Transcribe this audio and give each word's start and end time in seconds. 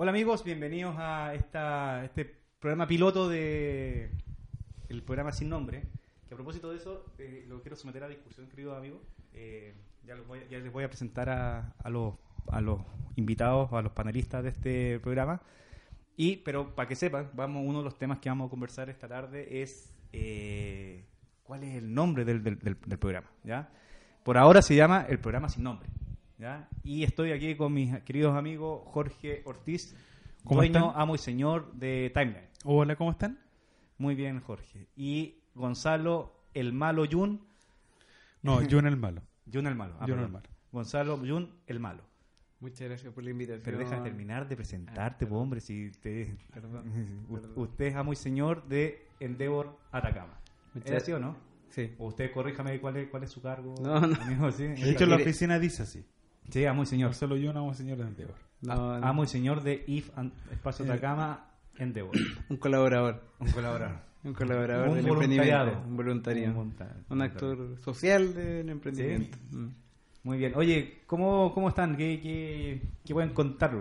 Hola 0.00 0.10
amigos, 0.12 0.44
bienvenidos 0.44 0.94
a 0.96 1.34
esta, 1.34 2.04
este 2.04 2.24
programa 2.60 2.86
piloto 2.86 3.28
de 3.28 4.10
el 4.88 5.02
programa 5.02 5.32
sin 5.32 5.48
nombre. 5.48 5.82
Que 6.28 6.34
a 6.34 6.36
propósito 6.36 6.70
de 6.70 6.76
eso, 6.76 7.04
eh, 7.18 7.44
lo 7.48 7.60
quiero 7.62 7.74
someter 7.74 8.04
a 8.04 8.08
discusión, 8.08 8.46
queridos 8.48 8.76
amigos. 8.78 9.00
Eh, 9.32 9.74
ya, 10.06 10.14
los 10.14 10.24
voy- 10.28 10.46
ya 10.48 10.58
les 10.60 10.72
voy 10.72 10.84
a 10.84 10.88
presentar 10.88 11.28
a, 11.28 11.74
a 11.82 11.90
los, 11.90 12.14
a 12.52 12.60
los 12.60 12.80
invitados, 13.16 13.72
a 13.72 13.82
los 13.82 13.90
panelistas 13.90 14.44
de 14.44 14.50
este 14.50 15.00
programa. 15.00 15.40
Y, 16.16 16.36
pero 16.38 16.76
para 16.76 16.88
que 16.88 16.94
sepan, 16.94 17.30
vamos, 17.34 17.64
uno 17.66 17.78
de 17.78 17.84
los 17.84 17.98
temas 17.98 18.20
que 18.20 18.28
vamos 18.28 18.46
a 18.46 18.50
conversar 18.50 18.88
esta 18.90 19.08
tarde 19.08 19.62
es 19.62 19.92
eh, 20.12 21.04
cuál 21.42 21.64
es 21.64 21.74
el 21.74 21.92
nombre 21.92 22.24
del, 22.24 22.42
del- 22.44 22.60
del- 22.60 22.78
del 22.86 22.98
programa. 23.00 23.26
¿ya? 23.42 23.68
Por 24.22 24.38
ahora 24.38 24.62
se 24.62 24.76
llama 24.76 25.06
el 25.08 25.18
programa 25.18 25.48
sin 25.48 25.64
nombre. 25.64 25.88
¿Ya? 26.38 26.68
Y 26.82 27.04
estoy 27.04 27.32
aquí 27.32 27.54
con 27.56 27.72
mis 27.72 27.96
queridos 28.02 28.36
amigos 28.36 28.82
Jorge 28.86 29.42
Ortiz, 29.44 29.94
¿Cómo 30.44 30.60
dueño, 30.60 30.88
están? 30.88 31.00
amo 31.02 31.14
y 31.14 31.18
señor 31.18 31.72
de 31.74 32.10
Timeline. 32.14 32.48
Hola, 32.64 32.96
¿cómo 32.96 33.10
están? 33.10 33.38
Muy 33.98 34.14
bien, 34.14 34.40
Jorge. 34.40 34.86
Y 34.96 35.38
Gonzalo, 35.54 36.32
el 36.54 36.72
malo 36.72 37.04
Jun. 37.10 37.40
No, 38.42 38.60
en 38.62 38.86
el 38.86 38.96
malo. 38.96 39.22
Jun 39.52 39.66
el 39.66 39.74
malo. 39.74 39.94
ah, 40.00 40.06
Jun 40.06 40.20
el 40.20 40.28
malo. 40.28 40.48
Gonzalo, 40.72 41.16
Jun 41.18 41.50
el 41.66 41.80
malo. 41.80 42.02
Muchas 42.60 42.88
gracias 42.88 43.12
por 43.12 43.22
la 43.22 43.30
invitación. 43.30 43.62
Pero 43.64 43.78
deja 43.78 43.96
de 43.96 44.02
terminar 44.02 44.48
de 44.48 44.56
presentarte, 44.56 45.24
Ah, 45.24 45.28
po, 45.28 45.36
hombre, 45.38 45.60
si 45.60 45.88
usted, 45.88 46.28
Perdón, 46.52 46.84
perdón. 47.30 47.52
usted 47.56 47.86
es 47.86 47.94
amo 47.94 48.12
y 48.12 48.16
señor 48.16 48.66
de 48.68 49.06
Endeavor 49.20 49.78
Atacama. 49.92 50.38
Muchas- 50.74 50.90
¿Es 50.90 51.02
así 51.02 51.12
o 51.12 51.18
no? 51.18 51.36
Sí. 51.70 51.94
O 51.98 52.06
usted 52.08 52.32
corríjame 52.32 52.80
cuál 52.80 52.96
es, 52.96 53.08
cuál 53.08 53.22
es 53.24 53.30
su 53.30 53.42
cargo. 53.42 53.74
No, 53.80 54.00
no. 54.00 54.20
amigo, 54.22 54.50
sí. 54.50 54.64
De 54.64 54.90
hecho, 54.90 55.06
la 55.06 55.16
oficina 55.16 55.58
dice 55.58 55.82
así. 55.82 56.04
Sí, 56.50 56.64
amo 56.64 56.82
y 56.82 56.86
señor. 56.86 57.14
Solo 57.14 57.36
yo 57.36 57.52
no 57.52 57.60
hago 57.60 57.74
señor 57.74 57.98
de 57.98 58.04
Endeavor. 58.04 58.34
No, 58.62 58.98
no. 59.00 59.06
Amo 59.06 59.24
y 59.24 59.26
señor 59.28 59.62
de 59.62 59.84
IF 59.86 60.10
and- 60.16 60.32
Espacio 60.50 60.84
Eh. 60.84 60.90
Atacama 60.90 61.46
Endeavor. 61.78 62.14
Un 62.48 62.56
colaborador. 62.56 63.22
Un 63.38 63.50
colaborador. 63.50 63.96
Un 64.24 64.34
colaborador 64.34 64.88
Un 64.88 64.94
del 64.96 65.06
voluntariado. 65.06 65.68
emprendimiento. 65.70 65.88
Un 65.88 65.96
voluntario. 65.96 66.50
Un 66.50 66.74
Un, 67.10 67.22
actor 67.22 67.78
social 67.80 68.34
del 68.34 68.68
emprendimiento. 68.68 69.38
Mm. 69.52 69.68
Muy 70.24 70.38
bien. 70.38 70.52
Oye, 70.56 71.02
¿cómo, 71.06 71.52
cómo 71.54 71.68
están? 71.68 71.96
¿Qué, 71.96 72.20
qué, 72.20 72.82
qué 73.04 73.14
pueden 73.14 73.32
contar? 73.32 73.72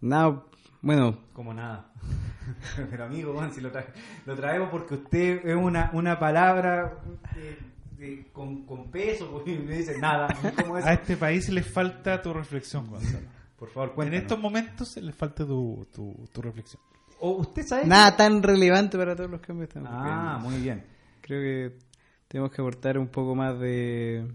Nada, 0.00 0.42
bueno, 0.82 1.18
Como 1.32 1.52
nada. 1.54 1.92
Pero 2.90 3.04
amigo, 3.04 3.32
weón, 3.32 3.52
si 3.52 3.60
lo, 3.60 3.70
tra- 3.72 3.86
lo 4.26 4.34
traemos 4.34 4.70
porque 4.70 4.94
usted 4.94 5.46
es 5.46 5.54
una, 5.54 5.90
una 5.92 6.18
palabra 6.18 6.98
eh, 7.36 7.58
de- 8.00 8.26
con, 8.32 8.64
con 8.66 8.90
peso, 8.90 9.28
porque 9.32 9.56
me 9.58 9.76
dice 9.76 9.98
nada. 9.98 10.28
¿Cómo 10.56 10.78
es? 10.78 10.84
A 10.84 10.94
este 10.94 11.16
país 11.16 11.48
le 11.50 11.62
falta 11.62 12.20
tu 12.20 12.32
reflexión, 12.32 12.88
Gonzalo. 12.88 13.26
Por 13.58 13.68
favor, 13.68 13.90
En 13.90 13.94
cuéntanos. 13.94 14.22
estos 14.22 14.38
momentos 14.40 14.96
le 14.96 15.12
falta 15.12 15.46
tu, 15.46 15.86
tu, 15.92 16.28
tu 16.32 16.42
reflexión. 16.42 16.82
O 17.20 17.32
usted 17.32 17.66
sabe... 17.66 17.84
nada 17.86 18.16
tan 18.16 18.42
relevante 18.42 18.96
para 18.96 19.14
todos 19.14 19.30
los 19.30 19.40
cambios 19.42 19.68
que 19.68 19.78
estamos 19.78 19.90
Ah, 20.02 20.38
muy 20.42 20.56
bien. 20.56 20.82
Creo 21.20 21.40
que 21.42 21.78
tenemos 22.26 22.50
que 22.50 22.62
aportar 22.62 22.96
un 22.98 23.08
poco 23.08 23.34
más 23.34 23.58
de, 23.60 24.26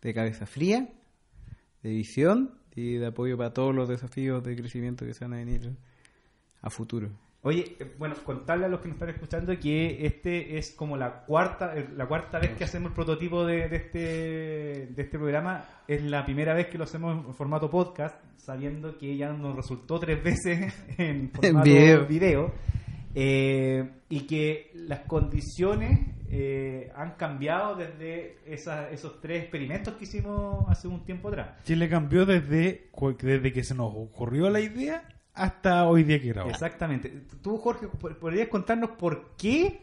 de 0.00 0.14
cabeza 0.14 0.46
fría, 0.46 0.88
de 1.82 1.90
visión 1.90 2.54
y 2.76 2.94
de 2.94 3.06
apoyo 3.06 3.36
para 3.36 3.52
todos 3.52 3.74
los 3.74 3.88
desafíos 3.88 4.44
de 4.44 4.54
crecimiento 4.54 5.04
que 5.04 5.14
se 5.14 5.24
van 5.24 5.32
a 5.34 5.36
venir 5.38 5.72
a 6.62 6.70
futuro. 6.70 7.10
Oye, 7.46 7.76
eh, 7.78 7.94
bueno, 7.98 8.14
contarle 8.24 8.64
a 8.64 8.68
los 8.68 8.80
que 8.80 8.88
nos 8.88 8.94
están 8.96 9.10
escuchando 9.10 9.52
que 9.60 10.06
este 10.06 10.56
es 10.56 10.72
como 10.72 10.96
la 10.96 11.24
cuarta 11.26 11.74
la 11.94 12.06
cuarta 12.06 12.38
vez 12.38 12.52
que 12.56 12.64
hacemos 12.64 12.88
el 12.90 12.94
prototipo 12.94 13.44
de, 13.44 13.68
de 13.68 13.76
este 13.76 13.98
de 14.94 15.02
este 15.02 15.18
programa. 15.18 15.64
Es 15.86 16.02
la 16.02 16.24
primera 16.24 16.54
vez 16.54 16.68
que 16.68 16.78
lo 16.78 16.84
hacemos 16.84 17.26
en 17.26 17.34
formato 17.34 17.70
podcast, 17.70 18.16
sabiendo 18.36 18.96
que 18.96 19.16
ya 19.16 19.30
nos 19.32 19.54
resultó 19.54 20.00
tres 20.00 20.22
veces 20.24 20.72
en 20.98 21.30
formato 21.30 21.64
video. 21.64 22.06
video. 22.06 22.52
Eh, 23.16 23.88
y 24.08 24.20
que 24.26 24.70
las 24.74 25.00
condiciones 25.00 26.00
eh, 26.30 26.90
han 26.96 27.12
cambiado 27.12 27.76
desde 27.76 28.38
esas- 28.46 28.90
esos 28.92 29.20
tres 29.20 29.42
experimentos 29.42 29.94
que 29.94 30.04
hicimos 30.04 30.64
hace 30.68 30.88
un 30.88 31.04
tiempo 31.04 31.28
atrás. 31.28 31.62
Chile 31.62 31.88
cambió 31.88 32.26
desde, 32.26 32.88
desde 33.22 33.52
que 33.52 33.62
se 33.62 33.74
nos 33.74 33.92
ocurrió 33.94 34.50
la 34.50 34.60
idea 34.60 35.04
hasta 35.34 35.86
hoy 35.86 36.04
día 36.04 36.20
que 36.20 36.28
grabamos. 36.28 36.54
Exactamente. 36.54 37.10
Tú, 37.42 37.58
Jorge, 37.58 37.86
¿pod- 37.88 38.16
¿podrías 38.16 38.48
contarnos 38.48 38.90
por 38.90 39.32
qué 39.36 39.80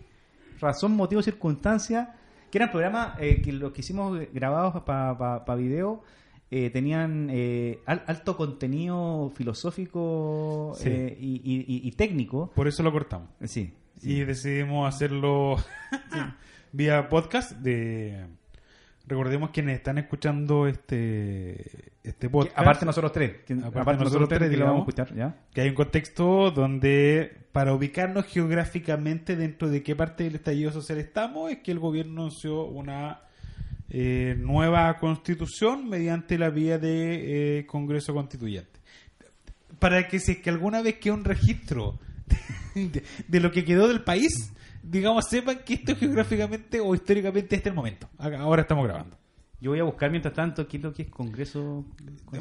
razón, 0.60 0.96
motivo, 0.96 1.22
circunstancia, 1.22 2.16
que 2.50 2.58
eran 2.58 2.72
programas 2.72 3.18
eh, 3.20 3.42
que 3.42 3.52
los 3.52 3.72
que 3.72 3.82
hicimos 3.82 4.20
grabados 4.34 4.82
para 4.84 5.56
video 5.56 6.04
eh, 6.50 6.70
tenían 6.70 7.30
eh, 7.32 7.80
al- 7.86 8.04
alto 8.08 8.36
contenido 8.36 9.32
filosófico 9.36 10.74
Sí. 10.76 10.90
eh, 10.90 11.18
y, 11.20 11.36
y- 11.44 11.66
y- 11.76 11.88
y 11.88 11.92
técnico? 11.94 12.52
Por 12.54 12.68
eso 12.68 12.84
lo 12.84 12.92
cortamos. 12.92 13.30
Sí. 13.46 13.74
Y 14.04 14.22
decidimos 14.22 14.88
hacerlo 14.94 15.56
vía 16.72 17.08
podcast 17.10 17.52
de... 17.54 18.26
Recordemos 19.08 19.50
quienes 19.50 19.78
están 19.78 19.98
escuchando 19.98 20.68
este, 20.68 21.60
este 22.04 22.28
Que 22.28 22.30
podcast. 22.30 22.58
aparte 22.58 22.86
nosotros 22.86 23.12
tres. 23.12 23.38
que- 23.46 23.54
Aparte 23.54 23.80
aparte, 23.80 24.04
nosotros 24.04 24.30
tres, 24.30 24.40
que 24.42 24.46
lo 24.46 24.52
digamos. 24.52 24.74
vamos 24.74 24.88
a 24.88 24.92
escuchar, 25.02 25.16
¿ya? 25.18 25.36
que 25.54 25.62
hay 25.62 25.70
un 25.70 25.76
contexto 25.76 26.52
donde 26.52 27.36
para 27.52 27.74
ubicarnos 27.74 28.26
geográficamente 28.28 29.36
dentro 29.36 29.70
de 29.70 29.84
qué 29.84 29.96
parte 29.96 30.24
del 30.24 30.36
estallido 30.36 30.72
social 30.72 31.00
estamos 31.00 31.52
es 31.52 31.58
que 31.60 31.72
el 31.72 31.80
gobierno 31.80 32.22
anunció 32.22 32.64
una 32.66 33.22
eh, 33.90 34.36
nueva 34.40 34.98
constitución 35.00 35.90
mediante 35.90 36.38
la 36.38 36.50
vía 36.50 36.78
de 36.78 37.60
eh, 37.60 37.66
Congreso 37.66 38.14
Constituyente. 38.14 38.80
Para 39.80 40.08
que 40.08 40.20
si 40.20 40.34
es 40.34 40.38
que 40.38 40.50
alguna 40.52 40.82
vez 40.82 40.96
queda 41.00 41.16
un 41.16 41.26
registro 41.26 42.00
de, 42.76 43.04
de 43.28 43.40
lo 43.42 43.52
que 43.52 43.66
quedó 43.66 43.88
del 43.90 44.04
país, 44.04 44.54
digamos, 44.84 45.28
sepan 45.28 45.60
que 45.66 45.76
esto 45.76 45.96
geográficamente 45.96 46.80
o 46.80 46.94
históricamente 46.96 47.56
este 47.56 47.70
es 47.70 47.72
el 47.72 47.74
momento. 47.74 48.10
Ahora 48.18 48.64
estamos 48.64 48.86
grabando. 48.86 49.18
Yo 49.60 49.70
voy 49.70 49.80
a 49.80 49.84
buscar 49.84 50.10
mientras 50.10 50.34
tanto 50.34 50.68
qué 50.68 50.78
es 50.78 50.84
lo 50.84 50.92
que 50.92 51.04
es 51.04 51.10
Congreso. 51.10 51.86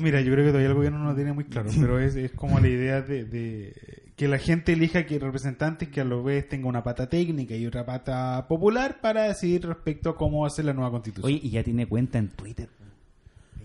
Mira, 0.00 0.22
yo 0.22 0.32
creo 0.32 0.44
que 0.44 0.50
todavía 0.50 0.68
el 0.68 0.74
gobierno 0.74 0.98
no 1.00 1.10
lo 1.10 1.14
tiene 1.14 1.34
muy 1.34 1.44
claro, 1.44 1.68
pero 1.78 1.98
es, 1.98 2.16
es 2.16 2.32
como 2.32 2.58
la 2.60 2.68
idea 2.68 3.02
de, 3.02 3.26
de 3.26 3.74
que 4.16 4.26
la 4.26 4.38
gente 4.38 4.72
elija 4.72 5.04
que 5.04 5.18
representantes 5.18 5.90
que 5.90 6.00
a 6.00 6.04
lo 6.04 6.22
vez 6.22 6.48
tenga 6.48 6.66
una 6.66 6.82
pata 6.82 7.10
técnica 7.10 7.54
y 7.54 7.66
otra 7.66 7.84
pata 7.84 8.46
popular 8.48 9.02
para 9.02 9.24
decidir 9.24 9.66
respecto 9.66 10.10
a 10.10 10.16
cómo 10.16 10.46
hacer 10.46 10.64
la 10.64 10.72
nueva 10.72 10.90
constitución. 10.90 11.26
Oye, 11.26 11.40
y 11.42 11.50
ya 11.50 11.62
tiene 11.62 11.86
cuenta 11.86 12.16
en 12.16 12.28
Twitter. 12.28 12.70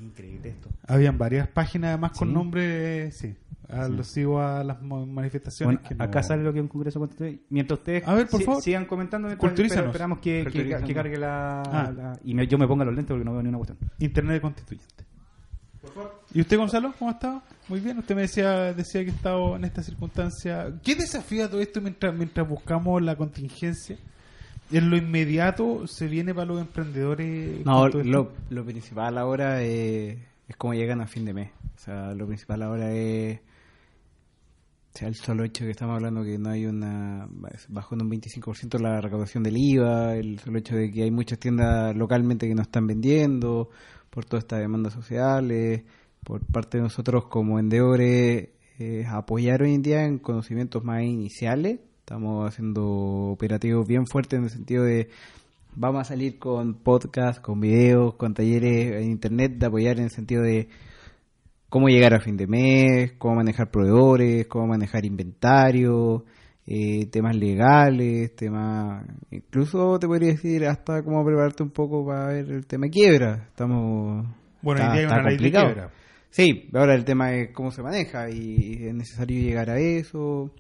Increíble 0.06 0.50
esto. 0.50 0.70
Habían 0.88 1.18
varias 1.18 1.48
páginas 1.48 1.90
además 1.90 2.12
con 2.18 2.28
Sí. 2.30 2.34
nombre, 2.34 3.12
sí, 3.12 3.36
alusivo 3.70 4.40
a 4.42 4.64
las 4.64 4.82
manifestaciones. 4.82 5.78
Bueno, 5.78 5.90
que 5.90 5.96
no- 5.96 6.04
acá 6.04 6.22
sale 6.24 6.44
lo 6.44 6.54
que 6.54 6.60
es 6.60 6.64
un 6.64 6.68
congreso 6.70 7.00
constituyente. 7.00 7.44
Mientras 7.50 7.80
ustedes 7.80 8.08
A 8.08 8.14
ver, 8.14 8.28
por 8.28 8.40
si- 8.40 8.46
favor. 8.46 8.62
sigan 8.62 8.86
comentando, 8.86 9.28
mientras- 9.28 9.50
Culturízanos. 9.50 9.82
pero 9.84 9.92
esperamos 9.92 10.20
que, 10.20 10.46
que, 10.52 10.84
que 10.86 10.94
cargue 10.94 11.18
la, 11.18 11.62
Ah. 11.64 11.92
la- 11.96 12.20
y 12.24 12.34
me- 12.34 12.48
yo 12.48 12.58
me 12.58 12.68
ponga 12.68 12.86
los 12.86 12.94
lentes 12.94 13.10
porque 13.14 13.26
no 13.26 13.34
veo 13.34 13.42
ni 13.44 13.50
una 13.50 13.58
cuestión. 13.58 13.80
Internet 14.00 14.42
constituyente. 14.42 15.06
¿Y 16.34 16.42
usted, 16.42 16.58
Gonzalo, 16.58 16.94
cómo 16.98 17.10
ha 17.12 17.14
estado? 17.14 17.42
Muy 17.70 17.80
bien, 17.80 17.98
usted 18.00 18.16
me 18.16 18.22
decía, 18.24 18.74
decía 18.74 19.04
que 19.06 19.12
ha 19.12 19.14
estado 19.14 19.56
en 19.56 19.64
esta 19.66 19.82
circunstancia. 19.84 20.74
¿Qué 20.84 20.96
desafía 20.96 21.50
todo 21.50 21.62
esto 21.62 21.80
mientras, 21.80 22.14
mientras 22.14 22.48
buscamos 22.48 23.02
la 23.02 23.16
contingencia? 23.16 23.98
En 24.72 24.90
lo 24.90 24.98
inmediato 24.98 25.88
se 25.88 26.08
viene 26.08 26.34
para 26.34 26.48
los 26.48 26.62
emprendedores. 26.62 27.66
No, 27.66 27.88
lo, 27.88 28.31
lo 28.50 28.66
principal 28.66 29.18
ahora 29.18 29.62
es, 29.62 30.18
es 30.48 30.56
cómo 30.58 30.74
llegan 30.74 31.02
a 31.02 31.08
fin 31.08 31.26
de 31.26 31.34
mes. 31.34 31.52
O 31.76 31.80
sea, 31.80 32.14
lo 32.14 32.26
principal 32.26 32.64
ahora 32.64 32.92
es 32.92 33.40
o 34.96 34.98
sea, 34.98 35.09
el 35.09 35.16
solo 35.16 35.44
hecho 35.44 35.66
que 35.66 35.72
estamos 35.72 35.96
hablando 35.96 36.24
que 36.24 36.38
no 36.38 36.52
hay 36.52 36.66
una 36.66 37.28
bajó 37.68 37.96
en 37.96 38.03
un 38.03 38.12
25% 38.12 38.80
la 38.80 39.02
recaudación 39.02 39.44
del 39.44 39.58
IVA, 39.58 40.16
el 40.16 40.40
solo 40.40 40.58
hecho 40.58 40.78
de 40.78 40.90
que 40.90 41.03
hay 41.03 41.12
muchas 41.12 41.38
tiendas 41.38 41.94
localmente 41.97 42.47
que 42.47 42.56
no 42.56 42.62
están 42.62 42.88
vendiendo 42.88 43.70
por 44.09 44.24
todas 44.24 44.46
estas 44.46 44.59
demandas 44.62 44.94
sociales, 44.94 45.84
por 46.24 46.46
parte 46.46 46.78
de 46.78 46.84
nosotros 46.84 47.26
como 47.26 47.59
endeavores 47.59 48.47
eh, 48.79 49.06
apoyar 49.09 49.64
hoy 49.64 49.73
en 49.73 49.82
día 49.82 50.06
en 50.06 50.17
conocimientos 50.17 50.82
más 50.85 51.03
iniciales. 51.03 51.82
Estamos 52.05 52.47
haciendo 52.47 52.85
operativos 53.31 53.87
bien 53.87 54.05
fuertes 54.05 54.37
en 54.37 54.43
el 54.43 54.52
sentido 54.52 54.84
de 54.84 55.09
vamos 55.73 56.02
a 56.02 56.03
salir 56.03 56.37
con 56.37 56.75
podcast, 56.75 57.41
con 57.41 57.59
videos, 57.59 58.13
con 58.13 58.35
talleres 58.35 59.02
en 59.03 59.09
internet 59.09 59.53
de 59.57 59.66
apoyar 59.66 59.97
en 59.97 60.03
el 60.03 60.11
sentido 60.11 60.43
de 60.43 60.69
cómo 61.67 61.87
llegar 61.90 62.13
a 62.13 62.19
fin 62.19 62.37
de 62.37 62.46
mes, 62.46 63.13
cómo 63.17 63.37
manejar 63.37 63.72
proveedores, 63.72 64.46
cómo 64.46 64.67
manejar 64.67 65.03
inventario, 65.03 66.25
eh, 66.67 67.07
temas 67.07 67.35
legales, 67.35 68.35
temas, 68.35 69.03
incluso 69.31 69.97
te 69.97 70.05
podría 70.05 70.34
decir 70.34 70.63
hasta 70.67 71.02
cómo 71.02 71.25
prepararte 71.25 71.63
un 71.63 71.72
poco 71.72 72.05
para 72.05 72.28
ver 72.28 72.52
el 72.52 72.67
tema 72.67 72.85
de 72.85 72.91
quiebra. 72.91 73.46
Estamos 73.47 74.28
Bueno, 74.61 74.79
está- 74.84 75.02
está 75.02 75.13
una 75.16 75.23
ley 75.23 75.31
de 75.31 75.37
complicado. 75.37 75.66
quiebra. 75.73 75.90
Sí, 76.29 76.69
ahora 76.75 76.93
el 76.93 77.03
tema 77.03 77.34
es 77.34 77.49
cómo 77.52 77.72
se 77.72 77.81
maneja 77.81 78.29
y 78.29 78.85
es 78.90 78.93
necesario 78.93 79.41
llegar 79.41 79.72
a 79.72 79.79
eso. 79.79 80.52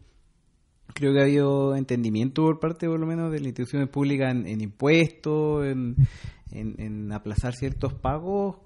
Creo 0.93 1.13
que 1.13 1.19
ha 1.19 1.23
habido 1.23 1.75
entendimiento 1.75 2.43
por 2.43 2.59
parte, 2.59 2.87
por 2.87 2.99
lo 2.99 3.05
menos, 3.05 3.31
de 3.31 3.39
las 3.39 3.47
instituciones 3.47 3.89
públicas 3.89 4.33
en, 4.33 4.61
impuestos, 4.61 5.65
en, 5.65 5.95
en- 6.51 7.11
aplazar 7.11 7.53
ciertos 7.53 7.93
pagos 7.93 8.57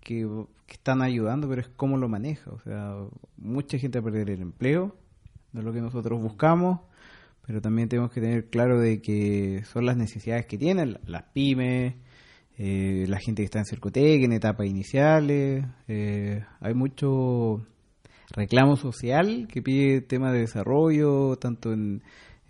que, 0.00 0.26
están 0.68 1.02
ayudando, 1.02 1.48
pero 1.48 1.60
es 1.60 1.68
cómo 1.76 1.96
lo 1.98 2.08
maneja. 2.08 2.50
O 2.50 2.60
sea, 2.60 2.96
mucha 3.36 3.78
gente 3.78 4.00
va 4.00 4.08
a 4.08 4.12
perder 4.12 4.30
el 4.30 4.42
empleo, 4.42 4.96
de 5.52 5.62
lo 5.62 5.72
que 5.72 5.80
nosotros 5.80 6.20
buscamos, 6.20 6.80
pero 7.46 7.60
también 7.60 7.88
tenemos 7.88 8.10
que 8.10 8.20
tener 8.20 8.46
claro 8.48 8.80
de 8.80 9.00
que 9.02 9.62
son 9.64 9.86
las 9.86 9.96
necesidades 9.96 10.46
que 10.46 10.58
tienen 10.58 10.98
las 11.06 11.24
pymes, 11.34 11.94
eh, 12.56 13.04
la 13.08 13.18
gente 13.18 13.42
que 13.42 13.46
está 13.46 13.58
en 13.58 13.66
Cercotec, 13.66 14.22
en 14.22 14.32
etapas 14.32 14.66
iniciales. 14.66 15.64
eh, 15.86 16.44
hay 16.60 16.74
mucho 16.74 17.66
reclamo 18.34 18.76
social 18.76 19.46
que 19.50 19.62
pide 19.62 20.00
temas 20.02 20.32
de 20.32 20.40
desarrollo, 20.40 21.36
tanto 21.36 21.72
en, 21.72 22.02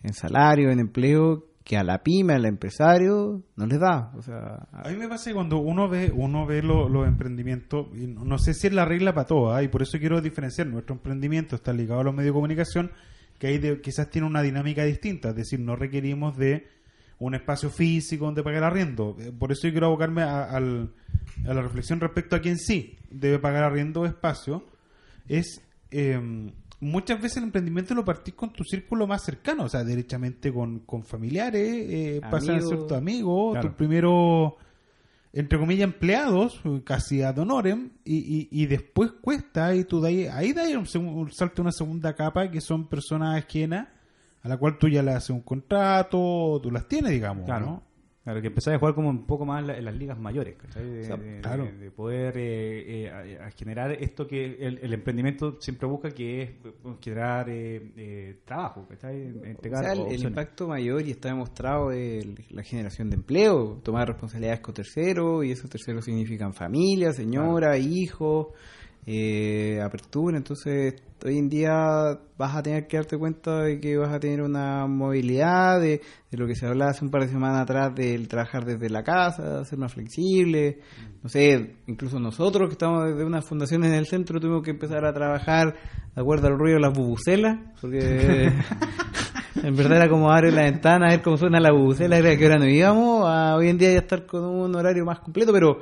en 0.02 0.12
salario, 0.14 0.70
en 0.70 0.80
empleo, 0.80 1.44
que 1.62 1.76
a 1.78 1.82
la 1.84 2.02
pyme, 2.02 2.34
al 2.34 2.44
empresario, 2.44 3.42
no 3.56 3.66
les 3.66 3.80
da. 3.80 4.12
O 4.18 4.22
sea, 4.22 4.66
A 4.72 4.90
mí 4.90 4.96
me 4.96 5.08
pasa 5.08 5.30
que 5.30 5.34
cuando 5.34 5.58
uno 5.58 5.88
ve 5.88 6.12
uno 6.14 6.44
ve 6.46 6.62
lo- 6.62 6.88
los 6.90 7.06
emprendimientos, 7.08 7.86
y 7.94 8.06
no, 8.06 8.36
sé 8.38 8.52
si 8.52 8.66
es 8.66 8.72
la 8.74 8.84
regla 8.84 9.14
para 9.14 9.26
todo, 9.26 9.52
¿ah? 9.54 9.62
y 9.62 9.68
por 9.68 9.80
eso 9.82 9.98
quiero 9.98 10.20
diferenciar, 10.20 10.66
nuestro 10.66 10.94
emprendimiento 10.94 11.56
está 11.56 11.72
ligado 11.72 12.00
a 12.00 12.04
los 12.04 12.12
medios 12.14 12.32
de 12.32 12.38
comunicación, 12.38 12.90
que 13.38 13.46
ahí 13.46 13.58
de- 13.58 13.80
quizás 13.80 14.10
tiene 14.10 14.26
una 14.26 14.42
dinámica 14.42 14.84
distinta, 14.84 15.30
es 15.30 15.36
decir, 15.36 15.58
no 15.60 15.74
requerimos 15.74 16.36
de 16.36 16.66
un 17.18 17.34
espacio 17.34 17.70
físico 17.70 18.26
donde 18.26 18.42
pagar 18.42 18.64
arriendo. 18.64 19.16
Eh, 19.18 19.32
Por 19.38 19.50
eso 19.52 19.66
yo 19.66 19.72
quiero 19.72 19.86
abocarme 19.86 20.22
a, 20.22 20.44
al- 20.44 20.90
a 21.48 21.54
la 21.54 21.62
reflexión 21.62 21.98
respecto 22.00 22.36
a 22.36 22.40
quien 22.40 22.58
sí 22.58 22.96
debe 23.10 23.38
pagar 23.38 23.64
arriendo 23.64 24.02
o 24.02 24.06
espacio, 24.06 24.64
es... 25.28 25.62
eh, 25.94 26.52
Muchas 26.80 27.18
veces 27.22 27.38
el 27.38 27.44
emprendimiento 27.44 27.94
lo 27.94 28.04
partís 28.04 28.34
con 28.34 28.52
tu 28.52 28.62
círculo 28.64 29.06
más 29.06 29.22
cercano, 29.24 29.64
o 29.64 29.68
sea, 29.70 29.84
derechamente 29.84 30.52
con, 30.52 30.80
con 30.80 31.02
familiares, 31.02 31.62
eh, 31.66 32.20
pasan 32.30 32.56
a 32.56 32.60
ser 32.60 32.78
tus 32.80 32.92
amigos, 32.92 33.52
Claro. 33.52 33.68
tus 33.68 33.76
primeros 33.76 34.52
entre 35.32 35.58
comillas, 35.58 35.84
empleados, 35.84 36.60
casi 36.84 37.22
ad 37.22 37.38
honorem, 37.38 37.90
y, 38.04 38.16
y, 38.18 38.48
y 38.50 38.66
después 38.66 39.12
cuesta, 39.20 39.74
y 39.74 39.84
tú 39.84 40.00
de 40.00 40.08
ahí, 40.08 40.26
ahí 40.26 40.52
da 40.52 40.62
un, 40.78 40.84
segun- 40.86 41.14
un 41.14 41.32
salto 41.32 41.62
una 41.62 41.72
segunda 41.72 42.14
capa, 42.14 42.50
que 42.50 42.60
son 42.60 42.86
personas 42.86 43.36
ajenas, 43.42 43.88
a 44.42 44.48
la 44.48 44.56
cual 44.58 44.76
tú 44.78 44.88
ya 44.88 45.02
le 45.02 45.12
haces 45.12 45.30
un 45.30 45.40
contrato, 45.40 46.60
tú 46.62 46.70
las 46.70 46.86
tienes, 46.86 47.12
digamos, 47.12 47.46
Claro. 47.46 47.66
¿no? 47.66 47.82
Claro, 48.24 48.40
que 48.40 48.46
empezás 48.46 48.72
a 48.74 48.78
jugar 48.78 48.94
como 48.94 49.10
un 49.10 49.26
poco 49.26 49.44
más 49.44 49.60
en, 49.60 49.66
la- 49.66 49.76
en 49.76 49.84
las 49.84 49.94
ligas 49.94 50.18
mayores, 50.18 50.56
¿cachai? 50.56 50.82
De, 50.82 51.00
O 51.00 51.04
sea, 51.04 51.16
de- 51.18 51.40
claro. 51.42 51.64
de- 51.66 51.72
de 51.76 51.90
poder 51.90 52.38
eh, 52.38 53.04
eh, 53.04 53.38
a, 53.38 53.46
a 53.46 53.50
generar 53.50 53.92
esto 53.92 54.26
que 54.26 54.46
el, 54.66 54.78
el 54.78 54.94
emprendimiento 54.94 55.60
siempre 55.60 55.86
busca, 55.86 56.10
que 56.10 56.40
es 56.42 56.48
eh, 56.64 56.72
generar 57.02 57.50
eh, 57.50 57.92
eh, 57.98 58.38
trabajo, 58.46 58.86
¿cachai? 58.88 59.30
O 59.30 59.44
Entregar 59.44 59.94
sea, 59.94 60.06
el, 60.08 60.22
impacto 60.22 60.66
mayor 60.68 61.02
y 61.06 61.10
está 61.10 61.28
demostrado 61.28 61.92
es 61.92 62.26
la 62.50 62.62
generación 62.62 63.10
de 63.10 63.16
empleo, 63.16 63.80
tomar 63.82 64.08
responsabilidades 64.08 64.60
con 64.60 64.72
terceros 64.74 65.44
y 65.44 65.50
esos 65.50 65.68
terceros 65.68 66.06
significan 66.06 66.54
familia, 66.54 67.12
señora, 67.12 67.76
hijos, 67.76 68.48
eh, 69.06 69.80
apertura. 69.82 70.36
Entonces, 70.36 70.94
hoy 71.24 71.38
en 71.38 71.48
día 71.48 72.18
vas 72.36 72.56
a 72.56 72.62
tener 72.62 72.86
que 72.86 72.96
darte 72.96 73.16
cuenta 73.16 73.62
de 73.62 73.80
que 73.80 73.96
vas 73.96 74.12
a 74.12 74.20
tener 74.20 74.42
una 74.42 74.86
movilidad 74.86 75.80
de, 75.80 76.00
de 76.30 76.38
lo 76.38 76.46
que 76.46 76.54
se 76.54 76.66
hablaba 76.66 76.90
hace 76.90 77.04
un 77.04 77.10
par 77.10 77.22
de 77.22 77.28
semanas 77.28 77.62
atrás 77.62 77.94
del 77.94 78.28
trabajar 78.28 78.64
desde 78.64 78.90
la 78.90 79.02
casa, 79.02 79.64
ser 79.64 79.78
más 79.78 79.92
flexible. 79.92 80.80
No 81.22 81.28
sé, 81.28 81.76
incluso 81.86 82.18
nosotros 82.18 82.68
que 82.68 82.74
estamos 82.74 83.04
desde 83.06 83.24
unas 83.24 83.44
fundaciones 83.44 83.90
en 83.90 83.96
el 83.96 84.06
centro 84.06 84.40
tuvimos 84.40 84.62
que 84.62 84.70
empezar 84.72 85.04
a 85.04 85.12
trabajar 85.12 85.74
de 86.14 86.20
acuerdo 86.20 86.48
al 86.48 86.58
ruido 86.58 86.76
de 86.76 86.82
las 86.82 86.96
bubucelas, 86.96 87.58
porque 87.80 88.52
en 89.62 89.76
verdad 89.76 89.96
era 89.98 90.08
como 90.08 90.30
abrir 90.30 90.52
la 90.52 90.62
ventana, 90.62 91.06
a 91.06 91.10
ver 91.10 91.22
cómo 91.22 91.36
suena 91.36 91.60
la 91.60 91.72
bubucela, 91.72 92.18
era 92.18 92.36
que 92.36 92.46
hora 92.46 92.58
nos 92.58 92.68
íbamos, 92.68 93.26
a 93.26 93.56
hoy 93.56 93.68
en 93.68 93.78
día 93.78 93.92
ya 93.92 93.98
estar 93.98 94.26
con 94.26 94.44
un 94.44 94.74
horario 94.76 95.04
más 95.04 95.20
completo, 95.20 95.52
pero 95.52 95.80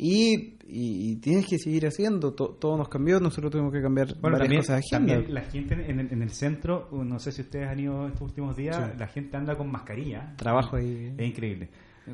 y, 0.00 0.57
y, 0.68 1.12
y 1.12 1.16
tienes 1.16 1.46
que 1.46 1.58
seguir 1.58 1.86
haciendo, 1.86 2.34
to- 2.34 2.50
todo 2.60 2.76
nos 2.76 2.88
cambió, 2.88 3.18
nosotros 3.20 3.50
tuvimos 3.50 3.72
que 3.72 3.80
cambiar 3.80 4.08
Bueno, 4.20 4.36
varias 4.38 4.40
también, 4.40 4.60
cosas 4.60 4.80
de 4.90 4.96
agenda. 4.96 5.32
la 5.32 5.40
gente 5.42 5.74
en 5.90 6.00
el, 6.00 6.12
en 6.12 6.22
el 6.22 6.30
centro, 6.30 6.88
no 6.92 7.18
sé 7.18 7.32
si 7.32 7.40
ustedes 7.42 7.68
han 7.68 7.80
ido 7.80 8.06
estos 8.06 8.22
últimos 8.22 8.54
días, 8.56 8.76
Sí. 8.76 8.98
la 8.98 9.06
gente 9.06 9.36
anda 9.36 9.56
con 9.56 9.70
mascarilla. 9.70 10.34
Trabajo 10.36 10.76
ahí. 10.76 11.14
Es 11.16 11.26
increíble. 11.26 11.68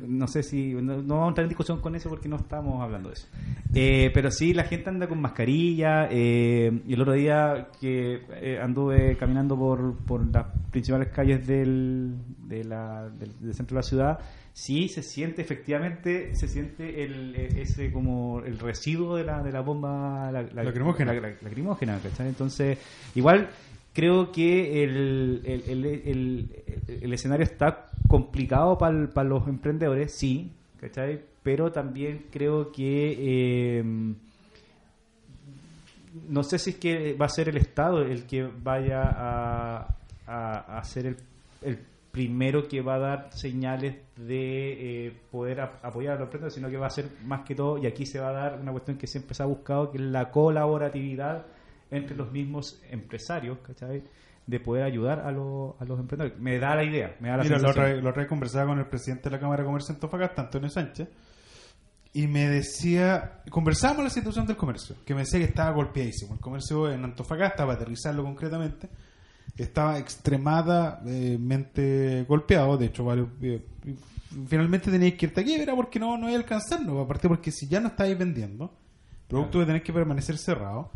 No 0.07 0.27
sé 0.27 0.43
si. 0.43 0.73
No, 0.73 1.01
no 1.01 1.15
vamos 1.15 1.25
a 1.25 1.29
entrar 1.29 1.45
en 1.45 1.49
discusión 1.49 1.79
con 1.79 1.95
eso 1.95 2.09
porque 2.09 2.27
no 2.27 2.35
estamos 2.35 2.81
hablando 2.83 3.07
de 3.07 3.13
eso. 3.15 3.27
Eh, 3.73 4.11
pero 4.13 4.29
sí, 4.29 4.53
la 4.53 4.65
gente 4.65 4.89
anda 4.89 5.07
con 5.07 5.21
mascarilla. 5.21 6.09
eh, 6.11 6.81
y 6.85 6.93
el 6.93 7.01
otro 7.01 7.13
día 7.13 7.69
que 7.79 8.19
eh, 8.41 8.59
anduve 8.61 9.15
caminando 9.15 9.57
por, 9.57 9.95
por 10.05 10.29
las 10.33 10.47
principales 10.69 11.07
calles 11.13 11.47
del, 11.47 12.13
de 12.45 12.65
la- 12.65 13.09
del, 13.09 13.39
del 13.39 13.53
centro 13.53 13.75
de 13.75 13.79
la 13.79 13.83
ciudad, 13.83 14.19
sí 14.57 14.87
se 14.87 15.03
siente 15.03 15.41
efectivamente, 15.41 16.33
se 16.33 16.47
siente 16.47 17.03
el, 17.03 17.35
eh, 17.35 17.49
ese 17.61 17.91
como 17.91 18.39
el 18.39 18.57
residuo 18.57 19.17
de 19.17 19.25
la, 19.25 19.43
de 19.43 19.51
la 19.51 19.59
bomba 19.59 20.31
la, 20.31 20.43
la- 20.43 20.63
Lacrimógena. 20.63 21.13
la- 21.13 21.19
la- 21.19 21.35
lacrimógena, 21.41 21.99
¿cachai? 21.99 22.29
Entonces, 22.29 22.77
igual 23.15 23.49
creo 23.93 24.31
que 24.31 24.81
el, 24.85 25.41
el, 25.43 25.63
el, 25.69 25.85
el- 25.85 26.49
el 27.01 27.13
escenario 27.13 27.43
está 27.43 27.89
complicado 28.07 28.77
para 28.77 29.23
los 29.27 29.45
emprendedores, 29.49 30.13
sí, 30.17 30.49
¿cachai? 30.79 31.19
Pero 31.43 31.73
también 31.73 32.27
creo 32.31 32.71
que 32.71 33.15
eh, 33.19 33.83
no 36.29 36.43
sé 36.43 36.59
si 36.59 36.69
es 36.69 36.75
que 36.77 37.13
va 37.13 37.25
a 37.25 37.29
ser 37.29 37.49
el 37.49 37.57
Estado 37.57 38.01
el 38.03 38.23
que 38.23 38.43
vaya 38.63 39.01
a, 39.03 39.95
a, 40.27 40.79
a 40.79 40.83
el, 40.95 41.17
el 41.61 41.79
primero 42.15 42.65
que 42.69 42.81
va 42.81 42.95
a 42.95 42.99
dar 42.99 43.29
señales 43.33 43.97
de 44.15 45.07
eh, 45.07 45.13
poder 45.29 45.59
ap- 45.59 45.83
apoyar 45.83 46.13
a 46.13 46.15
los 46.15 46.23
emprendedores, 46.27 46.53
sino 46.53 46.69
que 46.69 46.77
va 46.77 46.87
a 46.87 46.89
ser 46.89 47.09
más 47.25 47.41
que 47.45 47.55
todo, 47.55 47.77
y 47.77 47.85
aquí 47.87 48.05
se 48.05 48.19
va 48.21 48.29
a 48.29 48.31
dar 48.31 48.59
una 48.61 48.71
cuestión 48.71 48.97
que 48.97 49.05
siempre 49.05 49.35
se 49.35 49.43
ha 49.43 49.45
buscado, 49.45 49.91
que 49.91 49.97
es 49.97 50.03
la 50.05 50.31
colaboratividad 50.31 51.45
entre 51.91 52.15
los 52.15 52.31
mismos 52.31 52.81
empresarios, 52.89 53.57
¿cachai? 53.59 54.01
De 54.47 54.59
poder 54.61 54.83
ayudar 54.83 55.19
a, 55.19 55.31
los 55.31 55.73
a 55.81 55.83
los 55.85 55.99
emprendedores. 55.99 56.39
Me 56.39 56.57
da 56.57 56.75
la 56.75 56.83
idea, 56.85 57.15
me 57.19 57.27
da 57.29 57.37
la 57.37 57.43
Mira, 57.43 57.55
la 57.57 57.59
sensación. 57.59 57.85
otra, 57.85 58.01
la 58.01 58.09
otra 58.09 58.21
vez 58.21 58.29
conversaba 58.29 58.65
con 58.67 58.79
el 58.79 58.85
presidente 58.87 59.23
de 59.29 59.35
la 59.35 59.39
Cámara 59.41 59.63
de 59.63 59.67
Comercio 59.67 59.93
de 59.93 59.97
Antofagasta, 59.97 60.41
Antonio 60.43 60.69
Sánchez, 60.69 61.09
y 62.13 62.27
me 62.27 62.47
decía, 62.47 63.41
conversábamos 63.49 64.05
la 64.05 64.09
situación 64.09 64.45
del 64.47 64.55
comercio, 64.55 64.95
que 65.05 65.13
me 65.13 65.21
decía 65.21 65.39
que 65.39 65.45
estaba 65.45 65.71
golpeadísimo. 65.71 66.35
El 66.35 66.39
comercio 66.39 66.89
en 66.89 67.03
Antofagasta, 67.03 67.65
para 67.65 67.73
aterrizarlo 67.73 68.23
concretamente, 68.23 68.87
estaba 69.57 69.99
extremadamente 69.99 72.25
golpeado, 72.27 72.77
de 72.77 72.87
hecho, 72.87 73.05
varios, 73.05 73.29
eh, 73.41 73.61
finalmente 74.47 74.91
teníais 74.91 75.15
que 75.15 75.27
irte 75.27 75.41
a 75.41 75.43
quiebra 75.43 75.75
porque 75.75 75.99
no, 75.99 76.17
no 76.17 76.27
iba 76.27 76.37
a 76.37 76.41
alcanzarlo, 76.41 76.99
aparte 76.99 77.27
porque 77.27 77.51
si 77.51 77.67
ya 77.67 77.79
no 77.79 77.89
estáis 77.89 78.17
vendiendo, 78.17 78.73
producto 79.27 79.59
va 79.59 79.63
a 79.63 79.67
tener 79.67 79.83
que 79.83 79.93
permanecer 79.93 80.37
cerrado. 80.37 80.91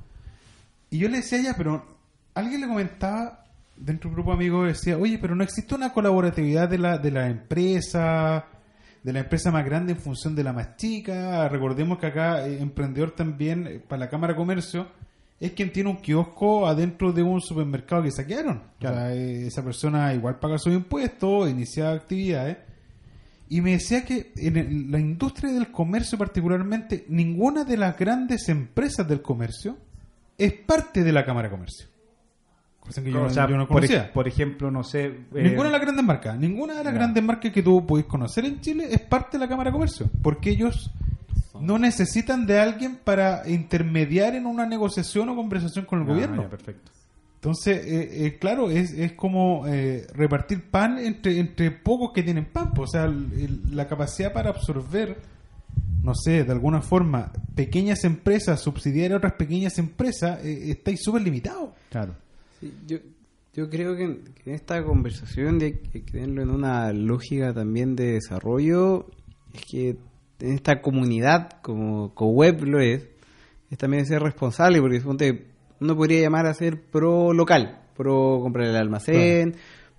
Y 0.90 1.00
yo 1.00 1.07
le 1.07 1.18
decía 1.18 1.42
ya, 1.42 1.54
pero 1.56 1.85
alguien 2.33 2.62
le 2.62 2.68
comentaba 2.68 3.45
dentro 3.78 4.09
de 4.09 4.12
un 4.12 4.16
grupo 4.16 4.31
de 4.31 4.38
amigos, 4.38 4.68
decía, 4.68 4.97
oye, 4.97 5.18
pero 5.19 5.35
no 5.35 5.44
existe 5.44 5.76
una 5.76 5.94
colaboratividad 5.94 6.68
de 6.68 6.78
la, 6.78 6.97
de 6.97 7.12
la 7.12 7.28
empresa, 7.28 8.45
de 9.04 9.14
la 9.14 9.19
empresa 9.19 9.52
más 9.52 9.66
grande 9.66 9.94
en 9.94 10.00
función 10.00 10.35
de 10.35 10.44
la 10.44 10.54
más 10.54 10.76
chica. 10.76 11.47
Recordemos 11.47 11.97
que 11.97 12.07
acá, 12.07 12.45
eh, 12.45 12.59
emprendedor 12.59 13.12
también, 13.12 13.68
eh, 13.68 13.80
para 13.80 14.02
la 14.02 14.09
Cámara 14.09 14.33
de 14.33 14.38
Comercio, 14.38 14.88
es 15.40 15.52
quien 15.54 15.72
tiene 15.72 15.90
un 15.90 15.98
kiosco 15.98 16.68
adentro 16.68 17.14
de 17.14 17.24
un 17.24 17.40
supermercado 17.42 18.04
que 18.04 18.12
saquearon. 18.12 18.58
O 18.78 18.81
sea, 18.81 19.14
eh, 19.14 19.48
esa 19.48 19.64
persona 19.64 20.14
igual 20.14 20.38
paga 20.40 20.58
sus 20.58 20.74
impuestos, 20.74 21.50
inicia 21.50 21.92
actividades. 21.92 22.58
Y 23.48 23.62
me 23.62 23.72
decía 23.72 24.06
que 24.06 24.31
en 24.36 24.58
el- 24.58 24.92
la 24.92 25.00
industria 25.00 25.52
del 25.52 25.72
comercio 25.72 26.18
particularmente, 26.18 27.06
ninguna 27.08 27.64
de 27.64 27.78
las 27.78 27.98
grandes 27.98 28.48
empresas 28.50 29.08
del 29.08 29.22
comercio 29.22 29.78
es 30.38 30.54
parte 30.54 31.04
de 31.04 31.12
la 31.12 31.26
Cámara 31.26 31.48
de 31.48 31.52
Comercio. 31.56 31.88
Cosa 32.80 33.04
que 33.04 33.12
yo, 33.12 33.19
O 33.22 33.24
no- 33.24 33.30
sea, 33.30 33.48
yo 33.48 33.56
no 33.58 33.68
por, 33.68 33.78
conocía. 33.78 34.12
por 34.14 34.28
ejemplo, 34.28 34.69
no 34.72 34.84
sé... 34.84 35.06
eh, 35.06 35.24
Ninguna 35.34 35.66
de 35.66 35.72
las 35.72 35.81
grandes 35.81 36.06
marcas, 36.06 36.38
ninguna 36.40 36.76
de 36.76 36.84
las 36.84 36.94
grandes 36.94 37.24
marcas 37.24 37.52
que 37.52 37.62
tú 37.64 37.86
puedes 37.86 38.06
conocer 38.08 38.46
en 38.46 38.60
Chile 38.62 38.88
es 38.92 39.02
parte 39.02 39.38
de 39.38 39.46
la 39.46 39.50
Cámara 39.50 39.69
de 39.69 39.74
Comercio, 39.74 40.10
porque 40.22 40.50
ellos 40.52 40.92
no 41.61 41.78
necesitan 41.80 42.45
de 42.45 42.59
alguien 42.59 42.97
para 43.04 43.47
intermediar 43.49 44.35
en 44.35 44.45
una 44.45 44.66
negociación 44.66 45.30
o 45.30 45.35
conversación 45.35 45.85
con 45.85 45.99
el 46.01 46.06
Ah, 46.06 46.13
gobierno. 46.13 46.42
ya, 46.44 46.49
perfecto. 46.49 46.92
Entonces, 47.35 47.85
eh, 47.85 48.25
eh, 48.25 48.37
claro, 48.37 48.69
es, 48.69 48.92
es 48.92 49.13
como 49.13 49.66
eh, 49.66 50.06
repartir 50.13 50.61
pan 50.69 50.97
entre, 50.99 51.39
entre 51.39 51.71
pocos 51.71 52.11
que 52.13 52.21
tienen 52.23 52.45
pan. 52.45 52.71
pues, 52.73 52.89
O 52.89 52.92
sea, 52.92 53.06
el- 53.06 53.31
el- 53.33 53.75
la 53.75 53.87
capacidad 53.87 54.33
para 54.33 54.49
absorber, 54.49 55.18
no 56.04 56.13
sé, 56.16 56.44
de 56.44 56.51
alguna 56.51 56.81
forma, 56.81 57.31
pequeñas 57.56 58.04
empresas, 58.04 58.59
subsidiar 58.61 59.13
a 59.13 59.18
otras 59.18 59.33
pequeñas 59.33 59.78
empresas, 59.80 60.44
eh, 60.44 60.71
estáis 60.71 60.99
súper 61.01 61.21
limitados. 61.21 61.69
Claro. 61.89 62.13
Sí, 62.59 62.73
yo, 62.85 62.97
yo 63.54 63.69
creo 63.69 63.95
que 63.95 64.04
en, 64.04 64.18
que 64.44 64.49
en 64.49 64.56
esta 64.56 64.83
conversación 64.83 65.59
de 65.59 65.80
que 65.80 66.01
que 66.04 66.11
tenerlo 66.11 66.42
en 66.42 66.49
una 66.49 66.92
lógica 66.92 67.54
también 67.54 67.95
de 67.95 68.13
desarrollo, 68.13 69.07
es 69.54 69.61
que 69.66 69.97
en 70.40 70.54
esta 70.54 70.81
comunidad, 70.81 71.50
como 71.62 72.14
CoWeb 72.14 72.64
lo 72.64 72.80
es, 72.80 73.08
es 73.69 73.78
también 73.78 74.06
ser 74.06 74.22
responsable, 74.22 74.80
porque 74.81 75.00
suponte, 75.00 75.48
uno 75.80 75.96
podría 75.96 76.22
llamar 76.22 76.46
a 76.46 76.54
ser 76.54 76.81
pro 76.81 77.34
local, 77.34 77.80
pro 77.96 78.40
comprarle 78.42 78.72
al 78.72 78.81
almacén, 78.84 79.56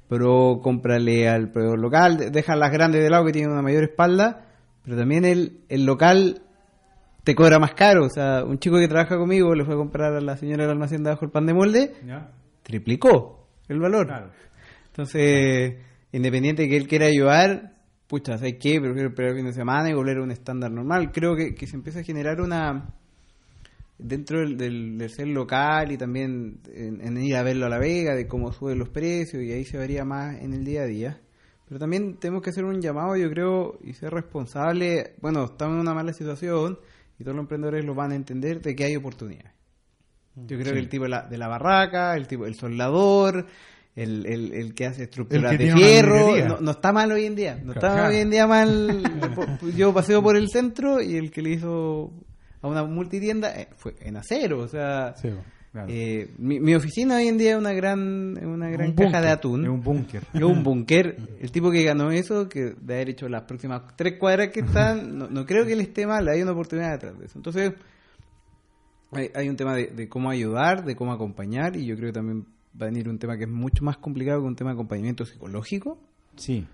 pro 0.09 0.61
comprarle 0.63 1.29
al 1.29 1.51
proveedor 1.53 1.79
local, 1.79 2.17
de- 2.17 2.31
deja 2.31 2.57
las 2.57 2.73
grandes 2.73 3.03
de 3.03 3.11
lado 3.11 3.25
que 3.27 3.33
tienen 3.33 3.53
una 3.53 3.63
mayor 3.63 3.85
espalda, 3.85 4.47
pero 4.85 4.97
también 4.97 5.25
el, 5.25 5.61
el 5.69 5.85
local 5.87 6.43
te 7.23 7.35
cobra 7.35 7.59
más 7.59 7.75
caro. 7.75 8.07
O 8.07 8.11
sea, 8.11 8.43
un 8.45 8.59
chico 8.59 8.79
que 8.79 8.89
trabaja 8.89 9.17
conmigo 9.19 9.55
le 9.55 9.65
fue 9.65 9.75
a 9.75 9.77
comprar 9.77 10.15
a 10.15 10.21
la 10.21 10.37
señora 10.37 10.65
del 10.65 10.73
almacén 10.73 11.03
de 11.05 11.11
abajo 11.11 11.27
el 11.27 11.31
pan 11.31 11.47
de 11.47 11.55
molde, 11.55 11.93
¿Ya? 12.07 12.31
triplicó 12.63 13.47
el 13.69 13.79
valor. 13.79 14.07
Claro. 14.07 14.31
Entonces, 14.89 15.75
independiente 16.13 16.63
de 16.63 16.69
que 16.69 16.77
él 16.77 16.89
quiera 16.89 17.07
ayudar, 17.07 17.75
pucha, 18.11 18.37
¿sabes 18.37 18.57
qué? 18.61 18.81
Prefiero 18.81 19.11
esperar 19.11 19.31
el 19.31 19.37
fin 19.37 19.47
de 19.47 19.53
semana 19.53 19.89
y 19.89 19.95
volver 19.95 20.19
a 20.19 20.23
un 20.23 20.33
estándar 20.33 20.73
normal. 20.73 21.13
Creo 21.13 21.37
que, 21.37 21.55
que 21.55 21.69
se 21.69 21.77
empieza 21.77 22.01
a 22.01 22.03
generar 22.03 22.41
una. 22.41 22.93
Dentro 23.97 24.41
del, 24.41 24.57
del, 24.57 24.99
del 24.99 25.11
ser 25.11 25.29
local 25.29 25.93
y 25.93 25.99
también 25.99 26.59
en, 26.75 27.01
en 27.03 27.23
ir 27.23 27.37
a 27.37 27.43
verlo 27.43 27.67
a 27.67 27.69
la 27.69 27.79
vega, 27.79 28.17
de 28.17 28.27
cómo 28.27 28.51
suben 28.51 28.79
los 28.79 28.89
precios, 28.89 29.43
y 29.43 29.53
ahí 29.53 29.65
se 29.65 29.77
varía 29.79 30.05
más 30.05 30.41
en 30.41 30.55
el 30.55 30.65
día 30.65 30.83
a 30.83 30.87
día. 30.87 31.21
Pero 31.69 31.79
también 31.79 32.17
tenemos 32.19 32.43
que 32.43 32.51
hacer 32.51 32.65
un 32.65 32.81
llamado, 32.81 33.15
yo 33.17 33.31
creo, 33.31 33.79
y 33.85 33.93
ser 33.93 34.13
responsable. 34.13 35.15
Bueno, 35.21 35.45
estamos 35.45 35.75
en 35.75 35.81
una 35.83 35.95
mala 35.95 36.13
situación 36.13 36.79
y 37.19 37.23
todos 37.23 37.37
los 37.37 37.45
emprendedores 37.45 37.85
lo 37.85 37.95
van 37.95 38.11
a 38.11 38.17
entender 38.17 38.61
de 38.61 38.75
que 38.75 38.85
hay 38.85 38.97
oportunidades. 38.97 39.53
Yo 40.35 40.59
creo 40.59 40.73
que 40.73 40.79
el 40.79 40.89
tipo 40.89 41.05
de 41.05 41.11
la, 41.11 41.29
de 41.29 41.37
la 41.39 41.49
barraca, 41.49 42.17
el 42.17 42.27
tipo, 42.27 42.47
el 42.47 42.55
soldador, 42.55 43.47
el, 43.97 44.25
el, 44.27 44.53
el 44.53 44.75
que 44.75 44.87
hace 44.87 45.03
estructuras 45.05 45.51
que 45.57 45.59
de 45.67 45.75
minería. 45.75 46.49
no, 46.49 46.61
no 46.61 46.71
está 46.71 46.93
mal 46.93 47.11
hoy 47.13 47.25
en 47.27 47.35
día. 47.35 47.61
No 47.63 47.73
está 47.73 47.93
Claro. 47.93 48.09
hoy 48.11 48.17
en 48.17 48.31
día 48.31 48.47
mal. 48.47 49.03
Yo 49.77 49.93
paseo 49.93 50.23
por 50.23 50.37
el 50.37 50.49
centro 50.49 51.01
y 51.03 51.17
el 51.17 51.31
que 51.31 51.43
le 51.43 51.51
hizo 51.51 52.13
a 52.63 52.69
una 52.69 52.85
multitienda 52.85 53.51
eh, 53.59 53.69
fue 53.77 53.95
en 54.01 54.17
acero. 54.17 54.61
O 54.61 54.69
sea, 54.69 55.15
Sí, 55.17 55.29
Claro. 55.73 55.87
eh, 55.89 56.29
mi, 56.39 56.59
mi 56.59 56.75
oficina 56.75 57.15
hoy 57.17 57.29
en 57.29 57.39
día 57.39 57.53
es 57.53 57.57
una 57.57 57.73
gran, 57.73 58.37
una 58.45 58.69
gran 58.71 58.89
Un 58.89 58.95
caja 58.97 59.21
de 59.21 59.29
atún. 59.29 59.63
Es 59.65 59.71
un 59.71 59.81
búnker. 59.83 60.23
Es 60.35 60.43
un 60.43 60.63
búnker. 60.65 61.17
El 61.41 61.53
tipo 61.53 61.71
que 61.71 61.85
ganó 61.85 62.11
eso, 62.11 62.49
que 62.49 62.75
de 62.81 62.95
haber 62.95 63.11
hecho 63.11 63.29
las 63.29 63.43
próximas 63.43 63.83
tres 63.97 64.19
cuadras 64.19 64.49
que 64.49 64.61
están, 64.61 65.17
no, 65.17 65.29
no 65.29 65.47
creo 65.47 65.65
que 65.67 65.77
le 65.77 65.85
esté 65.85 66.07
mal, 66.09 66.27
hay 66.29 66.43
una 66.43 66.53
oportunidad 66.53 66.91
detrás 66.93 67.17
de 67.19 67.27
eso. 67.27 67.39
Entonces, 67.39 67.73
hay, 69.13 69.31
hay 69.35 69.49
un 69.49 69.57
tema 69.57 69.75
de, 69.77 69.87
de 69.89 70.09
cómo 70.09 70.29
ayudar, 70.31 70.85
de 70.85 70.97
cómo 70.97 71.13
acompañar, 71.13 71.77
y 71.77 71.87
yo 71.87 71.95
creo 71.97 72.09
que 72.09 72.15
también 72.15 72.47
va 72.81 72.87
a 72.87 72.91
venir 72.91 73.09
un 73.09 73.19
tema 73.19 73.37
que 73.37 73.45
es 73.45 73.51
mucho 73.51 73.85
más 73.85 73.97
complicado 73.99 74.41
que 74.41 74.47
un 74.47 74.57
tema 74.57 74.71
de 74.71 74.75
acompañamiento 74.75 75.25
psicológico, 75.25 75.99
Sí. 76.37 76.67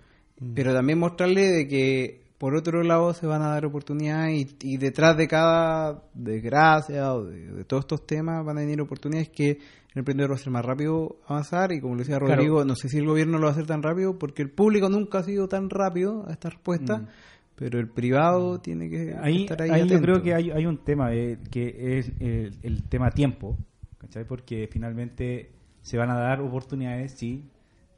pero 0.55 0.73
también 0.75 0.99
mostrarle 0.99 1.43
de 1.53 1.69
que 1.69 2.27
por 2.39 2.55
otro 2.55 2.83
lado 2.83 3.15
se 3.15 3.27
van 3.27 3.41
a 3.43 3.49
dar 3.49 3.65
oportunidades 3.65 4.55
y, 4.63 4.75
y 4.75 4.77
detrás 4.77 5.17
de 5.17 5.27
cada 5.27 6.03
desgracia 6.13 7.15
o 7.15 7.25
de, 7.25 7.47
de 7.53 7.65
todos 7.65 7.85
estos 7.85 8.07
temas 8.07 8.45
van 8.45 8.59
a 8.59 8.61
venir 8.61 8.81
oportunidades 8.81 9.31
que 9.31 9.51
el 9.53 10.01
emprendedor 10.01 10.33
va 10.33 10.35
a 10.35 10.39
ser 10.39 10.53
más 10.53 10.65
rápido 10.65 11.17
avanzar 11.27 11.73
y 11.73 11.81
como 11.81 11.95
le 11.95 12.01
decía 12.01 12.19
Claro. 12.19 12.35
Rodrigo, 12.35 12.65
no 12.67 12.77
sé 12.77 12.91
si 12.91 12.99
el 12.99 13.07
gobierno 13.07 13.39
lo 13.39 13.45
va 13.45 13.49
a 13.49 13.53
hacer 13.53 13.67
tan 13.67 13.83
rápido 13.83 14.19
porque 14.19 14.43
el 14.43 14.51
público 14.51 14.91
nunca 14.91 15.21
ha 15.21 15.23
sido 15.23 15.49
tan 15.49 15.71
rápido 15.71 16.27
a 16.29 16.33
esta 16.33 16.51
respuesta, 16.51 16.99
Mm. 16.99 17.07
pero 17.55 17.79
el 17.81 17.89
privado 17.89 18.61
tiene 18.61 18.91
que 18.91 19.15
Ahí, 19.19 19.45
estar 19.45 19.63
ahí, 19.63 19.71
ahí 19.71 19.81
yo 19.81 19.87
atento. 19.87 20.03
creo 20.03 20.23
que 20.23 20.35
hay, 20.35 20.51
hay 20.51 20.67
un 20.67 20.85
tema 20.85 21.15
eh, 21.15 21.39
que 21.51 21.99
es 21.99 22.13
eh, 22.21 22.51
el 22.63 22.83
tema 22.83 23.11
tiempo, 23.13 23.57
¿cachai? 23.97 24.27
Porque 24.27 24.69
finalmente 24.71 25.53
se 25.87 25.97
van 25.97 26.11
a 26.11 26.19
dar 26.19 26.41
oportunidades, 26.41 27.13
sí, 27.13 27.49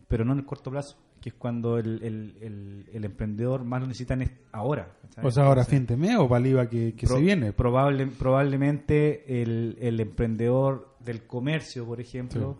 pero 0.09 0.23
no 0.23 0.35
en 0.35 0.41
el 0.41 0.45
corto 0.45 0.71
plazo, 0.71 0.99
que 1.23 1.31
es 1.31 1.35
cuando 1.35 1.79
el, 1.79 2.03
el, 2.03 2.37
el, 2.43 2.87
el 2.93 3.05
emprendedor 3.07 3.65
más 3.65 3.81
lo 3.81 3.87
necesita 3.87 4.13
es 4.13 4.31
ahora. 4.53 4.93
¿cachai? 5.01 5.25
O 5.25 5.31
sea, 5.31 5.47
ahora 5.47 5.65
fin 5.65 5.87
de 5.87 5.97
mes 5.97 6.17
o 6.19 6.29
para 6.29 6.41
el 6.41 6.47
IVA 6.49 6.69
que, 6.69 6.95
se 7.03 7.19
viene. 7.19 7.55
Probable, 7.55 8.07
probablemente 8.09 9.41
el, 9.41 9.79
el 9.81 10.01
emprendedor 10.01 10.97
del 11.01 11.23
comercio, 11.23 11.87
por 11.87 11.99
ejemplo, 11.99 12.59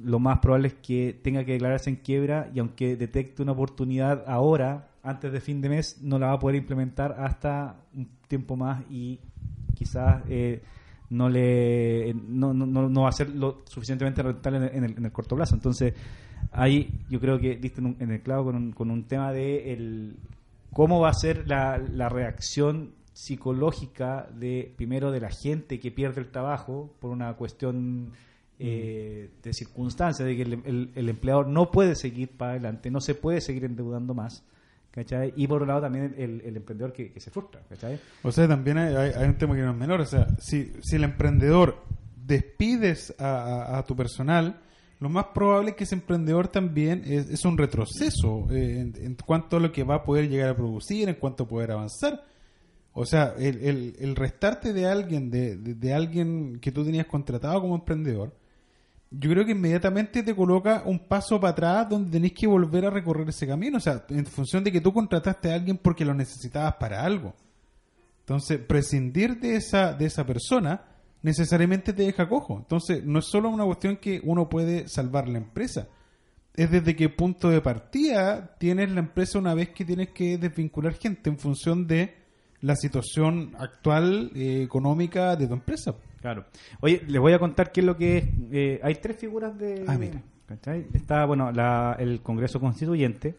lo 0.00 0.18
más 0.18 0.40
probable 0.40 0.68
es 0.68 0.74
que 0.74 1.18
tenga 1.22 1.46
que 1.46 1.52
declararse 1.52 1.88
en 1.88 1.96
quiebra 1.96 2.50
y 2.54 2.58
aunque 2.58 2.94
detecte 2.96 3.40
una 3.40 3.52
oportunidad 3.52 4.22
ahora, 4.26 4.90
antes 5.02 5.32
de 5.32 5.40
fin 5.40 5.62
de 5.62 5.70
mes, 5.70 6.02
no 6.02 6.18
la 6.18 6.26
va 6.26 6.32
a 6.34 6.38
poder 6.38 6.56
implementar 6.56 7.16
hasta 7.18 7.80
un 7.94 8.06
tiempo 8.28 8.54
más 8.54 8.84
y 8.90 9.18
quizás 9.74 10.24
eh, 10.28 10.60
no 11.10 11.28
le 11.28 12.14
no, 12.14 12.52
no, 12.52 12.66
no- 12.66 12.88
no 12.88 13.02
va 13.02 13.08
a 13.08 13.12
ser 13.12 13.30
lo 13.30 13.62
suficientemente 13.66 14.22
rentable 14.22 14.58
en 14.72 14.84
el, 14.84 14.96
en 14.98 15.04
el- 15.06 15.12
corto 15.12 15.36
plazo. 15.36 15.54
Entonces, 15.54 15.94
ahí 16.52 16.90
yo 17.08 17.18
creo 17.20 17.38
que 17.38 17.56
diste 17.56 17.80
en, 17.80 17.86
un- 17.86 17.96
en 18.00 18.10
el 18.10 18.20
clavo 18.20 18.44
con 18.46 18.56
un, 18.56 18.72
con 18.72 18.90
un 18.90 19.04
tema 19.04 19.32
de 19.32 19.72
el, 19.72 20.16
cómo 20.72 21.00
va 21.00 21.10
a 21.10 21.14
ser 21.14 21.46
la, 21.48 21.78
la 21.78 22.08
reacción 22.08 22.90
psicológica 23.14 24.28
de 24.38 24.72
primero 24.76 25.10
de 25.10 25.20
la 25.20 25.30
gente 25.30 25.80
que 25.80 25.90
pierde 25.90 26.20
el 26.20 26.28
trabajo 26.28 26.94
por 27.00 27.10
una 27.10 27.32
cuestión 27.34 28.12
eh, 28.60 29.30
de 29.42 29.52
circunstancias, 29.52 30.26
de 30.26 30.36
que 30.36 30.42
el, 30.42 30.52
el- 30.64 30.90
el 30.94 31.08
empleador 31.08 31.46
no 31.48 31.70
puede 31.70 31.94
seguir 31.94 32.30
para 32.36 32.52
adelante, 32.52 32.90
no 32.90 33.00
se 33.00 33.14
puede 33.14 33.40
seguir 33.40 33.64
endeudando 33.64 34.14
más. 34.14 34.44
¿Cachai? 34.90 35.32
Y 35.36 35.46
por 35.46 35.56
otro 35.62 35.66
lado 35.66 35.80
también 35.82 36.14
el, 36.18 36.40
el 36.44 36.56
emprendedor 36.56 36.92
que, 36.92 37.12
se 37.20 37.30
frustra. 37.30 37.60
¿cachai? 37.68 37.98
O 38.22 38.32
sea, 38.32 38.48
también 38.48 38.78
hay, 38.78 39.26
un 39.28 39.36
tema 39.38 39.54
que 39.54 39.62
no 39.62 39.70
es 39.72 39.76
menor. 39.76 40.00
O 40.00 40.06
sea, 40.06 40.26
si, 40.40 40.72
si 40.82 40.96
el 40.96 41.04
emprendedor 41.04 41.76
despides 42.26 43.14
a, 43.18 43.78
a- 43.78 43.84
tu 43.84 43.96
personal, 43.96 44.60
lo 45.00 45.08
más 45.08 45.26
probable 45.34 45.70
es 45.70 45.76
que 45.76 45.84
ese 45.84 45.94
emprendedor 45.94 46.48
también 46.48 47.02
es, 47.06 47.44
un 47.44 47.56
retroceso 47.56 48.46
eh, 48.50 48.80
en, 48.80 48.94
en 49.02 49.14
cuanto 49.14 49.56
a 49.56 49.60
lo 49.60 49.72
que 49.72 49.84
va 49.84 49.96
a 49.96 50.02
poder 50.02 50.28
llegar 50.28 50.50
a 50.50 50.56
producir, 50.56 51.08
en 51.08 51.14
cuanto 51.14 51.44
a 51.44 51.48
poder 51.48 51.70
avanzar. 51.72 52.24
O 52.92 53.06
sea, 53.06 53.34
el, 53.38 53.64
el, 53.64 53.96
el 54.00 54.16
restarte 54.16 54.72
de 54.72 54.86
alguien, 54.86 55.30
de, 55.30 55.56
de- 55.56 55.74
de 55.74 55.94
alguien 55.94 56.58
que 56.60 56.72
tú 56.72 56.84
tenías 56.84 57.06
contratado 57.06 57.60
como 57.60 57.76
emprendedor, 57.76 58.34
yo 59.10 59.30
creo 59.30 59.44
que 59.44 59.52
inmediatamente 59.52 60.22
te 60.22 60.34
coloca 60.34 60.82
un 60.84 60.98
paso 60.98 61.40
para 61.40 61.52
atrás 61.52 61.88
donde 61.88 62.10
tenés 62.10 62.32
que 62.32 62.46
volver 62.46 62.84
a 62.84 62.90
recorrer 62.90 63.28
ese 63.28 63.46
camino. 63.46 63.78
O 63.78 63.80
sea, 63.80 64.04
en 64.10 64.26
función 64.26 64.62
de 64.62 64.72
que 64.72 64.80
tú 64.80 64.92
contrataste 64.92 65.50
a 65.50 65.54
alguien 65.54 65.78
porque 65.78 66.04
lo 66.04 66.14
necesitabas 66.14 66.74
para 66.74 67.02
algo. 67.02 67.34
Entonces, 68.20 68.58
prescindir 68.58 69.40
de 69.40 69.56
esa, 69.56 69.94
de 69.94 70.04
esa 70.04 70.26
persona 70.26 70.82
necesariamente 71.22 71.94
te 71.94 72.02
deja 72.02 72.28
cojo. 72.28 72.58
Entonces, 72.58 73.02
no 73.04 73.20
es 73.20 73.24
solo 73.24 73.48
una 73.48 73.64
cuestión 73.64 73.96
que 73.96 74.20
uno 74.22 74.48
puede 74.48 74.88
salvar 74.88 75.28
la 75.28 75.38
empresa. 75.38 75.88
Es 76.54 76.70
desde 76.70 76.94
qué 76.94 77.08
punto 77.08 77.48
de 77.48 77.62
partida 77.62 78.56
tienes 78.58 78.90
la 78.90 79.00
empresa 79.00 79.38
una 79.38 79.54
vez 79.54 79.70
que 79.70 79.84
tienes 79.84 80.10
que 80.10 80.36
desvincular 80.36 80.94
gente 80.94 81.30
en 81.30 81.38
función 81.38 81.86
de 81.86 82.14
la 82.60 82.76
situación 82.76 83.54
actual 83.58 84.32
eh, 84.34 84.62
económica 84.62 85.36
de 85.36 85.46
tu 85.46 85.54
empresa. 85.54 85.94
Claro. 86.20 86.46
Oye, 86.80 87.02
les 87.06 87.20
voy 87.20 87.32
a 87.32 87.38
contar 87.38 87.70
qué 87.70 87.80
es 87.80 87.86
lo 87.86 87.96
que 87.96 88.18
es. 88.18 88.24
Eh, 88.52 88.80
hay 88.82 88.94
tres 88.96 89.16
figuras 89.16 89.56
de. 89.58 89.84
Ah, 89.86 89.96
mira. 89.98 90.22
¿cachai? 90.46 90.86
Está, 90.94 91.24
bueno, 91.26 91.52
la- 91.52 91.96
el 91.98 92.20
Congreso 92.22 92.58
Constituyente, 92.58 93.34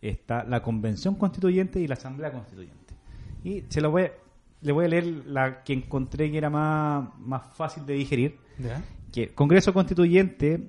está 0.00 0.44
la 0.44 0.62
Convención 0.62 1.14
Constituyente 1.16 1.80
y 1.80 1.86
la 1.86 1.94
Asamblea 1.94 2.32
Constituyente. 2.32 2.94
Y 3.44 3.64
se 3.68 3.80
lo 3.80 3.90
voy, 3.90 4.02
a- 4.04 4.12
le 4.62 4.72
voy 4.72 4.86
a 4.86 4.88
leer 4.88 5.04
la 5.26 5.62
que 5.62 5.72
encontré 5.74 6.30
que 6.30 6.38
era 6.38 6.48
más, 6.50 7.08
más 7.18 7.42
fácil 7.54 7.84
de 7.84 7.94
digerir. 7.94 8.38
Que 9.12 9.24
el 9.24 9.34
Congreso 9.34 9.72
Constituyente 9.74 10.68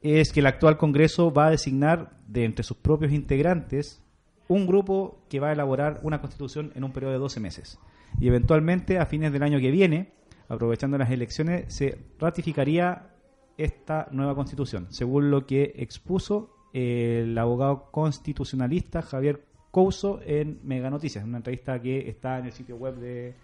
es 0.00 0.32
que 0.32 0.40
el 0.40 0.46
actual 0.46 0.76
Congreso 0.76 1.32
va 1.32 1.46
a 1.46 1.50
designar 1.50 2.18
de 2.26 2.44
entre 2.44 2.64
sus 2.64 2.76
propios 2.76 3.12
integrantes 3.12 4.02
un 4.48 4.66
grupo 4.66 5.24
que 5.30 5.38
va 5.40 5.50
a 5.50 5.52
elaborar 5.52 6.00
una 6.02 6.20
constitución 6.20 6.72
en 6.74 6.82
un 6.84 6.92
periodo 6.92 7.12
de 7.12 7.18
12 7.20 7.38
meses. 7.40 7.78
Y 8.18 8.26
eventualmente, 8.28 8.98
a 8.98 9.06
fines 9.06 9.32
del 9.32 9.42
año 9.44 9.58
que 9.60 9.70
viene, 9.70 10.12
aprovechando 10.48 10.98
las 10.98 11.10
elecciones, 11.10 11.72
se 11.72 11.96
ratificaría 12.18 13.08
esta 13.56 14.08
nueva 14.10 14.34
constitución, 14.34 14.86
según 14.90 15.30
lo 15.30 15.46
que 15.46 15.74
expuso 15.76 16.56
el 16.72 17.36
abogado 17.36 17.90
constitucionalista 17.90 19.02
Javier 19.02 19.44
Couso 19.70 20.20
en 20.24 20.60
Mega 20.64 20.90
Noticias, 20.90 21.24
una 21.24 21.38
entrevista 21.38 21.80
que 21.80 22.08
está 22.08 22.38
en 22.38 22.46
el 22.46 22.52
sitio 22.52 22.76
web 22.76 22.96
de, 22.96 23.34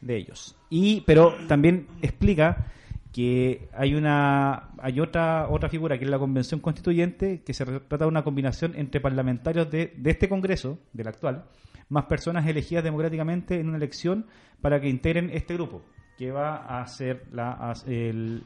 de 0.00 0.16
ellos. 0.16 0.56
Y 0.70 1.02
pero 1.02 1.34
también 1.46 1.86
explica 2.00 2.66
que 3.12 3.68
hay 3.72 3.94
una 3.94 4.70
hay 4.78 5.00
otra 5.00 5.48
otra 5.50 5.68
figura 5.68 5.98
que 5.98 6.04
es 6.04 6.10
la 6.10 6.18
convención 6.18 6.60
constituyente 6.60 7.42
que 7.42 7.52
se 7.52 7.64
trata 7.64 8.04
de 8.04 8.06
una 8.06 8.22
combinación 8.22 8.74
entre 8.76 9.00
parlamentarios 9.00 9.70
de, 9.70 9.92
de 9.96 10.10
este 10.10 10.28
Congreso 10.28 10.78
del 10.92 11.08
actual 11.08 11.44
más 11.88 12.04
personas 12.04 12.46
elegidas 12.46 12.84
democráticamente 12.84 13.58
en 13.58 13.68
una 13.68 13.78
elección 13.78 14.26
para 14.60 14.80
que 14.80 14.88
integren 14.88 15.28
este 15.30 15.54
grupo 15.54 15.82
que 16.20 16.30
va 16.30 16.56
a 16.56 16.82
hacer 16.82 17.24
la, 17.32 17.74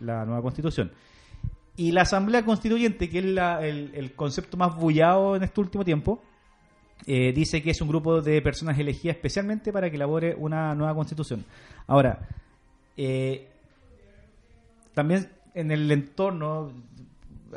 la 0.01 0.25
nueva 0.25 0.43
constitución 0.43 0.93
y 1.77 1.91
la 1.91 2.03
asamblea 2.03 2.45
constituyente 2.45 3.11
que 3.11 3.19
es 3.19 3.25
el 3.25 4.13
concepto 4.15 4.57
más 4.57 4.77
bullado 4.77 5.35
en 5.35 5.43
este 5.43 5.61
último 5.61 5.85
tiempo 5.85 6.23
eh, 7.05 7.33
dice 7.35 7.61
que 7.63 7.71
es 7.71 7.81
un 7.81 7.89
grupo 7.89 8.23
de 8.23 8.41
personas 8.43 8.79
elegidas 8.79 9.17
especialmente 9.17 9.73
para 9.73 9.91
que 9.91 9.97
elabore 9.97 10.37
una 10.39 10.73
nueva 10.77 10.95
constitución. 10.95 11.45
Ahora, 11.89 12.29
eh, 12.97 13.49
también 14.95 15.29
en 15.53 15.73
el 15.73 15.91
entorno 15.91 16.73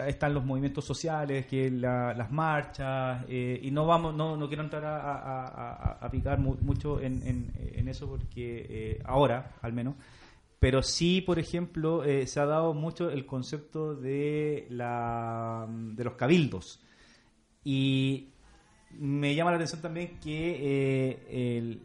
están 0.08 0.34
los 0.34 0.46
movimientos 0.46 0.86
sociales, 0.86 1.46
que 1.48 1.72
la- 1.72 2.14
las 2.14 2.32
marchas, 2.32 3.26
eh, 3.30 3.60
y 3.64 3.72
no 3.72 3.86
vamos, 3.86 4.14
no, 4.16 4.36
no 4.38 4.48
quiero 4.48 4.64
entrar 4.64 4.84
a, 4.86 6.10
picar 6.12 6.40
mu- 6.40 6.58
mucho 6.62 7.00
en, 7.02 7.22
en- 7.26 7.88
eso 7.88 8.08
porque 8.08 8.66
eh, 8.70 9.02
ahora, 9.06 9.54
al 9.62 9.72
menos, 9.74 9.96
pero 10.60 10.84
sí, 10.84 11.22
por 11.22 11.40
ejemplo, 11.40 12.04
eh, 12.04 12.28
se 12.28 12.40
ha 12.40 12.46
dado 12.46 12.74
mucho 12.74 13.10
el 13.10 13.26
concepto 13.26 13.96
de 13.96 14.68
la 14.70 15.66
de 15.70 16.04
los 16.04 16.14
cabildos. 16.16 16.82
Y 17.64 18.30
me 18.92 19.36
llama 19.36 19.52
la 19.52 19.58
atención 19.58 19.82
también 19.82 20.20
que 20.20 21.58
el- 21.58 21.82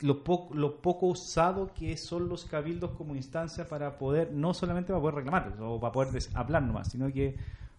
lo, 0.00 0.22
poco 0.22 0.54
lo 0.54 0.80
poco 0.80 1.06
usado 1.06 1.72
que 1.74 1.96
son 1.96 2.28
los 2.28 2.44
cabildos 2.44 2.92
como 2.92 3.14
instancia 3.16 3.68
para 3.68 3.98
poder, 3.98 4.32
no 4.32 4.54
solamente 4.54 4.88
para 4.92 5.00
poder 5.00 5.14
reclamar 5.16 5.56
o 5.60 5.80
para 5.80 5.92
poder 5.92 6.22
hablar 6.34 6.62
nomás, 6.62 6.90
sino 6.90 7.12
que 7.12 7.36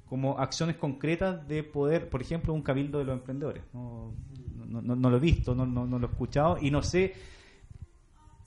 como 0.08 0.40
acciones 0.40 0.76
concretas 0.76 1.48
de 1.48 1.64
poder, 1.64 2.10
por 2.10 2.22
ejemplo, 2.22 2.54
un 2.54 2.62
cabildo 2.64 2.98
de 3.00 3.06
los 3.06 3.14
emprendedores. 3.14 3.64
No, 3.74 4.12
no, 4.68 4.82
no- 4.82 4.96
no 4.96 5.10
lo 5.10 5.18
he 5.18 5.20
visto, 5.20 5.54
no, 5.56 5.66
no, 5.66 5.86
no 5.86 6.00
lo 6.00 6.08
he 6.08 6.10
escuchado 6.10 6.58
y 6.60 6.72
no 6.72 6.82
sé 6.82 7.14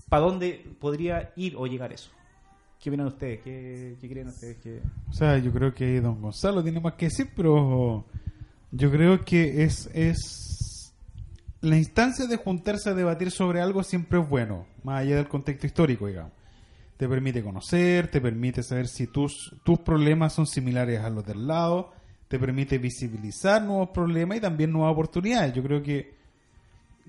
para 0.08 0.24
dónde 0.26 0.64
podría 0.78 1.32
ir 1.36 1.54
o 1.56 1.66
llegar 1.66 1.92
eso. 1.92 2.10
¿Qué 2.80 2.90
opinan 2.90 3.06
ustedes? 3.06 3.40
¿Qué, 3.42 3.96
qué 4.00 4.08
creen 4.08 4.28
ustedes? 4.28 4.56
que 4.58 4.80
O 5.08 5.12
sea, 5.12 5.38
yo 5.38 5.52
creo 5.52 5.72
que 5.72 6.00
don 6.00 6.20
Gonzalo 6.20 6.62
tiene 6.62 6.80
más 6.80 6.94
que 6.94 7.06
decir, 7.06 7.28
pero 7.34 8.04
yo 8.72 8.90
creo 8.90 9.24
que 9.24 9.62
es, 9.62 9.88
es 9.94 10.51
la 11.62 11.76
instancia 11.76 12.26
de 12.26 12.36
juntarse 12.36 12.90
a 12.90 12.94
debatir 12.94 13.30
sobre 13.30 13.60
algo 13.60 13.84
siempre 13.84 14.20
es 14.20 14.28
bueno, 14.28 14.66
más 14.82 15.00
allá 15.00 15.16
del 15.16 15.28
contexto 15.28 15.66
histórico, 15.66 16.08
digamos. 16.08 16.32
Te 16.96 17.08
permite 17.08 17.42
conocer, 17.42 18.08
te 18.08 18.20
permite 18.20 18.62
saber 18.62 18.88
si 18.88 19.06
tus, 19.06 19.54
tus 19.62 19.78
problemas 19.78 20.32
son 20.34 20.46
similares 20.46 21.00
a 21.00 21.08
los 21.08 21.24
del 21.24 21.46
lado, 21.46 21.92
te 22.26 22.38
permite 22.38 22.78
visibilizar 22.78 23.62
nuevos 23.62 23.90
problemas 23.90 24.38
y 24.38 24.40
también 24.40 24.72
nuevas 24.72 24.92
oportunidades. 24.92 25.54
Yo 25.54 25.62
creo 25.62 25.82
que 25.82 26.14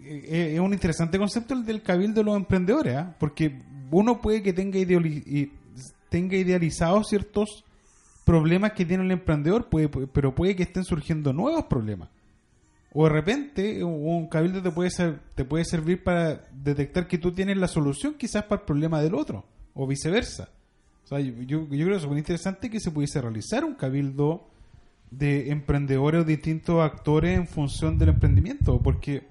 eh, 0.04 0.52
es 0.54 0.60
un 0.60 0.74
interesante 0.74 1.18
concepto 1.18 1.56
el 1.56 1.66
del 1.66 1.82
cabildo 1.82 2.22
de 2.22 2.26
los 2.26 2.36
emprendedores, 2.36 2.96
¿ah? 2.96 3.16
porque 3.20 3.60
uno 3.90 4.22
puede 4.22 4.44
que 4.44 4.54
tenga, 4.54 4.80
tenga 6.10 6.38
idealizados 6.38 7.10
ciertos 7.10 7.64
problemas 8.24 8.74
que 8.74 8.86
tiene 8.86 9.04
el 9.04 9.12
emprendedor, 9.12 9.68
puede, 9.68 9.90
pero 9.90 10.36
puede 10.36 10.56
que 10.56 10.64
estén 10.64 10.84
surgiendo 10.84 11.34
nuevos 11.34 11.66
problemas. 11.66 12.10
O 12.94 13.06
de 13.06 13.10
repente 13.10 13.84
un 13.84 14.28
cabildo 14.28 14.62
te 14.62 14.70
puede, 14.72 14.92
ser- 14.92 15.20
te 15.36 15.46
puede 15.46 15.66
servir 15.66 16.04
para 16.04 16.46
detectar 16.52 17.08
que 17.08 17.18
tú 17.18 17.32
tienes 17.32 17.58
la 17.58 17.68
solución 17.68 18.14
quizás 18.16 18.44
para 18.44 18.62
el 18.62 18.66
problema 18.66 19.02
del 19.02 19.16
otro, 19.16 19.46
o 19.74 19.88
viceversa. 19.88 20.50
O 21.04 21.08
sea, 21.08 21.20
yo, 21.20 21.34
yo, 21.42 21.68
creo 21.68 21.90
que 21.90 21.96
es 21.96 22.06
muy 22.06 22.20
interesante 22.20 22.70
que 22.70 22.80
se 22.80 22.92
pudiese 22.92 23.20
realizar 23.20 23.66
un 23.66 23.74
cabildo 23.76 24.48
de 25.12 25.50
emprendedores 25.52 26.22
o 26.22 26.24
distintos 26.24 26.82
actores 26.82 27.38
en 27.38 27.48
función 27.48 27.98
del 27.98 28.10
emprendimiento, 28.10 28.80
porque 28.82 29.28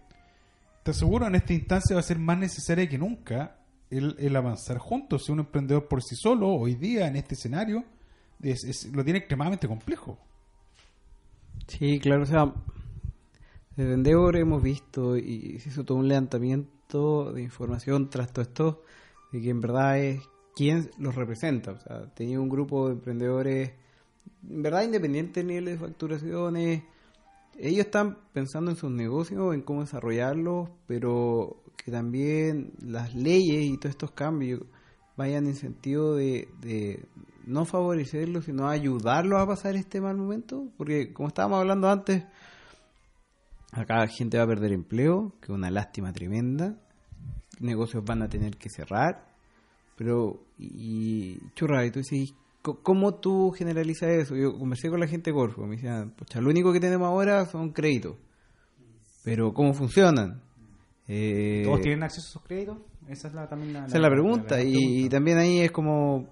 te 0.83 0.91
aseguro 0.91 1.27
en 1.29 1.35
esta 1.37 1.53
instancia 1.53 1.95
va 1.95 2.01
a 2.01 2.05
ser 2.05 2.19
más 2.19 2.39
necesaria 2.39 2.89
que 2.89 2.99
nunca 2.99 3.57
el, 3.91 4.35
avanzar 4.37 4.79
juntos. 4.79 5.25
Si 5.27 5.33
un 5.33 5.39
emprendedor 5.41 5.87
por 5.87 6.03
sí 6.03 6.17
solo, 6.17 6.49
hoy 6.49 6.75
día, 6.75 7.07
en 7.07 7.17
este 7.17 7.35
escenario, 7.35 7.85
es- 8.43 8.65
es- 8.65 8.87
lo 8.93 9.05
tiene 9.05 9.21
extremadamente 9.21 9.69
complejo. 9.69 10.19
Sí, 11.69 11.99
claro, 12.01 12.23
o 12.23 12.27
sea, 12.27 12.53
desde 13.77 13.95
Endeavor 13.95 14.37
hemos 14.37 14.63
visto 14.63 15.17
y 15.17 15.59
se 15.61 15.71
hizo 15.71 15.85
todo 15.85 15.99
un 15.99 16.09
levantamiento 16.09 17.33
de 17.33 17.43
información 17.43 18.11
tras 18.11 18.33
todo 18.33 18.43
esto, 18.43 18.83
de 19.33 19.41
que 19.41 19.51
en 19.51 19.61
verdad 19.61 19.99
es 19.99 20.23
quién 20.55 20.91
los 20.99 21.15
representa. 21.15 21.73
O 21.73 21.79
sea, 21.79 22.07
tenía 22.15 22.41
un 22.41 22.49
grupo 22.49 22.89
de 22.89 22.95
emprendedores, 22.95 23.73
en 24.49 24.63
verdad 24.63 24.83
independientes 24.83 25.45
niveles 25.45 25.81
de 25.81 25.87
facturaciones. 25.87 26.83
Ellos 27.59 27.87
están 27.87 28.19
pensando 28.33 28.71
en 28.71 28.77
sus 28.77 28.91
negocios, 28.91 29.55
en 29.55 29.63
cómo 29.63 29.81
desarrollarlos, 29.81 30.69
pero 30.87 31.63
que 31.77 31.91
también 31.91 32.73
las 32.81 33.15
leyes 33.15 33.65
y 33.65 33.77
todos 33.79 33.91
estos 33.91 34.13
cambios 34.13 34.63
vayan 35.17 35.47
en 35.47 35.55
sentido 35.55 36.15
de, 36.15 36.49
de 36.61 37.05
no 37.47 37.65
favorecerlos, 37.65 38.47
sino 38.47 38.69
ayudarlos 38.69 39.41
a 39.41 39.47
pasar 39.47 39.77
este 39.77 40.01
mal 40.01 40.17
momento. 40.17 40.69
Porque, 40.77 41.13
como 41.13 41.29
estábamos 41.29 41.61
hablando 41.61 41.91
antes, 41.91 42.25
acá 43.73 43.97
la 43.97 44.07
gente 44.09 44.39
va 44.39 44.45
a 44.45 44.47
perder 44.47 44.73
empleo, 44.73 45.33
que 45.41 45.47
es 45.47 45.51
una 45.51 45.71
lástima 45.71 46.13
tremenda. 46.13 46.77
Negocios 47.61 48.05
van 48.05 48.23
a 48.23 48.29
tener 48.29 48.57
que 48.57 48.69
cerrar. 48.69 49.27
Pero, 49.97 50.45
y, 50.59 51.39
churra, 51.55 51.85
y 51.85 51.91
tú 51.91 52.01
decís, 52.01 52.35
¿cómo 52.63 53.15
tú 53.17 53.51
generalizas 53.51 54.11
eso? 54.11 54.37
Yo 54.37 54.57
conversé 54.59 54.89
con 54.89 55.01
la 55.01 55.07
gente 55.07 55.31
de 55.31 55.35
Corfo, 55.35 55.67
me 55.67 55.77
decían, 55.77 56.11
pucha, 56.13 56.41
lo 56.41 56.51
único 56.51 56.73
que 56.73 56.81
tenemos 56.81 57.07
ahora 57.09 57.45
son 57.47 57.73
créditos. 57.73 58.17
Pero, 59.25 59.53
¿cómo 59.53 59.75
funcionan? 59.75 60.43
Eh, 61.09 61.63
¿Todos 61.65 61.81
tienen 61.81 62.03
acceso 62.03 62.27
a 62.27 62.31
esos 62.31 62.43
créditos? 62.43 62.79
Esa 63.09 63.29
es 63.29 63.35
la, 63.35 63.49
también 63.49 63.73
la, 63.73 63.87
esa 63.87 63.97
es 63.97 64.03
la 64.03 64.11
pregunta. 64.11 64.57
la- 64.57 64.63
y, 64.65 65.09
también 65.09 65.39
ahí 65.39 65.61
es 65.61 65.71
como, 65.71 66.29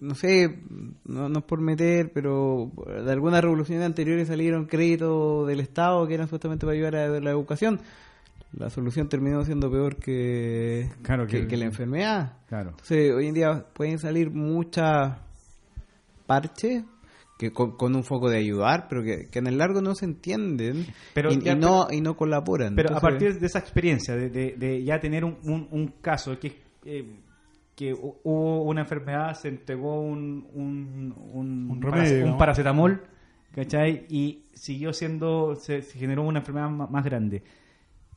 no 0.00 0.14
sé, 0.14 0.58
no, 1.04 1.28
no 1.28 1.38
es 1.40 1.44
por 1.44 1.60
meter, 1.60 2.12
pero 2.12 2.70
de 3.04 3.10
algunas 3.12 3.42
revoluciones 3.42 3.84
anteriores 3.84 4.28
salieron 4.28 4.66
créditos 4.66 5.46
del 5.48 5.60
Estado 5.60 6.06
que 6.06 6.14
eran 6.14 6.26
supuestamente 6.26 6.66
para 6.66 6.76
ayudar 6.76 6.96
a 6.96 7.08
la 7.20 7.30
educación. 7.30 7.80
La 8.52 8.68
solución 8.68 9.08
terminó 9.08 9.44
siendo 9.44 9.70
peor 9.70 9.96
que, 9.96 10.88
Claro 11.02 11.26
que, 11.26 11.42
que- 11.42 11.46
que 11.48 11.56
la 11.56 11.66
enfermedad. 11.66 12.32
Claro. 12.48 12.70
Entonces, 12.70 13.12
hoy 13.12 13.28
en 13.28 13.34
día 13.34 13.64
pueden 13.72 13.98
salir 13.98 14.30
muchas 14.30 15.18
parches 16.26 16.84
que 17.38 17.52
con, 17.52 17.76
con 17.76 17.96
un 17.96 18.04
foco 18.04 18.28
de 18.28 18.36
ayudar, 18.38 18.86
pero 18.88 19.02
que, 19.02 19.28
que 19.30 19.38
en 19.38 19.46
el 19.46 19.56
largo 19.56 19.80
no 19.80 19.94
se 19.94 20.04
entienden 20.04 20.86
Pero 21.14 21.32
y, 21.32 21.40
ya- 21.40 21.52
y 21.52 21.56
no, 21.56 21.86
y 21.90 22.00
no 22.02 22.14
colaboran. 22.16 22.74
Pero 22.76 22.94
a 22.94 23.00
partir 23.00 23.38
de 23.40 23.46
esa 23.46 23.58
experiencia, 23.60 24.14
de, 24.14 24.28
de- 24.28 24.56
de 24.58 24.84
ya 24.84 25.00
tener 25.00 25.24
un, 25.24 25.38
un- 25.44 25.68
un 25.70 25.88
caso 26.02 26.38
que, 26.38 26.60
eh, 26.84 27.04
que 27.80 27.94
hu- 27.94 28.16
hubo 28.24 28.62
una 28.64 28.82
enfermedad, 28.82 29.34
se 29.34 29.48
entregó 29.48 30.00
un, 30.02 30.46
un, 30.52 31.14
un, 31.32 31.70
Un 31.70 31.80
para- 31.80 31.96
remedio, 31.96 32.24
un 32.26 32.30
¿no? 32.32 32.38
paracetamol, 32.38 33.02
¿cachai? 33.54 34.04
Y 34.10 34.44
siguió 34.52 34.92
siendo, 34.92 35.54
se, 35.56 35.80
se 35.82 35.98
generó 35.98 36.22
una 36.24 36.40
enfermedad 36.40 36.68
más, 36.68 37.04
grande. 37.04 37.42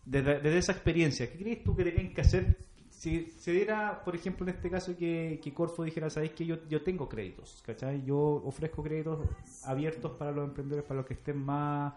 Desde, 0.06 0.42
desde 0.42 0.58
esa 0.58 0.72
experiencia, 0.74 1.32
¿qué 1.32 1.38
crees 1.38 1.64
tú 1.64 1.76
que 1.76 1.86
tenían 1.86 2.14
que 2.14 2.22
hacer 2.22 2.58
si 2.90 3.32
se 3.38 3.52
diera, 3.52 4.02
por 4.06 4.16
ejemplo, 4.16 4.46
en 4.48 4.56
este 4.56 4.70
caso 4.70 4.96
que, 4.98 5.40
que 5.44 5.54
Corfo 5.54 5.84
dijera, 5.84 6.10
sabéis 6.10 6.32
que 6.34 6.46
yo, 6.46 6.58
yo 6.70 6.82
tengo 6.84 7.08
créditos, 7.10 7.62
¿cachai? 7.66 8.04
Yo 8.06 8.18
ofrezco 8.46 8.82
créditos 8.84 9.20
abiertos 9.66 10.12
para 10.20 10.32
los 10.32 10.48
emprendedores, 10.48 10.86
para 10.86 11.00
los 11.00 11.06
que 11.06 11.14
estén 11.16 11.38
más 11.38 11.94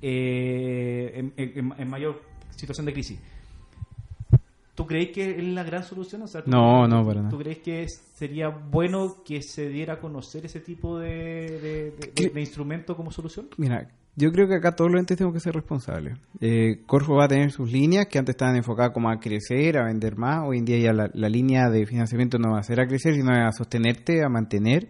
eh, 0.00 1.12
en, 1.14 1.32
en- 1.36 1.74
en 1.78 1.88
mayor 1.88 2.20
situación 2.50 2.86
de 2.86 2.92
crisis. 2.92 3.18
¿Tú 4.74 4.86
crees 4.86 5.10
que 5.10 5.30
es 5.38 5.44
la 5.44 5.64
gran 5.64 5.84
solución? 5.84 6.22
O 6.22 6.26
sea, 6.26 6.42
¿tú- 6.42 6.50
No, 6.50 6.88
no, 6.88 7.04
para 7.06 7.20
nada. 7.20 7.30
¿Tú 7.30 7.38
crees 7.38 7.58
que 7.58 7.86
sería 8.14 8.48
bueno 8.48 9.16
que 9.24 9.42
se 9.42 9.68
diera 9.68 9.94
a 9.94 10.00
conocer 10.00 10.46
ese 10.46 10.60
tipo 10.60 10.98
de, 10.98 11.08
de, 11.10 11.90
de- 11.90 12.10
¿Qué? 12.14 12.28
de 12.30 12.40
instrumento 12.40 12.96
como 12.96 13.10
solución? 13.10 13.48
Mira, 13.58 13.86
yo 14.16 14.32
creo 14.32 14.48
que 14.48 14.54
acá 14.54 14.74
todos 14.74 14.90
los 14.90 14.98
entes 15.00 15.18
tenemos 15.18 15.34
que 15.34 15.40
ser 15.40 15.54
responsables. 15.54 16.18
Eh, 16.40 16.80
Corfo 16.86 17.16
va 17.16 17.24
a 17.24 17.28
tener 17.28 17.50
sus 17.50 17.70
líneas 17.70 18.06
que 18.06 18.18
antes 18.18 18.32
estaban 18.34 18.56
enfocadas 18.56 18.92
como 18.92 19.10
a 19.10 19.20
crecer, 19.20 19.76
a 19.78 19.84
vender 19.84 20.16
más. 20.16 20.40
Hoy 20.46 20.58
en 20.58 20.64
día 20.64 20.78
ya 20.78 20.92
la, 20.94 21.10
la 21.12 21.28
línea 21.28 21.68
de 21.68 21.84
financiamiento 21.86 22.38
no 22.38 22.52
va 22.52 22.60
a 22.60 22.62
ser 22.62 22.80
a 22.80 22.86
crecer, 22.86 23.14
sino 23.14 23.30
a 23.32 23.52
sostenerte, 23.52 24.24
a 24.24 24.28
mantener. 24.30 24.88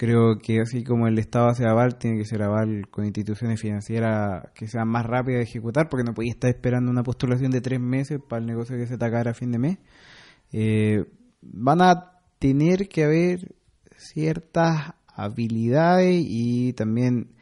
Creo 0.00 0.38
que 0.38 0.62
así 0.62 0.82
como 0.82 1.08
el 1.08 1.18
Estado 1.18 1.48
hace 1.48 1.66
aval, 1.66 1.98
tiene 1.98 2.16
que 2.16 2.24
ser 2.24 2.40
aval 2.40 2.88
con 2.88 3.04
instituciones 3.04 3.60
financieras 3.60 4.48
que 4.54 4.66
sean 4.66 4.88
más 4.88 5.04
rápidas 5.04 5.40
de 5.40 5.42
ejecutar, 5.42 5.90
porque 5.90 6.04
no 6.04 6.14
podía 6.14 6.32
estar 6.32 6.48
esperando 6.48 6.90
una 6.90 7.02
postulación 7.02 7.50
de 7.50 7.60
tres 7.60 7.80
meses 7.80 8.18
para 8.26 8.40
el 8.40 8.46
negocio 8.46 8.78
que 8.78 8.86
se 8.86 8.96
te 8.96 9.04
acabara 9.04 9.32
a 9.32 9.34
fin 9.34 9.52
de 9.52 9.58
mes. 9.58 9.78
Eh, 10.52 11.04
van 11.42 11.82
a 11.82 12.12
tener 12.38 12.88
que 12.88 13.04
haber 13.04 13.54
ciertas 13.98 14.94
habilidades 15.14 16.24
y 16.26 16.72
también 16.72 17.32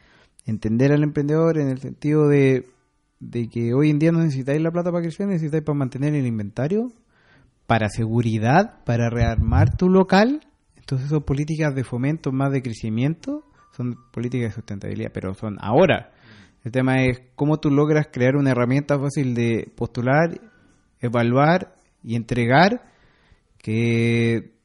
entender 0.45 0.91
al 0.91 1.03
emprendedor 1.03 1.59
en 1.59 1.69
el 1.69 1.79
sentido 1.79 2.27
de, 2.27 2.67
de 3.21 3.47
que 3.47 3.73
hoy 3.73 3.89
en 3.89 3.99
día 3.99 4.11
no 4.11 4.19
necesitáis 4.19 4.61
la 4.61 4.71
plata 4.71 4.91
para 4.91 5.03
crecer, 5.03 5.27
necesitáis 5.27 5.63
para 5.63 5.77
mantener 5.77 6.13
el 6.13 6.27
inventario, 6.27 6.91
para 7.67 7.87
seguridad, 7.87 8.83
para 8.83 9.09
rearmar 9.09 9.77
tu 9.77 9.87
local. 9.87 10.41
Entonces 10.89 11.09
son 11.09 11.21
políticas 11.21 11.75
de 11.75 11.83
fomento 11.83 12.31
más 12.31 12.51
de 12.51 12.63
crecimiento, 12.63 13.43
son 13.77 13.95
políticas 14.11 14.49
de 14.49 14.55
sustentabilidad, 14.55 15.11
pero 15.13 15.35
son 15.35 15.55
ahora. 15.61 16.13
El 16.63 16.71
tema 16.71 17.03
es 17.03 17.21
cómo 17.35 17.59
tú 17.59 17.69
logras 17.69 18.07
crear 18.11 18.35
una 18.35 18.49
herramienta 18.49 18.97
fácil 18.97 19.35
de 19.35 19.71
postular, 19.75 20.41
evaluar 20.99 21.75
y 22.01 22.15
entregar 22.15 22.91
que 23.59 24.55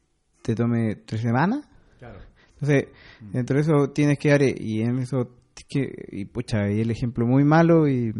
te 0.41 0.55
tome 0.55 0.95
tres 0.95 1.21
semanas. 1.21 1.69
Claro. 1.99 2.17
Entonces, 2.53 2.87
dentro 3.31 3.57
de 3.57 3.61
eso 3.61 3.91
tienes 3.91 4.17
que 4.17 4.29
dar, 4.29 4.41
y 4.41 4.81
en 4.81 4.97
eso, 4.97 5.29
que, 5.69 6.07
y 6.11 6.25
pucha, 6.25 6.71
y 6.71 6.81
el 6.81 6.89
ejemplo 6.89 7.27
muy 7.27 7.43
malo, 7.43 7.87
y, 7.87 8.11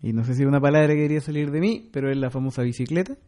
y 0.00 0.14
no 0.14 0.24
sé 0.24 0.36
si 0.36 0.46
una 0.46 0.58
palabra 0.58 0.94
que 0.94 1.02
quería 1.02 1.20
salir 1.20 1.50
de 1.50 1.60
mí, 1.60 1.90
pero 1.92 2.10
es 2.10 2.16
la 2.16 2.30
famosa 2.30 2.62
bicicleta. 2.62 3.18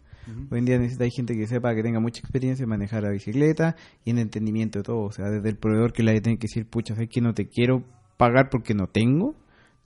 Hoy 0.51 0.59
en 0.59 0.65
día 0.65 0.79
necesita 0.79 1.05
gente 1.09 1.37
que 1.37 1.47
sepa, 1.47 1.75
que 1.75 1.83
tenga 1.83 2.01
mucha 2.01 2.21
experiencia 2.21 2.63
en 2.65 2.69
manejar 2.71 3.03
la 3.03 3.11
bicicleta 3.11 3.77
y 4.05 4.11
en 4.11 4.19
entendimiento 4.19 4.79
de 4.79 4.83
todo. 4.83 5.01
O 5.03 5.13
sea, 5.13 5.27
desde 5.31 5.49
el 5.49 5.57
proveedor 5.57 5.93
que 5.93 6.03
le 6.03 6.21
tiene 6.21 6.39
que 6.39 6.47
decir, 6.49 6.67
pucha, 6.67 6.95
sabes 6.95 7.11
que 7.11 7.21
no 7.21 7.35
te 7.35 7.49
quiero 7.49 7.83
pagar 8.17 8.49
porque 8.51 8.75
no 8.75 8.87
tengo, 8.87 9.35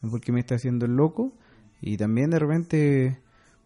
no 0.02 0.10
porque 0.10 0.32
me 0.32 0.40
está 0.40 0.54
haciendo 0.56 0.86
el 0.86 0.92
loco. 0.92 1.32
Y 1.80 1.96
también 1.96 2.30
de 2.30 2.38
repente, 2.38 3.18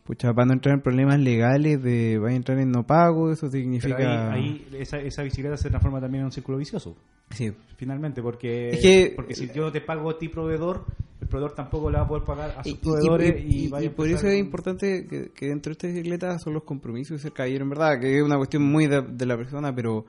pucha, 0.04 0.32
para 0.35 0.46
no 0.46 0.52
entrar 0.54 0.74
en 0.76 0.82
problemas 0.82 1.18
legales 1.20 1.82
de 1.82 2.18
va 2.18 2.28
a 2.30 2.35
entrar 2.35 2.58
en 2.58 2.70
no 2.70 2.87
pago, 2.87 3.32
eso 3.32 3.48
Pero 3.50 3.62
significa. 3.62 4.32
ahí, 4.32 4.66
ahí 4.72 4.80
esa, 4.80 4.98
esa 4.98 5.22
bicicleta 5.22 5.56
se 5.56 5.68
transforma 5.68 6.00
también 6.00 6.20
en 6.20 6.26
un 6.26 6.32
círculo 6.32 6.58
vicioso. 6.58 6.96
Sí, 7.30 7.50
Finalmente, 7.76 8.22
porque, 8.22 8.70
Es 8.70 8.80
que- 8.80 9.12
porque 9.16 9.35
si 9.35 9.48
yo 9.48 9.62
no 9.62 9.72
te 9.72 9.80
pago 9.80 10.08
a 10.11 10.18
ti 10.18 10.28
proveedor, 10.28 10.85
proveedor 11.33 11.55
tampoco 11.57 11.90
le 11.90 11.99
va 11.99 12.05
a 12.05 12.09
poder 12.09 12.25
pagar 12.25 12.51
a 12.59 12.62
sus 12.62 12.73
Y, 12.73 12.77
y- 12.77 12.79
proveedores 12.79 13.40
y, 13.40 13.47
y- 13.49 13.71
y- 13.81 13.85
y 13.87 13.88
por 13.88 14.07
eso 14.07 14.27
es 14.29 14.35
con- 14.35 14.37
importante 14.37 15.07
que, 15.09 15.31
que 15.35 15.47
dentro 15.49 15.71
de 15.71 15.73
esta 15.73 15.87
bicicleta 15.88 16.38
son 16.38 16.55
los 16.55 16.62
compromisos 16.64 17.16
de 17.16 17.23
ser 17.23 17.33
caballero, 17.33 17.64
en 17.64 17.71
verdad, 17.71 17.99
que 18.01 18.16
es 18.18 18.23
una 18.23 18.37
cuestión 18.37 18.62
muy 18.62 18.87
de, 18.87 19.03
de 19.03 19.27
la 19.27 19.37
persona, 19.37 19.75
pero 19.75 20.05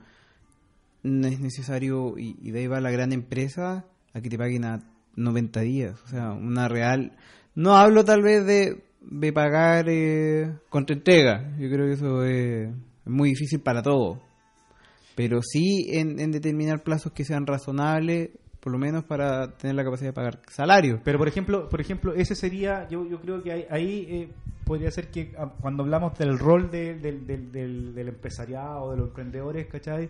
no 1.02 1.26
es 1.26 1.40
necesario, 1.40 2.16
y, 2.18 2.36
y 2.40 2.50
de 2.50 2.60
ahí 2.60 2.66
va 2.66 2.80
la 2.80 2.90
gran 2.90 3.12
empresa, 3.12 3.84
a 4.12 4.20
que 4.20 4.28
te 4.30 4.38
paguen 4.38 4.64
a 4.64 4.80
90 5.16 5.60
días, 5.60 6.00
o 6.04 6.08
sea, 6.08 6.32
una 6.32 6.68
real... 6.68 7.16
No 7.56 7.76
hablo 7.76 8.04
tal 8.04 8.20
vez 8.22 8.44
de, 8.46 8.82
de 9.00 9.32
pagar 9.32 9.86
eh, 9.88 10.52
contra 10.70 10.96
entrega, 10.96 11.52
yo 11.58 11.68
creo 11.70 11.86
que 11.86 11.92
eso 11.92 12.24
es, 12.24 12.68
es 12.68 13.10
muy 13.12 13.28
difícil 13.30 13.60
para 13.60 13.80
todos, 13.82 14.18
pero 15.14 15.40
sí 15.42 15.86
en, 15.92 16.18
en 16.18 16.32
determinar 16.32 16.82
plazos 16.82 17.12
que 17.12 17.24
sean 17.24 17.46
razonables, 17.46 18.30
por 18.64 18.72
lo 18.72 18.78
menos 18.78 19.04
para 19.04 19.52
tener 19.58 19.76
la 19.76 19.84
capacidad 19.84 20.08
de 20.08 20.12
pagar 20.14 20.40
salarios. 20.48 20.98
Pero 21.04 21.18
por 21.18 21.28
ejemplo, 21.28 21.68
por 21.68 21.82
ejemplo, 21.82 22.14
ese 22.14 22.34
sería, 22.34 22.88
yo, 22.88 23.06
yo 23.06 23.20
creo 23.20 23.42
que 23.42 23.66
ahí, 23.68 24.06
eh, 24.08 24.28
podría 24.64 24.90
ser 24.90 25.10
que 25.10 25.34
ah, 25.36 25.52
cuando 25.60 25.82
hablamos 25.82 26.16
del 26.16 26.38
rol 26.38 26.70
de- 26.70 26.94
del, 26.98 27.26
del, 27.26 27.52
del, 27.52 27.94
del 27.94 28.08
empresariado, 28.08 28.90
de 28.92 28.96
los 28.96 29.08
emprendedores, 29.08 29.66
¿cachai? 29.66 30.08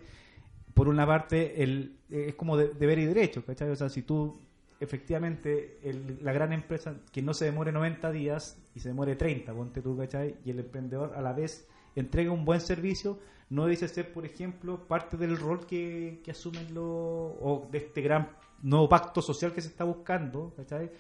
Por 0.73 0.87
una 0.87 1.05
parte, 1.05 1.65
el, 1.65 1.97
eh, 2.11 2.27
es 2.29 2.35
como 2.37 2.57
de- 2.57 2.69
deber 2.69 3.01
y 3.01 3.07
derecho, 3.07 3.45
¿cachai? 3.45 3.71
O 3.71 3.75
sea, 3.77 3.89
si 3.89 4.03
tú 4.03 4.39
efectivamente 4.79 5.79
el- 5.83 6.19
la 6.23 6.33
gran 6.33 6.53
empresa 6.53 6.95
que 7.13 7.23
no 7.23 7.35
se 7.35 7.47
demore 7.47 7.73
90 7.73 8.13
días 8.13 8.57
y 8.77 8.79
se 8.79 8.89
demore 8.91 9.17
30, 9.17 9.53
ponte 9.53 9.83
tú, 9.83 9.97
¿cachai? 9.99 10.37
Y 10.45 10.51
el 10.51 10.61
emprendedor 10.61 11.13
a 11.17 11.23
la 11.23 11.33
vez 11.33 11.67
entrega 11.97 12.31
un 12.31 12.45
buen 12.45 12.61
servicio, 12.61 13.19
no 13.51 13.67
dice 13.67 13.89
ser, 13.89 14.13
por 14.13 14.25
ejemplo, 14.25 14.87
parte 14.87 15.17
del 15.17 15.37
rol 15.39 15.67
que 15.67 16.23
asumen 16.31 16.73
los, 16.73 16.85
o 16.85 17.69
de 17.73 17.79
este 17.79 18.01
gran 18.01 18.29
nuevo 18.63 18.89
pacto 18.89 19.21
social 19.23 19.53
que 19.53 19.61
se 19.61 19.69
está 19.69 19.85
buscando, 19.85 20.53
¿cachai? 20.57 20.91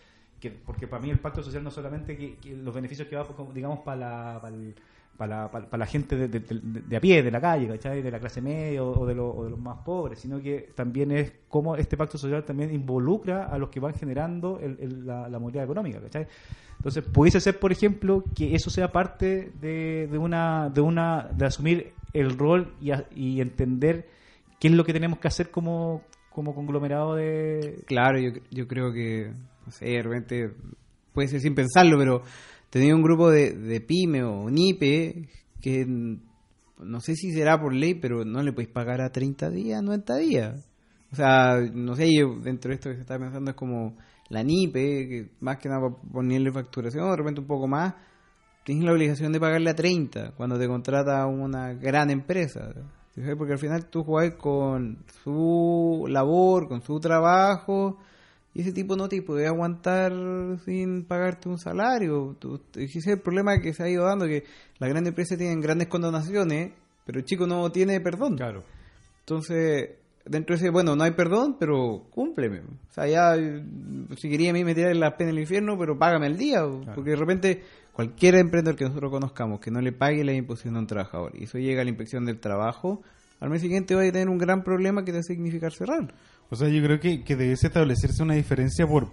Que, 0.40 0.50
porque 0.50 0.86
para 0.86 1.02
mí 1.02 1.10
el 1.10 1.18
pacto 1.18 1.42
social 1.42 1.62
no 1.64 1.70
solamente 1.70 2.16
que, 2.16 2.56
los 2.56 2.74
beneficios 2.74 3.08
que 3.08 3.16
va, 3.16 3.26
digamos, 3.54 3.80
para 3.80 3.96
la, 3.96 5.48
la, 5.78 5.86
gente 5.86 6.28
de, 6.28 6.96
a 6.96 7.00
pie, 7.00 7.22
de 7.22 7.30
la 7.30 7.40
calle, 7.40 7.68
¿cachai? 7.68 8.02
De 8.02 8.10
la 8.10 8.18
clase 8.20 8.42
media 8.42 8.82
o, 8.84 9.06
de 9.06 9.14
o 9.18 9.44
de 9.44 9.50
los 9.50 9.58
más 9.58 9.78
pobres, 9.78 10.18
sino 10.18 10.40
que 10.40 10.72
también 10.74 11.12
es 11.12 11.32
cómo 11.48 11.76
este 11.76 11.96
pacto 11.96 12.18
social 12.18 12.44
también 12.44 12.74
involucra 12.74 13.44
a 13.46 13.56
los 13.58 13.70
que 13.70 13.80
van 13.80 13.94
generando 13.94 14.58
el- 14.60 15.06
la, 15.06 15.28
la 15.28 15.38
movilidad 15.38 15.64
económica, 15.64 16.00
¿cachai? 16.00 16.26
Entonces, 16.76 17.04
pudiese 17.04 17.40
ser, 17.40 17.58
por 17.58 17.72
ejemplo, 17.72 18.24
que 18.34 18.54
eso 18.54 18.68
sea 18.68 18.92
parte 18.92 19.52
de, 19.60 20.06
de 20.10 20.18
una, 20.18 20.68
de 20.68 20.80
una, 20.82 21.30
de 21.34 21.46
asumir 21.46 21.92
el 22.12 22.36
rol 22.36 22.74
y, 22.80 22.90
a- 22.90 23.06
y 23.14 23.40
entender 23.40 24.06
qué 24.60 24.68
es 24.68 24.74
lo 24.74 24.84
que 24.84 24.92
tenemos 24.92 25.18
que 25.18 25.28
hacer 25.28 25.50
como, 25.50 26.02
como 26.34 26.54
conglomerado 26.54 27.14
de, 27.14 27.84
Claro, 27.86 28.18
yo, 28.18 28.30
yo 28.50 28.66
creo 28.66 28.92
que, 28.92 29.30
no 29.64 29.72
sé, 29.72 29.86
de 29.86 30.02
repente 30.02 30.50
puede 31.12 31.28
ser 31.28 31.40
sin 31.40 31.54
pensarlo, 31.54 31.96
pero 31.96 32.22
tenía 32.70 32.94
un 32.94 33.02
grupo 33.02 33.30
de, 33.30 33.52
de 33.52 33.80
pyme 33.80 34.24
o 34.24 34.50
NIPE 34.50 35.28
que 35.60 35.86
no 35.86 37.00
sé 37.00 37.14
si 37.14 37.32
será 37.32 37.60
por 37.60 37.72
ley, 37.72 37.94
pero 37.94 38.24
no 38.24 38.42
le 38.42 38.52
podéis 38.52 38.70
pagar 38.70 39.00
a 39.00 39.10
30 39.10 39.48
días, 39.50 39.82
90 39.82 40.16
días. 40.16 40.68
O 41.12 41.16
sea, 41.16 41.60
no 41.72 41.94
sé, 41.94 42.08
yo 42.12 42.34
dentro 42.42 42.70
de 42.70 42.74
esto 42.74 42.90
que 42.90 42.96
se 42.96 43.02
está 43.02 43.16
pensando 43.16 43.52
es 43.52 43.56
como 43.56 43.96
la 44.28 44.42
NIPE, 44.42 45.08
que 45.08 45.30
más 45.40 45.58
que 45.58 45.68
nada 45.68 45.82
para 45.82 46.12
ponerle 46.12 46.50
facturación, 46.50 47.08
de 47.08 47.16
repente 47.16 47.40
un 47.40 47.46
poco 47.46 47.68
más, 47.68 47.94
tienes 48.64 48.84
la 48.84 48.92
obligación 48.92 49.32
de 49.32 49.38
pagarle 49.38 49.70
a 49.70 49.74
30 49.74 50.32
cuando 50.32 50.58
te 50.58 50.66
contrata 50.66 51.24
una 51.26 51.72
gran 51.74 52.10
empresa. 52.10 52.72
Porque 53.38 53.52
al 53.52 53.58
final 53.58 53.86
tú 53.86 54.02
jugás 54.02 54.34
con 54.34 55.04
su 55.22 56.06
labor, 56.08 56.68
con 56.68 56.82
su 56.82 56.98
trabajo, 56.98 57.98
y 58.54 58.62
ese 58.62 58.72
tipo 58.72 58.96
no 58.96 59.08
te 59.08 59.20
puede 59.22 59.46
aguantar 59.46 60.12
sin 60.64 61.04
pagarte 61.04 61.48
un 61.48 61.58
salario. 61.58 62.36
Ese 62.74 62.98
es 62.98 63.06
el 63.06 63.20
problema 63.20 63.60
que 63.60 63.72
se 63.72 63.82
ha 63.82 63.88
ido 63.88 64.04
dando, 64.04 64.26
que 64.26 64.44
las 64.78 64.90
grandes 64.90 65.10
empresas 65.10 65.38
tienen 65.38 65.60
grandes 65.60 65.88
condonaciones, 65.88 66.72
pero 67.04 67.18
el 67.18 67.24
chico 67.24 67.46
no 67.46 67.70
tiene 67.70 68.00
perdón. 68.00 68.36
Claro. 68.36 68.64
Entonces, 69.20 69.90
dentro 70.24 70.54
de 70.54 70.62
ese, 70.62 70.70
bueno, 70.70 70.96
no 70.96 71.04
hay 71.04 71.12
perdón, 71.12 71.56
pero 71.58 72.06
cúmpleme. 72.10 72.60
O 72.60 72.92
sea, 72.92 73.06
ya, 73.06 73.34
si 74.16 74.28
quería 74.28 74.50
a 74.50 74.52
mí 74.52 74.64
me 74.64 74.74
tirar 74.74 74.94
la 74.96 75.16
pena 75.16 75.30
en 75.30 75.36
el 75.36 75.42
infierno, 75.42 75.76
pero 75.78 75.98
págame 75.98 76.26
el 76.26 76.36
día. 76.36 76.62
Porque 76.94 77.10
de 77.10 77.16
repente, 77.16 77.62
cualquier 77.94 78.34
emprendedor 78.34 78.76
que 78.76 78.84
nosotros 78.84 79.10
conozcamos 79.10 79.60
que 79.60 79.70
no 79.70 79.80
le 79.80 79.92
pague 79.92 80.22
la 80.24 80.34
imposición 80.34 80.76
a 80.76 80.80
un 80.80 80.86
trabajador, 80.86 81.32
y 81.38 81.44
eso 81.44 81.56
llega 81.58 81.80
a 81.80 81.84
la 81.84 81.90
inspección 81.90 82.26
del 82.26 82.38
trabajo, 82.40 83.00
al 83.40 83.48
mes 83.50 83.62
siguiente 83.62 83.94
va 83.94 84.02
a 84.02 84.12
tener 84.12 84.28
un 84.28 84.36
gran 84.38 84.62
problema 84.64 85.02
que 85.04 85.12
te 85.12 85.18
va 85.18 85.20
a 85.20 85.22
significar 85.22 85.72
cerrar. 85.72 86.12
O 86.50 86.56
sea, 86.56 86.68
yo 86.68 86.82
creo 86.82 87.00
que, 87.00 87.24
que 87.24 87.36
debe 87.36 87.52
establecerse 87.54 88.22
una 88.22 88.34
diferencia 88.34 88.86
por, 88.86 89.08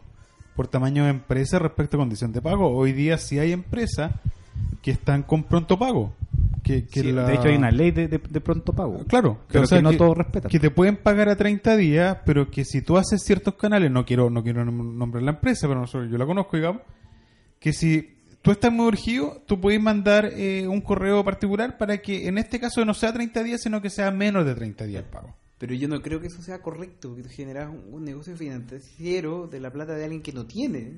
por 0.55 0.67
tamaño 0.67 1.05
de 1.05 1.11
empresa 1.11 1.59
respecto 1.59 1.95
a 1.97 1.99
condición 2.01 2.33
de 2.33 2.41
pago. 2.41 2.69
Hoy 2.75 2.91
día 2.91 3.17
sí 3.17 3.39
hay 3.39 3.51
empresas 3.53 4.11
que 4.81 4.91
están 4.91 5.23
con 5.23 5.43
pronto 5.43 5.77
pago. 5.79 6.13
Que, 6.63 6.85
que 6.85 7.01
Sí, 7.01 7.11
la- 7.11 7.25
De 7.25 7.33
hecho, 7.35 7.47
hay 7.47 7.55
una 7.55 7.71
ley 7.71 7.91
de, 7.91 8.07
de- 8.07 8.19
de 8.19 8.41
pronto 8.41 8.71
pago. 8.73 8.99
Claro, 9.07 9.39
Pero 9.47 9.63
o 9.63 9.67
sea, 9.67 9.79
que 9.79 9.83
no 9.83 9.93
todos 9.97 10.15
respetan. 10.17 10.51
Que 10.51 10.59
te 10.59 10.69
pueden 10.69 10.97
pagar 10.97 11.27
a 11.29 11.35
30 11.35 11.75
días, 11.75 12.17
pero 12.25 12.51
que 12.51 12.63
si 12.65 12.81
tú 12.81 12.97
haces 12.97 13.23
ciertos 13.23 13.55
canales, 13.55 13.89
no 13.91 14.05
quiero 14.05 14.29
no 14.29 14.43
quiero 14.43 14.63
nom- 14.63 14.93
nombrar 14.93 15.23
la 15.23 15.31
empresa, 15.31 15.67
pero 15.67 15.79
nosotros, 15.79 16.11
yo 16.11 16.17
la 16.19 16.25
conozco, 16.27 16.57
digamos, 16.57 16.81
que 17.59 17.73
si 17.73 18.15
tú 18.41 18.51
estás 18.51 18.71
muy 18.71 18.87
urgido, 18.87 19.41
tú 19.45 19.59
puedes 19.59 19.81
mandar 19.81 20.25
eh, 20.25 20.67
un 20.67 20.81
correo 20.81 21.23
particular 21.23 21.77
para 21.77 21.99
que 21.99 22.27
en 22.27 22.37
este 22.37 22.59
caso 22.59 22.83
no 22.85 22.93
sea 22.93 23.13
30 23.13 23.43
días, 23.43 23.61
sino 23.61 23.81
que 23.81 23.89
sea 23.89 24.11
menos 24.11 24.45
de 24.45 24.55
30 24.55 24.85
días 24.85 25.03
el 25.03 25.09
pago. 25.09 25.35
Pero 25.57 25.75
yo 25.75 25.87
no 25.87 26.01
creo 26.01 26.19
que 26.19 26.27
eso 26.27 26.41
sea 26.41 26.59
correcto, 26.59 27.09
porque 27.09 27.23
tú 27.23 27.29
generas 27.29 27.69
un, 27.69 28.03
negocio 28.03 28.35
financiero 28.35 29.47
de 29.47 29.59
la 29.59 29.71
plata 29.71 29.93
de 29.93 30.03
alguien 30.03 30.23
que 30.23 30.33
no 30.33 30.47
tiene. 30.47 30.93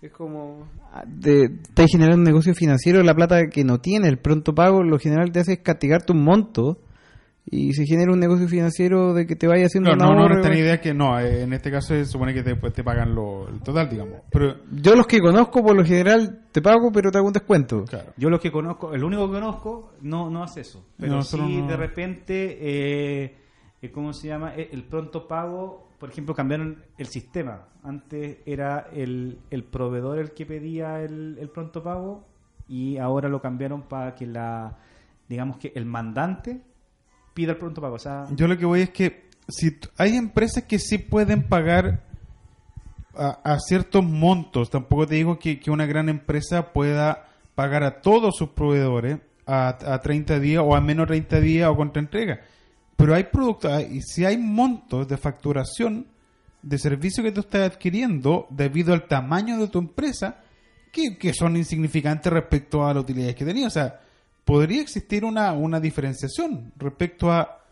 Es 0.00 0.10
como... 0.12 0.66
ah, 0.92 1.04
De, 1.06 1.44
estás 1.44 1.92
un 1.94 2.22
negocio 2.22 2.54
financiero 2.54 2.98
de 2.98 3.04
la 3.04 3.14
plata 3.14 3.48
que 3.48 3.64
no 3.64 3.78
tiene. 3.80 4.08
El 4.08 4.18
pronto 4.18 4.54
pago 4.54 4.82
lo 4.82 4.98
general 4.98 5.30
te 5.30 5.40
hace 5.40 5.52
es 5.54 5.58
castigarte 5.58 6.12
un 6.12 6.24
monto 6.24 6.78
y 7.48 7.72
se 7.74 7.86
genera 7.86 8.12
un 8.12 8.18
negocio 8.18 8.48
financiero 8.48 9.14
de 9.14 9.24
que 9.26 9.36
te 9.36 9.46
vaya 9.46 9.66
haciendo 9.66 9.90
No, 9.90 9.94
un 9.94 9.98
no, 9.98 10.14
no, 10.16 10.22
ahorro. 10.22 10.40
esta 10.42 10.52
idea 10.54 10.74
es 10.74 10.80
que 10.80 10.92
no, 10.92 11.18
eh, 11.20 11.42
en 11.42 11.52
este 11.52 11.70
caso 11.70 11.88
se 11.94 12.04
supone 12.04 12.34
que 12.34 12.42
te, 12.42 12.56
pues, 12.56 12.72
te 12.72 12.82
pagan 12.82 13.14
lo, 13.14 13.48
el 13.48 13.60
total, 13.60 13.88
digamos. 13.88 14.20
Pero, 14.32 14.56
Yo 14.72 14.96
los 14.96 15.06
que 15.06 15.20
conozco 15.20 15.62
por 15.62 15.76
lo 15.76 15.84
general 15.84 16.46
te 16.50 16.60
pago 16.60 16.90
pero 16.92 17.10
te 17.12 17.18
hago 17.18 17.28
un 17.28 17.32
descuento. 17.32 17.84
claro. 17.84 18.12
Yo 18.16 18.30
los 18.30 18.40
que 18.40 18.50
conozco, 18.50 18.92
el 18.92 19.04
único 19.04 19.26
que 19.28 19.34
conozco 19.34 19.92
no, 20.02 20.28
no 20.28 20.42
hace 20.42 20.62
eso. 20.62 20.84
Pero 20.98 21.12
No, 21.16 21.22
sí, 21.22 21.36
no. 21.60 21.66
de 21.68 21.76
repente, 21.76 22.58
eh, 22.60 23.34
eh, 23.80 23.90
¿cómo 23.92 24.12
se 24.12 24.26
llama? 24.28 24.52
El 24.54 24.82
pronto 24.84 25.28
pago, 25.28 25.90
por 26.00 26.10
ejemplo, 26.10 26.34
cambiaron 26.34 26.82
el 26.98 27.06
sistema. 27.06 27.68
Antes 27.84 28.38
era 28.44 28.88
el, 28.92 29.38
el 29.50 29.62
proveedor 29.62 30.18
el 30.18 30.32
que 30.32 30.46
pedía 30.46 31.00
el, 31.00 31.38
el 31.38 31.48
pronto 31.50 31.80
pago 31.82 32.24
y 32.68 32.96
ahora 32.98 33.28
lo 33.28 33.40
cambiaron 33.40 33.82
para 33.82 34.16
que 34.16 34.26
la, 34.26 34.76
digamos 35.28 35.58
que 35.58 35.70
el 35.76 35.86
mandante 35.86 36.60
pida 37.36 37.52
el 37.52 37.58
pronto 37.58 37.82
pago. 37.82 37.98
Yo 38.34 38.48
lo 38.48 38.56
que 38.56 38.64
voy 38.64 38.80
es 38.80 38.90
que 38.90 39.28
si 39.46 39.78
hay 39.98 40.16
empresas 40.16 40.64
que 40.64 40.78
sí 40.78 40.96
pueden 40.96 41.42
pagar 41.42 42.02
a, 43.14 43.58
ciertos 43.60 44.02
montos, 44.02 44.70
tampoco 44.70 45.06
te 45.06 45.16
digo 45.16 45.38
que, 45.38 45.60
una 45.68 45.84
gran 45.84 46.08
empresa 46.08 46.72
pueda 46.72 47.28
pagar 47.54 47.84
a 47.84 48.00
todos 48.00 48.36
sus 48.36 48.48
proveedores 48.50 49.18
a, 49.46 49.68
a 49.68 50.00
30 50.00 50.40
días 50.40 50.62
o 50.66 50.74
a 50.74 50.80
menos 50.80 51.06
30 51.06 51.40
días 51.40 51.68
o 51.68 51.76
contra 51.76 52.00
entrega. 52.00 52.40
Pero 52.96 53.14
hay 53.14 53.24
productos, 53.24 53.82
y 53.82 54.00
si 54.00 54.24
hay 54.24 54.38
montos 54.38 55.06
de 55.06 55.18
facturación 55.18 56.06
de 56.62 56.78
servicio 56.78 57.22
que 57.22 57.32
tú 57.32 57.40
estás 57.40 57.70
adquiriendo 57.70 58.46
debido 58.48 58.94
al 58.94 59.06
tamaño 59.06 59.58
de 59.58 59.68
tu 59.68 59.78
empresa 59.78 60.40
que, 60.90 61.18
que 61.18 61.34
son 61.34 61.56
insignificantes 61.56 62.32
respecto 62.32 62.86
a 62.86 62.94
las 62.94 63.02
utilidades 63.02 63.34
que 63.34 63.44
tenía. 63.44 63.66
O 63.66 63.70
sea, 63.70 64.00
podría 64.46 64.80
existir 64.80 65.26
una, 65.26 65.52
una 65.52 65.78
diferenciación 65.80 66.72
respecto 66.76 67.30
a 67.30 67.62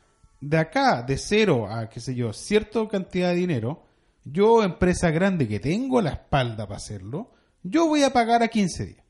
de 0.41 0.59
acá, 0.59 1.03
de 1.03 1.17
cero 1.17 1.67
a, 1.71 1.89
qué 1.89 2.01
sé 2.01 2.15
yo, 2.15 2.35
cierta 2.35 2.87
cantidad 2.89 3.31
de 3.31 3.37
dinero. 3.37 3.83
Yo, 4.25 4.63
empresa 4.63 5.11
grande 5.11 5.49
que 5.49 5.61
tengo 5.61 6.03
la 6.03 6.11
espalda 6.11 6.67
para 6.67 6.77
hacerlo, 6.77 7.31
yo 7.63 7.87
voy 7.87 8.03
a 8.03 8.13
pagar 8.13 8.43
a 8.43 8.49
15 8.49 8.87
días. 8.87 9.05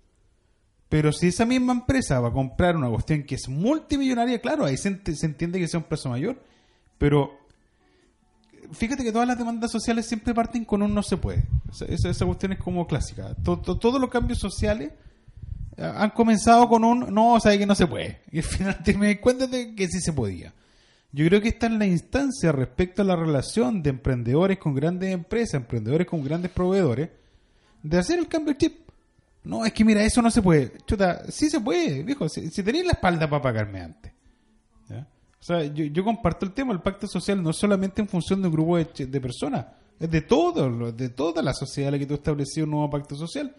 Pero 0.89 1.11
si 1.13 1.29
esa 1.29 1.45
misma 1.45 1.73
empresa 1.73 2.21
va 2.21 2.29
a 2.29 2.33
comprar 2.33 2.77
una 2.77 2.89
cuestión 2.89 3.25
que 3.25 3.35
es 3.37 3.49
multimillonaria, 3.49 4.41
claro, 4.41 4.65
ahí 4.65 4.77
se, 4.77 4.91
ent- 4.91 5.13
se 5.15 5.27
entiende 5.27 5.59
que 5.59 5.67
sea 5.67 5.81
un 5.81 5.87
precio 5.87 6.11
mayor. 6.11 6.41
Pero 6.99 7.33
fíjate 8.73 9.03
que 9.03 9.11
todas 9.13 9.27
las 9.27 9.39
demandas 9.39 9.71
sociales 9.73 10.07
siempre 10.07 10.35
parten 10.35 10.65
con 10.65 10.83
un 10.83 10.95
no 10.95 11.03
se 11.03 11.17
puede. 11.17 11.45
Esa, 11.89 12.27
cuestión 12.27 12.53
es 12.53 12.59
como 12.59 12.87
clásica. 12.87 13.35
To- 13.43 13.59
to- 13.61 13.79
todos 13.79 14.01
los 14.01 14.11
cambios 14.11 14.39
sociales 14.39 14.93
han 15.77 16.11
comenzado 16.11 16.69
con 16.69 16.85
un 16.85 17.13
no, 17.13 17.39
sabe 17.41 17.59
que 17.59 17.67
no 17.67 17.75
se 17.75 17.87
puede. 17.87 18.21
Y 18.33 18.39
al 18.39 18.45
final 18.45 18.83
te 18.83 18.97
me 18.97 19.21
cuenta 19.21 19.47
de 19.47 19.75
que 19.75 19.89
sí 19.89 20.01
se 20.01 20.13
podía. 20.13 20.53
Yo 21.13 21.27
creo 21.27 21.41
que 21.41 21.49
esta 21.49 21.67
es 21.67 21.73
la 21.73 21.87
instancia 21.87 22.51
respecto 22.51 23.03
a 23.03 23.05
la 23.05 23.15
relación 23.15 23.83
de 23.83 23.91
emprendedores 23.91 24.59
con 24.59 24.75
grandes 24.75 25.13
empresas, 25.13 25.55
emprendedores 25.55 26.09
con 26.09 26.25
grandes 26.25 26.51
proveedores, 26.51 27.11
de 27.83 27.99
hacer 27.99 28.19
el 28.19 28.27
cambio 28.27 28.55
de 28.55 28.59
chip. 28.59 28.85
No, 29.45 29.65
es 29.65 29.73
que 29.73 29.85
mira, 29.85 30.03
eso 30.03 30.23
no 30.23 30.31
se 30.31 30.43
puede. 30.43 30.73
Chuta, 30.87 31.31
sí 31.31 31.51
se 31.51 31.61
puede, 31.61 32.03
viejo. 32.03 32.29
Si, 32.29 32.51
si 32.51 32.63
tenéis 32.63 32.87
la 32.87 32.93
espalda 32.93 33.29
para 33.29 33.43
pagarme 33.43 33.81
antes. 33.81 34.13
¿Ya? 34.89 35.07
O 35.41 35.45
sea, 35.45 35.63
yo, 35.65 35.85
yo 35.85 36.03
comparto 36.03 36.47
el 36.47 36.53
tema. 36.53 36.73
El 36.73 36.81
pacto 36.81 37.07
social 37.07 37.41
no 37.43 37.51
es 37.51 37.57
solamente 37.57 38.01
en 38.01 38.09
función 38.09 38.41
de 38.41 38.49
un 38.49 38.55
grupo 38.55 38.79
de, 38.79 39.07
de 39.07 39.21
personas. 39.21 39.67
es 40.01 40.11
de 40.11 40.23
todo, 40.23 40.91
de 40.91 41.09
toda 41.11 41.43
la 41.43 41.53
sociedad 41.53 41.89
a 41.89 41.93
la 41.93 41.99
que 41.99 42.07
tú 42.07 42.15
estableció 42.15 42.65
un 42.65 42.71
nuevo 42.71 42.91
pacto 42.91 43.15
social. 43.15 43.55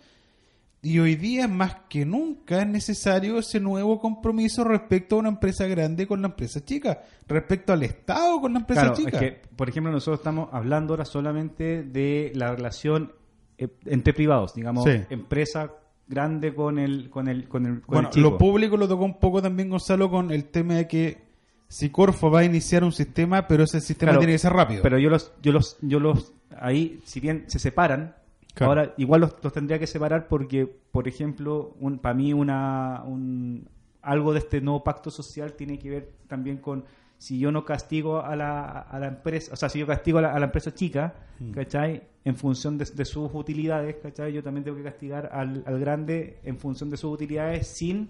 Y 0.88 1.00
hoy 1.00 1.15
día, 1.15 1.48
más 1.48 1.78
que 1.89 2.06
nunca, 2.06 2.62
es 2.62 2.67
necesario 2.67 3.39
ese 3.39 3.60
nuevo 3.60 4.00
compromiso 4.00 4.63
respecto 4.63 5.15
a 5.15 5.19
una 5.19 5.30
empresa 5.30 5.65
grande 5.65 6.06
con 6.06 6.21
la 6.21 6.28
empresa 6.28 6.63
chica, 6.63 7.02
respecto 7.28 7.74
al 7.74 7.82
Estado 7.82 8.39
con 8.39 8.54
la 8.54 8.60
empresa 8.60 8.82
Claro, 8.82 8.95
chica. 8.95 9.10
es 9.17 9.19
que, 9.19 9.41
por 9.56 9.67
ejemplo, 9.67 9.91
nosotros 9.91 10.19
estamos 10.19 10.50
hablando 10.52 10.93
ahora 10.93 11.06
solamente 11.06 11.82
de 11.82 12.32
la 12.36 12.54
relación 12.56 13.12
eh, 13.58 13.67
entre 13.86 14.13
privados, 14.13 14.54
digamos, 14.54 14.84
Sí. 14.84 14.91
empresa 15.10 15.71
grande 16.08 16.54
con 16.54 16.78
el 16.78 17.10
con 17.10 17.30
el 17.30 17.48
con 17.48 17.65
el, 17.65 17.82
con 17.82 17.93
Bueno, 17.95 18.10
el 18.10 18.13
chico. 18.13 18.30
lo 18.30 18.38
público 18.38 18.78
lo 18.78 18.88
tocó 18.88 19.06
un 19.06 19.17
poco 19.19 19.41
también 19.41 19.71
Gonzalo 19.71 20.12
con 20.12 20.30
el 20.30 20.45
tema 20.45 20.76
de 20.76 20.88
que 20.88 21.24
si 21.67 21.89
Corfo 21.89 22.30
va 22.30 22.41
a 22.41 22.43
iniciar 22.43 22.84
un 22.84 22.91
sistema, 22.91 23.48
pero 23.48 23.63
ese 23.63 23.82
sistema 23.82 24.12
Claro, 24.12 24.19
tiene 24.19 24.34
que 24.34 24.38
ser 24.39 24.54
rápido. 24.54 24.84
Pero 24.84 25.00
yo 25.00 25.10
los, 25.10 25.32
yo 25.41 25.52
los, 25.52 25.78
yo 25.82 26.00
los, 26.00 26.32
ahí, 26.60 27.00
si 27.06 27.19
bien 27.19 27.45
se 27.48 27.58
separan, 27.58 28.13
Claro. 28.56 28.72
ahora 28.72 28.94
igual 28.98 29.22
los, 29.22 29.36
los 29.44 29.54
tendría 29.54 29.78
que 29.80 29.86
separar 29.88 30.28
porque, 30.28 30.65
por 30.91 31.08
ejemplo, 31.08 31.76
un, 31.80 32.00
para 32.00 32.15
mí 32.15 32.34
una, 32.34 33.04
un, 33.06 33.68
algo 34.02 34.34
de 34.34 34.39
este 34.39 34.62
nuevo 34.62 34.84
pacto 34.84 35.12
social 35.12 35.54
tiene 35.54 35.78
que 35.78 35.89
ver 35.89 36.12
también 36.28 36.58
con 36.58 36.86
si 37.18 37.38
yo 37.39 37.52
no 37.52 37.63
castigo 37.65 38.22
a 38.22 38.36
la, 38.36 38.65
a 38.80 39.00
la 39.00 39.08
empresa, 39.08 39.54
o 39.54 39.56
sea, 39.56 39.70
si 39.70 39.80
yo 39.80 39.88
castigo 39.88 40.18
a 40.20 40.22
la, 40.22 40.34
a 40.34 40.39
la 40.39 40.46
empresa 40.48 40.74
chica, 40.74 41.13
Mm. 41.38 41.52
¿cachai? 41.52 42.02
En 42.24 42.38
función 42.38 42.78
de, 42.78 42.86
de 42.86 43.04
sus 43.04 43.30
utilidades, 43.34 43.98
¿cachai? 44.02 44.32
Yo 44.32 44.41
también 44.41 44.63
tengo 44.63 44.78
que 44.78 44.84
castigar 44.84 45.30
al, 45.34 45.63
al 45.65 45.78
grande 45.82 46.39
en 46.46 46.58
función 46.58 46.89
de 46.89 46.96
sus 46.96 47.13
utilidades 47.13 47.68
sin 47.68 48.08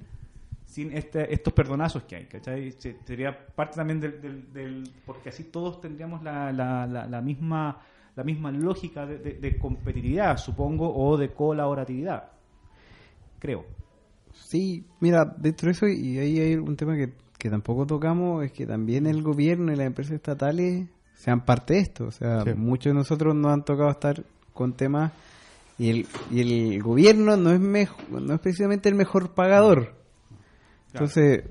sin 0.68 0.92
este, 0.96 1.34
estos 1.34 1.54
perdonazos 1.54 2.04
que 2.04 2.18
hay, 2.18 2.26
¿cachai? 2.26 2.72
Se- 2.74 2.98
Sería 3.06 3.48
parte 3.56 3.78
también 3.78 4.00
del, 4.00 4.22
del- 4.22 4.54
del- 4.54 4.92
porque 5.08 5.30
así 5.30 5.46
todos 5.46 5.82
tendríamos 5.82 6.22
la, 6.22 6.52
la, 6.54 6.86
la, 6.86 7.08
la 7.08 7.22
misma 7.22 7.80
la 8.16 8.24
misma 8.24 8.52
lógica 8.52 9.06
de, 9.06 9.18
de- 9.20 9.34
de 9.34 9.58
competitividad, 9.58 10.38
supongo, 10.38 10.94
o 10.96 11.18
de 11.18 11.34
colaboratividad, 11.34 12.32
creo. 13.40 13.66
Sí, 14.34 14.86
mira, 15.00 15.26
dentro 15.38 15.68
de 15.68 15.72
eso, 15.72 15.88
y 15.88 16.18
ahí 16.20 16.40
hay 16.40 16.56
un 16.56 16.76
tema 16.76 16.96
que, 16.96 17.14
que 17.38 17.50
tampoco 17.50 17.86
tocamos, 17.86 18.44
es 18.44 18.52
que 18.52 18.66
también 18.66 19.06
el 19.08 19.22
gobierno 19.22 19.72
y 19.72 19.76
las 19.76 19.88
empresas 19.88 20.14
estatales 20.14 20.88
sean 21.16 21.44
parte 21.46 21.76
de 21.76 21.80
esto. 21.82 22.06
O 22.08 22.12
sea, 22.12 22.44
Sí. 22.44 22.54
muchos 22.56 22.92
de 22.92 22.96
nosotros 22.96 23.34
nos 23.36 23.52
han 23.54 23.64
tocado 23.64 23.90
estar 23.90 24.24
con 24.54 24.74
temas 24.74 25.12
y 25.78 25.90
el, 25.90 26.08
y 26.32 26.42
el 26.76 26.84
gobierno 26.84 27.36
no 27.38 27.52
es, 27.52 27.60
mejo- 27.60 27.98
no 28.10 28.34
es 28.34 28.40
precisamente 28.40 28.88
el 28.90 28.96
mejor 28.96 29.34
pagador. 29.34 29.94
Entonces, 30.94 31.44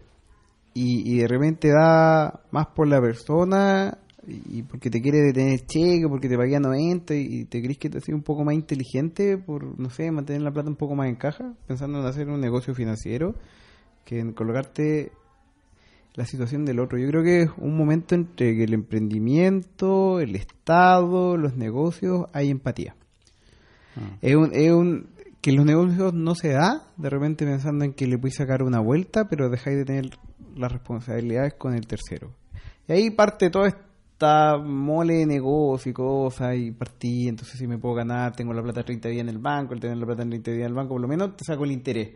y, 0.74 1.10
y 1.14 1.18
de 1.18 1.28
repente 1.28 1.68
da 1.68 2.40
más 2.50 2.66
por 2.68 2.86
la 2.88 3.00
persona 3.00 3.98
y 4.26 4.62
porque 4.62 4.90
te 4.90 5.00
quiere 5.00 5.20
detener 5.20 5.66
cheque, 5.66 6.06
porque 6.08 6.28
te 6.28 6.36
paga 6.36 6.60
90 6.60 7.14
y, 7.14 7.44
te 7.44 7.62
crees 7.62 7.78
que 7.78 7.90
te 7.90 7.98
haces 7.98 8.14
un 8.14 8.22
poco 8.22 8.44
más 8.44 8.54
inteligente 8.54 9.38
por, 9.38 9.78
no 9.78 9.90
sé, 9.90 10.10
mantener 10.10 10.42
la 10.42 10.52
plata 10.52 10.68
un 10.68 10.76
poco 10.76 10.94
más 10.94 11.08
en 11.08 11.16
caja, 11.16 11.54
pensando 11.66 12.00
en 12.00 12.06
hacer 12.06 12.28
un 12.28 12.40
negocio 12.40 12.74
financiero, 12.74 13.34
que 14.04 14.20
en 14.20 14.32
colocarte 14.32 15.12
la 16.14 16.24
situación 16.24 16.64
del 16.64 16.80
otro. 16.80 16.98
Yo 16.98 17.08
creo 17.08 17.22
que 17.22 17.42
es 17.42 17.50
un 17.58 17.76
momento 17.76 18.14
entre 18.14 18.56
que 18.56 18.64
el 18.64 18.74
emprendimiento, 18.74 20.20
el 20.20 20.36
Estado, 20.36 21.36
los 21.36 21.56
negocios, 21.56 22.26
hay 22.32 22.50
empatía. 22.50 22.94
Ah. 23.96 24.16
Es 24.22 24.36
un, 24.36 24.50
es 24.52 24.72
un 24.72 25.08
que 25.40 25.52
los 25.52 25.66
negocios 25.66 26.14
no 26.14 26.34
se 26.34 26.48
da 26.48 26.86
de 26.96 27.10
repente 27.10 27.44
pensando 27.44 27.84
en 27.84 27.92
que 27.92 28.06
le 28.06 28.16
puedes 28.16 28.36
sacar 28.36 28.62
una 28.62 28.80
vuelta, 28.80 29.28
pero 29.28 29.50
dejáis 29.50 29.76
de 29.76 29.84
tener 29.84 30.10
las 30.56 30.72
responsabilidades 30.72 31.52
con 31.52 31.74
el 31.74 31.86
tercero. 31.86 32.30
Y 32.88 32.92
ahí 32.92 33.10
parte 33.10 33.50
toda 33.50 33.68
esta 34.14 34.58
mole 34.58 35.14
de 35.14 35.26
negocio 35.26 35.90
y 35.90 35.92
cosas 35.92 36.56
y 36.56 36.70
partí, 36.70 37.26
entonces 37.26 37.58
si 37.58 37.66
me 37.66 37.78
puedo 37.78 37.96
ganar, 37.96 38.34
tengo 38.34 38.52
la 38.52 38.62
plata 38.62 38.84
30 38.84 39.08
días 39.08 39.22
en 39.22 39.28
el 39.28 39.38
banco, 39.38 39.74
el 39.74 39.80
tener 39.80 39.96
la 39.96 40.06
plata 40.06 40.22
en 40.22 40.30
30 40.30 40.50
días 40.52 40.60
en 40.60 40.68
el 40.68 40.74
banco, 40.74 40.94
por 40.94 41.00
lo 41.00 41.08
menos 41.08 41.36
te 41.36 41.44
saco 41.44 41.64
el 41.64 41.72
interés. 41.72 42.10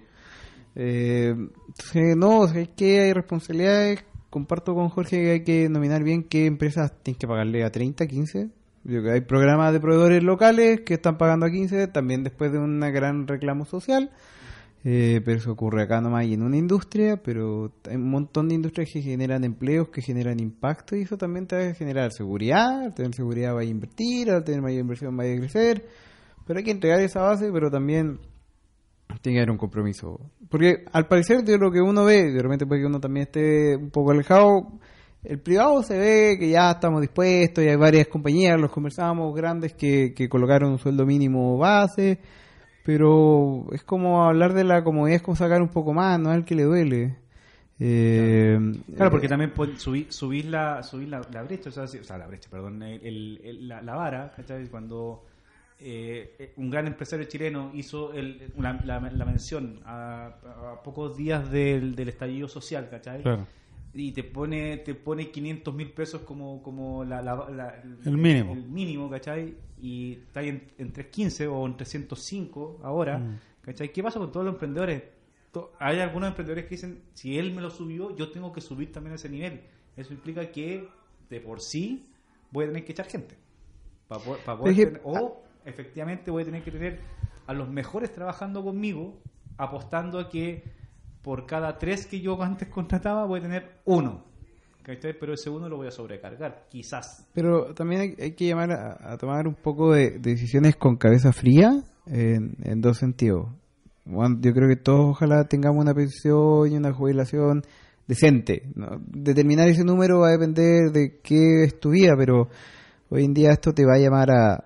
Eh, 0.77 1.35
entonces, 1.35 2.17
no, 2.17 2.45
es 2.45 2.69
que 2.71 3.01
hay 3.01 3.13
responsabilidades. 3.13 4.05
Comparto 4.31 4.75
con 4.75 4.91
Jorge 4.91 5.17
que 5.17 5.31
hay 5.31 5.43
que 5.43 5.69
nominar 5.69 6.05
bien 6.05 6.23
qué 6.23 6.47
empresas 6.47 6.93
tienes 7.03 7.19
que 7.19 7.27
pagarle 7.27 7.65
a 7.65 7.73
30, 7.73 8.07
15. 8.07 8.49
Yo 8.85 9.03
que 9.03 9.11
hay 9.11 9.21
programas 9.23 9.73
de 9.73 9.81
proveedores 9.81 10.23
locales 10.23 10.83
que 10.83 10.95
están 10.95 11.19
pagando 11.19 11.47
a 11.47 11.51
15, 11.51 11.89
también 11.89 12.23
después 12.23 12.53
de 12.53 12.59
un 12.59 12.79
gran 12.79 13.27
reclamo 13.27 13.65
social. 13.65 14.13
Eh, 14.85 15.21
pero 15.25 15.39
eso 15.39 15.53
ocurre 15.53 15.83
acá 15.83 16.01
nomás 16.01 16.25
y 16.27 16.35
en 16.35 16.43
una 16.43 16.57
industria, 16.57 17.17
pero 17.17 17.73
hay 17.89 17.97
un 17.97 18.11
montón 18.11 18.49
de 18.49 18.55
industrias 18.55 18.89
que 18.93 19.03
generan 19.03 19.43
empleos, 19.45 19.89
que 19.89 20.03
generan 20.03 20.39
impacto 20.39 20.95
y 20.95 21.03
eso 21.03 21.17
también 21.17 21.47
te 21.47 21.57
va 21.57 21.71
a 21.71 21.75
generar 21.75 22.13
seguridad. 22.13 22.85
Al 22.85 22.95
tener 22.95 23.15
seguridad 23.15 23.55
va 23.55 23.61
a 23.61 23.65
invertir, 23.65 24.31
al 24.31 24.45
tener 24.45 24.63
mayor 24.63 24.81
inversión 24.81 25.19
va 25.19 25.25
a 25.25 25.37
crecer. 25.37 25.85
Pero 26.47 26.59
hay 26.59 26.65
que 26.65 26.71
entregar 26.71 27.01
esa 27.01 27.21
base, 27.21 27.51
pero 27.53 27.71
también 27.71 28.21
tiene 29.21 29.37
que 29.37 29.41
haber 29.41 29.51
un 29.51 29.59
compromiso. 29.59 30.21
Porque 30.49 30.85
al 30.93 31.07
parecer 31.07 31.43
de 31.43 31.59
lo 31.59 31.71
que 31.71 31.81
uno 31.81 32.05
ve, 32.05 32.33
de 32.33 32.43
repente 32.43 32.67
puede 32.67 32.83
que 32.83 32.87
uno 32.87 33.01
también 33.01 33.27
esté 33.27 33.77
un 33.77 33.91
poco 33.91 34.13
alejado, 34.13 34.79
el 35.25 35.41
privado 35.41 35.83
se 35.83 35.99
ve 35.99 36.37
que 36.39 36.49
ya 36.51 36.71
estamos 36.71 37.01
dispuestos 37.01 37.65
y 37.65 37.69
hay 37.69 37.77
varias 37.77 38.07
compañías, 38.07 38.59
los 38.61 38.71
conversamos 38.71 39.35
grandes 39.35 39.75
que, 39.75 40.15
que 40.15 40.29
colocaron 40.29 40.71
un 40.71 40.79
sueldo 40.79 41.05
mínimo 41.05 41.59
base, 41.59 42.21
pero 42.89 43.67
es 43.73 43.85
como 43.85 44.25
hablar 44.25 44.55
de 44.55 44.65
la 44.65 44.83
comodidad, 44.83 45.17
es 45.17 45.23
como 45.23 45.37
sacar 45.37 45.61
un 45.61 45.69
poco 45.69 45.93
más, 45.93 46.19
no 46.19 46.31
es 46.31 46.37
al 46.37 46.47
que 46.47 46.55
le 46.55 46.63
duele. 46.63 47.17
Eh, 47.79 48.59
Claro, 48.97 49.11
porque 49.11 49.29
también 49.29 49.51
puede 49.51 49.77
subir, 49.79 50.11
subir, 50.11 50.47
la, 50.47 50.83
subir 50.83 51.11
la, 51.11 51.21
la 51.31 51.43
brecha, 51.43 51.69
o 51.69 51.73
sea, 51.73 51.87
si- 51.87 51.99
o 51.99 52.05
sea, 52.05 52.17
la 52.17 52.27
brecha, 52.27 52.49
perdón, 52.51 52.83
el- 52.83 53.05
el- 53.05 53.41
el- 53.45 53.69
la, 53.69 53.83
la 53.83 53.95
vara, 53.95 54.33
¿cachai? 54.35 54.67
Cuando 54.69 55.23
eh, 55.81 56.35
eh, 56.39 56.53
un 56.57 56.71
gran 56.71 56.87
empresario 56.87 57.27
chileno 57.27 57.71
hizo 57.75 58.15
el- 58.15 58.53
una- 58.57 58.81
la, 58.85 59.01
la 59.01 59.25
mención 59.27 59.81
a, 59.85 60.33
a 60.73 60.83
pocos 60.83 61.15
días 61.15 61.51
del, 61.51 61.95
del 61.95 62.09
estallido 62.09 62.49
social, 62.49 62.89
¿cachai? 62.91 63.21
Claro. 63.21 63.47
Y 63.95 64.13
te 64.13 64.23
pone 64.23 64.77
te 64.79 64.95
pone 64.95 65.31
500 65.31 65.75
mil 65.75 65.91
pesos 65.93 66.23
como, 66.23 66.63
como 66.63 67.05
la, 67.05 67.23
la- 67.23 67.49
la- 67.51 67.83
El 68.05 68.17
mínimo. 68.19 68.53
El 68.53 68.65
mínimo, 68.65 69.09
¿cachai? 69.11 69.55
Y 69.81 70.15
está 70.15 70.41
ahí 70.41 70.49
en, 70.51 70.63
en 70.79 70.93
315 70.93 71.47
o 71.47 71.67
en 71.67 71.77
305 71.77 72.81
ahora, 72.83 73.19
Mm. 73.19 73.39
¿cachai? 73.63 73.93
¿Qué 73.93 74.03
pasa 74.03 74.19
con 74.19 74.31
todos 74.31 74.45
los 74.47 74.55
emprendedores? 74.55 75.03
To- 75.53 75.73
Hay 75.79 75.99
algunos 76.01 76.29
emprendedores 76.29 76.65
que 76.65 76.71
dicen, 76.71 77.03
si 77.15 77.39
él 77.39 77.55
me 77.55 77.63
lo 77.63 77.71
subió, 77.71 78.15
yo 78.15 78.31
tengo 78.31 78.53
que 78.53 78.61
subir 78.61 78.93
también 78.93 79.13
a 79.13 79.17
ese 79.17 79.29
nivel. 79.31 79.63
Eso 79.97 80.13
implica 80.13 80.51
que 80.53 80.87
de 81.31 81.41
por 81.41 81.61
sí 81.61 82.07
voy 82.51 82.65
a 82.65 82.69
tener 82.69 82.85
que 82.85 82.93
echar 82.93 83.07
gente. 83.07 83.37
Para 84.07 84.21
poder, 84.59 84.75
tener- 84.87 85.01
o 85.05 85.43
efectivamente 85.65 86.31
voy 86.31 86.43
a 86.43 86.47
tener 86.47 86.63
que 86.63 86.71
tener 86.71 87.01
a 87.47 87.53
los 87.55 87.69
mejores 87.69 88.13
trabajando 88.13 88.63
conmigo, 88.63 89.19
apostando 89.57 90.19
a 90.19 90.29
que 90.29 90.63
por 91.23 91.47
cada 91.47 91.79
tres 91.79 92.07
que 92.07 92.21
yo 92.21 92.41
antes 92.43 92.69
contrataba 92.69 93.27
voy 93.27 93.41
a 93.41 93.43
tener 93.43 93.81
uno. 93.85 94.25
Pero 95.21 95.35
ese 95.35 95.51
uno 95.51 95.69
lo 95.69 95.77
voy 95.77 95.89
a 95.89 95.91
sobrecargar, 95.91 96.65
quizás. 96.71 97.29
Pero 97.35 97.75
también 97.75 98.17
hay, 98.19 98.33
que 98.33 98.47
llamar 98.47 98.73
a, 98.73 99.19
tomar 99.19 99.47
un 99.47 99.55
poco 99.55 99.93
de, 99.93 100.13
de 100.13 100.31
decisiones 100.31 100.77
con 100.77 100.97
cabeza 100.97 101.31
fría 101.31 101.83
en, 102.07 102.81
dos 102.81 102.99
sentidos. 102.99 103.49
Yo 104.07 104.53
creo 104.55 104.69
que 104.69 104.77
todos 104.77 105.11
ojalá 105.11 105.45
tengamos 105.45 105.83
una 105.83 105.93
pensión 105.93 106.73
y 106.73 106.77
una 106.77 106.93
jubilación 106.93 107.63
decente. 108.07 108.63
Determinar 109.09 109.69
ese 109.69 109.85
número 109.85 110.21
va 110.21 110.29
a 110.29 110.33
depender 110.33 110.91
de 110.91 111.21
qué 111.23 111.65
es 111.65 111.79
tu 111.79 111.91
vida, 111.91 112.15
pero 112.17 112.49
hoy 113.11 113.25
en 113.25 113.35
día 113.35 113.51
esto 113.53 113.75
te 113.75 113.85
va 113.85 113.97
a 113.97 113.99
llamar 113.99 114.31
a, 114.31 114.65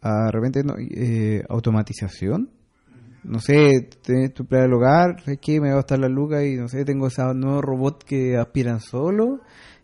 a 0.00 0.30
repente 0.30 0.62
no, 0.62 0.74
eh, 0.78 1.42
automatización. 1.48 2.50
No 3.24 3.38
sé, 3.38 3.88
tenés 4.02 4.34
tu 4.34 4.44
plan 4.44 4.62
del 4.62 4.74
hogar, 4.74 5.20
¿sabes 5.20 5.38
qué? 5.40 5.60
Me 5.60 5.68
va 5.68 5.74
a 5.74 5.76
gastar 5.76 5.98
la 5.98 6.08
luca 6.08 6.44
y 6.44 6.56
no 6.56 6.68
sé, 6.68 6.84
tengo 6.84 7.06
esos 7.06 7.34
nuevos 7.34 7.62
robots 7.62 8.04
que 8.04 8.36
aspiran 8.36 8.80
solo, 8.80 9.40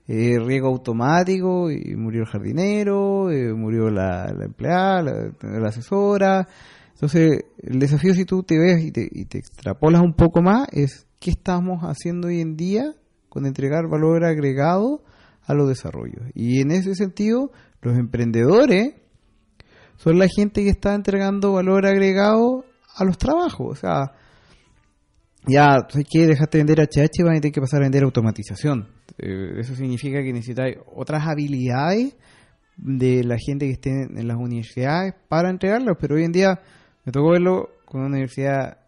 eh, 0.07 0.39
riego 0.39 0.69
automático 0.69 1.71
y 1.71 1.97
murió 1.97 2.23
el 2.23 2.27
jardinero, 2.27 3.31
eh, 3.31 3.55
murió 3.55 3.91
la, 3.91 4.33
la 4.37 4.45
empleada, 4.45 5.03
la, 5.03 5.33
la 5.43 5.69
asesora. 5.69 6.47
Entonces, 6.93 7.45
el 7.63 7.79
desafío 7.79 8.13
si 8.13 8.27
tú 8.27 8.43
te 8.43 8.59
ves 8.59 8.85
y 8.85 8.93
te, 8.93 9.09
y 9.11 9.25
te 9.25 9.39
extrapolas 9.39 10.03
un 10.03 10.13
poco 10.13 10.43
más 10.43 10.69
es 10.73 11.07
qué 11.19 11.31
estamos 11.31 11.83
haciendo 11.83 12.29
hoy 12.29 12.41
en 12.41 12.57
día 12.57 12.95
con 13.31 13.47
entregar 13.47 13.89
valor 13.89 14.25
agregado 14.25 15.03
a 15.47 15.55
los 15.55 15.69
desarrollos. 15.69 16.23
Y 16.35 16.61
en 16.61 16.73
ese 16.73 16.95
sentido, 16.95 17.53
los 17.81 17.97
emprendedores 17.97 18.95
son 19.97 20.19
la 20.19 20.27
gente 20.29 20.63
que 20.63 20.71
está 20.71 20.95
entregando 20.95 21.53
valor 21.53 21.87
agregado 21.87 22.65
a 22.97 23.05
los 23.05 23.19
trabajos. 23.19 23.67
O 23.71 23.75
sea, 23.75 24.13
ya, 25.47 25.87
¿sabes 25.89 26.07
qué? 26.11 26.27
Dejaste 26.27 26.59
de 26.59 26.65
vender 26.65 26.87
HH, 26.87 27.25
van 27.25 27.37
a 27.37 27.41
tener 27.41 27.53
que 27.53 27.61
pasar 27.61 27.81
a 27.81 27.85
vender 27.85 28.05
automatización. 28.05 28.89
Eh, 29.19 29.55
eso 29.59 29.75
significa 29.75 30.23
que 30.23 30.33
necesitáis 30.33 30.77
otras 30.95 31.27
habilidades 31.27 32.17
de 32.77 33.25
la 33.25 33.37
gente 33.39 33.67
que 33.67 33.73
esté 33.73 33.91
en 33.91 34.29
las 34.29 34.37
universidades 34.37 35.15
para 35.29 35.51
entregarlos. 35.51 35.97
Pero 36.01 36.17
hoy 36.17 36.25
en 36.25 36.33
día 36.33 36.61
me 37.05 37.13
tocó 37.13 37.31
verlo 37.31 37.71
con 37.85 38.01
una 38.01 38.11
universidad, 38.11 38.79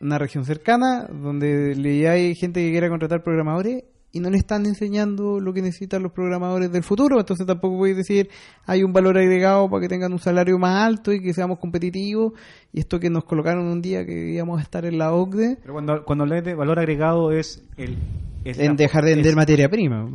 una 0.00 0.18
región 0.18 0.44
cercana, 0.44 1.06
donde 1.06 1.74
le 1.74 2.08
hay 2.08 2.34
gente 2.34 2.60
que 2.60 2.70
quiera 2.70 2.88
contratar 2.88 3.22
programadores 3.22 3.84
y 4.12 4.20
no 4.20 4.30
le 4.30 4.38
están 4.38 4.66
enseñando 4.66 5.40
lo 5.40 5.52
que 5.52 5.62
necesitan 5.62 6.02
los 6.02 6.12
programadores 6.12 6.72
del 6.72 6.82
futuro. 6.82 7.20
Entonces 7.20 7.46
tampoco 7.46 7.76
voy 7.76 7.92
a 7.92 7.94
decir 7.94 8.28
hay 8.66 8.82
un 8.82 8.92
valor 8.92 9.18
agregado 9.18 9.68
para 9.70 9.82
que 9.82 9.88
tengan 9.88 10.12
un 10.12 10.18
salario 10.18 10.58
más 10.58 10.84
alto 10.84 11.12
y 11.12 11.20
que 11.20 11.32
seamos 11.32 11.58
competitivos. 11.58 12.32
Y 12.72 12.80
esto 12.80 12.98
que 13.00 13.10
nos 13.10 13.24
colocaron 13.24 13.66
un 13.66 13.82
día 13.82 14.04
que 14.04 14.30
íbamos 14.30 14.58
a 14.58 14.62
estar 14.62 14.84
en 14.84 14.98
la 14.98 15.12
OCDE, 15.12 15.58
Pero 15.60 15.74
cuando, 15.74 16.04
cuando 16.04 16.26
de 16.26 16.54
valor 16.54 16.78
agregado 16.78 17.32
es 17.32 17.62
el... 17.76 17.96
en 18.44 18.76
dejar 18.76 19.04
de 19.04 19.10
vender 19.14 19.30
es- 19.30 19.36
materia 19.36 19.68
prima. 19.68 20.08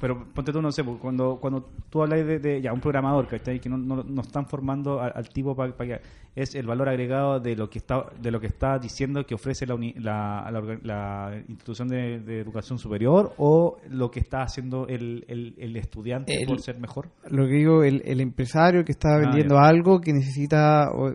Pero 0.00 0.26
ponte 0.34 0.52
tú, 0.52 0.60
no 0.62 0.70
sé, 0.70 0.84
pues, 0.84 0.98
cuando, 1.00 1.38
cuando 1.40 1.68
tú 1.90 2.02
hablas 2.02 2.24
de, 2.26 2.38
de, 2.38 2.60
ya, 2.62 2.72
un 2.72 2.80
programador, 2.80 3.26
¿cachai? 3.26 3.58
Que 3.58 3.68
no, 3.68 3.76
no, 3.78 4.02
no 4.02 4.22
están 4.22 4.46
formando 4.46 5.00
al, 5.00 5.12
al 5.14 5.28
tipo 5.30 5.56
para 5.56 5.72
que 5.72 6.00
es 6.36 6.54
el 6.54 6.66
valor 6.66 6.88
agregado 6.88 7.40
de 7.40 7.56
lo 7.56 7.70
que 7.70 7.78
está 7.78 8.06
de 8.20 8.30
lo 8.30 8.40
que 8.40 8.48
está 8.48 8.78
diciendo 8.78 9.24
que 9.24 9.34
ofrece 9.34 9.66
la, 9.66 9.74
uni- 9.74 9.94
la, 9.98 10.50
la 10.82 11.42
institución 11.48 11.88
de, 11.88 12.20
de 12.20 12.40
educación 12.40 12.78
superior 12.78 13.32
o 13.38 13.78
lo 13.88 14.10
que 14.10 14.20
está 14.20 14.42
haciendo 14.42 14.86
el, 14.88 15.24
el, 15.28 15.54
el 15.58 15.76
estudiante 15.76 16.40
El- 16.42 16.46
por 16.46 16.60
ser 16.60 16.78
mejor. 16.78 17.08
Lo 17.30 17.46
que 17.46 17.52
digo, 17.54 17.82
el, 17.82 18.02
el 18.04 18.20
empresario 18.20 18.84
que 18.84 18.92
está 18.92 19.14
Ah, 19.14 19.18
vendiendo 19.18 19.58
algo 19.58 20.00
que 20.00 20.12
necesita 20.12 20.90
o, 20.92 21.14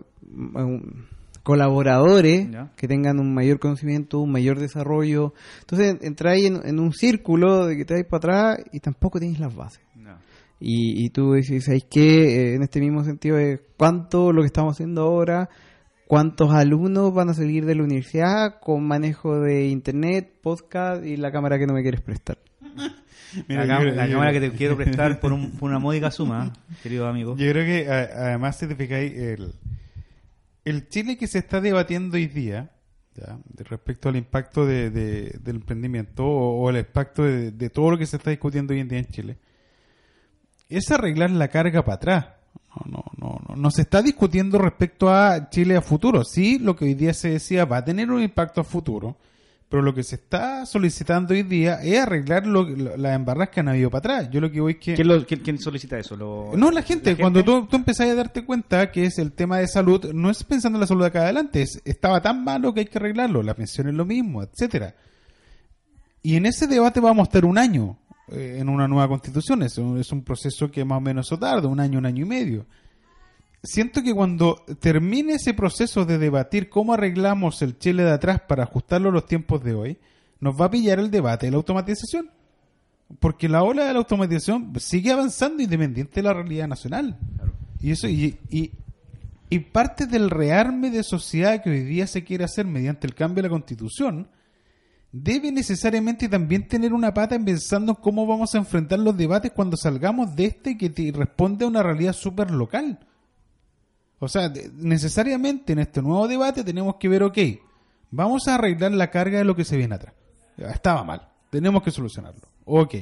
colaboradores 1.50 2.50
Ya. 2.50 2.70
que 2.76 2.86
tengan 2.88 3.18
un 3.18 3.34
mayor 3.34 3.58
conocimiento, 3.58 4.20
un 4.20 4.32
mayor 4.32 4.58
desarrollo. 4.58 5.34
Entonces 5.60 5.96
entráis 6.02 6.46
en, 6.46 6.60
en 6.64 6.78
un 6.78 6.92
círculo 6.92 7.66
de 7.66 7.76
que 7.76 7.84
te 7.84 7.94
vais 7.94 8.06
para 8.06 8.18
atrás 8.18 8.64
y 8.72 8.80
tampoco 8.80 9.18
tienes 9.18 9.38
las 9.40 9.54
bases. 9.54 9.80
No. 9.96 10.16
Y, 10.60 11.04
y 11.04 11.10
tú 11.10 11.32
decís, 11.32 11.64
¿sabes 11.64 11.84
qué? 11.90 12.52
Eh, 12.52 12.54
en 12.54 12.62
este 12.62 12.80
mismo 12.80 13.02
sentido, 13.04 13.38
es 13.38 13.60
¿cuánto 13.76 14.32
lo 14.32 14.42
que 14.42 14.46
estamos 14.46 14.74
haciendo 14.76 15.02
ahora? 15.02 15.48
¿Cuántos 16.06 16.52
alumnos 16.52 17.14
van 17.14 17.28
a 17.30 17.34
salir 17.34 17.64
de 17.66 17.74
la 17.76 17.84
universidad 17.84 18.58
con 18.60 18.84
manejo 18.86 19.38
de 19.40 19.68
internet, 19.68 20.32
podcast 20.42 21.04
y 21.04 21.16
la 21.16 21.30
cámara 21.30 21.58
que 21.58 21.66
no 21.66 21.72
me 21.74 21.82
quieres 21.82 22.00
prestar? 22.00 22.38
Mira, 23.48 23.64
la, 23.64 24.08
cámara 24.08 24.32
que 24.32 24.40
te 24.40 24.50
quiero 24.50 24.76
prestar 24.76 25.20
por, 25.20 25.32
un- 25.32 25.52
por 25.58 25.70
una 25.70 25.78
módica 25.78 26.10
suma, 26.10 26.52
querido 26.82 27.06
amigo. 27.06 27.36
Yo 27.36 27.48
creo 27.50 27.64
que 27.64 27.88
además 27.88 28.58
si 28.58 28.66
te 28.66 28.74
fijáis, 28.74 29.12
el, 29.16 29.54
el 30.64 30.88
Chile 30.88 31.16
que 31.16 31.26
se 31.26 31.38
está 31.38 31.60
debatiendo 31.60 32.16
hoy 32.16 32.26
día, 32.26 32.70
¿ya? 33.14 33.38
respecto 33.64 34.08
al 34.08 34.16
impacto 34.16 34.66
de, 34.66 34.90
de- 34.90 35.38
del 35.42 35.56
emprendimiento 35.56 36.24
o, 36.24 36.62
o 36.62 36.70
el 36.70 36.76
impacto 36.78 37.22
de, 37.24 37.50
de 37.50 37.70
todo 37.70 37.90
lo 37.90 37.98
que 37.98 38.06
se 38.06 38.16
está 38.16 38.30
discutiendo 38.30 38.72
hoy 38.72 38.80
en 38.80 38.88
día 38.88 38.98
en 38.98 39.06
Chile, 39.06 39.38
es 40.68 40.90
arreglar 40.90 41.30
la 41.30 41.48
carga 41.48 41.84
para 41.84 41.96
atrás. 41.96 42.26
No, 42.86 43.04
no, 43.18 43.40
no, 43.48 43.56
no 43.56 43.70
se 43.70 43.82
está 43.82 44.00
discutiendo 44.00 44.58
respecto 44.58 45.10
a 45.12 45.50
Chile 45.50 45.76
a 45.76 45.82
futuro. 45.82 46.22
Sí, 46.24 46.58
lo 46.58 46.76
que 46.76 46.84
hoy 46.84 46.94
día 46.94 47.12
se 47.14 47.30
decía 47.30 47.64
va 47.64 47.78
a 47.78 47.84
tener 47.84 48.10
un 48.10 48.22
impacto 48.22 48.60
a 48.60 48.64
futuro, 48.64 49.16
pero 49.70 49.82
lo 49.82 49.94
que 49.94 50.02
se 50.02 50.16
está 50.16 50.66
solicitando 50.66 51.32
hoy 51.32 51.44
día 51.44 51.76
es 51.82 52.00
arreglar 52.00 52.44
lo, 52.46 52.64
lo- 52.68 52.96
las 52.96 53.14
embarras 53.14 53.48
que 53.50 53.60
han 53.60 53.68
habido 53.68 53.88
para 53.88 54.16
atrás. 54.16 54.30
Yo 54.30 54.40
lo 54.40 54.50
que 54.50 54.60
voy 54.60 54.72
es 54.72 54.78
que... 54.78 54.94
¿Quién, 54.94 55.08
lo- 55.08 55.24
quién- 55.24 55.40
quién 55.40 55.58
solicita 55.58 55.96
eso? 55.98 56.16
Lo- 56.16 56.50
No, 56.56 56.70
la 56.72 56.82
gente, 56.82 57.16
cuando 57.16 57.42
tú, 57.44 57.66
tú 57.66 57.76
empezás 57.76 58.08
a 58.10 58.14
darte 58.16 58.44
cuenta 58.44 58.90
que 58.90 59.04
es 59.04 59.18
el 59.18 59.32
tema 59.32 59.58
de 59.58 59.68
salud, 59.68 60.12
no 60.12 60.28
es 60.28 60.42
pensando 60.44 60.76
en 60.76 60.80
la 60.80 60.86
salud 60.88 61.02
de 61.02 61.06
acá 61.06 61.22
adelante, 61.22 61.62
es, 61.62 61.80
estaba 61.84 62.20
tan 62.20 62.42
malo 62.44 62.74
que 62.74 62.80
hay 62.80 62.86
que 62.86 62.98
arreglarlo, 62.98 63.42
la 63.44 63.54
pensión 63.54 63.88
es 63.88 63.94
lo 63.94 64.04
mismo, 64.04 64.42
etcétera. 64.42 64.94
Y 66.22 66.36
en 66.36 66.46
ese 66.46 66.66
debate 66.66 67.00
vamos 67.00 67.24
a 67.24 67.28
estar 67.28 67.44
un 67.44 67.56
año 67.56 67.96
eh, 68.32 68.58
en 68.60 68.68
una 68.68 68.86
nueva 68.88 69.08
constitución, 69.08 69.62
es 69.62 69.78
un, 69.78 69.98
es 69.98 70.10
un 70.12 70.22
proceso 70.22 70.70
que 70.70 70.84
más 70.84 70.98
o 70.98 71.00
menos 71.00 71.28
tarda, 71.38 71.66
un 71.68 71.80
año, 71.80 71.98
un 71.98 72.06
año 72.06 72.24
y 72.24 72.28
medio. 72.28 72.66
Siento 73.62 74.02
que 74.02 74.14
cuando 74.14 74.64
termine 74.80 75.34
ese 75.34 75.52
proceso 75.52 76.06
de 76.06 76.18
debatir 76.18 76.70
cómo 76.70 76.94
arreglamos 76.94 77.60
el 77.60 77.78
Chile 77.78 78.04
de 78.04 78.12
atrás 78.12 78.40
para 78.48 78.62
ajustarlo 78.62 79.10
a 79.10 79.12
los 79.12 79.26
tiempos 79.26 79.62
de 79.62 79.74
hoy, 79.74 79.98
nos 80.40 80.58
va 80.58 80.66
a 80.66 80.70
pillar 80.70 80.98
el 80.98 81.10
debate 81.10 81.46
de 81.46 81.52
la 81.52 81.58
automatización. 81.58 82.30
Porque 83.18 83.48
la 83.48 83.62
ola 83.62 83.84
de 83.84 83.92
la 83.92 83.98
automatización 83.98 84.72
sigue 84.78 85.12
avanzando 85.12 85.62
independiente 85.62 86.14
de 86.16 86.22
la 86.22 86.32
realidad 86.32 86.68
nacional. 86.68 87.18
Y 87.80 87.90
eso 87.90 88.08
y, 88.08 88.38
y, 88.48 88.70
y 89.50 89.58
parte 89.58 90.06
del 90.06 90.30
rearme 90.30 90.90
de 90.90 91.02
sociedad 91.02 91.62
que 91.62 91.70
hoy 91.70 91.82
día 91.82 92.06
se 92.06 92.24
quiere 92.24 92.44
hacer 92.44 92.66
mediante 92.66 93.06
el 93.06 93.14
cambio 93.14 93.42
de 93.42 93.48
la 93.48 93.52
constitución 93.52 94.28
debe 95.12 95.50
necesariamente 95.50 96.28
también 96.28 96.68
tener 96.68 96.92
una 96.92 97.12
pata 97.12 97.34
en 97.34 97.44
pensando 97.44 97.92
en 97.92 98.02
cómo 98.02 98.26
vamos 98.26 98.54
a 98.54 98.58
enfrentar 98.58 99.00
los 99.00 99.16
debates 99.16 99.50
cuando 99.52 99.76
salgamos 99.76 100.34
de 100.36 100.46
este 100.46 100.78
que 100.78 100.88
te 100.88 101.10
responde 101.12 101.64
a 101.64 101.68
una 101.68 101.82
realidad 101.82 102.12
súper 102.12 102.50
local. 102.50 103.00
O 104.20 104.28
sea, 104.28 104.52
necesariamente 104.74 105.72
en 105.72 105.80
este 105.80 106.00
nuevo 106.02 106.28
debate 106.28 106.62
tenemos 106.62 106.96
que 106.96 107.08
ver, 107.08 107.22
ok, 107.24 107.38
vamos 108.10 108.46
a 108.46 108.54
arreglar 108.56 108.92
la 108.92 109.10
carga 109.10 109.38
de 109.38 109.44
lo 109.44 109.56
que 109.56 109.64
se 109.64 109.76
viene 109.76 109.94
atrás. 109.96 110.14
Estaba 110.58 111.02
mal, 111.04 111.28
tenemos 111.50 111.82
que 111.82 111.90
solucionarlo. 111.90 112.42
Ok. 112.66 112.94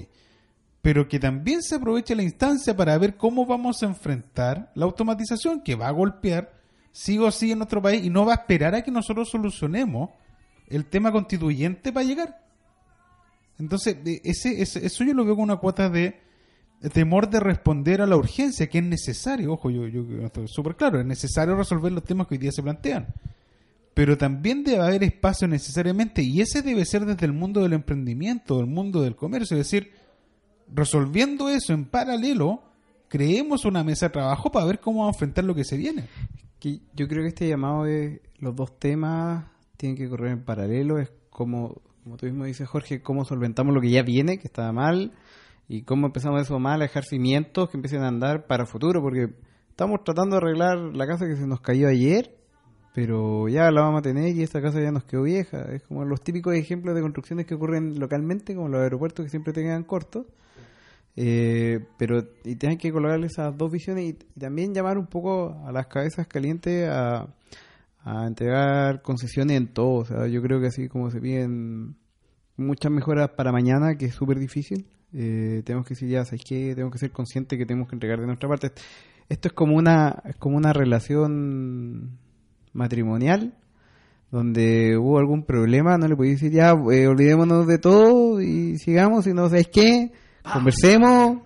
Pero 0.81 1.09
que 1.09 1.19
también 1.19 1.61
se 1.63 1.75
aproveche 1.75 2.15
la 2.15 2.23
instancia 2.23 2.75
para 2.77 2.97
ver 2.99 3.17
cómo 3.17 3.45
vamos 3.45 3.83
a 3.83 3.87
enfrentar 3.87 4.71
la 4.77 4.85
automatización 4.85 5.61
que 5.61 5.75
va 5.75 5.89
a 5.89 5.93
golpear 5.93 6.53
sí 6.93 7.19
o 7.19 7.31
sí 7.33 7.51
en 7.51 7.59
nuestro 7.59 7.83
país 7.83 8.05
y 8.05 8.11
no 8.11 8.25
va 8.25 8.33
a 8.33 8.37
esperar 8.37 8.75
a 8.77 8.83
que 8.83 8.91
nosotros 8.93 9.29
solucionemos 9.29 10.11
el 10.69 10.87
tema 10.87 11.11
constituyente 11.11 11.93
para 11.93 12.07
llegar. 12.07 12.41
Entonces, 13.59 13.97
ese, 14.23 14.63
ese- 14.63 14.87
eso 14.87 15.03
yo 15.05 15.15
lo 15.15 15.25
veo 15.25 15.35
con 15.35 15.45
una 15.45 15.57
cuota 15.57 15.89
de 15.91 16.21
temor 16.93 17.29
de 17.29 17.41
responder 17.41 18.01
a 18.01 18.07
la 18.07 18.17
urgencia, 18.17 18.69
que 18.69 18.79
es 18.79 18.85
necesario, 18.85 19.53
ojo, 19.53 19.71
yo, 19.71 19.87
yo 19.89 20.03
estoy 20.25 20.47
súper 20.49 20.77
claro, 20.77 21.01
es 21.01 21.07
necesario 21.07 21.57
resolver 21.57 21.93
los 21.93 22.05
temas 22.05 22.27
que 22.27 22.35
hoy 22.35 22.39
día 22.39 22.53
se 22.53 22.63
plantean. 22.63 23.09
Pero 23.95 24.17
también 24.17 24.63
debe 24.63 24.83
haber 24.83 25.03
espacio 25.03 25.49
necesariamente, 25.49 26.23
y 26.23 26.41
ese 26.41 26.63
debe 26.63 26.85
ser 26.85 27.05
desde 27.05 27.27
el 27.27 27.33
mundo 27.33 27.63
del 27.63 27.73
emprendimiento, 27.73 28.59
del 28.59 28.67
mundo 28.67 29.03
del 29.03 29.17
comercio, 29.17 29.57
es 29.57 29.67
decir, 29.67 29.93
resolviendo 30.73 31.49
eso 31.49 31.73
en 31.73 31.87
paralelo, 31.87 32.63
creemos 33.09 33.65
una 33.65 33.83
mesa 33.83 34.07
de 34.07 34.13
trabajo 34.13 34.51
para 34.53 34.67
ver 34.67 34.81
cómo 34.81 35.01
vamos 35.01 35.15
a 35.15 35.17
enfrentar 35.17 35.45
lo 35.45 35.55
que 35.55 35.65
se 35.65 35.77
viene. 35.77 36.05
Que 36.61 36.81
yo 36.95 37.09
creo 37.09 37.23
que 37.23 37.29
este 37.29 37.49
llamado 37.49 37.85
de 37.85 38.23
los 38.39 38.55
dos 38.55 38.79
temas 38.79 39.47
tienen 39.77 39.97
que 39.97 40.09
correr 40.09 40.33
en 40.33 40.45
paralelo. 40.45 40.99
Es 40.99 41.11
como, 41.31 41.81
como 42.05 42.17
tú 42.17 42.27
mismo 42.27 42.45
dices, 42.45 42.69
Jorge, 42.69 43.03
cómo 43.03 43.25
solventamos 43.25 43.75
lo 43.75 43.81
que 43.81 43.91
ya 43.91 44.03
viene, 44.03 44.39
que 44.39 44.47
estaba 44.47 44.73
mal, 44.73 45.13
y 45.69 45.83
cómo 45.83 46.07
empezamos 46.07 46.41
eso 46.41 46.59
mal 46.59 46.81
a 46.81 46.85
dejar 46.85 47.05
cimientos 47.05 47.69
que 47.69 47.77
empiecen 47.77 48.03
a 48.03 48.09
andar 48.09 48.47
para 48.47 48.65
futuro, 48.65 49.03
porque 49.03 49.35
estamos 49.69 50.03
tratando 50.03 50.37
de 50.37 50.43
arreglar 50.43 50.79
la 50.79 51.07
casa 51.07 51.27
que 51.27 51.37
se 51.37 51.47
nos 51.47 51.61
cayó 51.61 51.89
ayer, 51.89 52.35
pero 52.95 53.49
ya 53.49 53.71
la 53.71 53.83
vamos 53.83 54.01
a 54.01 54.03
tener 54.03 54.35
y 54.35 54.43
esta 54.43 54.63
casa 54.63 54.81
ya 54.81 54.91
nos 54.91 55.05
quedó 55.05 55.23
vieja. 55.23 55.61
Es 55.73 55.83
como 55.85 56.05
los 56.05 56.23
típicos 56.23 56.55
ejemplos 56.55 56.95
de 56.97 57.03
construcciones 57.03 57.47
que 57.47 57.55
ocurren 57.55 58.01
localmente, 58.01 58.55
como 58.55 58.69
los 58.69 58.81
aeropuertos 58.81 59.25
que 59.25 59.31
siempre 59.31 59.53
te 59.53 59.63
quedan 59.63 59.85
cortos. 59.85 60.27
Eh, 61.15 61.81
pero 61.99 62.25
y 62.45 62.57
tienen 62.57 62.79
que 62.79 62.93
colocar 62.93 63.23
esas 63.25 63.57
dos 63.57 63.71
visiones 63.71 64.05
y, 64.05 64.19
y 64.37 64.41
también 64.41 64.73
llamar 64.73 64.99
un 64.99 65.07
poco 65.07 65.61
a 65.67 65.73
las 65.73 65.89
cabezas 65.89 66.29
calientes 66.29 66.89
a, 66.89 67.29
a 68.05 68.27
entregar 68.27 69.03
concesiones 69.03 69.57
en 69.57 69.69
todo. 69.69 70.01
O 70.01 70.05
sea, 70.05 70.27
yo 70.29 70.41
creo 70.43 70.61
que 70.61 70.69
así 70.69 70.89
como 70.89 71.11
se 71.11 71.21
piden 71.21 71.97
muchas 72.57 72.91
mejoras 72.91 73.31
para 73.37 73.53
mañana, 73.53 73.97
que 73.97 74.07
es 74.07 74.15
súper 74.15 74.39
difícil, 74.39 74.87
eh, 75.15 75.63
tenemos 75.65 75.87
que 75.87 75.95
decir 75.95 76.09
ya, 76.09 76.25
¿sabes 76.25 76.43
qué? 76.47 76.75
Tenemos 76.75 76.93
que 76.93 76.99
ser 76.99 77.11
conscientes 77.11 77.59
que 77.59 77.67
tenemos 77.67 77.89
que 77.89 77.97
entregar 77.97 78.21
de 78.21 78.27
nuestra 78.27 78.49
parte. 78.49 78.73
Esto 79.29 79.49
es 79.49 79.55
como 79.55 79.77
una, 79.77 80.23
como 80.39 80.57
una 80.57 80.73
relación 80.73 82.19
matrimonial 82.73 83.55
donde 84.31 84.97
hubo 84.99 85.19
algún 85.19 85.45
problema, 85.45 85.97
no 85.97 86.07
le 86.07 86.17
podéis 86.17 86.41
decir 86.41 86.53
ya, 86.53 86.73
eh, 86.93 87.07
olvidémonos 87.07 87.67
de 87.67 87.79
todo 87.79 88.41
y 88.43 88.77
sigamos, 88.79 89.27
y 89.27 89.33
no 89.33 89.49
sabéis 89.49 89.69
qué, 89.69 90.13
conversemos, 90.53 91.39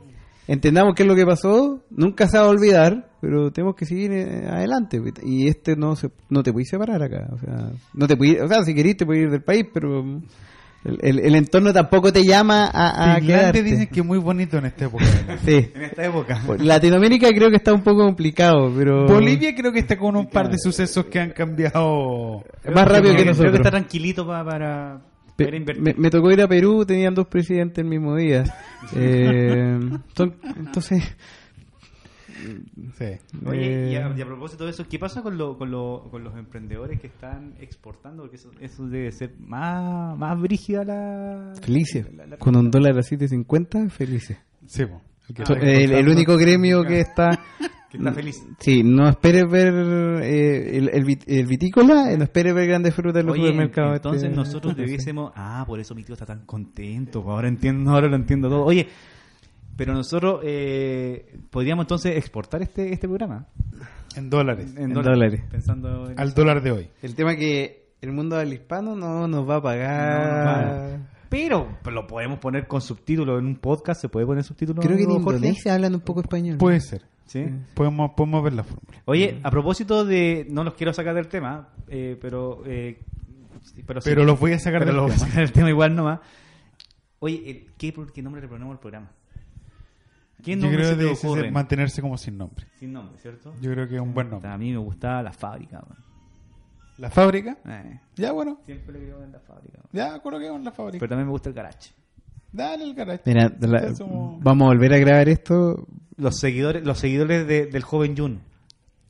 entendamos 0.48 0.94
qué 0.96 1.04
es 1.04 1.08
lo 1.08 1.14
que 1.14 1.24
pasó, 1.24 1.80
nunca 1.90 2.26
se 2.26 2.38
va 2.38 2.44
a 2.44 2.48
olvidar, 2.48 3.10
pero 3.20 3.52
tenemos 3.52 3.76
que 3.76 3.86
seguir 3.86 4.10
eh, 4.12 4.48
adelante. 4.48 5.00
Y 5.22 5.46
este 5.46 5.76
no 5.76 5.94
se, 5.94 6.10
no 6.28 6.42
te 6.42 6.52
puedes 6.52 6.70
separar 6.70 7.02
acá, 7.02 7.28
o 7.32 7.38
sea, 7.38 7.70
no 7.94 8.08
te 8.08 8.16
puedes, 8.16 8.42
o 8.42 8.48
sea, 8.48 8.64
si 8.64 8.74
querís 8.74 8.96
te 8.96 9.06
puedes 9.06 9.24
ir 9.24 9.30
del 9.30 9.44
país, 9.44 9.64
pero 9.72 10.20
el, 10.84 10.98
el- 11.02 11.18
el 11.20 11.34
entorno 11.36 11.72
tampoco 11.72 12.12
te 12.12 12.24
llama 12.24 12.66
a, 12.72 13.14
a 13.14 13.16
Finlandia 13.20 13.62
dicen 13.62 13.86
que 13.86 14.00
es 14.00 14.06
muy 14.06 14.18
bonito 14.18 14.58
en 14.58 14.66
esta 14.66 14.86
época. 14.86 15.04
Sí. 15.44 15.70
En 15.74 15.82
esta 15.82 16.04
época. 16.04 16.40
Latinoamérica 16.58 17.28
creo 17.28 17.50
que 17.50 17.56
está 17.56 17.72
un 17.72 17.82
poco 17.82 17.98
complicado, 18.04 18.72
pero 18.76 19.06
Bolivia 19.06 19.54
creo 19.54 19.72
que 19.72 19.78
está 19.80 19.96
con 19.96 20.16
un 20.16 20.28
par 20.28 20.50
de 20.50 20.58
sucesos 20.58 21.06
que 21.06 21.20
han 21.20 21.30
cambiado. 21.30 22.42
más 22.74 22.88
rápido 22.88 23.12
que 23.14 23.20
Creo 23.22 23.26
nosotros. 23.26 23.52
que 23.52 23.56
está 23.58 23.70
tranquilito 23.70 24.26
pa- 24.26 24.44
para 24.44 25.00
Pe- 25.36 25.56
invertir. 25.56 25.82
me, 25.82 25.94
me 25.94 26.10
tocó 26.10 26.30
ir 26.30 26.42
a 26.42 26.48
Perú, 26.48 26.84
tenían 26.84 27.14
dos 27.14 27.26
presidentes 27.26 27.78
el 27.82 27.88
mismo 27.88 28.16
día. 28.16 28.44
Eh, 28.96 29.78
entonces, 30.58 31.04
Sí. 32.98 33.04
Oye, 33.46 33.90
y 33.90 33.94
a, 33.96 34.08
eh, 34.08 34.14
y 34.16 34.20
a 34.20 34.26
propósito 34.26 34.64
de 34.64 34.70
eso, 34.70 34.86
¿qué 34.88 34.98
pasa 34.98 35.22
con, 35.22 35.38
lo, 35.38 35.56
con, 35.58 35.70
lo- 35.70 36.08
con 36.10 36.24
los 36.24 36.36
emprendedores 36.36 37.00
que 37.00 37.06
están 37.06 37.54
exportando? 37.60 38.22
Porque 38.22 38.36
eso, 38.36 38.50
eso 38.60 38.86
debe 38.88 39.12
ser 39.12 39.34
más, 39.38 40.16
más 40.18 40.40
brígida 40.40 40.84
la... 40.84 41.52
felices. 41.62 42.06
la- 42.14 42.26
la- 42.26 42.36
Con 42.36 42.56
un 42.56 42.70
dólar 42.70 42.96
a 42.98 43.00
7.50, 43.02 43.90
felices. 43.90 44.38
Sí, 44.66 44.84
po. 44.86 45.00
El 45.28 45.34
que 45.34 45.42
el 45.42 45.48
exportando. 45.82 46.10
único 46.12 46.36
gremio 46.36 46.82
que 46.84 47.00
está 47.00 47.30
Que 47.90 47.98
está 47.98 48.12
feliz. 48.12 48.42
Sí, 48.58 48.82
no 48.82 49.06
esperes 49.08 49.44
ver 49.50 49.72
eh, 50.22 50.78
el, 50.78 50.88
el, 50.94 51.04
vit- 51.04 51.24
el 51.26 51.46
vitícola, 51.46 52.10
eh, 52.10 52.16
no 52.16 52.24
esperes 52.24 52.54
ver 52.54 52.66
grandes 52.66 52.94
frutas 52.94 53.20
en 53.20 53.26
los 53.26 53.34
Oye, 53.34 53.42
supermercados. 53.48 53.96
entonces 53.96 54.22
este- 54.24 54.34
nosotros 54.36 54.74
debiésemos... 54.76 55.30
Ah, 55.36 55.62
por 55.66 55.78
eso 55.78 55.94
mi 55.94 56.02
tío 56.02 56.14
está 56.14 56.24
tan 56.24 56.46
contento. 56.46 57.20
Ahora 57.30 57.48
entiendo, 57.48 57.90
ahora 57.90 58.08
lo 58.08 58.16
entiendo 58.16 58.48
todo. 58.48 58.64
Oye, 58.64 58.88
pero 59.76 59.94
nosotros 59.94 60.40
eh, 60.44 61.38
podríamos 61.50 61.84
entonces 61.84 62.16
exportar 62.16 62.62
este, 62.62 62.92
este 62.92 63.06
programa. 63.08 63.46
En 64.16 64.28
dólares. 64.30 64.74
En 64.76 64.92
dólares. 64.92 65.42
Pensando 65.50 66.10
en... 66.10 66.20
Al 66.20 66.34
dólar 66.34 66.62
de 66.62 66.70
hoy. 66.72 66.88
El 67.02 67.14
tema 67.14 67.32
es 67.32 67.38
que 67.38 67.92
el 68.02 68.12
mundo 68.12 68.36
del 68.36 68.52
hispano 68.52 68.94
no 68.94 69.26
nos 69.26 69.48
va 69.48 69.54
a 69.54 69.58
No, 69.58 69.62
pagar. 69.62 70.98
Pero 71.30 71.78
lo 71.90 72.06
podemos 72.06 72.38
poner 72.38 72.66
con 72.66 72.82
subtítulos 72.82 73.38
en 73.40 73.46
un 73.46 73.56
podcast. 73.56 74.02
¿Se 74.02 74.08
puede 74.10 74.26
poner 74.26 74.44
subtítulos? 74.44 74.84
Creo 74.84 74.98
que 74.98 75.04
en? 75.04 75.10
Indonesia 75.12 75.74
hablan 75.74 75.94
un 75.94 76.00
poco 76.02 76.20
español. 76.20 76.58
Puede 76.58 76.80
ser. 76.80 77.02
Sí. 77.24 77.46
Podemos, 77.74 78.10
podemos 78.14 78.44
ver 78.44 78.52
la 78.52 78.64
fórmula. 78.64 79.00
Oye, 79.06 79.40
a 79.42 79.50
propósito 79.50 80.04
de... 80.04 80.46
No 80.50 80.62
los 80.64 80.74
quiero 80.74 80.92
sacar 80.92 81.14
del 81.14 81.28
tema, 81.28 81.70
eh, 81.88 82.18
pero... 82.20 82.62
eh, 82.66 83.00
sí, 83.62 83.82
pero 83.86 84.02
sí- 84.02 84.10
Pero 84.10 84.24
los 84.24 84.38
voy 84.38 84.52
a 84.52 84.58
sacar 84.58 84.84
del 84.84 84.94
los 84.96 85.04
voy 85.06 85.12
a 85.12 85.14
tema. 85.14 85.26
sacar 85.28 85.40
del 85.44 85.52
tema 85.52 85.70
igual 85.70 85.96
nomás. 85.96 86.20
Oye, 87.20 87.40
eh, 87.50 87.66
¿qué, 87.78 87.94
qué 88.12 88.20
nombre 88.20 88.42
le 88.42 88.48
ponemos 88.48 88.72
al 88.74 88.80
programa? 88.80 89.10
¿Qué 90.42 90.52
Yo 90.52 90.62
nombre 90.62 90.76
creo 90.78 90.90
se 90.90 90.96
que 90.98 91.26
ocurre? 91.26 91.46
es 91.46 91.52
mantenerse 91.52 92.02
como 92.02 92.16
sin 92.18 92.36
nombre. 92.38 92.66
Sin 92.78 92.92
nombre, 92.92 93.16
¿cierto? 93.18 93.54
Yo 93.60 93.70
creo 93.72 93.88
que 93.88 93.94
es 93.96 94.00
un 94.00 94.12
buen 94.14 94.28
nombre. 94.30 94.50
A 94.50 94.58
mí 94.58 94.70
me 94.72 94.78
gustaba 94.78 95.22
la 95.22 95.32
fábrica. 95.32 95.76
man. 95.88 95.98
La 96.98 97.10
fábrica. 97.10 97.56
Eh, 97.66 98.00
Ya, 98.16 98.32
bueno. 98.32 98.58
siempre 98.66 98.92
le 98.98 99.06
digo 99.06 99.22
en 99.22 99.32
la 99.32 99.40
fábrica. 99.40 99.78
man. 99.78 99.88
Ya 99.92 100.18
coloquemos 100.20 100.62
la 100.62 100.72
fábrica. 100.72 100.98
Pero 101.00 101.08
también 101.08 101.26
me 101.26 101.32
gusta 101.32 101.48
el 101.48 101.54
garage. 101.54 101.90
Dale 102.52 102.84
el 102.84 102.94
garage. 102.94 103.22
Mira, 103.26 103.48
de 103.48 103.66
la- 103.68 103.82
Ya 103.82 103.94
somos 103.94 104.42
vamos 104.42 104.66
a 104.66 104.68
volver 104.68 104.92
a 104.92 104.98
grabar 104.98 105.28
esto. 105.28 105.86
Los 106.16 106.38
seguidores, 106.38 106.84
los 106.84 106.98
seguidores 106.98 107.46
de- 107.46 107.66
del 107.66 107.82
joven 107.82 108.16
Jun. 108.16 108.40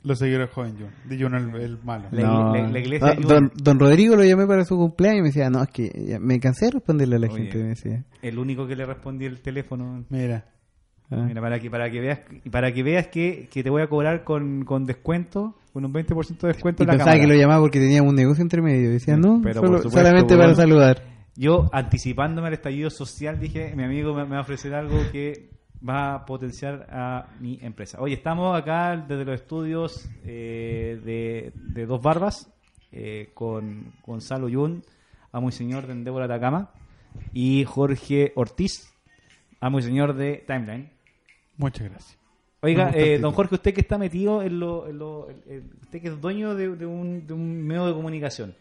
los 0.05 0.19
seguidores 0.19 0.51
joven 0.51 0.77
Jun. 0.79 0.91
De 1.09 1.21
Jun 1.23 1.35
el, 1.35 1.55
el 1.61 1.79
malo. 1.83 2.05
La- 2.13 2.23
No. 2.23 2.55
la- 2.55 2.69
la 2.69 2.79
iglesia 2.79 3.09
Ah, 3.09 3.13
ayuda. 3.13 3.35
don, 3.35 3.53
don 3.57 3.79
Rodrigo 3.81 4.17
lo 4.17 4.25
llamé 4.25 4.47
para 4.47 4.65
su 4.65 4.77
cumpleaños 4.77 5.19
y 5.19 5.23
me 5.23 5.29
decía, 5.29 5.49
no, 5.51 5.63
es 5.63 5.69
que 5.71 5.91
ya 6.09 6.19
me 6.21 6.39
cansé 6.41 6.67
de 6.67 6.71
responderle 6.73 7.17
a 7.17 7.19
la 7.19 7.27
Oye. 7.29 7.43
gente. 7.43 7.59
Me 7.59 7.69
decía. 7.71 8.05
El 8.23 8.39
único 8.39 8.67
que 8.67 8.77
le 8.77 8.85
respondí 8.87 9.27
el 9.27 9.41
teléfono. 9.41 10.05
Mira. 10.09 10.45
Ah. 11.13 11.25
Mira, 11.27 11.41
para 11.41 11.59
que, 11.61 11.71
para 11.71 11.91
que 11.91 12.01
veas, 12.01 12.21
para 12.51 12.73
que 12.73 12.83
veas 12.83 13.07
que, 13.09 13.49
que 13.53 13.63
te 13.63 13.71
voy 13.71 13.83
a 13.83 13.87
cobrar 13.89 14.25
con, 14.25 14.65
con 14.65 14.85
descuento, 14.85 15.55
con 15.73 15.85
un 15.85 15.93
20% 15.93 16.39
de 16.41 16.49
descuento 16.49 16.83
Y 16.83 16.85
en 16.85 16.87
la 16.89 16.93
pensaba 16.95 17.13
cámara. 17.13 17.21
que 17.21 17.27
lo 17.35 17.35
llamaba 17.41 17.61
porque 17.61 17.79
tenía 17.81 18.03
un 18.03 18.15
negocio 18.15 18.43
entre 18.43 18.63
medio. 18.63 18.91
Decía, 18.91 19.17
no, 19.17 19.41
pero 19.43 19.55
solo- 19.61 19.69
por 19.73 19.77
supuesto, 19.83 19.99
solamente 20.01 20.35
bueno. 20.37 20.53
para 20.53 20.55
saludar. 20.63 21.03
Yo, 21.37 21.69
anticipándome 21.73 22.49
al 22.49 22.55
estallido 22.55 22.91
social, 22.91 23.39
dije, 23.41 23.75
mi 23.77 23.85
amigo 23.85 24.15
me, 24.15 24.25
me 24.25 24.31
va 24.33 24.39
a 24.39 24.43
ofrecer 24.43 24.75
algo 24.75 24.99
que 25.11 25.51
va 25.87 26.15
a 26.15 26.27
potenciar 26.27 26.87
a 26.91 27.27
mi 27.41 27.59
empresa. 27.63 27.99
Oye, 28.01 28.15
estamos 28.15 28.57
acá 28.57 28.97
desde 28.97 29.25
los 29.25 29.35
estudios 29.41 30.09
eh, 30.25 31.01
de, 31.05 31.53
de 31.73 31.87
Dos 31.87 32.01
Barbas, 32.03 32.49
eh, 32.93 33.31
con 33.35 33.87
Gonzalo 34.07 34.49
Yun, 34.49 34.83
amo 35.33 35.49
y 35.49 35.53
señor 35.53 35.87
de 35.87 35.95
Endeavor 35.95 36.23
Atacama, 36.23 36.71
y 37.33 37.65
Jorge 37.65 38.33
Ortiz, 38.37 38.93
amo 39.61 39.79
y 39.79 39.83
señor 39.83 40.15
de 40.15 40.45
Timeline. 40.47 40.91
Muchas 41.57 41.89
gracias. 41.91 42.19
Oiga, 42.61 42.93
eh, 42.95 43.19
don 43.19 43.33
Jorge, 43.33 43.57
usted 43.57 43.75
que 43.75 43.81
está 43.81 43.99
metido 43.99 44.41
en 44.43 44.61
lo... 44.61 44.89
en 44.89 44.99
lo- 44.99 45.29
en- 45.47 45.71
usted 45.83 46.01
que 46.01 46.09
es 46.09 46.21
dueño 46.21 46.55
de, 46.55 46.77
de 46.77 46.87
un, 46.87 47.27
de 47.27 47.33
un 47.35 47.67
medio 47.67 47.87
de 47.87 47.93
comunicación, 47.93 48.55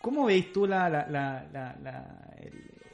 ¿cómo 0.00 0.26
veis 0.26 0.52
tú 0.52 0.66
la, 0.66 0.88
la, 0.88 1.06
la, 1.08 1.46
la- 1.52 2.36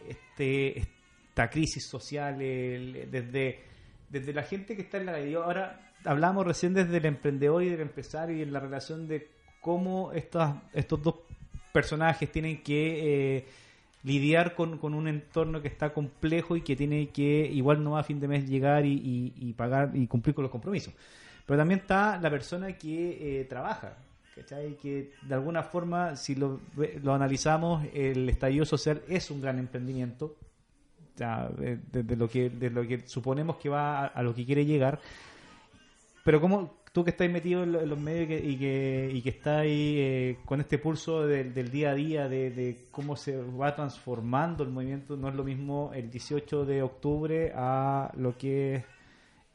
este, 0.09 0.79
esta 0.79 1.49
crisis 1.51 1.87
social 1.89 2.41
el- 2.41 3.11
desde, 3.11 3.61
desde 4.09 4.33
la 4.33 4.43
gente 4.43 4.75
que 4.77 4.83
está 4.83 4.97
en 4.99 5.07
la 5.07 5.13
calle? 5.13 5.35
Ahora 5.35 5.93
hablamos 6.05 6.47
recién 6.47 6.73
desde 6.75 6.97
el 6.97 7.05
emprendedor 7.07 7.63
y 7.63 7.69
del 7.69 7.81
empresario 7.81 8.37
y 8.37 8.43
en 8.43 8.53
la 8.53 8.61
relación 8.61 9.07
de 9.09 9.29
cómo 9.61 10.13
estas, 10.13 10.57
estos 10.73 11.03
dos 11.03 11.17
personajes 11.73 12.31
tienen 12.33 12.63
que... 12.63 13.37
eh, 13.39 13.47
lidiar 14.05 14.55
con, 14.55 14.79
con 14.79 14.95
un 14.95 15.09
entorno 15.09 15.61
que 15.61 15.69
está 15.69 15.93
complejo 15.93 16.57
y 16.57 16.63
que 16.63 16.77
tiene 16.77 17.09
que 17.11 17.49
igual 17.53 17.83
no 17.83 17.93
va 17.93 18.01
a 18.01 18.05
fin 18.05 18.21
de 18.21 18.29
mes 18.29 18.49
llegar 18.49 18.87
y, 18.87 19.33
y- 19.37 19.53
pagar 19.55 19.91
y 19.95 20.07
cumplir 20.07 20.35
con 20.35 20.43
los 20.43 20.53
compromisos. 20.53 20.95
Pero 21.47 21.59
también 21.59 21.81
está 21.81 22.19
la 22.21 22.31
persona 22.31 22.73
que 22.75 23.41
eh, 23.41 23.45
trabaja, 23.45 23.97
¿cachai? 24.35 24.77
Que 24.77 25.13
de 25.23 25.35
alguna 25.35 25.63
forma, 25.63 26.15
si 26.17 26.35
lo, 26.35 26.61
lo 27.03 27.15
analizamos, 27.15 27.87
el 27.93 28.29
estallido 28.29 28.65
social 28.65 29.03
es 29.09 29.31
un 29.31 29.41
gran 29.41 29.59
emprendimiento, 29.59 30.37
de- 31.17 31.79
desde 31.91 32.15
lo 32.17 32.29
que, 32.29 32.49
de 32.51 32.71
lo 32.71 32.87
que 32.87 33.01
suponemos 33.09 33.57
que 33.57 33.69
va 33.69 34.05
a, 34.05 34.07
a 34.07 34.23
lo 34.23 34.33
que 34.35 34.47
quiere 34.47 34.65
llegar. 34.65 35.01
Pero 36.25 36.41
como 36.41 36.79
tú 36.99 37.05
que 37.05 37.11
estás 37.11 37.31
metido 37.31 37.63
en, 37.63 37.71
lo- 37.71 37.81
en 37.81 37.89
los 37.89 37.99
medios 38.01 38.29
y 38.29 38.29
que, 38.29 38.49
y 38.49 38.57
que, 38.57 39.11
y 39.15 39.23
que 39.23 39.29
estás 39.29 39.63
eh, 39.65 40.37
con 40.45 40.61
este 40.61 40.79
pulso 40.79 41.25
del, 41.25 41.71
día 41.71 41.91
a 41.91 41.95
día, 41.95 42.29
de, 42.29 42.87
cómo 42.91 43.15
se 43.15 43.37
va 43.37 43.77
transformando 43.77 44.65
el 44.65 44.71
movimiento, 44.71 45.17
no 45.17 45.29
es 45.29 45.37
lo 45.37 45.45
mismo 45.45 45.93
el 45.95 46.11
18 46.11 46.65
de 46.65 46.83
octubre 46.83 47.53
a 47.55 48.11
lo 48.17 48.37
que 48.37 48.75
es 48.75 48.85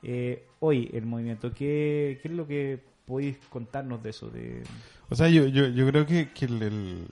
eh, 0.04 0.46
hoy 0.62 0.90
el 0.94 1.06
movimiento. 1.06 1.52
¿Qué, 1.54 2.18
¿Qué 2.22 2.30
es 2.30 2.34
lo 2.34 2.48
que 2.48 2.80
podéis 3.06 3.38
contarnos 3.50 4.02
de 4.02 4.10
eso? 4.12 4.30
De... 4.30 4.64
O 5.10 5.16
sea, 5.16 5.28
yo, 5.28 5.46
yo, 5.48 5.68
yo 5.68 5.86
creo 5.88 6.06
que, 6.06 6.30
que 6.32 6.46
el, 6.46 7.06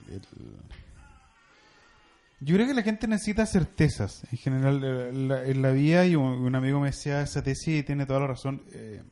Yo 2.40 2.54
creo 2.56 2.66
que 2.66 2.74
la 2.74 2.82
gente 2.82 3.06
necesita 3.06 3.44
certezas. 3.44 4.22
En 4.32 4.38
general, 4.38 4.82
en 5.46 5.60
la 5.62 5.70
vida, 5.72 6.06
y 6.06 6.16
un, 6.16 6.24
un 6.24 6.54
amigo 6.54 6.80
me 6.80 6.86
decía 6.86 7.20
esa 7.20 7.42
tesis 7.42 7.80
y 7.80 7.82
tiene 7.82 8.06
toda 8.06 8.20
la 8.20 8.28
razón. 8.28 8.62
eh, 8.72 9.02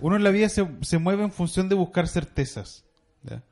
uno 0.00 0.16
en 0.16 0.24
la 0.24 0.30
vida 0.30 0.48
se, 0.48 0.66
se 0.82 0.98
mueve 0.98 1.24
en 1.24 1.32
función 1.32 1.68
de 1.68 1.74
buscar 1.74 2.08
certezas. 2.08 2.84
¿ya? 3.22 3.42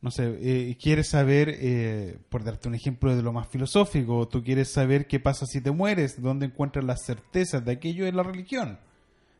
No 0.00 0.10
sé, 0.10 0.36
eh, 0.40 0.76
quieres 0.80 1.08
saber, 1.08 1.48
eh, 1.50 2.18
por 2.28 2.44
darte 2.44 2.68
un 2.68 2.74
ejemplo 2.74 3.14
de 3.16 3.22
lo 3.22 3.32
más 3.32 3.48
filosófico, 3.48 4.28
tú 4.28 4.42
quieres 4.44 4.70
saber 4.70 5.06
qué 5.06 5.18
pasa 5.20 5.46
si 5.46 5.60
te 5.60 5.70
mueres, 5.70 6.20
dónde 6.20 6.46
encuentras 6.46 6.84
las 6.84 7.04
certezas 7.06 7.64
de 7.64 7.72
aquello 7.72 8.06
en 8.06 8.16
la 8.16 8.22
religión. 8.22 8.78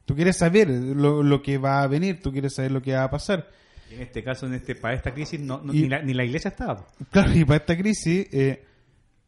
Tú 0.06 0.14
quieres 0.14 0.36
saber 0.38 0.68
lo, 0.70 1.22
lo 1.22 1.42
que 1.42 1.58
va 1.58 1.82
a 1.82 1.86
venir, 1.86 2.20
tú 2.22 2.32
quieres 2.32 2.54
saber 2.54 2.72
lo 2.72 2.82
que 2.82 2.94
va 2.94 3.04
a 3.04 3.10
pasar. 3.10 3.50
En 3.90 4.00
este 4.00 4.24
caso, 4.24 4.46
en 4.46 4.54
este 4.54 4.74
para 4.74 4.94
esta 4.94 5.12
crisis, 5.12 5.38
no, 5.40 5.60
no- 5.62 5.72
Y- 5.74 5.82
ni, 5.82 5.88
la, 5.88 6.02
ni 6.02 6.14
la 6.14 6.24
iglesia 6.24 6.48
estaba. 6.48 6.86
Claro, 7.10 7.32
y 7.34 7.44
para 7.44 7.58
esta 7.58 7.76
crisis, 7.76 8.26
eh, 8.32 8.64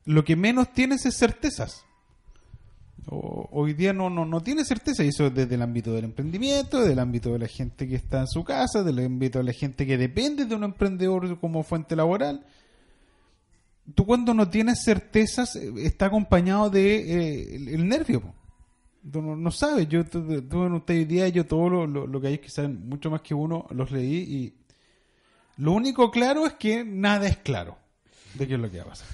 lo 0.07 0.25
que 0.25 0.37
menos 0.37 0.73
tienes 0.73 1.05
es 1.07 1.17
certezas. 1.19 1.85
O- 3.09 3.49
hoy 3.53 3.73
día 3.75 3.93
no, 3.93 4.11
no, 4.11 4.25
no 4.25 4.43
tiene 4.43 4.65
certeza, 4.65 5.05
y 5.05 5.09
eso 5.09 5.31
desde 5.31 5.55
el 5.55 5.63
ámbito 5.63 5.93
del 5.93 6.05
emprendimiento, 6.07 6.81
del 6.83 6.99
ámbito 6.99 7.33
de 7.33 7.39
la 7.39 7.47
gente 7.47 7.87
que 7.87 7.95
está 7.95 8.21
en 8.21 8.27
su 8.29 8.43
casa, 8.43 8.83
del 8.83 8.99
ámbito 8.99 9.39
de 9.39 9.45
la 9.45 9.53
gente 9.53 9.87
que 9.87 9.97
depende 9.97 10.45
de 10.45 10.55
un 10.55 10.65
emprendedor 10.65 11.39
como 11.39 11.63
fuente 11.63 11.95
laboral. 11.95 12.45
Tú 13.95 14.05
cuando 14.05 14.35
no 14.35 14.49
tienes 14.51 14.83
certezas, 14.83 15.55
eh, 15.55 15.73
está 15.79 16.07
acompañado 16.07 16.69
de 16.71 16.97
eh, 16.97 17.57
el, 17.75 17.87
nervio. 17.89 18.23
Tú 19.13 19.23
no, 19.23 19.37
no 19.37 19.51
sabes, 19.53 19.89
yo 19.89 20.05
tu- 20.05 20.43
tuve 20.43 20.67
un 20.67 20.83
hoy 20.89 21.05
día, 21.05 21.29
yo 21.29 21.47
todo 21.47 21.69
lo, 21.69 21.87
lo, 21.87 22.21
que 22.21 22.27
hay 22.27 22.39
que 22.39 22.51
saben 22.51 22.89
mucho 22.89 23.09
más 23.11 23.21
que 23.21 23.35
uno, 23.35 23.67
los 23.71 23.93
leí 23.93 24.17
y 24.17 24.55
lo 25.59 25.71
único 25.73 26.11
claro 26.11 26.45
es 26.45 26.55
que 26.55 26.85
nada 26.85 27.29
es 27.29 27.37
claro 27.37 27.79
de 28.35 28.49
qué 28.49 28.55
es 28.55 28.61
lo 28.61 28.69
que 28.69 28.79
va 28.79 28.83
a 28.85 28.89
pasar. 28.89 29.09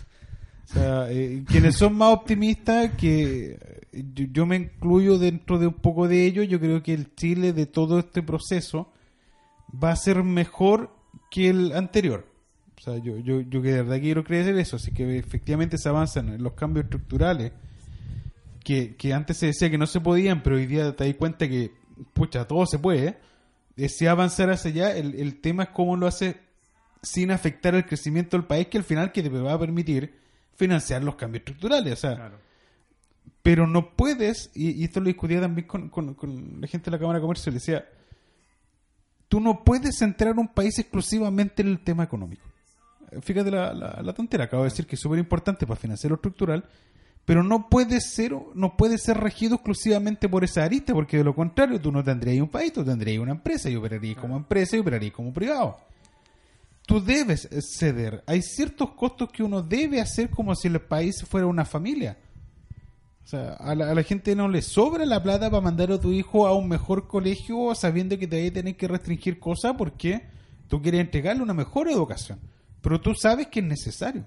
O 0.64 0.72
sea, 0.72 1.10
eh, 1.12 1.44
quienes 1.46 1.76
son 1.76 1.94
más 1.94 2.14
optimistas, 2.14 2.92
que 2.96 3.81
yo, 3.92 4.46
me 4.46 4.56
incluyo 4.56 5.18
dentro 5.18 5.58
de 5.58 5.66
un 5.66 5.74
poco 5.74 6.08
de 6.08 6.26
ello, 6.26 6.42
yo 6.42 6.58
creo 6.58 6.82
que 6.82 6.94
el 6.94 7.14
Chile 7.14 7.52
de 7.52 7.66
todo 7.66 7.98
este 7.98 8.22
proceso 8.22 8.90
va 9.82 9.90
a 9.90 9.96
ser 9.96 10.22
mejor 10.22 10.94
que 11.30 11.48
el 11.48 11.72
anterior. 11.72 12.26
O 12.78 12.80
sea, 12.80 12.96
yo, 12.98 13.18
yo, 13.18 13.42
yo 13.42 13.62
que 13.62 13.72
de 13.72 13.82
verdad 13.82 14.00
quiero 14.00 14.24
creer 14.24 14.56
eso, 14.58 14.76
así 14.76 14.92
que 14.92 15.18
efectivamente 15.18 15.78
se 15.78 15.88
avanzan 15.88 16.30
en 16.30 16.42
los 16.42 16.54
cambios 16.54 16.84
estructurales 16.84 17.52
que, 18.64 18.96
que 18.96 19.12
antes 19.12 19.36
se 19.36 19.46
decía 19.46 19.70
que 19.70 19.78
no 19.78 19.86
se 19.86 20.00
podían, 20.00 20.42
pero 20.42 20.56
hoy 20.56 20.66
día 20.66 20.94
te 20.96 21.06
das 21.06 21.14
cuenta 21.16 21.48
que, 21.48 21.72
pucha, 22.12 22.46
todo 22.46 22.66
se 22.66 22.78
puede. 22.78 23.18
Eh, 23.76 23.88
si 23.88 24.06
avanzar 24.06 24.50
hacia 24.50 24.70
allá, 24.70 24.96
el, 24.96 25.14
el 25.14 25.40
tema 25.40 25.64
es 25.64 25.68
cómo 25.70 25.96
lo 25.96 26.06
hace 26.06 26.36
sin 27.02 27.30
afectar 27.30 27.74
el 27.74 27.84
crecimiento 27.84 28.36
del 28.36 28.46
país, 28.46 28.68
que 28.68 28.78
al 28.78 28.84
final 28.84 29.12
que 29.12 29.22
te 29.22 29.28
va 29.28 29.52
a 29.52 29.58
permitir 29.58 30.14
financiar 30.54 31.02
los 31.02 31.16
cambios 31.16 31.40
estructurales. 31.40 31.92
O 31.92 31.96
sea, 31.96 32.32
pero 33.42 33.66
no 33.66 33.90
puedes, 33.96 34.50
y, 34.54 34.70
y 34.80 34.84
esto 34.84 35.00
lo 35.00 35.06
discutía 35.06 35.40
también 35.40 35.66
con, 35.66 35.88
con- 35.88 36.14
con 36.14 36.60
la 36.60 36.66
gente 36.66 36.86
de 36.90 36.96
la 36.96 36.98
Cámara 37.00 37.18
de 37.18 37.22
Comercio, 37.22 37.50
le 37.50 37.58
decía, 37.58 37.84
tú 39.28 39.40
no 39.40 39.64
puedes 39.64 39.98
centrar 39.98 40.38
un 40.38 40.48
país 40.48 40.78
exclusivamente 40.78 41.62
en 41.62 41.68
el 41.68 41.80
tema 41.80 42.04
económico. 42.04 42.44
Eh, 43.10 43.20
Fíjate 43.20 43.50
la, 43.50 43.72
la, 43.74 44.00
la 44.02 44.12
tontera, 44.12 44.44
acabo 44.44 44.62
de 44.62 44.70
decir 44.70 44.86
que 44.86 44.94
es 44.96 45.00
súper 45.00 45.18
importante 45.18 45.66
para 45.66 45.78
financiar 45.80 46.10
lo 46.10 46.16
estructural, 46.16 46.64
pero 47.24 47.42
no 47.44 47.68
puede 47.68 48.00
ser 48.00 48.34
no 48.54 48.76
puede 48.76 48.98
ser 48.98 49.16
regido 49.18 49.54
exclusivamente 49.54 50.28
por 50.28 50.42
esa 50.44 50.64
arista, 50.64 50.92
porque 50.92 51.18
de 51.18 51.24
lo 51.24 51.34
contrario 51.34 51.80
tú 51.80 51.92
no 51.92 52.02
tendrías 52.02 52.42
un 52.42 52.48
país, 52.48 52.72
tú 52.72 52.84
tendrías 52.84 53.20
una 53.20 53.30
empresa 53.32 53.70
y 53.70 53.76
operarías 53.76 54.16
como 54.18 54.36
empresa 54.36 54.76
y 54.76 54.80
operarías 54.80 55.12
como 55.12 55.32
privado. 55.32 55.76
Tú 56.84 57.00
debes 57.02 57.48
ceder. 57.78 58.24
Hay 58.26 58.42
ciertos 58.42 58.90
costos 58.94 59.30
que 59.30 59.44
uno 59.44 59.62
debe 59.62 60.00
hacer 60.00 60.30
como 60.30 60.52
si 60.56 60.66
el 60.66 60.80
país 60.80 61.22
fuera 61.28 61.46
una 61.46 61.64
familia. 61.64 62.18
Sea, 63.32 63.54
a 63.54 63.74
la, 63.74 64.02
gente 64.02 64.36
no 64.36 64.46
le 64.46 64.60
sobra 64.60 65.06
la 65.06 65.22
plata 65.22 65.48
para 65.48 65.62
mandar 65.62 65.90
a 65.90 65.98
tu 65.98 66.12
hijo 66.12 66.46
a 66.46 66.54
un 66.54 66.68
mejor 66.68 67.08
colegio 67.08 67.74
sabiendo 67.74 68.18
que 68.18 68.26
te 68.26 68.50
vas 68.50 68.62
a 68.62 68.72
que 68.74 68.86
restringir 68.86 69.38
cosas 69.38 69.72
porque 69.78 70.20
tú 70.68 70.82
quieres 70.82 71.00
entregarle 71.00 71.42
una 71.42 71.54
mejor 71.54 71.88
educación. 71.88 72.38
Pero 72.82 73.00
tú 73.00 73.14
sabes 73.14 73.46
que 73.46 73.60
es 73.60 73.64
necesario. 73.64 74.26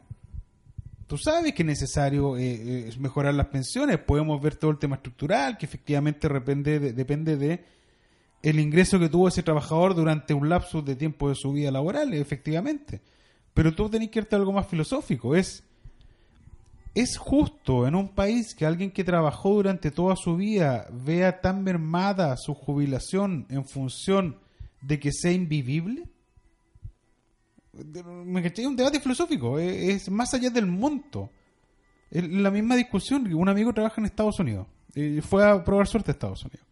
Tú 1.06 1.20
sabes 1.20 1.54
que 1.54 1.62
es 1.62 1.68
necesario 1.68 2.36
eh, 2.36 2.88
eh, 2.88 2.94
mejorar 2.98 3.36
las 3.36 3.46
pensiones. 3.46 4.00
Podemos 4.00 4.42
ver 4.42 4.56
todo 4.56 4.72
el 4.72 4.80
tema 4.80 4.96
estructural, 4.96 5.56
que 5.60 5.68
efectivamente 5.68 6.28
depende 6.28 6.80
de, 6.80 6.94
depende 6.94 7.38
de 7.38 7.64
el 8.42 8.60
ingreso 8.60 8.98
que 8.98 9.10
tuvo 9.10 9.28
ese 9.28 9.44
trabajador 9.44 9.94
durante 9.94 10.34
un 10.34 10.50
lapsus 10.50 10.84
de 10.84 10.96
tiempo 10.96 11.30
de 11.30 11.36
su 11.36 11.54
vida 11.54 11.70
laboral, 11.70 12.12
efectivamente. 12.16 13.02
Pero 13.54 13.72
tú 13.76 13.88
tenés 13.88 14.10
que 14.10 14.18
irte 14.18 14.36
a 14.36 14.40
algo 14.40 14.52
más 14.52 14.66
filosófico. 14.66 15.36
Es, 15.36 15.64
¿Es 16.96 17.18
justo 17.18 17.86
en 17.86 17.94
un 17.94 18.08
país 18.08 18.56
que 18.56 18.66
alguien 18.66 18.90
que 18.90 19.04
trabajó 19.04 19.56
durante 19.56 19.92
toda 19.92 20.16
su 20.16 20.38
vida 20.38 20.88
vea 20.90 21.42
tan 21.42 21.62
mermada 21.62 22.38
su 22.38 22.54
jubilación 22.54 23.46
en 23.50 23.66
función 23.66 24.40
de 24.82 24.98
que 24.98 25.12
sea 25.12 25.34
invivible? 25.34 26.08
¿Me 27.74 28.42
caché? 28.42 28.66
Un 28.66 28.78
debate 28.78 29.02
filosófico, 29.02 29.60
es, 29.60 30.10
más 30.10 30.34
allá 30.34 30.50
del 30.50 30.68
monto. 30.68 31.30
Es 32.10 32.26
la 32.30 32.50
misma 32.50 32.78
discusión, 32.78 33.32
un 33.34 33.50
amigo 33.50 33.74
trabaja 33.74 34.00
en 34.00 34.06
Estados 34.06 34.40
Unidos, 34.40 34.66
fue 35.28 35.46
a 35.46 35.66
probar 35.66 35.88
suerte 35.88 36.12
a 36.12 36.14
Estados 36.14 36.46
Unidos, 36.46 36.66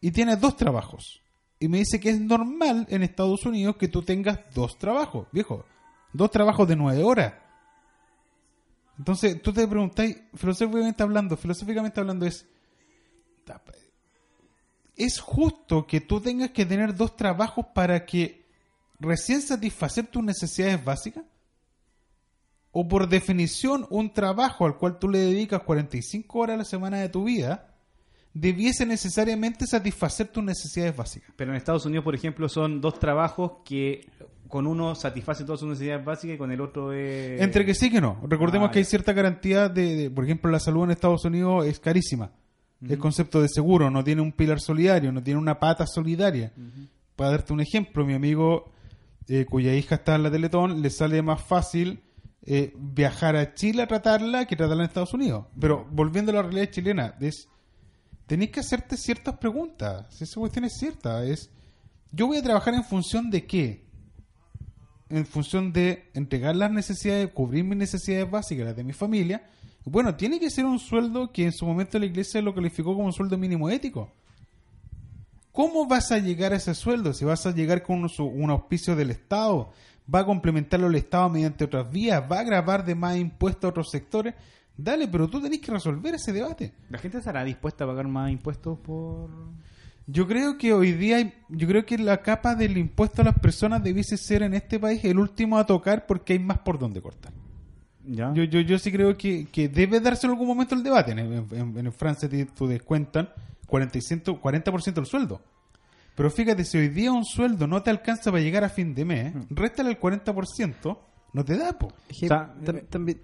y 0.00 0.10
tiene 0.10 0.34
dos 0.34 0.56
trabajos. 0.56 1.22
Y 1.60 1.68
me 1.68 1.78
dice 1.78 2.00
que 2.00 2.10
es 2.10 2.20
normal 2.20 2.88
en 2.90 3.04
Estados 3.04 3.46
Unidos 3.46 3.76
que 3.76 3.86
tú 3.86 4.02
tengas 4.02 4.40
dos 4.52 4.76
trabajos, 4.78 5.28
viejo, 5.30 5.64
dos 6.12 6.32
trabajos 6.32 6.66
de 6.66 6.74
nueve 6.74 7.04
horas. 7.04 7.43
Entonces, 8.98 9.42
tú 9.42 9.52
te 9.52 9.66
preguntáis, 9.66 10.16
filosóficamente 10.34 11.02
hablando, 11.02 11.36
filosóficamente 11.36 12.00
hablando 12.00 12.26
es, 12.26 12.46
¿es 14.96 15.18
justo 15.18 15.86
que 15.86 16.00
tú 16.00 16.20
tengas 16.20 16.50
que 16.50 16.64
tener 16.64 16.94
dos 16.94 17.16
trabajos 17.16 17.66
para 17.74 18.06
que 18.06 18.44
recién 19.00 19.42
satisfacer 19.42 20.06
tus 20.06 20.22
necesidades 20.22 20.84
básicas? 20.84 21.24
¿O 22.70 22.88
por 22.88 23.08
definición 23.08 23.86
un 23.90 24.12
trabajo 24.12 24.66
al 24.66 24.76
cual 24.78 24.98
tú 24.98 25.08
le 25.08 25.18
dedicas 25.18 25.62
45 25.62 26.38
horas 26.38 26.54
a 26.54 26.58
la 26.58 26.64
semana 26.64 26.98
de 26.98 27.08
tu 27.08 27.24
vida 27.24 27.70
debiese 28.32 28.84
necesariamente 28.84 29.64
satisfacer 29.64 30.26
tus 30.28 30.42
necesidades 30.42 30.96
básicas? 30.96 31.32
Pero 31.36 31.52
en 31.52 31.56
Estados 31.56 31.86
Unidos, 31.86 32.04
por 32.04 32.16
ejemplo, 32.16 32.48
son 32.48 32.80
dos 32.80 32.98
trabajos 32.98 33.52
que 33.64 34.08
con 34.48 34.66
uno 34.66 34.94
satisface 34.94 35.44
todas 35.44 35.60
sus 35.60 35.68
necesidades 35.68 36.04
básicas 36.04 36.34
y 36.36 36.38
con 36.38 36.52
el 36.52 36.60
otro 36.60 36.92
es... 36.92 37.40
Entre 37.40 37.64
que 37.64 37.74
sí 37.74 37.90
que 37.90 38.00
no. 38.00 38.20
Recordemos 38.28 38.68
Ah, 38.68 38.72
que 38.72 38.78
hay 38.78 38.84
ya. 38.84 38.90
cierta 38.90 39.12
garantía 39.12 39.68
de, 39.68 39.96
de- 39.96 40.10
por 40.10 40.24
ejemplo, 40.24 40.50
la 40.50 40.60
salud 40.60 40.84
en 40.84 40.90
Estados 40.92 41.24
Unidos 41.24 41.66
es 41.66 41.80
carísima. 41.80 42.30
El 42.86 42.98
concepto 42.98 43.40
de 43.40 43.48
seguro 43.48 43.90
no 43.90 44.04
tiene 44.04 44.20
un 44.20 44.30
pilar 44.32 44.60
solidario, 44.60 45.10
no 45.10 45.22
tiene 45.22 45.40
una 45.40 45.58
pata 45.58 45.86
solidaria. 45.86 46.52
Para 47.16 47.30
darte 47.30 47.52
un 47.54 47.60
ejemplo, 47.60 48.04
mi 48.04 48.12
amigo 48.12 48.70
eh, 49.26 49.46
cuya 49.48 49.74
hija 49.74 49.94
está 49.94 50.16
en 50.16 50.22
la 50.24 50.30
Teletón, 50.30 50.82
le 50.82 50.90
sale 50.90 51.22
más 51.22 51.40
fácil 51.40 52.02
eh, 52.42 52.74
viajar 52.76 53.36
a 53.36 53.54
Chile 53.54 53.82
a 53.82 53.86
tratarla 53.86 54.44
que 54.44 54.54
tratarla 54.56 54.82
en 54.82 54.88
Estados 54.88 55.14
Unidos. 55.14 55.46
Pero 55.58 55.86
volviendo 55.90 56.30
a 56.32 56.34
la 56.34 56.42
realidad 56.42 56.68
chilena, 56.70 57.14
es 57.20 57.48
tenéis 58.26 58.50
que 58.50 58.60
hacerte 58.60 58.98
ciertas 58.98 59.38
preguntas. 59.38 60.06
Si 60.14 60.24
esa 60.24 60.38
cuestión 60.38 60.66
es 60.66 60.76
cierta, 60.78 61.24
es 61.24 61.50
yo 62.12 62.26
voy 62.26 62.36
a 62.36 62.42
trabajar 62.42 62.74
en 62.74 62.84
función 62.84 63.30
de 63.30 63.46
qué? 63.46 63.83
En 65.14 65.26
función 65.26 65.72
de 65.72 66.10
entregar 66.12 66.56
las 66.56 66.72
necesidades, 66.72 67.30
cubrir 67.30 67.62
mis 67.62 67.78
necesidades 67.78 68.28
básicas, 68.28 68.66
las 68.66 68.76
de 68.76 68.82
mi 68.82 68.92
familia. 68.92 69.48
Bueno, 69.84 70.16
tiene 70.16 70.40
que 70.40 70.50
ser 70.50 70.64
un 70.64 70.80
sueldo 70.80 71.30
que 71.30 71.44
en 71.44 71.52
su 71.52 71.64
momento 71.64 72.00
la 72.00 72.06
iglesia 72.06 72.42
lo 72.42 72.52
calificó 72.52 72.94
como 72.94 73.06
un 73.06 73.12
sueldo 73.12 73.38
mínimo 73.38 73.70
ético. 73.70 74.10
¿Cómo 75.52 75.86
vas 75.86 76.10
a 76.10 76.18
llegar 76.18 76.52
a 76.52 76.56
ese 76.56 76.74
sueldo? 76.74 77.12
Si 77.12 77.24
vas 77.24 77.46
a 77.46 77.52
llegar 77.52 77.84
con 77.84 78.08
un, 78.18 78.50
auspicio 78.50 78.96
del 78.96 79.12
Estado, 79.12 79.70
va 80.12 80.18
a 80.18 80.26
complementarlo 80.26 80.88
el 80.88 80.96
Estado 80.96 81.28
mediante 81.28 81.62
otras 81.62 81.88
vías, 81.92 82.20
va 82.28 82.40
a 82.40 82.42
grabar 82.42 82.84
de 82.84 82.96
más 82.96 83.16
impuestos 83.16 83.66
a 83.66 83.68
otros 83.68 83.90
sectores. 83.92 84.34
Dale, 84.76 85.06
pero 85.06 85.28
tú 85.28 85.40
tenés 85.40 85.60
que 85.60 85.70
resolver 85.70 86.16
ese 86.16 86.32
debate. 86.32 86.72
¿La 86.90 86.98
gente 86.98 87.18
estará 87.18 87.44
dispuesta 87.44 87.84
a 87.84 87.86
pagar 87.86 88.08
más 88.08 88.32
impuestos 88.32 88.80
por...? 88.80 89.30
Yo 90.06 90.26
creo 90.26 90.58
que 90.58 90.72
hoy 90.74 90.92
día, 90.92 91.16
hay- 91.16 91.32
yo 91.48 91.66
creo 91.66 91.86
que 91.86 91.96
la 91.98 92.20
capa 92.20 92.54
del 92.54 92.76
impuesto 92.76 93.22
a 93.22 93.24
las 93.24 93.38
personas 93.38 93.82
debiese 93.82 94.16
ser 94.16 94.42
en 94.42 94.52
este 94.54 94.78
país 94.78 95.02
el 95.04 95.18
último 95.18 95.56
a 95.58 95.64
tocar 95.64 96.06
porque 96.06 96.34
hay 96.34 96.38
más 96.38 96.58
por 96.58 96.78
donde 96.78 97.00
cortar. 97.00 97.32
¿Ya? 98.06 98.32
Yo, 98.34 98.44
yo, 98.44 98.60
yo 98.60 98.78
sí 98.78 98.92
creo 98.92 99.16
que, 99.16 99.46
que 99.46 99.68
debe 99.68 100.00
darse 100.00 100.26
en 100.26 100.32
algún 100.32 100.46
momento 100.46 100.74
el 100.74 100.82
debate. 100.82 101.12
En, 101.12 101.20
en- 101.20 101.78
en 101.86 101.92
Francia 101.92 102.28
te, 102.28 102.44
te 102.44 102.66
descuentan 102.66 103.30
40%, 103.66 104.40
40% 104.40 104.92
del 104.94 105.06
sueldo. 105.06 105.40
Pero 106.14 106.30
fíjate, 106.30 106.64
si 106.64 106.76
hoy 106.78 106.88
día 106.90 107.10
un 107.10 107.24
sueldo 107.24 107.66
no 107.66 107.82
te 107.82 107.90
alcanza 107.90 108.30
para 108.30 108.42
llegar 108.42 108.62
a 108.62 108.68
fin 108.68 108.94
de 108.94 109.04
mes, 109.06 109.34
réstale 109.50 109.88
el 109.90 109.98
40%, 109.98 110.98
no 111.32 111.44
te 111.44 111.56
da, 111.56 111.72
po. 111.78 111.86
O 111.86 112.28
sea, 112.28 112.54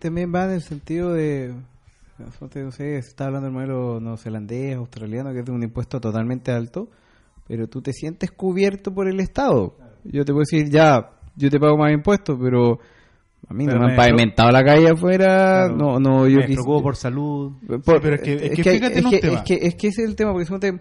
también 0.00 0.34
va 0.34 0.46
en 0.46 0.50
el 0.52 0.62
sentido 0.62 1.12
de, 1.12 1.52
no 2.20 2.70
sé, 2.72 3.00
se 3.02 3.08
está 3.08 3.26
hablando 3.26 3.46
del 3.46 3.54
modelo 3.54 4.00
neozelandés, 4.00 4.76
australiano, 4.76 5.32
que 5.32 5.40
es 5.40 5.44
de 5.44 5.52
un 5.52 5.62
impuesto 5.62 6.00
totalmente 6.00 6.52
alto, 6.52 6.88
pero 7.46 7.66
tú 7.68 7.80
te 7.82 7.92
sientes 7.92 8.30
cubierto 8.30 8.92
por 8.94 9.08
el 9.08 9.20
Estado. 9.20 9.76
Yo 10.04 10.24
te 10.24 10.32
puedo 10.32 10.40
decir, 10.48 10.68
ya, 10.70 11.10
yo 11.36 11.50
te 11.50 11.58
pago 11.58 11.76
más 11.76 11.92
impuestos, 11.92 12.38
pero 12.40 12.78
a 13.48 13.54
mí 13.54 13.66
Pero 13.66 13.78
no 13.78 13.86
me 13.86 13.86
me 13.88 13.92
han 13.92 13.96
pavimentado 13.96 14.50
la 14.50 14.62
calle 14.62 14.90
afuera, 14.90 15.66
Claro. 15.68 15.76
no, 15.76 15.98
no, 15.98 16.28
yo 16.28 16.38
Me 16.38 16.44
preocupo 16.44 16.82
por 16.82 16.96
salud. 16.96 17.52
por- 17.84 18.00
pero 18.00 18.14
es 18.16 18.22
que- 18.22 18.34
es 18.34 18.50
que 18.56 18.62
fíjate 18.62 18.98
en 18.98 19.04
un 19.06 19.10
que, 19.10 19.18
tema. 19.18 19.34
es 19.38 19.42
que 19.42 19.54
es 19.54 19.74
que 19.74 19.88
ese 19.88 20.02
es 20.02 20.08
el 20.08 20.16
tema 20.16 20.32
porque 20.32 20.46
suponte, 20.46 20.80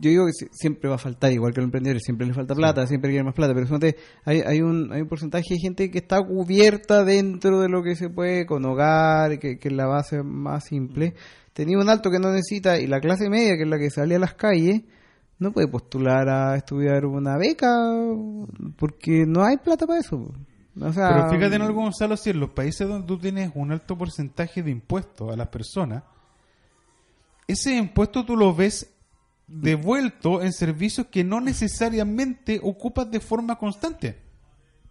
yo 0.00 0.10
digo 0.10 0.26
que 0.26 0.32
si- 0.32 0.48
siempre 0.52 0.88
va 0.88 0.96
a 0.96 0.98
faltar 0.98 1.32
igual 1.32 1.52
que 1.52 1.60
los 1.60 1.66
emprendedores 1.66 2.02
siempre 2.04 2.26
les 2.26 2.34
falta 2.36 2.54
plata 2.54 2.86
siempre 2.86 3.10
quieren 3.10 3.26
más 3.26 3.34
plata 3.34 3.52
pero 3.54 3.66
suponte, 3.66 3.96
hay, 4.24 4.40
hay 4.40 4.60
un 4.60 4.92
hay 4.92 5.00
un 5.02 5.08
porcentaje 5.08 5.54
de 5.54 5.60
gente 5.60 5.90
que 5.90 5.98
está 5.98 6.20
cubierta 6.22 7.04
dentro 7.04 7.60
de 7.60 7.68
lo 7.68 7.82
que 7.82 7.96
se 7.96 8.08
puede 8.10 8.46
con 8.46 8.64
hogar 8.64 9.38
que, 9.38 9.58
que 9.58 9.68
es 9.68 9.74
la 9.74 9.86
base 9.86 10.22
más 10.22 10.64
simple. 10.64 11.14
Tenía 11.52 11.78
un 11.78 11.88
alto 11.88 12.10
que 12.10 12.18
no 12.20 12.30
necesita 12.30 12.78
y 12.78 12.86
la 12.86 13.00
clase 13.00 13.28
media 13.28 13.56
que 13.56 13.62
es 13.64 13.68
la 13.68 13.78
que 13.78 13.90
sale 13.90 14.14
a 14.14 14.18
las 14.20 14.34
calles 14.34 14.82
no 15.40 15.52
puede 15.52 15.68
postular 15.68 16.28
a 16.28 16.56
estudiar 16.56 17.04
una 17.06 17.36
beca 17.36 17.68
porque 18.76 19.24
no 19.26 19.44
hay 19.44 19.56
plata 19.58 19.86
para 19.86 20.00
eso. 20.00 20.32
O 20.80 20.92
sea, 20.92 21.08
Pero 21.08 21.30
fíjate 21.30 21.56
en 21.56 21.62
algo, 21.62 21.82
Gonzalo, 21.82 22.16
si 22.16 22.30
en 22.30 22.38
los 22.38 22.50
países 22.50 22.86
donde 22.86 23.06
tú 23.06 23.18
tienes 23.18 23.50
un 23.56 23.72
alto 23.72 23.98
porcentaje 23.98 24.62
de 24.62 24.70
impuestos 24.70 25.32
a 25.32 25.36
las 25.36 25.48
personas, 25.48 26.04
ese 27.46 27.76
impuesto 27.76 28.24
tú 28.24 28.36
lo 28.36 28.54
ves 28.54 28.94
devuelto 29.48 30.42
en 30.42 30.52
servicios 30.52 31.06
que 31.08 31.24
no 31.24 31.40
necesariamente 31.40 32.60
ocupas 32.62 33.10
de 33.10 33.20
forma 33.20 33.56
constante. 33.56 34.18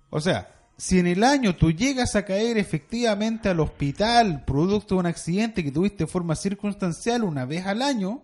O 0.10 0.20
sea, 0.20 0.54
si 0.78 1.00
en 1.00 1.08
el 1.08 1.24
año 1.24 1.56
tú 1.56 1.72
llegas 1.72 2.16
a 2.16 2.26
caer 2.26 2.58
efectivamente 2.58 3.50
al 3.50 3.60
hospital 3.60 4.44
producto 4.46 4.96
de 4.96 5.00
un 5.00 5.06
accidente 5.06 5.64
que 5.64 5.72
tuviste 5.72 6.04
de 6.04 6.08
forma 6.12 6.36
circunstancial 6.36 7.24
una 7.24 7.46
vez 7.46 7.66
al 7.66 7.82
año, 7.82 8.22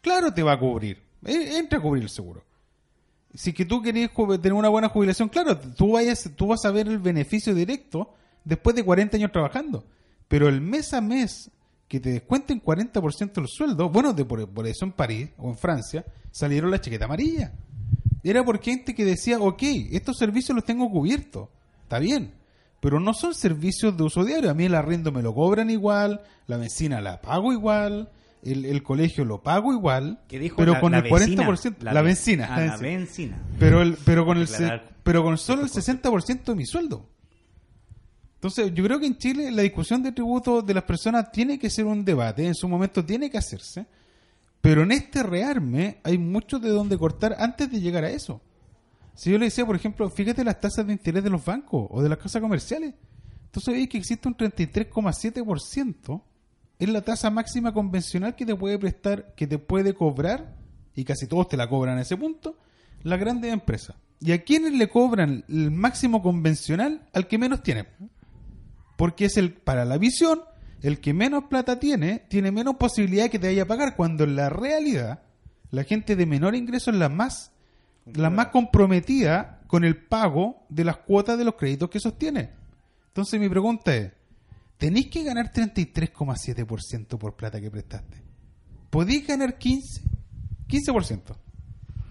claro 0.00 0.32
te 0.32 0.42
va 0.42 0.52
a 0.52 0.58
cubrir. 0.58 1.02
Eh, 1.24 1.58
Entra 1.58 1.78
a 1.78 1.82
cubrir 1.82 2.02
el 2.04 2.10
seguro 2.10 2.42
si 3.34 3.54
que 3.54 3.64
tú 3.64 3.80
querías 3.80 4.10
ju- 4.10 4.36
tener 4.36 4.52
una 4.52 4.68
buena 4.68 4.90
jubilación, 4.90 5.30
claro, 5.30 5.58
tú, 5.58 5.92
vayas, 5.92 6.28
tú 6.36 6.48
vas 6.48 6.66
a 6.66 6.70
ver 6.70 6.86
el 6.86 6.98
beneficio 6.98 7.54
directo 7.54 8.12
después 8.44 8.76
de 8.76 8.84
40 8.84 9.16
años 9.16 9.32
trabajando. 9.32 9.86
Pero 10.28 10.48
el 10.50 10.60
mes 10.60 10.92
a 10.92 11.00
mes 11.00 11.50
que 11.92 12.00
te 12.00 12.10
descuenten 12.10 12.62
40% 12.62 13.32
del 13.34 13.48
sueldo, 13.48 13.90
bueno, 13.90 14.14
de 14.14 14.24
por, 14.24 14.48
por 14.48 14.66
eso 14.66 14.86
en 14.86 14.92
París 14.92 15.28
o 15.36 15.50
en 15.50 15.58
Francia 15.58 16.06
salieron 16.30 16.70
la 16.70 16.80
chaqueta 16.80 17.04
amarilla. 17.04 17.52
Era 18.24 18.42
por 18.42 18.62
gente 18.62 18.94
que 18.94 19.04
decía, 19.04 19.38
ok, 19.38 19.62
estos 19.90 20.16
servicios 20.16 20.56
los 20.56 20.64
tengo 20.64 20.90
cubiertos, 20.90 21.50
está 21.82 21.98
bien, 21.98 22.32
pero 22.80 22.98
no 22.98 23.12
son 23.12 23.34
servicios 23.34 23.94
de 23.94 24.04
uso 24.04 24.24
diario. 24.24 24.50
A 24.50 24.54
mí 24.54 24.64
el 24.64 24.74
arriendo 24.74 25.12
me 25.12 25.20
lo 25.22 25.34
cobran 25.34 25.68
igual, 25.68 26.22
la 26.46 26.56
medicina 26.56 27.02
la 27.02 27.20
pago 27.20 27.52
igual, 27.52 28.08
el, 28.42 28.64
el 28.64 28.82
colegio 28.82 29.26
lo 29.26 29.42
pago 29.42 29.74
igual, 29.74 30.20
¿Qué 30.28 30.38
dijo 30.38 30.56
pero 30.56 30.72
la- 30.72 30.80
con 30.80 30.92
la 30.92 30.98
el 31.00 31.04
40%, 31.04 31.50
vecina? 31.50 31.92
la, 31.92 32.00
benzina. 32.00 32.46
Ah, 32.54 32.60
la 32.60 32.66
la 32.68 32.76
benzina. 32.78 33.36
benzina. 33.36 33.42
Pero 33.58 33.82
el, 33.82 33.98
pero 34.02 34.24
con 34.24 34.38
el 34.38 34.48
pero 35.02 35.22
con 35.22 35.36
solo 35.36 35.62
el 35.62 35.68
60% 35.68 36.44
de 36.44 36.54
mi 36.54 36.64
sueldo. 36.64 37.06
Entonces, 38.42 38.74
yo 38.74 38.82
creo 38.82 38.98
que 38.98 39.06
en 39.06 39.16
Chile 39.18 39.52
la 39.52 39.62
discusión 39.62 40.02
de 40.02 40.10
tributos 40.10 40.66
de 40.66 40.74
las 40.74 40.82
personas 40.82 41.30
tiene 41.30 41.60
que 41.60 41.70
ser 41.70 41.84
un 41.84 42.04
debate, 42.04 42.44
en 42.44 42.56
su 42.56 42.66
momento 42.66 43.04
tiene 43.04 43.30
que 43.30 43.38
hacerse, 43.38 43.86
pero 44.60 44.82
en 44.82 44.90
este 44.90 45.22
rearme 45.22 46.00
hay 46.02 46.18
mucho 46.18 46.58
de 46.58 46.70
donde 46.70 46.98
cortar 46.98 47.36
antes 47.38 47.70
de 47.70 47.80
llegar 47.80 48.02
a 48.02 48.10
eso. 48.10 48.40
Si 49.14 49.30
yo 49.30 49.38
le 49.38 49.44
decía, 49.44 49.64
por 49.64 49.76
ejemplo, 49.76 50.10
fíjate 50.10 50.42
las 50.42 50.58
tasas 50.60 50.84
de 50.84 50.92
interés 50.92 51.22
de 51.22 51.30
los 51.30 51.44
bancos 51.44 51.86
o 51.88 52.02
de 52.02 52.08
las 52.08 52.18
casas 52.18 52.42
comerciales. 52.42 52.94
Entonces 53.44 53.74
veis 53.74 53.88
que 53.88 53.98
existe 53.98 54.26
un 54.26 54.36
33,7% 54.36 56.22
es 56.80 56.88
la 56.88 57.02
tasa 57.02 57.30
máxima 57.30 57.72
convencional 57.72 58.34
que 58.34 58.44
te 58.44 58.56
puede 58.56 58.76
prestar, 58.76 59.36
que 59.36 59.46
te 59.46 59.58
puede 59.58 59.94
cobrar, 59.94 60.56
y 60.96 61.04
casi 61.04 61.28
todos 61.28 61.46
te 61.46 61.56
la 61.56 61.68
cobran 61.68 61.96
a 61.96 62.02
ese 62.02 62.16
punto, 62.16 62.58
las 63.04 63.20
grandes 63.20 63.52
empresas. 63.52 63.94
¿Y 64.18 64.32
a 64.32 64.42
quiénes 64.42 64.72
le 64.72 64.88
cobran 64.88 65.44
el 65.48 65.70
máximo 65.70 66.24
convencional? 66.24 67.08
Al 67.12 67.28
que 67.28 67.38
menos 67.38 67.62
tiene. 67.62 67.86
Porque 69.02 69.24
es 69.24 69.36
el, 69.36 69.52
para 69.52 69.84
la 69.84 69.98
visión, 69.98 70.42
el 70.80 71.00
que 71.00 71.12
menos 71.12 71.46
plata 71.50 71.80
tiene, 71.80 72.20
tiene 72.28 72.52
menos 72.52 72.76
posibilidad 72.76 73.24
de 73.24 73.30
que 73.30 73.40
te 73.40 73.48
vaya 73.48 73.64
a 73.64 73.66
pagar, 73.66 73.96
cuando 73.96 74.22
en 74.22 74.36
la 74.36 74.48
realidad 74.48 75.24
la 75.72 75.82
gente 75.82 76.14
de 76.14 76.24
menor 76.24 76.54
ingreso 76.54 76.92
es 76.92 76.96
la 76.96 77.08
más, 77.08 77.50
la 78.04 78.30
más 78.30 78.50
comprometida 78.50 79.60
con 79.66 79.82
el 79.82 79.96
pago 79.96 80.64
de 80.68 80.84
las 80.84 80.98
cuotas 80.98 81.36
de 81.36 81.44
los 81.44 81.56
créditos 81.56 81.90
que 81.90 81.98
sostiene. 81.98 82.50
Entonces 83.08 83.40
mi 83.40 83.48
pregunta 83.48 83.92
es, 83.92 84.12
¿tenéis 84.78 85.08
que 85.10 85.24
ganar 85.24 85.52
33,7% 85.52 87.18
por 87.18 87.34
plata 87.34 87.60
que 87.60 87.72
prestaste? 87.72 88.22
¿Podéis 88.88 89.26
ganar 89.26 89.58
15? 89.58 90.00
15%. 90.68 91.36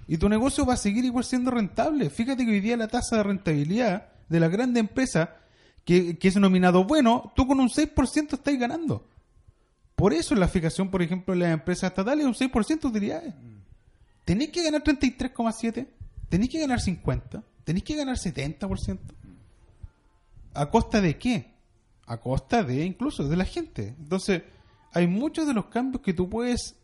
Y 0.10 0.18
tu 0.18 0.28
negocio 0.28 0.66
va 0.66 0.74
a 0.74 0.78
seguir 0.78 1.06
igual 1.06 1.24
siendo 1.24 1.52
rentable. 1.52 2.10
Fíjate 2.10 2.46
que 2.46 2.52
hoy 2.52 2.60
día 2.60 2.76
la 2.76 2.89
tasa 2.89 3.16
de 3.16 3.24
rentabilidad 3.24 4.10
de 4.28 4.39
la 4.42 4.50
grande 4.50 4.82
empresa, 4.82 5.38
que, 5.86 6.18
que 6.18 6.28
es 6.28 6.36
nominado 6.38 6.84
bueno, 6.84 7.32
tú 7.36 7.48
con 7.48 7.60
un 7.60 7.70
6% 7.70 8.34
estáis 8.34 8.60
ganando. 8.60 9.06
Por 9.96 10.14
eso 10.14 10.34
la 10.36 10.48
fijación, 10.48 10.90
por 10.90 11.02
ejemplo, 11.02 11.34
en 11.34 11.42
las 11.42 11.54
empresas 11.54 11.90
estatales 11.92 12.26
es 12.26 12.42
un 12.42 12.50
6% 12.50 12.82
de 12.82 12.88
utilidades. 12.88 13.34
Tenéis 14.26 14.52
que 14.52 14.64
ganar 14.64 14.84
33,7%, 14.84 15.88
tenéis 16.30 16.52
que 16.52 16.60
ganar 16.60 16.80
50%, 16.80 17.44
tenéis 17.64 17.84
que 17.84 17.96
ganar 17.96 18.16
70%. 18.16 19.00
¿A 20.54 20.70
costa 20.70 21.02
de 21.02 21.18
qué? 21.18 21.52
A 22.08 22.18
costa 22.18 22.64
de 22.64 22.84
incluso 22.84 23.28
de 23.28 23.38
la 23.38 23.46
gente. 23.46 23.96
Entonces, 24.00 24.44
hay 24.92 25.08
muchos 25.08 25.48
de 25.48 25.54
los 25.54 25.66
cambios 25.66 26.02
que 26.02 26.14
tú 26.14 26.30
puedes 26.30 26.76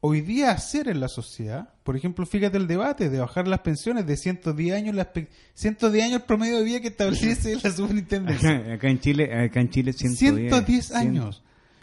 hoy 0.00 0.20
día 0.22 0.50
hacer 0.50 0.88
en 0.88 1.00
la 1.00 1.08
sociedad. 1.08 1.68
Por 1.82 1.96
ejemplo, 1.96 2.24
fíjate 2.26 2.56
el 2.56 2.66
debate 2.66 3.10
de 3.10 3.18
bajar 3.18 3.46
las 3.48 3.60
pensiones 3.60 4.06
de 4.06 4.16
110 4.16 4.74
años, 4.74 4.94
las 4.94 5.06
pe- 5.08 5.28
110 5.54 6.04
años 6.04 6.20
el 6.20 6.26
promedio 6.26 6.58
de 6.58 6.64
vida 6.64 6.80
que 6.80 6.88
establece 6.88 7.56
la 7.62 7.70
superintendencia. 7.70 8.56
Acá, 8.56 8.74
acá 8.74 8.88
en 8.88 9.00
Chile, 9.00 9.24
acá 9.44 9.60
en 9.60 9.70
Chile 9.70 9.92
110, 9.92 10.50
110 10.50 10.92
años. 10.94 11.42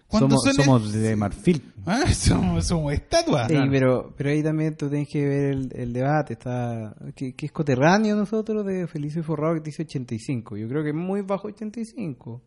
Somos, 0.09 0.41
son- 0.41 0.53
somos 0.53 0.93
de 0.93 1.15
marfil. 1.18 1.61
Ah, 1.86 2.05
somos, 2.13 2.65
somos 2.65 2.93
estatuas. 2.93 3.49
Sí, 3.49 3.57
pero, 3.70 4.13
pero 4.18 4.30
ahí 4.30 4.41
también 4.41 4.76
tú 4.78 4.89
tienes 4.89 5.09
que 5.09 5.26
ver 5.26 5.43
el, 5.51 5.70
el 5.76 5.91
debate. 5.91 6.34
está 6.34 6.95
que, 7.13 7.34
que 7.36 7.45
es 7.47 7.51
coterráneo 7.51 8.15
nosotros 8.15 8.65
de 8.65 8.88
Felicio 8.88 9.22
Forrado 9.22 9.55
que 9.55 9.59
dice 9.61 9.84
85. 9.84 10.55
Yo 10.55 10.70
creo 10.70 10.82
que 10.82 10.89
es 10.89 10.95
muy 10.95 11.22
bajo 11.22 11.49
85. 11.49 12.41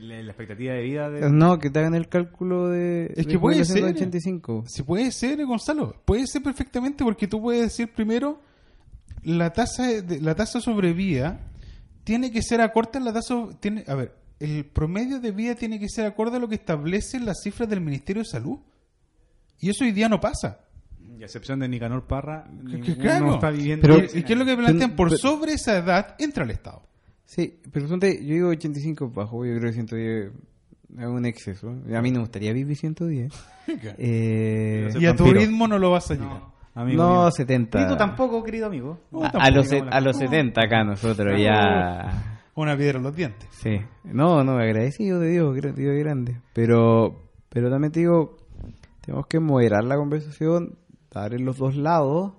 La, 0.00 0.22
la 0.22 0.30
expectativa 0.30 0.74
de 0.74 0.82
vida 0.82 1.10
de... 1.10 1.30
No, 1.30 1.58
que 1.58 1.70
te 1.70 1.78
hagan 1.78 1.94
el 1.94 2.08
cálculo 2.08 2.68
de, 2.68 3.06
Es 3.16 3.26
de 3.26 3.32
que 3.32 3.38
puede 3.38 3.58
de 3.58 3.64
ser. 3.64 3.84
85. 3.84 4.64
Si 4.66 4.82
puede 4.82 5.10
ser, 5.10 5.44
Gonzalo, 5.46 5.94
puede 6.04 6.26
ser 6.26 6.42
perfectamente 6.42 7.02
porque 7.04 7.26
tú 7.26 7.40
puedes 7.40 7.62
decir 7.62 7.92
primero 7.92 8.40
la 9.22 9.52
tasa 9.52 9.86
de, 9.86 10.20
la 10.20 10.34
tasa 10.34 10.60
sobre 10.60 10.92
vida 10.92 11.40
tiene 12.04 12.30
que 12.30 12.42
ser 12.42 12.60
acorde 12.60 12.98
a 12.98 13.00
la 13.00 13.12
tasa 13.12 13.34
tiene 13.60 13.84
a 13.86 13.94
ver 13.94 14.14
el 14.38 14.64
promedio 14.64 15.20
de 15.20 15.30
vida 15.32 15.54
tiene 15.54 15.78
que 15.78 15.88
ser 15.88 16.06
acorde 16.06 16.36
a 16.36 16.40
lo 16.40 16.48
que 16.48 16.54
establecen 16.54 17.24
las 17.26 17.40
cifras 17.42 17.68
del 17.68 17.80
Ministerio 17.82 18.22
de 18.22 18.28
Salud 18.28 18.58
y 19.60 19.68
eso 19.70 19.84
hoy 19.84 19.92
día 19.92 20.08
no 20.08 20.20
pasa 20.20 20.60
Y 21.18 21.22
a 21.22 21.26
excepción 21.26 21.58
de 21.60 21.68
Nicanor 21.68 22.06
Parra, 22.06 22.44
Que- 22.84 22.96
claro. 22.96 23.34
está 23.34 23.50
viviendo... 23.50 23.86
Pero- 23.86 23.98
¿Y, 24.14 24.18
y 24.20 24.22
qué 24.22 24.32
es 24.32 24.38
lo 24.38 24.44
que 24.46 24.56
plantean? 24.56 24.96
Por 24.96 25.08
pero- 25.08 25.18
sobre 25.18 25.52
esa 25.52 25.76
edad 25.78 26.14
entra 26.18 26.44
el 26.44 26.50
Estado. 26.50 26.82
Sí, 27.30 27.60
pero 27.70 27.86
ponte, 27.86 28.26
yo 28.26 28.34
digo 28.34 28.48
85 28.48 29.10
bajo, 29.10 29.44
yo 29.46 29.52
creo 29.56 29.70
que 29.70 29.74
110 29.74 30.32
es 30.98 31.06
un 31.06 31.24
exceso. 31.26 31.68
A 31.68 32.02
mí 32.02 32.10
no 32.10 32.16
me 32.16 32.20
gustaría 32.22 32.52
vivir 32.52 32.76
110. 32.76 33.32
Eh, 33.98 34.88
Y 34.98 35.06
a 35.06 35.14
tu 35.14 35.26
ritmo 35.32 35.68
no 35.68 35.78
lo 35.78 35.92
vas 35.92 36.10
a 36.10 36.14
llegar. 36.14 36.28
No, 36.28 36.52
amigo 36.74 37.00
No, 37.04 37.20
mío. 37.22 37.30
70. 37.30 37.82
Y 37.82 37.86
tú 37.86 37.96
tampoco, 37.96 38.42
querido 38.42 38.66
amigo. 38.66 38.98
No, 39.12 39.24
a, 39.24 39.30
tampoco, 39.30 39.54
los, 39.54 39.72
a 39.72 40.00
los 40.00 40.16
no. 40.16 40.26
70 40.26 40.60
acá 40.60 40.82
nosotros 40.82 41.40
ya... 41.40 42.42
Una 42.56 42.76
piedra 42.76 42.98
en 42.98 43.04
los 43.04 43.14
dientes. 43.14 43.48
Sí, 43.52 43.76
no, 44.02 44.42
no, 44.42 44.58
agradecido 44.58 45.20
de 45.20 45.30
Dios, 45.30 45.54
Dios 45.76 45.96
grande. 46.00 46.40
Pero, 46.52 47.30
pero 47.48 47.70
también 47.70 47.92
te 47.92 48.00
digo, 48.00 48.38
tenemos 49.02 49.28
que 49.28 49.38
moderar 49.38 49.84
la 49.84 49.94
conversación, 49.96 50.76
dar 51.12 51.32
en 51.32 51.44
los 51.44 51.58
dos 51.58 51.76
lados 51.76 52.32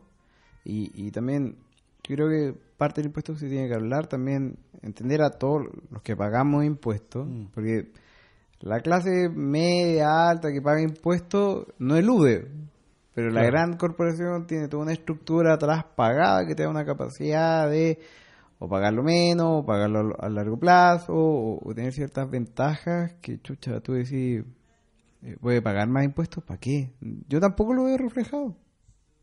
y, 0.66 0.92
y 0.94 1.12
también 1.12 1.56
yo 2.04 2.16
creo 2.16 2.28
que 2.28 2.71
parte 2.82 3.00
del 3.00 3.10
impuesto 3.10 3.34
que 3.34 3.42
se 3.42 3.48
tiene 3.48 3.68
que 3.68 3.76
hablar 3.76 4.08
también 4.08 4.58
entender 4.82 5.22
a 5.22 5.30
todos 5.30 5.68
los 5.92 6.02
que 6.02 6.16
pagamos 6.16 6.66
impuestos, 6.66 7.28
porque 7.54 7.92
la 8.60 8.80
clase 8.80 9.30
media 9.30 10.28
alta 10.28 10.52
que 10.52 10.64
paga 10.64 10.82
impuestos 10.82 11.68
no 11.78 11.96
elude, 11.96 12.48
pero 13.14 13.30
la 13.30 13.44
gran 13.44 13.78
corporación 13.78 14.48
tiene 14.48 14.68
toda 14.68 14.82
una 14.82 14.94
estructura 14.94 15.54
atrás 15.54 15.86
pagada 15.96 16.48
que 16.48 16.56
te 16.56 16.64
da 16.64 16.70
una 16.70 16.84
capacidad 16.84 17.70
de 17.70 18.00
o 18.58 18.68
pagarlo 18.68 19.04
menos, 19.04 19.62
o 19.62 19.64
pagarlo 19.64 20.16
a 20.20 20.28
largo 20.30 20.58
plazo, 20.58 21.14
o, 21.14 21.60
o 21.64 21.76
tener 21.76 21.94
ciertas 21.94 22.28
ventajas 22.32 23.14
que, 23.22 23.40
chucha, 23.42 23.80
tú 23.82 23.94
decís, 23.94 24.44
eh, 25.22 25.38
voy 25.40 25.58
a 25.58 25.62
pagar 25.62 25.88
más 25.88 26.04
impuestos, 26.04 26.44
¿para 26.44 26.60
qué? 26.60 26.94
Yo 27.28 27.40
tampoco 27.40 27.76
lo 27.76 27.84
veo 27.84 27.98
reflejado. 27.98 28.56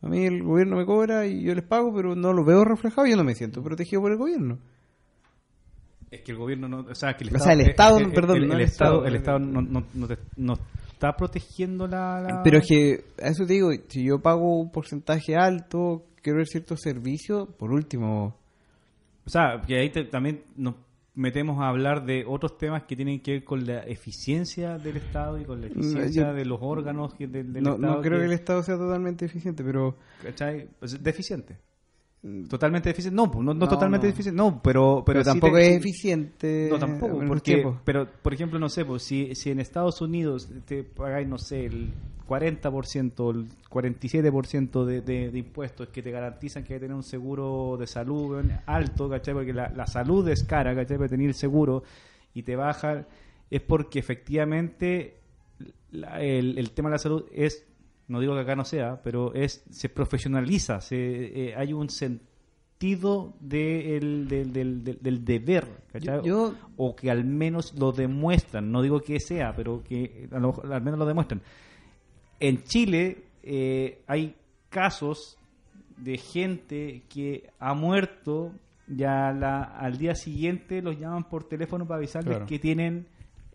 A 0.03 0.09
mí 0.09 0.25
el 0.27 0.43
gobierno 0.43 0.77
me 0.77 0.87
cobra 0.87 1.27
y 1.27 1.43
yo 1.43 1.55
les 1.55 1.65
pago, 1.65 1.93
pero 1.95 2.15
no 2.15 2.33
lo 2.33 2.45
veo 2.45 2.65
reflejado 2.65 3.07
y 3.07 3.11
yo 3.11 3.17
no 3.17 3.25
me 3.25 3.35
siento 3.35 3.63
protegido 3.63 4.01
por 4.03 4.13
el 4.13 4.19
gobierno. 4.19 4.59
Es 6.11 6.23
que 6.23 6.33
el 6.33 6.39
gobierno 6.39 6.69
no, 6.69 6.79
o 6.91 6.95
sea, 6.95 7.15
que 7.17 7.25
el 7.25 7.31
O 7.31 7.37
Estado, 7.37 7.45
sea, 7.45 7.53
el 7.55 7.61
Estado, 7.69 7.99
el- 7.99 8.13
perdón, 8.13 8.37
el, 8.39 8.49
no 8.49 8.55
el 8.55 8.61
Estado, 8.63 8.91
Estado. 9.05 9.07
el 9.07 9.15
Estado 9.17 9.39
no, 9.41 9.61
no, 9.63 9.85
no, 9.93 10.07
te- 10.09 10.19
no 10.37 10.55
está 10.93 11.15
protegiendo 11.17 11.87
la, 11.87 12.21
la- 12.21 12.43
Pero 12.43 12.59
es 12.59 12.67
que, 12.67 13.05
a 13.23 13.29
eso 13.29 13.45
te 13.47 13.53
digo, 13.55 13.71
si 13.89 14.05
yo 14.05 14.21
pago 14.21 14.59
un 14.59 14.71
porcentaje 14.71 15.37
alto, 15.37 16.05
quiero 16.23 16.39
ver 16.39 16.47
ciertos 16.47 16.81
servicios, 16.81 17.49
por 17.59 17.73
último, 17.73 18.37
o 19.27 19.31
sea, 19.31 19.61
que 19.67 19.77
ahí 19.79 19.91
te- 19.91 20.05
también 20.05 20.43
nos 20.57 20.77
metemos 21.19 21.61
a 21.61 21.69
hablar 21.69 22.07
de 22.07 22.25
otros 22.27 22.57
temas 22.59 22.85
que 22.85 22.95
tienen 22.97 23.21
que 23.21 23.33
ver 23.33 23.45
con 23.45 23.67
la 23.67 23.81
eficiencia 23.81 24.79
del 24.79 24.97
Estado 24.99 25.39
y 25.41 25.45
con 25.45 25.61
la 25.61 25.67
eficiencia 25.67 26.29
yo- 26.29 26.33
de 26.35 26.45
los 26.45 26.59
órganos 26.63 27.13
que- 27.15 27.27
del, 27.27 27.53
del 27.53 27.65
no, 27.65 27.75
Estado. 27.75 27.95
no 27.97 28.01
creo 28.03 28.19
que 28.21 28.25
el 28.27 28.33
Estado 28.33 28.63
sea 28.63 28.77
totalmente 28.77 29.25
eficiente, 29.27 29.65
pero... 29.65 29.97
¿cachai? 30.23 30.69
Pues, 30.79 31.03
deficiente. 31.03 31.59
Totalmente. 32.49 32.95
No, 33.13 33.31
pues, 33.31 33.45
no, 33.45 33.55
no 33.55 33.61
No, 33.61 33.69
totalmente 33.69 34.07
no. 34.07 34.11
deficiente. 34.13 34.37
No, 34.37 34.61
pero, 34.63 35.03
pero, 35.07 35.21
Pero, 35.21 35.21
sí 35.21 35.31
tampoco 35.31 35.57
te- 35.57 35.71
es 35.71 35.77
eficiente. 35.77 36.69
No, 36.71 36.79
tampoco, 36.79 37.23
porque, 37.27 37.55
tiempo. 37.55 37.81
pero 37.85 38.09
por 38.23 38.35
ejemplo, 38.35 38.59
no 38.59 38.69
sé, 38.69 38.85
pues 38.85 39.03
si, 39.05 39.35
si 39.35 39.51
en 39.51 39.61
Estados 39.61 40.01
Unidos 40.01 40.49
te 40.67 40.83
pagáis, 40.83 41.29
no 41.29 41.39
sé, 41.39 41.67
el 41.67 41.91
40%, 42.29 43.31
el 43.31 43.47
47% 43.71 44.85
de, 44.85 45.01
de, 45.01 45.31
de 45.31 45.39
impuestos 45.39 45.89
que 45.89 46.03
te 46.03 46.11
garantizan 46.11 46.65
que 46.65 46.75
hay 46.75 46.79
que 46.81 46.85
tener 46.87 46.97
un 46.97 47.03
seguro 47.03 47.77
de 47.79 47.87
salud 47.87 48.45
alto, 48.67 49.09
¿cachai? 49.09 49.35
Porque 49.35 49.53
la, 49.53 49.71
la 49.71 49.87
salud 49.87 50.29
es 50.29 50.43
cara, 50.45 50.75
¿cachai? 50.75 50.97
Para 50.99 51.09
tener 51.09 51.29
el 51.29 51.35
seguro 51.35 51.83
y 52.35 52.43
te 52.43 52.57
baja, 52.57 53.07
es 53.51 53.61
porque 53.63 53.99
efectivamente 54.01 55.17
la- 55.93 56.21
el, 56.21 56.59
el 56.59 56.71
tema 56.73 56.91
de 56.91 56.95
la 56.95 56.99
salud 56.99 57.25
es, 57.33 57.65
no 58.09 58.21
digo 58.21 58.35
que 58.35 58.41
acá 58.41 58.57
no 58.57 58.65
sea, 58.65 59.01
pero 59.03 59.33
es 59.35 59.65
se 59.71 59.89
profesionaliza, 59.89 60.81
se, 60.81 60.97
eh, 61.51 61.55
hay 61.57 61.73
un 61.73 61.89
sentido 61.91 63.35
de 63.41 63.97
el- 63.97 64.29
del, 64.29 64.53
del, 64.53 64.85
del- 64.85 64.99
del 65.01 65.25
deber, 65.25 65.67
¿cachai? 65.93 66.23
Yo- 66.25 66.55
o 66.77 66.95
que 66.97 67.11
al 67.11 67.25
menos 67.25 67.75
lo 67.79 67.93
demuestran, 67.93 68.71
no 68.73 68.83
digo 68.83 69.01
que 69.01 69.21
sea, 69.21 69.55
pero 69.55 69.83
que 69.83 70.29
a 70.33 70.39
lo 70.39 70.63
al 70.73 70.83
menos 70.83 70.99
lo 70.99 71.07
demuestran. 71.07 71.43
En 72.41 72.63
Chile 72.65 73.25
eh, 73.43 74.03
hay 74.07 74.35
casos 74.69 75.37
de 75.97 76.17
gente 76.19 77.03
que 77.09 77.51
ha 77.59 77.75
muerto 77.75 78.53
ya 78.87 79.33
la, 79.33 79.63
al 79.65 79.99
día 79.99 80.15
siguiente 80.15 80.81
los 80.81 80.99
llaman 80.99 81.25
por 81.25 81.45
teléfono 81.49 81.87
para 81.87 81.99
avisarles 81.99 82.31
Claro. 82.37 82.47
que 82.47 82.59
tienen 82.59 83.07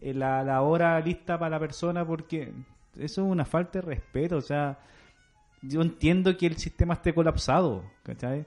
eh, 0.01 0.14
la, 0.14 0.43
la 0.43 0.62
hora 0.62 0.99
lista 0.99 1.39
para 1.39 1.51
la 1.51 1.60
persona 1.60 2.06
porque 2.06 2.51
eso 2.98 3.26
es 3.26 3.32
una 3.32 3.46
falta 3.46 3.80
de 3.80 3.86
respeto, 3.86 4.38
o 4.38 4.41
sea, 4.41 4.80
yo 5.62 5.82
entiendo 5.82 6.36
que 6.38 6.46
el 6.48 6.58
sistema 6.58 6.96
esté 6.96 7.14
colapsado, 7.14 7.84
¿cachai? 8.04 8.46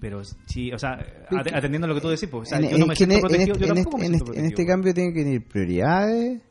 Pero 0.00 0.22
sí, 0.24 0.72
o 0.72 0.78
sea, 0.78 0.92
at- 1.30 1.54
atendiendo 1.54 1.86
a 1.86 1.88
lo 1.88 1.94
que 1.94 2.00
tú 2.00 2.08
decís, 2.08 2.28
pues, 2.28 2.42
o 2.42 2.50
sea, 2.50 2.58
En- 2.58 2.70
yo 2.70 2.78
no 2.78 2.86
me 2.86 2.96
siento 2.96 3.14
e- 3.16 3.20
protegido, 3.20 3.54
en 3.54 3.60
yo 3.60 3.66
este- 3.66 3.74
tampoco 3.74 3.98
me 3.98 4.06
siento 4.06 4.24
este- 4.24 4.38
en 4.40 4.44
este 4.46 4.54
protegido. 4.56 4.72
cambio 4.74 4.94
tienen 4.94 5.14
que 5.14 5.24
venir 5.24 5.46
prioridades. 5.48 6.42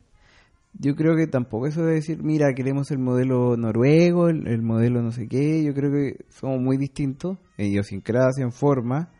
Yo 0.80 0.96
creo 0.96 1.16
que 1.16 1.28
tampoco 1.28 1.68
eso 1.68 1.86
de 1.86 1.96
decir, 1.96 2.24
mira, 2.24 2.52
queremos 2.56 2.90
el 2.90 2.98
modelo 2.98 3.56
noruego, 3.58 4.30
el, 4.30 4.48
el 4.48 4.62
modelo 4.64 5.04
no 5.04 5.12
sé 5.12 5.28
qué. 5.28 5.64
Yo 5.64 5.74
creo 5.76 5.92
que 5.92 6.26
somos 6.30 6.60
muy 6.62 6.78
distintos 6.78 7.38
en 7.58 7.68
idiosincrasia, 7.68 8.44
en 8.44 8.52
forma. 8.52 9.12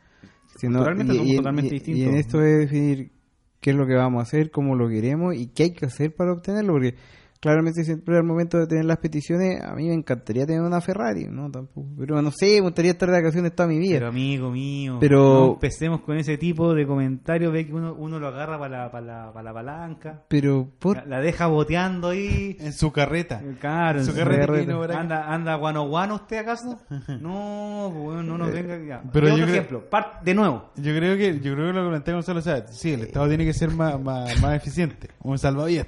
sino- 0.56 0.78
Culturalmente 0.80 1.14
somos 1.14 1.30
en- 1.30 1.36
totalmente 1.38 1.68
y- 1.68 1.74
distintos. 1.80 2.00
Y 2.00 2.04
en 2.08 2.16
esto 2.16 2.42
es 2.44 2.60
definir 2.60 3.12
qué 3.60 3.70
es 3.72 3.76
lo 3.76 3.86
que 3.88 3.96
vamos 3.96 4.20
a 4.20 4.24
hacer, 4.24 4.50
cómo 4.52 4.76
lo 4.76 4.88
queremos 4.88 5.36
y 5.36 5.48
qué 5.48 5.64
hay 5.64 5.74
que 5.74 5.86
hacer 5.86 6.16
para 6.16 6.32
obtenerlo. 6.34 6.74
Porque 6.74 6.96
claramente 7.44 7.84
siempre 7.84 8.16
al 8.18 8.24
momento 8.24 8.58
de 8.58 8.68
tener 8.68 8.86
las 8.86 8.98
peticiones, 8.98 9.62
a 9.62 9.76
mí 9.76 9.88
me 9.90 9.94
encantaría 9.94 10.46
tener 10.46 10.62
una 10.62 10.80
Ferrari, 10.80 11.26
¿no? 11.30 11.52
Tampoco, 11.52 11.90
pero 12.00 12.22
no 12.22 12.32
sé, 12.32 12.56
me 12.56 12.62
gustaría 12.62 12.92
estar 12.92 13.10
de 13.12 13.18
vacaciones 13.22 13.54
toda 13.54 13.68
mi 13.68 13.80
vida. 13.80 13.96
Pero 13.98 14.08
amigo 14.08 14.50
mío, 14.50 14.98
Pero- 15.02 15.20
no 15.48 15.54
empecemos 15.56 16.02
con 16.02 16.18
ese 16.18 16.38
tipo 16.38 16.74
de 16.74 16.88
comentarios, 16.88 17.52
ve 17.52 17.68
que 17.68 17.74
uno, 17.74 17.94
uno 18.00 18.18
lo 18.20 18.30
agarra 18.30 18.58
para 18.58 18.86
la, 18.86 18.92
para 18.92 19.06
la, 19.06 19.34
para 19.34 19.44
la 19.44 19.54
palanca, 19.54 20.24
Pero 20.30 20.70
por 20.80 20.96
la, 20.98 21.06
la 21.06 21.20
deja 21.20 21.48
boteando 21.48 22.10
ahí. 22.10 22.56
En 22.60 22.72
su 22.72 22.92
carreta. 22.94 23.42
Claro, 23.60 24.04
Su 24.04 24.12
en 24.12 24.18
carreta 24.18 24.46
carreta. 24.48 24.66
vino 24.68 24.80
por 24.80 24.92
acá. 24.92 25.02
¿Anda, 25.02 25.34
anda 25.34 25.56
guano 25.56 25.88
guano 25.88 26.16
usted 26.16 26.38
acaso? 26.38 26.80
No, 27.20 27.90
pues, 27.92 28.04
bueno, 28.06 28.24
no 28.24 28.38
nos 28.38 28.52
venga 28.54 28.78
ya. 28.78 28.96
Eh, 28.98 29.10
pero 29.12 29.28
Y 29.28 29.30
yo 29.30 29.36
otro 29.36 29.46
creo- 29.48 29.56
ejemplo, 29.56 29.84
de 30.24 30.34
nuevo. 30.34 30.72
Yo 30.78 30.96
creo 30.96 31.18
que 31.18 31.40
yo 31.40 31.54
creo 31.54 31.68
que 31.68 31.74
lo 31.74 31.84
que 31.84 31.90
plantea 31.90 32.14
Gonzalo, 32.14 32.40
o 32.40 32.42
sea, 32.42 32.66
sí, 32.68 32.94
el 32.94 33.02
Estado 33.02 33.28
tiene 33.28 33.46
que 33.46 33.54
ser 33.54 33.70
más, 33.72 34.00
más, 34.02 34.42
más 34.42 34.56
eficiente, 34.56 35.10
un 35.22 35.38
salvavidas. 35.38 35.88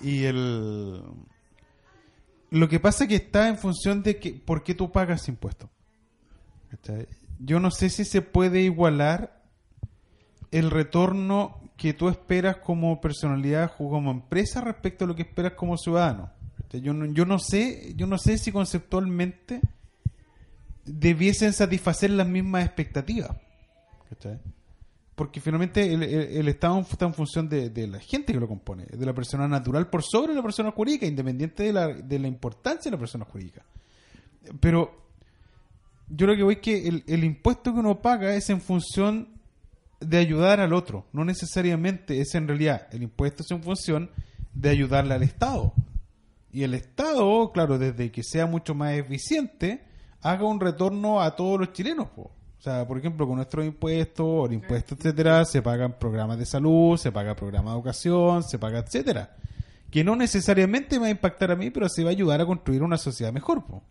Y 0.00 0.24
el 0.24 1.02
lo 2.54 2.68
que 2.68 2.78
pasa 2.78 3.02
es 3.04 3.08
que 3.08 3.16
está 3.16 3.48
en 3.48 3.58
función 3.58 4.04
de 4.04 4.20
que 4.20 4.32
por 4.32 4.62
qué 4.62 4.76
tú 4.76 4.92
pagas 4.92 5.28
impuestos. 5.28 5.68
Yo 7.40 7.58
no 7.58 7.72
sé 7.72 7.90
si 7.90 8.04
se 8.04 8.22
puede 8.22 8.60
igualar 8.60 9.42
el 10.52 10.70
retorno 10.70 11.60
que 11.76 11.94
tú 11.94 12.08
esperas 12.08 12.58
como 12.58 13.00
personalidad 13.00 13.72
o 13.80 13.90
como 13.90 14.12
empresa 14.12 14.60
respecto 14.60 15.04
a 15.04 15.08
lo 15.08 15.16
que 15.16 15.22
esperas 15.22 15.54
como 15.54 15.76
ciudadano. 15.76 16.30
Yo 16.70 16.94
no, 16.94 17.06
yo 17.06 17.24
no 17.24 17.40
sé, 17.40 17.92
yo 17.96 18.06
no 18.06 18.18
sé 18.18 18.38
si 18.38 18.52
conceptualmente 18.52 19.60
debiesen 20.84 21.52
satisfacer 21.52 22.10
las 22.10 22.28
mismas 22.28 22.64
expectativas. 22.66 23.36
Porque 25.14 25.40
finalmente 25.40 25.92
el, 25.92 26.48
Estado 26.48 26.80
está 26.80 27.06
en 27.06 27.14
función 27.14 27.48
de, 27.48 27.86
la 27.86 28.00
gente 28.00 28.32
que 28.32 28.40
lo 28.40 28.48
compone, 28.48 28.84
de 28.86 29.06
la 29.06 29.14
persona 29.14 29.46
natural 29.46 29.88
por 29.88 30.02
sobre 30.02 30.34
la 30.34 30.42
persona 30.42 30.72
jurídica, 30.72 31.06
independiente 31.06 31.62
de 31.62 31.72
la, 31.72 31.88
de 31.88 32.18
la 32.18 32.26
importancia 32.26 32.90
de 32.90 32.96
la 32.96 32.98
persona 32.98 33.24
jurídica. 33.24 33.62
Pero 34.58 34.92
yo 36.08 36.26
lo 36.26 36.34
que 36.34 36.42
voy 36.42 36.54
es 36.54 36.60
que 36.60 36.88
el, 36.88 37.04
el 37.06 37.22
impuesto 37.22 37.72
que 37.72 37.78
uno 37.78 38.02
paga 38.02 38.34
es 38.34 38.50
en 38.50 38.60
función 38.60 39.28
de 40.00 40.18
ayudar 40.18 40.60
al 40.60 40.72
otro, 40.72 41.06
no 41.12 41.24
necesariamente 41.24 42.20
es 42.20 42.34
en 42.34 42.48
realidad, 42.48 42.88
el 42.90 43.04
impuesto 43.04 43.42
es 43.42 43.50
en 43.52 43.62
función 43.62 44.10
de 44.52 44.70
ayudarle 44.70 45.14
al 45.14 45.22
Estado. 45.22 45.72
Y 46.52 46.62
el 46.62 46.74
Estado, 46.74 47.50
claro, 47.52 47.78
desde 47.78 48.10
que 48.10 48.22
sea 48.22 48.46
mucho 48.46 48.74
más 48.74 48.94
eficiente, 48.94 49.84
haga 50.22 50.44
un 50.44 50.60
retorno 50.60 51.20
a 51.20 51.34
todos 51.34 51.58
los 51.58 51.72
chilenos. 51.72 52.08
po. 52.08 52.30
O 52.64 52.70
sea, 52.70 52.88
por 52.88 52.96
ejemplo, 52.96 53.26
con 53.26 53.36
nuestros 53.36 53.62
impuestos, 53.66 54.24
o 54.26 54.46
el 54.46 54.54
impuesto, 54.54 54.94
etcétera, 54.94 55.44
se 55.44 55.60
pagan 55.60 55.98
programas 55.98 56.38
de 56.38 56.46
salud, 56.46 56.96
se 56.96 57.12
paga 57.12 57.36
programa 57.36 57.72
de 57.72 57.76
educación, 57.76 58.42
se 58.42 58.58
paga, 58.58 58.78
etcétera. 58.78 59.36
Que 59.90 60.02
no 60.02 60.16
necesariamente 60.16 60.94
me 60.96 61.00
va 61.02 61.06
a 61.08 61.10
impactar 61.10 61.50
a 61.50 61.56
mí, 61.56 61.68
pero 61.70 61.90
sí 61.90 62.02
va 62.02 62.08
a 62.08 62.12
ayudar 62.12 62.40
a 62.40 62.46
construir 62.46 62.82
una 62.82 62.96
sociedad 62.96 63.34
mejor, 63.34 63.66
po, 63.66 63.82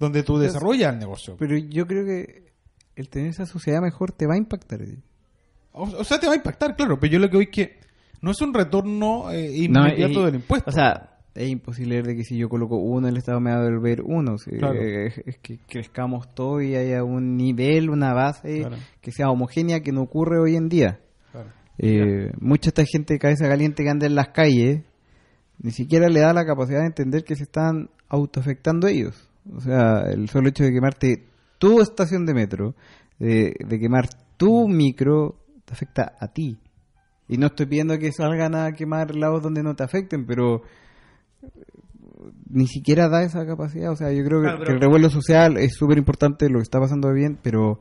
donde 0.00 0.22
tú 0.22 0.38
desarrollas 0.38 0.94
el 0.94 0.98
negocio. 0.98 1.36
pero 1.38 1.58
yo 1.58 1.86
creo 1.86 2.06
que 2.06 2.52
el 2.94 3.10
tener 3.10 3.28
esa 3.28 3.44
sociedad 3.44 3.82
mejor 3.82 4.12
te 4.12 4.26
va 4.26 4.32
a 4.32 4.38
impactar. 4.38 4.80
O, 5.72 5.82
o 5.82 6.04
sea, 6.04 6.18
te 6.18 6.26
va 6.26 6.32
a 6.32 6.36
impactar, 6.36 6.74
claro, 6.74 6.98
pero 6.98 7.12
yo 7.12 7.18
lo 7.18 7.28
que 7.28 7.36
voy 7.36 7.44
es 7.44 7.50
que 7.50 7.80
no 8.22 8.30
es 8.30 8.40
un 8.40 8.54
retorno 8.54 9.30
eh, 9.30 9.68
No, 9.68 9.86
inmediato 9.86 10.22
y- 10.22 10.24
del 10.24 10.34
impuesto. 10.36 10.70
O 10.70 10.72
sea, 10.72 11.15
es 11.36 11.48
imposible 11.48 12.02
de 12.02 12.16
que 12.16 12.24
si 12.24 12.36
yo 12.36 12.48
coloco 12.48 12.76
uno, 12.76 13.08
el 13.08 13.16
Estado 13.16 13.40
me 13.40 13.50
va 13.52 13.58
a 13.58 13.64
devolver 13.64 14.02
uno. 14.02 14.36
Claro. 14.36 14.74
eh, 14.80 15.12
es, 15.26 15.38
que 15.38 15.58
crezcamos 15.68 16.34
todo 16.34 16.60
y 16.60 16.74
haya 16.74 17.04
un 17.04 17.36
nivel, 17.36 17.90
una 17.90 18.12
base 18.14 18.60
Claro. 18.60 18.76
que 19.00 19.12
sea 19.12 19.28
homogénea, 19.30 19.80
que 19.80 19.92
no 19.92 20.02
ocurre 20.02 20.40
hoy 20.40 20.56
en 20.56 20.68
día. 20.68 21.00
Claro. 21.32 21.50
Eh, 21.78 22.32
mucha 22.40 22.70
esta 22.70 22.84
gente 22.84 23.14
de 23.14 23.20
cabeza 23.20 23.48
caliente 23.48 23.82
que 23.84 23.90
anda 23.90 24.06
en 24.06 24.14
las 24.14 24.28
calles 24.28 24.82
ni 25.58 25.70
siquiera 25.70 26.08
le 26.08 26.20
da 26.20 26.32
la 26.32 26.44
capacidad 26.44 26.80
de 26.80 26.86
entender 26.86 27.24
que 27.24 27.34
se 27.36 27.44
están 27.44 27.90
autoafectando 28.08 28.88
ellos. 28.88 29.28
O 29.54 29.60
sea, 29.60 30.02
el 30.10 30.28
solo 30.28 30.48
hecho 30.48 30.64
de 30.64 30.72
quemarte 30.72 31.24
tu 31.58 31.80
estación 31.80 32.26
de 32.26 32.34
metro, 32.34 32.74
de, 33.18 33.54
de 33.66 33.78
quemar 33.78 34.08
tu 34.36 34.68
micro, 34.68 35.36
te 35.64 35.72
afecta 35.72 36.14
a 36.18 36.28
ti. 36.28 36.58
Y 37.28 37.38
no 37.38 37.46
estoy 37.46 37.66
pidiendo 37.66 37.98
que 37.98 38.12
salgan 38.12 38.54
a 38.54 38.72
quemar 38.72 39.14
lados 39.14 39.42
donde 39.42 39.62
no 39.62 39.74
te 39.74 39.84
afecten, 39.84 40.26
pero 40.26 40.62
ni 42.50 42.66
siquiera 42.66 43.08
da 43.08 43.22
esa 43.22 43.46
capacidad. 43.46 43.90
O 43.92 43.96
sea, 43.96 44.12
yo 44.12 44.24
creo 44.24 44.40
que, 44.40 44.44
Claro, 44.46 44.58
pero- 44.58 44.66
que 44.68 44.72
el 44.74 44.80
revuelo 44.80 45.10
social 45.10 45.56
es 45.58 45.74
súper 45.74 45.98
importante, 45.98 46.48
lo 46.48 46.58
que 46.58 46.62
está 46.62 46.80
pasando 46.80 47.12
bien, 47.12 47.38
pero 47.42 47.80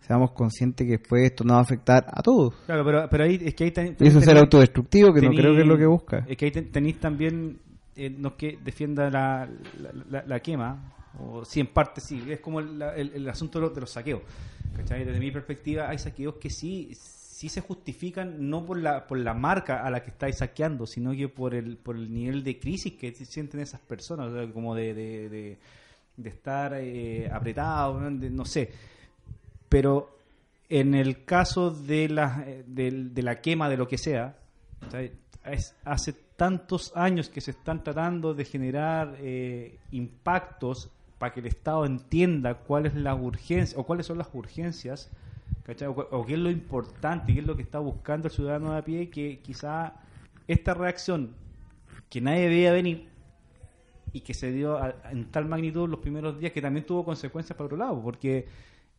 seamos 0.00 0.32
conscientes 0.32 0.86
que 0.86 0.98
después 0.98 1.24
esto 1.24 1.44
no 1.44 1.54
va 1.54 1.60
a 1.60 1.62
afectar 1.62 2.06
a 2.12 2.22
todos. 2.22 2.54
Claro, 2.66 2.84
pero, 2.84 3.08
pero 3.10 3.24
ahí 3.24 3.40
es 3.42 3.54
que 3.54 3.64
ahí 3.64 3.70
ten- 3.70 3.96
Y 3.98 4.06
eso 4.06 4.18
es 4.18 4.24
ser 4.24 4.34
ten- 4.34 4.42
autodestructivo, 4.44 5.12
que 5.14 5.22
no 5.22 5.30
creo 5.30 5.54
que 5.54 5.62
es 5.62 5.66
lo 5.66 5.78
que 5.78 5.86
busca. 5.86 6.24
Es 6.28 6.36
que 6.36 6.44
ahí 6.46 6.50
ten- 6.50 6.70
tenéis 6.70 7.00
también, 7.00 7.58
eh, 7.96 8.10
no 8.10 8.36
que 8.36 8.58
defienda 8.62 9.08
la, 9.10 9.48
la, 9.80 9.90
la- 10.10 10.24
la 10.26 10.40
quema, 10.40 10.92
o 11.18 11.44
sí, 11.44 11.60
en 11.60 11.68
parte 11.68 12.00
sí, 12.00 12.22
es 12.28 12.40
como 12.40 12.60
el, 12.60 12.80
el- 12.82 13.12
el 13.14 13.28
asunto 13.28 13.58
de 13.58 13.66
los, 13.66 13.74
de 13.74 13.80
los 13.80 13.90
saqueos. 13.90 14.22
¿cachai? 14.76 15.04
Desde 15.04 15.20
mi 15.20 15.30
perspectiva, 15.30 15.88
hay 15.88 15.98
saqueos 15.98 16.34
que 16.40 16.50
sí 16.50 16.90
sí 17.44 17.48
se 17.50 17.60
justifican 17.60 18.48
no 18.48 18.64
por 18.64 18.78
la 18.78 19.06
por 19.06 19.18
la 19.18 19.34
marca 19.34 19.84
a 19.84 19.90
la 19.90 20.02
que 20.02 20.10
estáis 20.10 20.38
saqueando, 20.38 20.86
sino 20.86 21.12
que 21.12 21.28
por 21.28 21.54
el 21.54 21.76
por 21.76 21.94
el 21.96 22.12
nivel 22.12 22.42
de 22.42 22.58
crisis 22.58 22.94
que 22.94 23.12
sienten 23.12 23.60
esas 23.60 23.80
personas, 23.80 24.32
como 24.52 24.74
de, 24.74 24.94
de, 24.94 25.28
de, 25.28 25.58
de 26.16 26.28
estar 26.30 26.72
eh, 26.74 27.28
apretados, 27.30 28.00
¿no? 28.00 28.10
De- 28.10 28.30
sé. 28.46 28.70
Pero 29.68 30.16
en 30.70 30.94
el 30.94 31.24
caso 31.24 31.70
de 31.70 32.08
la, 32.08 32.44
eh, 32.46 32.64
del- 32.66 33.12
de, 33.14 33.22
la 33.22 33.40
quema 33.40 33.68
de 33.68 33.76
lo 33.76 33.86
que 33.86 33.98
sea, 33.98 34.36
es, 35.44 35.74
hace 35.84 36.14
tantos 36.36 36.92
años 36.96 37.28
que 37.28 37.40
se 37.40 37.50
están 37.50 37.82
tratando 37.84 38.32
de 38.34 38.44
generar 38.44 39.16
eh, 39.20 39.76
impactos 39.92 40.88
para 41.18 41.32
que 41.32 41.40
el 41.40 41.46
Estado 41.46 41.84
entienda 41.84 42.54
cuál 42.54 42.86
es 42.86 42.94
la 42.94 43.14
o 43.76 43.84
cuáles 43.84 44.06
son 44.06 44.18
las 44.18 44.28
urgencias 44.32 45.10
¿cachai? 45.64 45.88
O, 45.88 45.92
o 45.92 46.24
qué 46.26 46.34
es 46.34 46.38
lo 46.38 46.50
importante, 46.50 47.32
qué 47.34 47.40
es 47.40 47.46
lo 47.46 47.56
que 47.56 47.62
está 47.62 47.78
buscando 47.80 48.28
el 48.28 48.32
ciudadano 48.34 48.72
de 48.72 48.78
a 48.78 48.84
pie, 48.84 49.10
que 49.10 49.40
quizá 49.40 49.94
esta 50.46 50.74
reacción 50.74 51.34
que 52.08 52.20
nadie 52.20 52.48
veía 52.48 52.72
venir 52.72 53.08
y 54.12 54.20
que 54.20 54.34
se 54.34 54.52
dio 54.52 54.76
a- 54.78 54.94
en 55.10 55.30
tal 55.30 55.46
magnitud 55.46 55.88
los 55.88 55.98
primeros 56.00 56.38
días 56.38 56.52
que 56.52 56.62
también 56.62 56.86
tuvo 56.86 57.04
consecuencias 57.04 57.56
para 57.56 57.66
otro 57.66 57.76
lado, 57.76 58.00
porque 58.02 58.46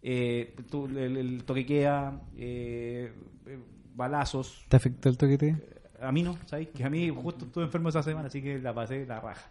eh, 0.02 0.56
tu- 0.70 0.86
el, 0.88 1.18
el 1.18 1.44
toque 1.46 1.66
queda, 1.66 2.22
eh, 2.38 3.12
eh, 3.48 3.60
balazos, 3.96 4.66
¿Te 4.68 4.76
afectó 4.78 5.10
el 5.10 5.18
toquete? 5.18 5.56
a 6.02 6.12
mí 6.12 6.22
no, 6.22 6.38
¿sabes? 6.46 6.68
Que 6.70 6.84
a 6.84 6.90
mí 6.90 7.10
justo 7.10 7.46
estuve 7.46 7.64
enfermo 7.64 7.90
esa 7.90 8.04
semana, 8.04 8.28
así 8.28 8.42
que 8.42 8.60
la 8.60 8.74
pasé 8.74 9.06
la 9.06 9.20
raja. 9.22 9.50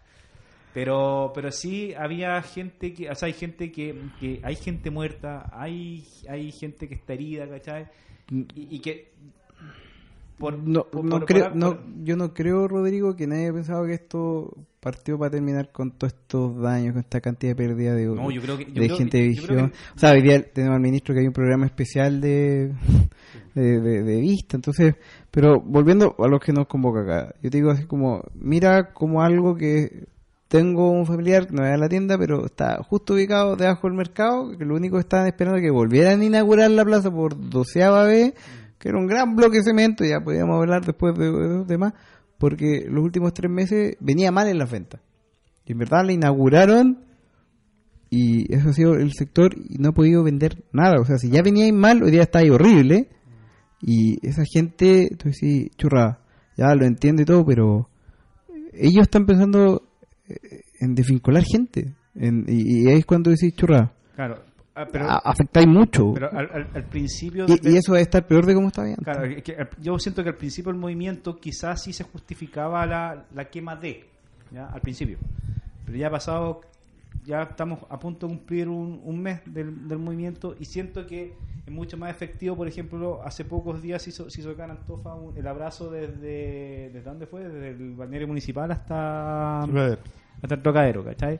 Pero, 0.75 1.31
pero 1.33 1.51
sí 1.53 1.93
había 1.97 2.39
gente 2.41 2.93
que, 2.93 3.09
o 3.09 3.15
sea, 3.15 3.27
hay 3.27 3.33
gente 3.33 3.71
que, 3.71 3.95
que 4.19 4.41
hay 4.43 4.55
gente 4.57 4.91
muerta, 4.91 5.49
hay, 5.53 6.03
hay 6.29 6.51
gente 6.51 6.87
que 6.89 6.95
está 6.95 7.13
herida, 7.13 7.47
¿cachai? 7.49 7.87
Y, 8.29 8.45
y 8.75 8.79
que 8.79 9.13
por- 10.37 10.57
no, 10.59 10.83
por- 10.83 11.05
no 11.05 11.11
por- 11.19 11.25
creo, 11.25 11.51
no, 11.55 11.79
yo 12.03 12.17
no 12.17 12.33
creo, 12.33 12.67
Rodrigo, 12.67 13.15
que 13.15 13.25
nadie 13.25 13.43
haya 13.45 13.53
pensado 13.53 13.85
que 13.85 13.93
esto 13.93 14.53
partió 14.81 15.17
para 15.17 15.31
terminar 15.31 15.71
con 15.71 15.91
todos 15.91 16.11
estos 16.13 16.61
daños, 16.61 16.91
con 16.91 16.99
esta 17.03 17.21
cantidad 17.21 17.51
de 17.51 17.55
pérdida 17.55 17.95
de, 17.95 18.07
No, 18.07 18.29
yo 18.29 18.41
creo 18.41 18.57
que- 18.57 18.65
yo 18.65 18.81
de 18.81 18.87
creo- 18.87 18.97
gente 18.97 19.17
de 19.17 19.27
visión. 19.29 19.69
que- 19.69 19.75
O 19.95 19.97
sea, 19.99 20.11
hoy 20.11 20.21
día 20.23 20.41
tenemos 20.51 20.75
al 20.75 20.81
ministro 20.81 21.15
que 21.15 21.21
hay 21.21 21.27
un 21.27 21.33
programa 21.33 21.65
especial 21.67 22.19
de, 22.19 22.73
de, 23.55 23.79
de- 23.79 24.03
de 24.03 24.19
vista. 24.19 24.57
Entonces, 24.57 24.95
pero 25.31 25.61
volviendo 25.61 26.13
a 26.19 26.27
lo 26.27 26.37
que 26.37 26.51
nos 26.51 26.67
convoca 26.67 26.99
acá, 27.01 27.35
yo 27.41 27.49
te 27.49 27.57
digo 27.57 27.71
así 27.71 27.85
como, 27.85 28.21
mira 28.35 28.91
como 28.91 29.21
algo 29.21 29.55
que 29.55 30.03
tengo 30.55 30.89
un 30.89 31.05
familiar 31.05 31.47
que 31.47 31.53
no 31.53 31.63
va 31.63 31.73
a 31.73 31.77
la 31.77 31.89
tienda, 31.89 32.17
pero 32.17 32.45
está 32.45 32.81
justo 32.81 33.13
ubicado 33.13 33.57
debajo 33.57 33.89
del 33.89 33.97
mercado, 33.97 34.57
que 34.57 34.63
lo 34.63 34.75
único 34.75 34.95
que 34.95 35.01
estaban 35.01 35.27
esperando 35.27 35.57
es 35.57 35.63
que 35.63 35.69
volvieran 35.69 36.21
a 36.21 36.23
inaugurar 36.23 36.71
la 36.71 36.85
plaza 36.85 37.11
por 37.11 37.49
doceava 37.49 38.05
vez, 38.05 38.35
que 38.79 38.87
era 38.87 38.97
un 38.97 39.05
gran 39.05 39.35
bloque 39.35 39.57
de 39.57 39.63
cemento, 39.65 40.05
ya 40.05 40.21
podíamos 40.23 40.55
hablar 40.55 40.85
después 40.85 41.13
de, 41.19 41.29
los 41.29 41.67
demás, 41.67 41.91
porque 42.37 42.85
los 42.89 43.03
últimos 43.03 43.33
tres 43.33 43.51
meses 43.51 43.97
venía 43.99 44.31
mal 44.31 44.47
en 44.47 44.57
las 44.57 44.71
ventas. 44.71 45.01
Y 45.65 45.73
en 45.73 45.77
verdad 45.77 46.05
la 46.05 46.13
inauguraron 46.13 47.03
y 48.09 48.53
eso 48.53 48.69
ha 48.69 48.73
sido 48.73 48.93
el 48.93 49.11
sector 49.11 49.55
y 49.57 49.77
no 49.77 49.89
ha 49.89 49.93
podido 49.93 50.23
vender 50.23 50.63
nada. 50.71 51.01
O 51.01 51.05
sea, 51.05 51.17
si 51.17 51.29
ya 51.31 51.41
venía 51.41 51.69
mal, 51.73 52.01
hoy 52.01 52.11
día 52.11 52.21
está 52.21 52.39
ahí 52.39 52.49
horrible. 52.49 53.09
Y 53.81 54.25
esa 54.25 54.43
gente, 54.49 55.09
tú 55.17 55.27
decís, 55.27 55.69
churra, 55.75 56.21
ya 56.55 56.73
lo 56.75 56.85
entiendo 56.85 57.23
y 57.23 57.25
todo, 57.25 57.45
pero 57.45 57.89
ellos 58.71 59.01
están 59.01 59.25
pensando 59.25 59.81
en 60.79 60.95
desvincular 60.95 61.43
gente. 61.43 61.93
En- 62.15 62.45
y, 62.47 62.83
y 62.83 62.87
ahí 62.89 62.99
es 62.99 63.05
cuando 63.05 63.29
decís, 63.31 63.53
churra, 63.55 63.91
Claro, 64.15 64.41
ah, 64.75 64.85
pero, 64.91 65.05
a- 65.09 65.17
afectáis 65.17 65.67
mucho. 65.67 66.13
pero 66.13 66.29
al, 66.31 66.49
al- 66.51 66.69
al 66.73 66.83
principio... 66.85 67.45
y, 67.47 67.59
de- 67.59 67.71
y 67.71 67.77
eso 67.77 67.93
a 67.93 67.99
estar 67.99 68.25
peor 68.25 68.45
de 68.45 68.53
cómo 68.53 68.67
estaba 68.67 68.87
antes. 68.87 69.03
Claro, 69.03 69.21
que 69.43 69.55
al- 69.55 69.69
yo 69.81 69.97
siento 69.99 70.23
que 70.23 70.29
al 70.29 70.37
principio 70.37 70.71
del 70.71 70.79
movimiento 70.79 71.35
quizás 71.37 71.83
sí 71.83 71.91
se 71.93 72.03
justificaba 72.05 72.85
la, 72.85 73.25
la 73.33 73.45
quema 73.45 73.75
de, 73.75 74.05
¿ya? 74.51 74.65
al 74.67 74.81
principio. 74.81 75.17
Pero 75.85 75.97
ya 75.97 76.07
ha 76.07 76.11
pasado 76.11 76.61
ya 77.25 77.43
estamos 77.43 77.79
a 77.89 77.97
punto 77.99 78.27
de 78.27 78.35
cumplir 78.35 78.67
un, 78.69 79.01
un 79.03 79.19
mes 79.21 79.41
del, 79.45 79.87
del 79.87 79.97
movimiento 79.97 80.55
y 80.59 80.65
siento 80.65 81.05
que 81.07 81.33
es 81.65 81.73
mucho 81.73 81.97
más 81.97 82.11
efectivo. 82.11 82.55
Por 82.55 82.67
ejemplo, 82.67 83.21
hace 83.23 83.43
pocos 83.45 83.81
días 83.81 84.01
se 84.03 84.11
hizo, 84.11 84.29
se 84.29 84.41
hizo 84.41 84.51
acá 84.51 84.65
en 84.65 84.71
Antofa 84.71 85.15
un- 85.15 85.35
el 85.37 85.47
abrazo 85.47 85.89
desde. 85.89 86.89
¿Desde 86.93 87.01
dónde 87.01 87.25
fue? 87.25 87.43
Desde 87.47 87.69
el 87.71 87.95
balneario 87.95 88.27
municipal 88.27 88.71
hasta 88.71 89.61
Trocadero. 89.65 90.01
hasta 90.41 90.55
el 90.55 90.61
trocadero, 90.61 91.03
¿cachai? 91.03 91.39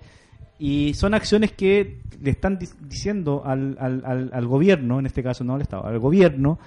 Y 0.58 0.94
son 0.94 1.14
acciones 1.14 1.52
que 1.52 2.02
le 2.22 2.32
están 2.32 2.58
di- 2.58 2.70
diciendo 2.88 3.44
al, 3.46 3.78
al, 3.80 4.04
al, 4.06 4.30
al 4.34 4.48
gobierno, 4.48 5.00
en 5.00 5.06
este 5.06 5.22
caso 5.22 5.44
no 5.44 5.56
al 5.56 5.62
Estado, 5.62 5.86
al 5.86 6.00
gobierno, 6.00 6.58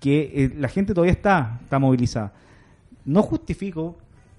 que 0.00 0.30
eh, 0.44 0.52
la 0.56 0.68
gente 0.68 0.92
todavía 0.94 1.12
está, 1.12 1.58
está 1.62 1.78
movilizada. 1.78 2.32
No 3.06 3.22
justifico 3.22 3.98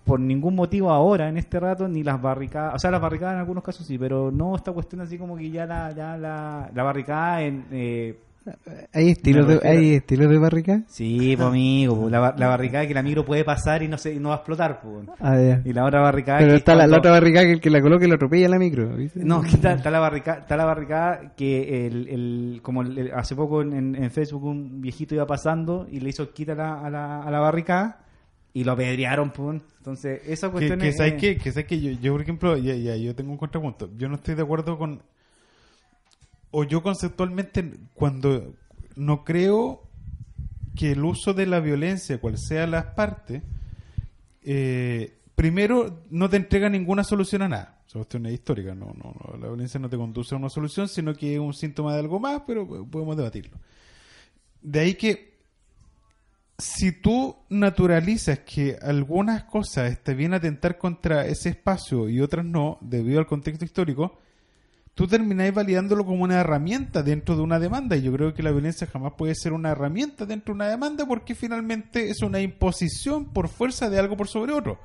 por 0.10 0.20
ningún 0.20 0.56
motivo 0.56 0.92
ahora, 0.92 1.30
en 1.30 1.38
este 1.38 1.60
rato, 1.60 1.88
ni 1.88 2.04
las 2.04 2.22
barricadas, 2.22 2.76
o 2.76 2.80
sea, 2.80 2.92
las 2.92 3.00
barricadas 3.02 3.36
en 3.36 3.40
algunos 3.40 3.64
casos 3.64 3.86
sí, 3.86 3.98
pero 3.98 4.32
no 4.32 4.56
esta 4.56 4.72
cuestión 4.74 5.02
así 5.02 5.18
como 5.18 5.38
que 5.38 5.50
ya 5.50 5.66
la, 5.66 5.92
ya 5.94 6.18
la, 6.18 6.70
la 6.74 6.84
barricada 6.84 7.42
en... 7.44 7.66
Eh, 7.72 8.18
¿Hay 8.94 9.10
estilos, 9.10 9.48
de, 9.48 9.60
¿Hay 9.68 9.94
estilos 9.96 10.28
de 10.32 10.38
barrica? 10.40 10.82
sí, 10.88 11.36
pues 11.36 11.48
amigo, 11.48 11.96
pues, 12.00 12.12
la, 12.12 12.34
la 12.36 12.48
barricada 12.48 12.88
que 12.88 12.94
la 12.96 13.04
micro 13.04 13.24
puede 13.24 13.44
pasar 13.44 13.84
y 13.84 13.88
no, 13.88 13.98
se, 13.98 14.20
no 14.20 14.30
va 14.30 14.36
a 14.36 14.38
explotar. 14.38 14.82
Pues. 14.82 15.08
Ah. 15.20 15.38
Y 15.64 15.72
la 15.72 15.86
otra 15.86 16.02
barricada... 16.02 16.40
Pero 16.40 16.52
que 16.52 16.58
está 16.58 16.72
la, 16.74 16.80
cuando- 16.84 16.92
la 16.94 16.98
otra 17.00 17.12
barrica 17.12 17.42
que 17.42 17.52
el 17.52 17.62
que 17.62 17.70
la 17.70 17.82
coloque 17.82 18.08
lo 18.08 18.16
atropella 18.16 18.50
la 18.50 18.58
micro. 18.58 18.88
¿viste? 18.96 19.24
No, 19.24 19.44
está, 19.46 19.74
está 19.74 19.92
la 19.92 20.00
barricada, 20.00 20.40
está 20.40 20.58
la 20.58 20.66
barricada 20.66 21.34
que 21.36 21.86
el, 21.86 22.08
el- 22.08 22.60
como 22.64 22.82
el- 22.82 23.12
hace 23.14 23.36
poco 23.36 23.62
en, 23.62 23.96
en- 23.96 24.10
Facebook 24.10 24.44
un 24.46 24.82
viejito 24.82 25.14
iba 25.14 25.28
pasando 25.28 25.86
y 25.92 26.00
le 26.00 26.10
hizo 26.10 26.32
quita 26.34 26.54
a 26.54 26.90
la, 26.90 27.22
a 27.22 27.30
la 27.30 27.40
barricada 27.40 28.00
y 28.60 28.66
lo 28.66 28.74
apedrearon, 28.74 29.32
pum. 29.32 29.62
Entonces, 29.78 30.22
esa 30.26 30.48
Que, 30.48 30.52
cuestión 30.52 30.80
que 30.80 30.90
es... 30.90 30.98
sabes 30.98 31.14
eh, 31.14 31.18
que, 31.18 31.38
que, 31.38 31.52
sabes 31.54 31.66
que 31.66 31.80
yo, 31.80 31.92
yo, 31.92 32.12
por 32.12 32.22
ejemplo, 32.22 32.58
ya, 32.58 32.76
ya, 32.76 32.98
yo 32.98 33.16
tengo 33.16 33.32
un 33.32 33.38
contrapunto. 33.38 33.90
Yo 33.96 34.10
no 34.10 34.16
estoy 34.16 34.36
de 34.36 34.42
acuerdo 34.42 34.78
con. 34.78 35.02
O 36.52 36.66
yo 36.66 36.84
conceptualmente, 36.84 37.72
cuando 37.94 38.54
no 38.98 39.24
creo 39.24 39.84
que 40.76 40.92
el 40.92 41.06
uso 41.06 41.34
de 41.34 41.46
la 41.46 41.62
violencia, 41.62 42.20
cual 42.20 42.38
sea 42.38 42.68
las 42.68 42.86
partes, 42.88 43.44
eh, 44.44 45.20
primero 45.36 46.04
no 46.10 46.30
te 46.30 46.36
entrega 46.36 46.70
ninguna 46.70 47.06
solución 47.06 47.44
a 47.44 47.48
nada. 47.48 47.82
Esa 47.88 48.00
cuestión 48.00 48.26
es 48.26 48.34
histórica. 48.34 48.76
No, 48.76 48.88
no, 48.88 49.16
no, 49.24 49.38
la 49.38 49.48
violencia 49.48 49.80
no 49.80 49.90
te 49.90 49.96
conduce 49.96 50.36
a 50.36 50.38
una 50.38 50.50
solución, 50.50 50.90
sino 50.90 51.14
que 51.14 51.36
es 51.36 51.40
un 51.40 51.54
síntoma 51.54 51.94
de 51.94 52.00
algo 52.00 52.20
más, 52.20 52.42
pero 52.46 52.68
podemos 52.68 53.16
debatirlo. 53.16 53.58
De 54.62 54.82
ahí 54.82 54.96
que 54.96 55.29
si 56.60 56.92
tú 56.92 57.38
naturalizas 57.50 58.40
que 58.40 58.78
algunas 58.82 59.46
cosas 59.46 59.98
te 60.04 60.14
vienen 60.14 60.34
a 60.34 60.38
atentar 60.38 60.78
contra 60.78 61.26
ese 61.26 61.50
espacio 61.50 62.10
y 62.10 62.20
otras 62.20 62.46
no, 62.46 62.78
debido 62.82 63.20
al 63.20 63.28
contexto 63.28 63.64
histórico, 63.64 64.20
tú 64.94 65.08
termináis 65.08 65.54
validándolo 65.54 66.06
como 66.06 66.24
una 66.24 66.42
herramienta 66.42 67.02
dentro 67.02 67.38
de 67.38 67.44
una 67.44 67.60
demanda. 67.60 67.96
Y 67.96 68.02
yo 68.02 68.12
creo 68.12 68.34
que 68.34 68.44
la 68.44 68.52
violencia 68.52 68.88
jamás 68.88 69.14
puede 69.18 69.36
ser 69.36 69.54
una 69.54 69.72
herramienta 69.72 70.26
dentro 70.26 70.54
de 70.54 70.58
una 70.58 70.68
demanda 70.68 71.06
porque 71.06 71.34
finalmente 71.34 72.10
es 72.10 72.22
una 72.22 72.42
imposición 72.42 73.32
por 73.32 73.48
fuerza 73.48 73.90
de 73.90 73.98
algo 73.98 74.18
por 74.18 74.28
sobre 74.28 74.52
otro. 74.52 74.80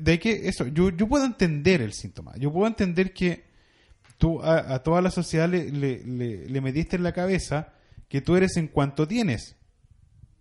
De, 0.00 0.18
que 0.18 0.48
eso, 0.48 0.66
yo, 0.66 0.90
yo 0.90 1.08
puedo 1.08 1.24
entender 1.24 1.80
el 1.80 1.94
síntoma. 1.94 2.36
Yo 2.36 2.52
puedo 2.52 2.66
entender 2.66 3.14
que 3.14 3.44
tú 4.18 4.42
a, 4.42 4.74
a 4.74 4.82
toda 4.82 5.00
la 5.00 5.10
sociedad 5.10 5.48
le, 5.48 5.70
le, 5.70 6.04
le, 6.04 6.46
le 6.46 6.60
metiste 6.60 6.96
en 6.96 7.02
la 7.02 7.12
cabeza 7.12 7.72
que 8.08 8.20
tú 8.20 8.36
eres 8.36 8.58
en 8.58 8.68
cuanto 8.68 9.08
tienes. 9.08 9.56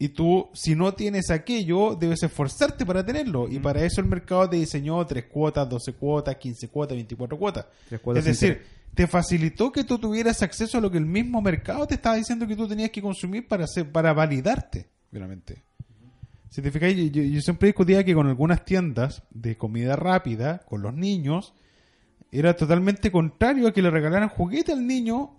Y 0.03 0.09
tú, 0.09 0.49
si 0.53 0.75
no 0.75 0.93
tienes 0.93 1.29
aquello, 1.29 1.95
debes 1.95 2.23
esforzarte 2.23 2.85
para 2.85 3.05
tenerlo. 3.05 3.47
Y 3.47 3.59
para 3.59 3.83
eso 3.85 4.01
el 4.01 4.07
mercado 4.07 4.49
te 4.49 4.57
diseñó 4.57 5.05
3 5.05 5.25
cuotas, 5.25 5.69
12 5.69 5.93
cuotas, 5.93 6.35
15 6.35 6.67
cuotas, 6.67 6.95
24 6.97 7.37
cuotas. 7.37 7.65
Es 8.19 8.25
decir, 8.25 8.61
te 8.93 9.07
facilitó 9.07 9.71
que 9.71 9.83
tú 9.85 9.97
tuvieras 9.97 10.41
acceso 10.41 10.77
a 10.77 10.81
lo 10.81 10.91
que 10.91 10.97
el 10.97 11.05
mismo 11.05 11.41
mercado 11.41 11.87
te 11.87 11.95
estaba 11.95 12.15
diciendo 12.17 12.45
que 12.47 12.55
tú 12.55 12.67
tenías 12.67 12.89
que 12.89 13.01
consumir 13.01 13.47
para, 13.47 13.63
hacer, 13.63 13.89
para 13.91 14.11
validarte, 14.13 14.87
finalmente. 15.09 15.63
Si 16.49 16.61
te 16.61 16.69
fijáis, 16.69 16.97
yo, 16.97 17.03
yo- 17.21 17.23
yo 17.23 17.41
siempre 17.41 17.67
discutía 17.67 18.03
que 18.03 18.13
con 18.13 18.27
algunas 18.27 18.65
tiendas 18.65 19.23
de 19.31 19.57
comida 19.57 19.95
rápida, 19.95 20.59
con 20.67 20.81
los 20.81 20.93
niños, 20.93 21.53
era 22.31 22.55
totalmente 22.55 23.11
contrario 23.11 23.67
a 23.67 23.71
que 23.71 23.81
le 23.81 23.89
regalaran 23.89 24.27
juguete 24.29 24.73
al 24.73 24.85
niño 24.85 25.35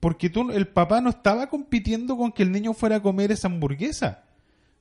porque 0.00 0.30
tú, 0.30 0.50
el 0.50 0.68
papá 0.68 1.00
no 1.00 1.10
estaba 1.10 1.48
compitiendo 1.48 2.16
con 2.16 2.32
que 2.32 2.42
el 2.42 2.52
niño 2.52 2.72
fuera 2.72 2.96
a 2.96 3.02
comer 3.02 3.32
esa 3.32 3.48
hamburguesa. 3.48 4.24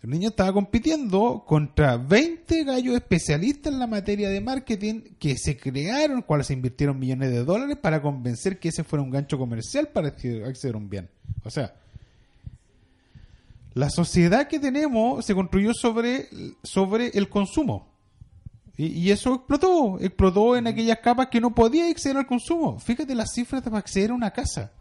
El 0.04 0.12
niño 0.12 0.30
estaba 0.30 0.54
compitiendo 0.54 1.44
contra 1.46 1.98
20 1.98 2.64
gallos 2.66 2.96
especialistas 2.96 3.74
en 3.74 3.80
la 3.80 3.88
materia 3.88 4.30
de 4.30 4.40
marketing 4.42 5.02
que 5.18 5.36
se 5.38 5.58
crearon, 5.58 6.22
cuales 6.22 6.48
se 6.48 6.54
invirtieron 6.54 7.00
millones 7.00 7.32
de 7.32 7.44
dólares 7.44 7.78
para 7.82 8.02
convencer 8.02 8.60
que 8.60 8.70
ese 8.70 8.84
fuera 8.84 9.02
un 9.02 9.10
gancho 9.10 9.40
comercial 9.40 9.88
para 9.88 10.10
acceder 10.10 10.76
a 10.76 10.78
un 10.78 10.88
bien. 10.88 11.10
O 11.44 11.50
sea, 11.50 11.74
la 13.74 13.90
sociedad 13.90 14.48
que 14.48 14.60
tenemos 14.60 15.26
se 15.26 15.34
construyó 15.34 15.74
sobre, 15.74 16.30
sobre 16.62 17.08
el 17.10 17.28
consumo. 17.28 17.88
Y, 18.78 18.88
y 18.88 19.12
eso 19.12 19.34
explotó, 19.34 20.00
explotó 20.00 20.56
en 20.56 20.68
aquellas 20.68 21.00
capas 21.00 21.28
que 21.28 21.42
no 21.42 21.56
podía 21.56 21.90
acceder 21.90 22.18
al 22.18 22.28
consumo. 22.28 22.80
Fíjate 22.80 23.16
las 23.16 23.34
cifras 23.34 23.64
para 23.64 23.80
acceder 23.80 24.12
a 24.12 24.14
una 24.14 24.30
casa. 24.30 24.72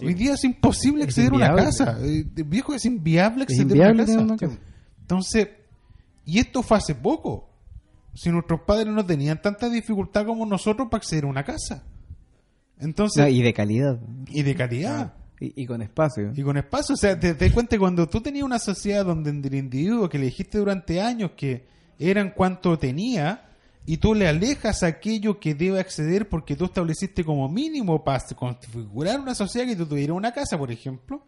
Hoy 0.00 0.14
día 0.14 0.34
es 0.34 0.44
imposible 0.44 1.02
Es 1.02 1.08
acceder 1.08 1.32
a 1.32 1.36
una 1.36 1.54
casa. 1.54 1.98
Eh, 2.02 2.24
viejo, 2.46 2.74
es 2.74 2.84
inviable 2.84 3.44
Es 3.44 3.50
acceder 3.50 3.62
inviable 3.72 4.02
a 4.02 4.06
una 4.14 4.22
una 4.22 4.36
casa. 4.36 4.58
Entonces, 5.00 5.48
y 6.24 6.38
esto 6.38 6.62
fue 6.62 6.76
hace 6.78 6.94
poco. 6.94 7.48
Si 8.14 8.30
nuestros 8.30 8.60
padres 8.66 8.88
no 8.88 9.04
tenían 9.04 9.40
tanta 9.40 9.68
dificultad 9.68 10.26
como 10.26 10.44
nosotros 10.46 10.88
para 10.90 10.98
acceder 10.98 11.24
a 11.24 11.28
una 11.28 11.44
casa. 11.44 11.84
Entonces, 12.78 13.22
No, 13.22 13.28
y 13.28 13.42
de 13.42 13.52
calidad. 13.52 13.98
y 14.28 14.42
de 14.42 14.54
calidad. 14.54 15.14
Y, 15.40 15.62
y 15.62 15.66
con 15.66 15.82
espacio. 15.82 16.32
Y 16.34 16.42
con 16.42 16.56
espacio, 16.56 16.94
o 16.94 16.98
sea, 16.98 17.18
te, 17.18 17.34
te 17.34 17.44
das 17.46 17.54
cuenta 17.54 17.78
cuando 17.78 18.08
tú 18.08 18.20
tenías 18.20 18.44
una 18.44 18.58
sociedad 18.58 19.04
donde 19.04 19.30
el 19.30 19.54
individuo 19.54 20.08
que 20.08 20.18
le 20.18 20.26
dijiste 20.26 20.58
durante 20.58 21.00
años 21.00 21.32
que 21.36 21.66
eran 21.98 22.30
cuanto 22.30 22.76
tenía, 22.78 23.47
y 23.90 23.96
tú 23.96 24.14
le 24.14 24.28
alejas 24.28 24.82
aquello 24.82 25.40
que 25.40 25.54
debe 25.54 25.80
acceder 25.80 26.28
porque 26.28 26.56
tú 26.56 26.66
estableciste 26.66 27.24
como 27.24 27.48
mínimo 27.48 28.04
para 28.04 28.22
configurar 28.36 29.18
una 29.18 29.34
sociedad 29.34 29.66
que 29.66 29.76
tú 29.76 29.86
tuvieras 29.86 30.14
una 30.14 30.30
casa, 30.30 30.58
por 30.58 30.70
ejemplo, 30.70 31.22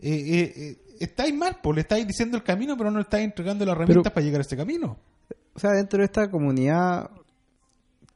eh, 0.00 0.10
eh, 0.10 0.52
eh, 0.56 0.76
estáis 0.98 1.32
mal, 1.32 1.58
pues 1.62 1.76
le 1.76 1.82
estáis 1.82 2.04
diciendo 2.04 2.36
el 2.36 2.42
camino, 2.42 2.76
pero 2.76 2.90
no 2.90 2.96
le 2.96 3.04
estáis 3.04 3.26
entregando 3.26 3.64
las 3.64 3.76
herramientas 3.76 4.12
para 4.12 4.26
llegar 4.26 4.40
a 4.40 4.42
ese 4.42 4.56
camino. 4.56 4.98
O 5.54 5.60
sea, 5.60 5.70
dentro 5.70 6.00
de 6.00 6.06
esta 6.06 6.28
comunidad 6.28 7.12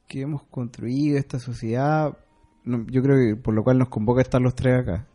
que 0.09 0.23
hemos 0.23 0.43
construido, 0.43 1.17
esta 1.17 1.39
sociedad, 1.39 2.17
no, 2.65 2.85
yo 2.87 3.01
creo 3.01 3.15
que 3.15 3.41
por 3.41 3.53
lo 3.53 3.63
cual 3.63 3.77
nos 3.79 3.87
convoca 3.87 4.19
a 4.19 4.23
estar 4.23 4.41
los 4.41 4.55
tres 4.55 4.81
acá. 4.81 5.07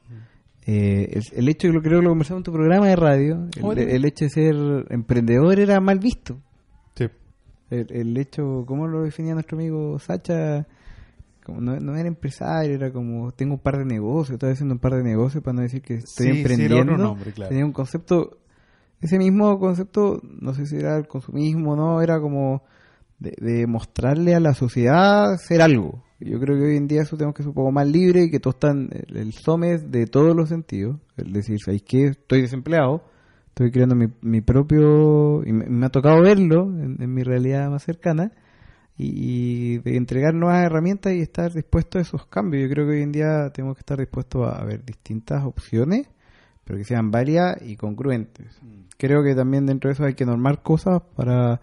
eh, 0.64 1.11
el, 1.12 1.22
el 1.38 1.49
hecho, 1.51 1.68
que 1.68 1.74
lo 1.74 1.82
creo 1.82 1.99
que 1.99 2.05
lo 2.05 2.11
conversamos 2.12 2.40
en 2.40 2.44
tu 2.44 2.53
programa 2.55 2.88
de 2.88 2.96
radio, 2.96 3.46
el 3.76 4.05
hecho 4.07 4.24
de 4.24 4.30
ser 4.30 4.86
emprendedor 4.88 5.61
era 5.61 5.80
mal 5.80 5.99
visto. 5.99 6.40
El, 7.70 7.86
el 7.92 8.16
hecho, 8.16 8.64
¿cómo 8.66 8.86
lo 8.86 9.02
definía 9.02 9.34
nuestro 9.34 9.56
amigo 9.58 9.98
Sacha? 9.98 10.66
Como 11.44 11.60
no, 11.60 11.78
no 11.80 11.96
era 11.96 12.08
empresario, 12.08 12.74
era 12.74 12.90
como 12.92 13.32
tengo 13.32 13.54
un 13.54 13.60
par 13.60 13.78
de 13.78 13.84
negocios, 13.86 14.34
estoy 14.34 14.52
haciendo 14.52 14.74
un 14.74 14.80
par 14.80 14.94
de 14.94 15.02
negocios 15.02 15.42
para 15.42 15.54
no 15.56 15.62
decir 15.62 15.80
que 15.82 15.94
estoy 15.94 16.26
Sí, 16.26 16.32
sí, 16.32 16.40
era 16.40 16.40
emprendiendo. 16.40 16.92
otro 16.92 17.04
nombre, 17.04 17.32
claro. 17.32 17.48
Tenía 17.48 17.64
un 17.64 17.72
concepto, 17.72 18.38
ese 19.00 19.18
mismo 19.18 19.58
concepto, 19.58 20.20
no 20.40 20.52
sé 20.54 20.66
si 20.66 20.76
era 20.76 20.96
el 20.98 21.06
consumismo 21.06 21.72
o 21.72 21.76
no, 21.76 22.02
era 22.02 22.20
como 22.20 22.62
de, 23.18 23.32
de 23.40 23.66
mostrarle 23.66 24.34
a 24.34 24.40
la 24.40 24.52
sociedad 24.54 25.36
ser 25.38 25.62
algo. 25.62 26.04
Yo 26.20 26.38
creo 26.40 26.56
que 26.58 26.64
hoy 26.64 26.76
en 26.76 26.88
día 26.88 27.02
eso 27.02 27.16
tenemos 27.16 27.34
que 27.34 27.42
ser 27.44 27.48
un 27.50 27.54
poco 27.54 27.70
más 27.72 27.86
libre 27.86 28.24
y 28.24 28.30
que 28.30 28.40
todos 28.40 28.56
están, 28.56 28.90
el, 28.92 29.16
el 29.16 29.32
SOME 29.32 29.78
de 29.78 30.06
todos 30.06 30.34
los 30.36 30.48
sentidos, 30.48 30.96
el 31.16 31.32
decir, 31.32 31.58
¿sabéis 31.64 31.82
qué? 31.84 32.06
Estoy 32.08 32.42
desempleado, 32.42 33.04
estoy 33.59 33.72
creando 33.72 33.96
mi, 33.96 34.06
mi 34.22 34.40
propio, 34.40 35.44
y 35.44 35.52
me, 35.52 35.66
me 35.66 35.86
ha 35.86 35.88
tocado 35.88 36.22
verlo 36.22 36.62
en, 36.62 36.96
en 37.00 37.12
mi 37.12 37.24
realidad 37.24 37.68
más 37.68 37.82
cercana, 37.82 38.30
y, 38.96 39.74
y 39.74 39.78
de 39.78 39.96
entregar 39.96 40.32
nuevas 40.32 40.64
herramientas 40.64 41.12
y 41.12 41.20
estar 41.20 41.52
dispuesto 41.52 41.98
a 41.98 42.02
esos 42.02 42.26
cambios. 42.26 42.62
Yo 42.62 42.72
creo 42.72 42.86
que 42.86 42.92
hoy 42.92 43.02
en 43.02 43.11
día 43.11 43.50
tenemos 43.52 43.76
que 43.76 43.80
estar 43.80 43.98
dispuestos 43.98 44.46
a, 44.46 44.61
a 44.61 44.64
ver 44.64 44.84
distintas 44.84 45.44
opciones, 45.44 46.09
pero 46.64 46.78
que 46.78 46.84
sean 46.84 47.11
válidas 47.11 47.56
y 47.62 47.74
congruentes. 47.76 48.61
Creo 48.96 49.24
que 49.24 49.34
también 49.34 49.66
dentro 49.66 49.88
de 49.88 49.94
eso 49.94 50.04
hay 50.04 50.14
que 50.14 50.24
normar 50.24 50.62
cosas 50.62 51.02
para 51.16 51.61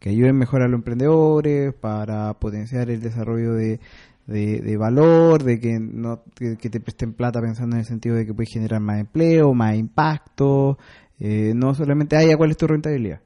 que 0.00 0.10
ayuden 0.10 0.36
mejor 0.36 0.62
a 0.62 0.68
los 0.68 0.78
emprendedores, 0.78 1.72
para 1.72 2.34
potenciar 2.34 2.90
el 2.90 3.00
desarrollo 3.00 3.54
de, 3.54 3.80
de, 4.26 4.60
de 4.60 4.76
valor, 4.76 5.44
de 5.44 5.58
que 5.60 5.78
no 5.80 6.22
que, 6.34 6.56
que 6.56 6.68
te 6.68 6.80
presten 6.80 7.14
plata 7.14 7.40
pensando 7.40 7.76
en 7.76 7.80
el 7.80 7.86
sentido 7.86 8.16
de 8.16 8.26
que 8.26 8.34
puedes 8.34 8.52
generar 8.52 8.80
más 8.80 9.00
empleo, 9.00 9.54
más 9.54 9.76
impacto, 9.76 10.78
eh, 11.20 11.52
no 11.54 11.74
solamente, 11.74 12.16
ah, 12.16 12.24
ya, 12.24 12.36
¿cuál 12.36 12.50
es 12.50 12.56
tu 12.56 12.66
rentabilidad? 12.66 13.20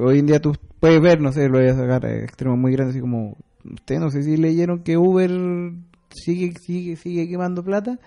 Hoy 0.00 0.18
en 0.18 0.26
día 0.26 0.40
tú 0.40 0.52
puedes 0.80 1.00
ver, 1.00 1.20
no 1.20 1.32
sé, 1.32 1.48
lo 1.48 1.58
voy 1.58 1.68
a 1.68 1.74
sacar 1.76 2.06
a 2.06 2.16
extremos 2.24 2.58
muy 2.58 2.72
grandes, 2.72 2.94
así 2.96 3.00
como, 3.00 3.36
ustedes 3.64 4.00
no 4.00 4.10
sé 4.10 4.22
si 4.22 4.36
leyeron 4.36 4.82
que 4.82 4.96
Uber 4.96 5.30
sigue 6.10 6.52
sigue 6.60 6.96
sigue 6.96 7.28
quemando 7.28 7.62
plata 7.62 7.98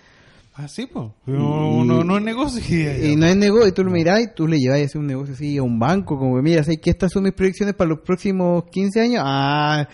Ah, 0.61 0.67
sí, 0.67 0.89
pues. 0.91 1.07
No, 1.25 1.85
no, 1.85 2.03
no 2.03 2.17
es 2.17 2.23
negocio. 2.23 2.59
y 3.05 3.15
no 3.15 3.25
es 3.27 3.37
negocio, 3.37 3.67
y 3.69 3.71
tú 3.71 3.81
lo 3.81 3.91
mirás 3.91 4.19
y 4.19 4.33
tú 4.35 4.45
le 4.45 4.57
llevas 4.57 4.81
a 4.81 4.83
hacer 4.83 4.99
un 4.99 5.07
negocio 5.07 5.33
así 5.33 5.57
a 5.57 5.63
un 5.63 5.79
banco, 5.79 6.17
como 6.19 6.35
que 6.35 6.41
mira, 6.41 6.63
¿sabes 6.65 6.79
que 6.81 6.89
estas 6.89 7.13
son 7.13 7.23
mis 7.23 7.31
proyecciones 7.31 7.75
para 7.75 7.91
los 7.91 8.01
próximos 8.01 8.65
15 8.69 8.99
años? 8.99 9.21
Ah, 9.25 9.87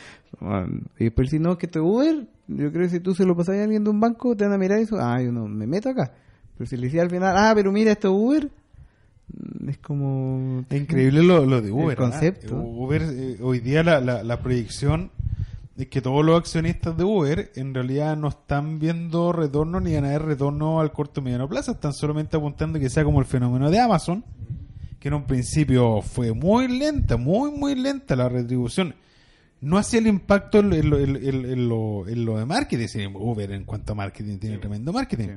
Y 0.97 1.03
después 1.03 1.29
si 1.29 1.37
no, 1.37 1.55
que 1.55 1.67
te 1.67 1.79
Uber, 1.79 2.27
yo 2.47 2.71
creo 2.71 2.81
que 2.83 2.89
si 2.89 2.99
tú 2.99 3.13
se 3.13 3.25
lo 3.25 3.35
pasas 3.35 3.57
a 3.59 3.63
alguien 3.63 3.83
de 3.83 3.91
un 3.91 3.99
banco, 3.99 4.35
te 4.35 4.43
van 4.45 4.53
a 4.53 4.57
mirar 4.57 4.79
eso, 4.79 4.95
ah, 4.99 5.21
yo 5.21 5.31
no 5.31 5.47
me 5.47 5.67
meto 5.67 5.89
acá. 5.89 6.13
Pero 6.57 6.69
si 6.69 6.77
le 6.77 6.87
decía 6.87 7.01
al 7.01 7.09
final, 7.09 7.35
ah, 7.37 7.51
pero 7.55 7.71
mira, 7.71 7.91
esto 7.91 8.07
es 8.07 8.13
Uber, 8.13 8.49
mm, 9.33 9.69
es 9.69 9.77
como... 9.79 10.65
Es 10.69 10.81
increíble 10.81 11.23
lo, 11.23 11.45
lo 11.45 11.61
de 11.61 11.71
Uber. 11.71 11.91
El 11.91 11.95
concepto. 11.97 12.55
¿ah? 12.57 12.61
Uber, 12.63 13.01
eh, 13.03 13.37
hoy 13.41 13.59
día 13.59 13.83
la, 13.83 13.99
la, 13.99 14.23
la 14.23 14.39
proyección 14.39 15.11
es 15.77 15.87
que 15.87 16.01
todos 16.01 16.23
los 16.23 16.39
accionistas 16.39 16.95
de 16.95 17.03
Uber 17.03 17.51
en 17.55 17.73
realidad 17.73 18.15
no 18.15 18.29
están 18.29 18.79
viendo 18.79 19.33
retorno 19.33 19.81
ni 19.81 19.93
van 19.95 20.05
a 20.05 20.09
ver 20.09 20.21
retorno 20.21 20.79
al 20.79 20.93
corto 20.93 21.19
y 21.19 21.23
mediano 21.25 21.49
plazo, 21.49 21.73
están 21.73 21.93
solamente 21.93 22.37
apuntando 22.37 22.79
que 22.79 22.89
sea 22.89 23.03
como 23.03 23.19
el 23.19 23.25
fenómeno 23.25 23.69
de 23.69 23.79
Amazon, 23.81 24.23
que 24.99 25.09
en 25.09 25.15
un 25.15 25.23
principio 25.25 26.01
fue 26.01 26.31
muy 26.31 26.69
lenta, 26.69 27.17
muy, 27.17 27.51
muy 27.51 27.75
lenta 27.75 28.15
la 28.15 28.29
retribución. 28.29 28.95
No 29.59 29.77
hacía 29.77 29.99
el 29.99 30.07
impacto 30.07 30.59
en, 30.59 30.71
en 30.73 30.89
lo, 30.89 30.97
en- 30.99 31.15
en- 31.17 31.45
en 31.45 31.67
lo- 31.69 32.07
en 32.07 32.23
lo 32.23 32.37
de 32.37 32.45
marketing. 32.45 32.87
Uber 33.13 33.51
en 33.51 33.65
cuanto 33.65 33.91
a 33.91 33.95
marketing 33.95 34.37
tiene 34.37 34.55
tremendo 34.61 34.93
marketing. 34.93 35.27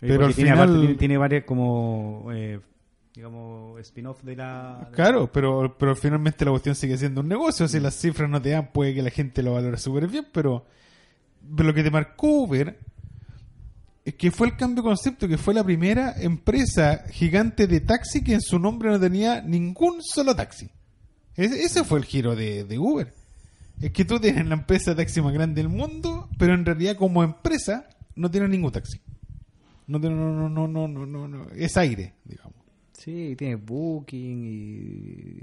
Pero 0.00 0.26
al 0.26 0.34
tiene, 0.34 0.50
final... 0.52 0.68
aparte, 0.68 0.80
tiene, 0.80 0.94
tiene 0.94 1.18
varias 1.18 1.44
como, 1.44 2.28
eh, 2.32 2.58
digamos, 3.14 3.78
spin-off 3.80 4.22
de 4.22 4.36
la... 4.36 4.86
de 4.90 4.96
Claro, 4.96 5.30
pero, 5.30 5.76
pero 5.78 5.94
finalmente 5.94 6.44
la 6.44 6.52
cuestión 6.52 6.74
sigue 6.74 6.96
siendo 6.96 7.20
un 7.20 7.28
negocio. 7.28 7.68
Si 7.68 7.78
las 7.80 7.94
cifras 7.94 8.30
no 8.30 8.40
te 8.40 8.50
dan, 8.50 8.72
puede 8.72 8.94
que 8.94 9.02
la 9.02 9.10
gente 9.10 9.42
lo 9.42 9.54
valore 9.54 9.76
súper 9.76 10.08
bien, 10.08 10.26
pero, 10.32 10.64
pero 11.56 11.68
lo 11.68 11.74
que 11.74 11.82
te 11.82 11.90
marcó 11.90 12.44
Uber 12.44 12.78
es 14.04 14.14
que 14.14 14.30
fue 14.30 14.46
el 14.46 14.56
cambio 14.56 14.82
de 14.82 14.88
concepto, 14.88 15.28
que 15.28 15.36
fue 15.36 15.52
la 15.52 15.62
primera 15.62 16.14
empresa 16.18 17.04
gigante 17.10 17.66
de 17.66 17.80
taxi 17.80 18.24
que 18.24 18.34
en 18.34 18.40
su 18.40 18.58
nombre 18.58 18.90
no 18.90 18.98
tenía 18.98 19.42
ningún 19.42 20.02
solo 20.02 20.34
taxi. 20.34 20.70
Ese, 21.36 21.62
ese 21.62 21.84
fue 21.84 21.98
el 21.98 22.06
giro 22.06 22.34
de, 22.34 22.64
de 22.64 22.78
Uber. 22.78 23.12
Es 23.80 23.92
que 23.92 24.04
tú 24.04 24.18
tienes 24.18 24.46
la 24.46 24.54
empresa 24.54 24.90
de 24.92 24.96
taxi 24.96 25.20
más 25.20 25.32
grande 25.32 25.62
del 25.62 25.70
mundo, 25.70 26.28
pero 26.38 26.54
en 26.54 26.64
realidad 26.64 26.96
como 26.96 27.22
empresa 27.22 27.88
no 28.14 28.30
tiene 28.30 28.48
ningún 28.48 28.72
taxi. 28.72 29.00
No 29.90 29.98
no, 29.98 30.10
no, 30.10 30.48
no, 30.48 30.68
no, 30.68 30.88
no, 30.88 31.06
no, 31.06 31.28
no. 31.28 31.46
es 31.56 31.76
aire, 31.76 32.14
digamos. 32.24 32.54
Sí, 32.92 33.34
tiene 33.36 33.56
Booking 33.56 34.44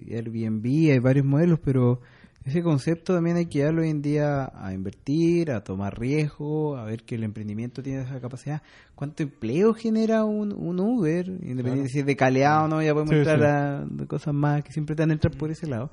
y 0.08 0.14
Airbnb, 0.14 0.66
hay 0.92 1.00
varios 1.00 1.26
modelos, 1.26 1.60
pero 1.60 2.00
ese 2.46 2.62
concepto 2.64 3.14
también 3.14 3.36
hay 3.36 3.48
que 3.48 3.64
darlo 3.64 3.82
hoy 3.82 3.90
en 3.90 4.02
día 4.02 4.50
a 4.56 4.74
invertir, 4.74 5.52
a 5.52 5.64
tomar 5.64 6.00
riesgo, 6.00 6.78
a 6.78 6.86
ver 6.86 7.04
que 7.04 7.16
el 7.16 7.24
emprendimiento 7.24 7.84
tiene 7.84 8.04
esa 8.04 8.22
capacidad. 8.22 8.62
¿Cuánto 8.96 9.24
empleo 9.24 9.74
genera 9.74 10.24
un, 10.24 10.54
un 10.54 10.80
Uber? 10.80 11.28
Independiente 11.28 11.90
si 11.90 12.00
es 12.00 12.06
de 12.06 12.16
calidad 12.16 12.64
o 12.64 12.68
no, 12.70 12.82
ya 12.82 12.94
podemos 12.94 13.12
Sí, 13.16 13.18
entrar 13.18 13.86
sí. 13.90 14.04
a 14.04 14.06
cosas 14.08 14.34
más 14.34 14.64
que 14.64 14.72
siempre 14.72 14.96
te 14.96 15.02
van 15.02 15.10
a 15.10 15.14
entrar 15.14 15.36
por 15.36 15.52
ese 15.52 15.68
lado. 15.68 15.92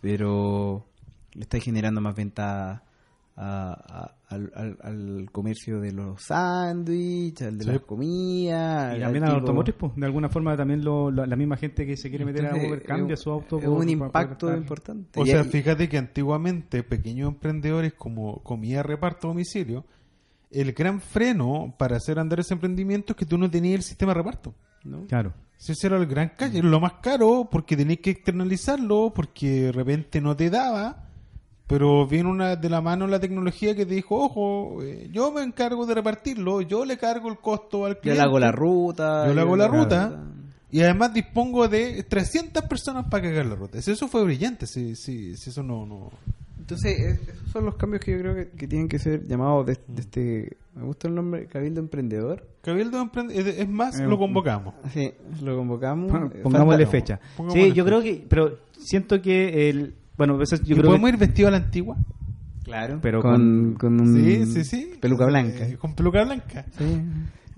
Pero 0.00 0.84
le 1.32 1.42
está 1.42 1.58
generando 1.58 2.00
más 2.00 2.14
venta 2.14 2.82
a- 3.36 3.72
a- 3.72 4.16
al, 4.34 4.52
al- 4.54 4.78
al 4.82 5.30
comercio 5.32 5.80
de 5.80 5.92
los 5.92 6.22
sándwiches, 6.22 7.48
al 7.48 7.58
de 7.58 7.64
Sí. 7.64 7.70
las 7.70 7.80
comidas. 7.80 8.96
Y 8.96 9.00
también 9.00 9.24
al 9.24 9.30
al 9.30 9.36
automotriz, 9.40 9.74
pues, 9.78 9.92
de 9.96 10.06
alguna 10.06 10.28
forma 10.28 10.56
también 10.56 10.84
lo- 10.84 11.10
la, 11.10 11.26
la 11.26 11.36
misma 11.36 11.56
gente 11.56 11.86
que 11.86 11.96
se 11.96 12.08
quiere 12.10 12.24
meter 12.24 12.44
a 12.44 12.48
Entonces, 12.48 12.68
Uber 12.70 12.82
cambia 12.82 13.14
es- 13.14 13.20
su 13.20 13.30
auto. 13.30 13.58
Es 13.58 13.66
un 13.66 13.88
impacto 13.88 14.54
importante. 14.54 15.18
O 15.20 15.24
Y- 15.24 15.28
sea, 15.30 15.44
fíjate 15.44 15.88
que 15.88 15.98
antiguamente 15.98 16.82
pequeños 16.82 17.28
emprendedores 17.28 17.94
como 17.94 18.42
comida 18.42 18.82
reparto 18.82 19.28
a 19.28 19.30
domicilio, 19.30 19.84
el 20.50 20.72
gran 20.72 21.00
freno 21.00 21.74
para 21.78 21.96
hacer 21.96 22.18
andar 22.18 22.40
ese 22.40 22.52
emprendimiento 22.54 23.12
es 23.14 23.16
que 23.16 23.24
tú 23.26 23.38
no 23.38 23.50
tenías 23.50 23.76
el 23.76 23.82
sistema 23.82 24.12
de 24.12 24.18
reparto. 24.18 24.54
¿no? 24.84 25.06
Claro. 25.06 25.32
Si 25.56 25.72
ese 25.72 25.86
era 25.86 25.96
el 25.96 26.06
gran 26.06 26.30
calle, 26.36 26.60
lo 26.60 26.80
más 26.80 26.94
caro 26.94 27.48
porque 27.50 27.76
tenías 27.76 28.00
que 28.00 28.10
externalizarlo, 28.10 29.12
porque 29.14 29.62
de 29.66 29.72
repente 29.72 30.20
no 30.20 30.34
te 30.36 30.50
daba, 30.50 31.04
pero 31.72 32.06
viene 32.06 32.28
una 32.28 32.56
de 32.56 32.68
la 32.68 32.80
mano 32.80 33.06
la 33.06 33.18
tecnología 33.18 33.74
que 33.74 33.86
te 33.86 33.94
dijo, 33.94 34.16
ojo, 34.16 34.82
eh, 34.82 35.08
yo 35.10 35.32
me 35.32 35.42
encargo 35.42 35.86
de 35.86 35.94
repartirlo, 35.94 36.60
yo 36.60 36.84
le 36.84 36.98
cargo 36.98 37.28
el 37.30 37.38
costo 37.38 37.86
al 37.86 37.94
Yo 37.94 38.00
cliente. 38.00 38.18
le 38.22 38.28
hago 38.28 38.38
la 38.38 38.52
ruta. 38.52 39.26
Yo 39.26 39.34
le 39.34 39.40
hago 39.40 39.56
la 39.56 39.68
ruta. 39.68 40.24
Y 40.70 40.80
además 40.82 41.12
dispongo 41.14 41.68
de 41.68 42.02
300 42.02 42.64
personas 42.64 43.06
para 43.10 43.24
cargar 43.24 43.46
la 43.46 43.54
ruta. 43.54 43.78
Eso 43.78 44.08
fue 44.08 44.24
brillante, 44.24 44.66
si, 44.66 44.94
si, 44.96 45.36
si 45.36 45.50
eso 45.50 45.62
no... 45.62 45.84
no... 45.86 46.10
Entonces, 46.58 46.98
es- 47.00 47.28
esos 47.28 47.50
son 47.50 47.64
los 47.64 47.74
cambios 47.74 48.02
que 48.04 48.12
yo 48.12 48.18
creo 48.20 48.34
que, 48.36 48.48
que 48.50 48.68
tienen 48.68 48.88
que 48.88 48.98
ser 48.98 49.26
llamados 49.26 49.66
de, 49.66 49.78
de 49.88 50.00
este. 50.00 50.56
Me 50.74 50.84
gusta 50.84 51.08
el 51.08 51.14
nombre, 51.14 51.46
Cabildo 51.46 51.80
Emprendedor. 51.80 52.46
Cabildo 52.62 53.02
Emprende- 53.02 53.34
es 53.34 53.68
más, 53.68 53.98
Eh, 53.98 54.06
lo 54.06 54.16
convocamos. 54.16 54.74
Así, 54.84 55.12
lo 55.42 55.56
convocamos. 55.56 56.10
Pongámosle 56.42 56.86
fecha. 56.86 57.18
Pongámosle 57.36 57.62
Sí, 57.64 57.68
yo 57.74 57.84
fecha. 57.84 57.84
creo 57.84 58.02
que, 58.02 58.24
pero 58.28 58.58
siento 58.78 59.20
que 59.20 59.68
el, 59.70 59.94
bueno, 60.16 60.40
eso 60.42 60.56
yo 60.56 60.62
¿Y 60.62 60.78
creo 60.78 60.84
podemos 60.90 61.10
que, 61.10 61.14
ir 61.14 61.20
vestido 61.20 61.48
a 61.48 61.50
la 61.52 61.56
antigua? 61.58 61.96
Claro, 62.64 62.98
Pero 63.02 63.20
con, 63.22 63.74
con 63.78 64.00
un. 64.00 64.14
Sí, 64.14 64.46
sí, 64.46 64.64
sí. 64.64 64.92
Peluca 65.00 65.26
blanca. 65.26 65.66
Eh, 65.66 65.76
con 65.76 65.94
peluca 65.94 66.24
blanca. 66.24 66.64
Sí. 66.78 66.84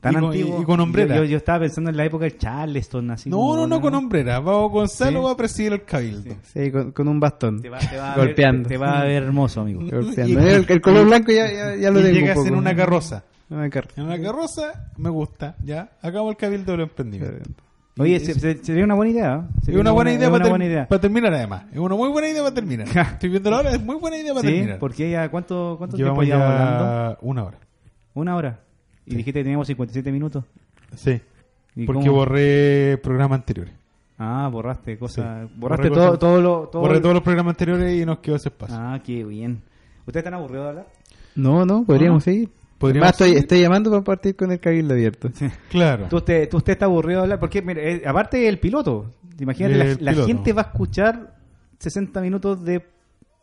tan 0.00 0.12
y 0.12 0.16
con- 0.16 0.24
antiguo. 0.26 0.58
y- 0.58 0.62
y 0.62 0.64
con 0.64 0.80
hombrera. 0.80 1.16
Yo, 1.16 1.24
yo, 1.24 1.30
yo 1.30 1.36
estaba 1.36 1.60
pensando 1.60 1.90
en 1.90 1.96
la 1.96 2.04
época 2.06 2.24
del 2.24 2.38
Charleston, 2.38 3.10
así. 3.10 3.28
No, 3.30 3.36
como 3.36 3.56
no, 3.56 3.66
no, 3.66 3.76
una- 3.76 3.80
con 3.82 3.94
hombrera. 3.94 4.40
Vamos, 4.40 4.70
Gonzalo 4.72 5.20
Sí. 5.20 5.24
va 5.26 5.30
a 5.32 5.36
presidir 5.36 5.72
el 5.74 5.84
cabildo. 5.84 6.34
Sí, 6.52 6.70
con, 6.70 6.92
con 6.92 7.08
un 7.08 7.20
bastón. 7.20 7.60
Te 7.60 7.68
va, 7.68 7.78
te 7.78 7.96
va 7.96 8.12
a 8.12 8.16
ver- 8.16 8.26
Golpeando. 8.26 8.68
te 8.68 8.76
va 8.78 9.00
a 9.00 9.04
ver 9.04 9.22
hermoso, 9.22 9.60
amigo. 9.60 9.80
Golpeando. 9.90 10.40
el, 10.40 10.66
el 10.68 10.80
color 10.80 11.06
blanco 11.06 11.32
ya, 11.32 11.50
ya, 11.52 11.76
ya 11.76 11.90
lo 11.90 12.00
y 12.00 12.02
tengo. 12.04 12.16
un 12.16 12.22
llegas 12.22 12.46
en 12.46 12.54
una 12.54 12.74
carroza. 12.74 13.24
Una 13.50 13.68
carro- 13.68 13.90
En 13.96 14.04
una 14.04 14.20
carroza, 14.20 14.90
me 14.96 15.10
gusta. 15.10 15.54
Ya, 15.62 15.90
acabo 16.02 16.30
el 16.30 16.36
cabildo 16.38 16.72
del 16.72 16.80
emprendimiento. 16.82 17.62
Oye, 17.96 18.18
se- 18.20 18.64
sería 18.64 18.84
una 18.84 18.94
buena 18.94 19.12
idea. 19.12 19.34
¿eh? 19.36 19.54
Es 19.58 19.64
Sería 19.66 19.80
una 19.80 19.92
buena 19.92 20.12
idea, 20.12 20.26
es 20.26 20.30
para, 20.32 20.48
buena 20.48 20.64
idea. 20.64 20.88
para 20.88 21.00
terminar, 21.00 21.32
además. 21.34 21.64
Es 21.72 21.78
una 21.78 21.94
muy 21.94 22.08
buena 22.08 22.28
idea 22.28 22.42
para 22.42 22.54
terminar. 22.54 22.88
Estoy 23.12 23.28
viendo 23.30 23.50
la 23.50 23.58
hora, 23.58 23.70
es 23.72 23.82
muy 23.82 23.96
buena 23.96 24.16
idea 24.18 24.34
para 24.34 24.48
Sí, 24.48 24.54
terminar. 24.54 24.78
porque 24.80 25.10
ya, 25.10 25.28
¿cuánto, 25.30 25.76
cuánto 25.78 25.96
tiempo 25.96 26.22
Llevamos 26.22 26.48
hablando? 26.50 27.18
una 27.22 27.44
hora. 27.44 27.58
Una 28.14 28.36
hora. 28.36 28.60
Y 29.06 29.10
dijiste 29.16 29.40
que 29.40 29.44
teníamos 29.44 29.66
57 29.68 30.10
minutos. 30.10 30.44
Sí. 30.96 31.20
¿Y 31.76 31.86
Porque 31.86 32.02
cómo? 32.06 32.18
borré 32.18 32.98
programas 33.02 33.40
anteriores. 33.40 33.74
Ah, 34.18 34.48
borraste 34.50 34.96
cosas. 34.98 35.48
Sí. 35.48 35.54
Borraste 35.56 35.88
Borré 35.88 35.94
todo, 35.94 36.06
cosas. 36.06 36.18
todo 36.20 36.40
lo. 36.40 36.68
Todo 36.68 36.82
borré 36.82 37.00
todos 37.00 37.14
los 37.14 37.22
programas 37.22 37.52
anteriores 37.52 38.00
y 38.00 38.04
nos 38.06 38.18
quedó 38.20 38.36
ese 38.36 38.48
espacio. 38.48 38.76
Ah, 38.78 39.00
qué 39.04 39.24
bien. 39.24 39.60
¿Ustedes 40.06 40.18
están 40.24 40.34
aburridos 40.34 40.64
de 40.64 40.68
hablar? 40.70 40.86
No, 41.34 41.64
no, 41.66 41.84
podríamos 41.84 42.22
seguir. 42.24 42.48
Además, 42.80 43.10
estoy, 43.12 43.32
estoy 43.32 43.60
llamando 43.60 43.90
para 43.90 44.02
partir 44.04 44.36
con 44.36 44.52
el 44.52 44.60
cabildo 44.60 44.94
abierto. 44.94 45.30
Claro. 45.70 46.06
¿Tú 46.10 46.16
usted, 46.16 46.48
tú 46.48 46.58
usted 46.58 46.72
está 46.74 46.84
aburrido 46.86 47.20
de 47.20 47.22
hablar? 47.24 47.40
Porque, 47.40 47.62
mire, 47.62 47.94
eh, 47.96 48.02
aparte 48.06 48.36
del 48.38 48.58
piloto, 48.58 49.10
imagínate, 49.40 49.74
la, 49.76 49.84
El 49.84 50.04
la 50.04 50.10
piloto. 50.12 50.26
gente 50.28 50.52
va 50.52 50.62
a 50.62 50.64
escuchar 50.66 51.34
60 51.78 52.20
minutos 52.20 52.62
de 52.64 52.84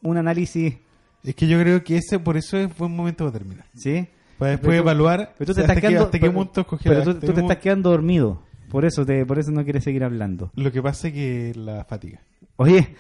un 0.04 0.18
análisis, 0.18 0.76
Es 1.24 1.36
que 1.36 1.48
yo 1.48 1.60
creo 1.60 1.84
que 1.84 1.98
ese, 1.98 2.20
por 2.20 2.38
eso 2.38 2.58
es 2.58 2.76
buen 2.78 2.96
momento 2.96 3.24
para 3.26 3.38
terminar. 3.38 3.66
¿sí? 3.76 4.08
Para 4.38 4.52
después 4.52 4.70
Pero 4.72 4.82
evaluar 4.84 5.34
Pero 5.38 5.48
tú 5.48 5.54
te 5.54 5.62
hasta, 5.62 5.74
estás 5.74 5.76
qué, 5.76 5.82
quedando, 5.90 6.06
hasta 6.06 6.18
qué 6.20 6.26
pero- 6.26 6.34
punto 6.34 6.62
escoger 6.62 6.84
pero 6.92 7.00
la- 7.00 7.04
tú, 7.06 7.10
hasta 7.12 7.22
tú 7.22 7.28
qué 7.28 7.34
te 7.34 7.42
estás 7.42 7.58
quedando 7.58 7.90
dormido. 7.92 8.42
Por 8.70 8.86
eso, 8.86 9.06
te, 9.06 9.26
por 9.26 9.38
eso 9.38 9.52
no 9.52 9.64
quieres 9.64 9.84
seguir 9.84 10.04
hablando. 10.04 10.52
Lo 10.56 10.72
que 10.72 10.82
pasa 10.82 11.10
es 11.10 11.14
que 11.14 11.54
la 11.56 11.84
fatiga. 11.84 12.22
Oye, 12.56 12.96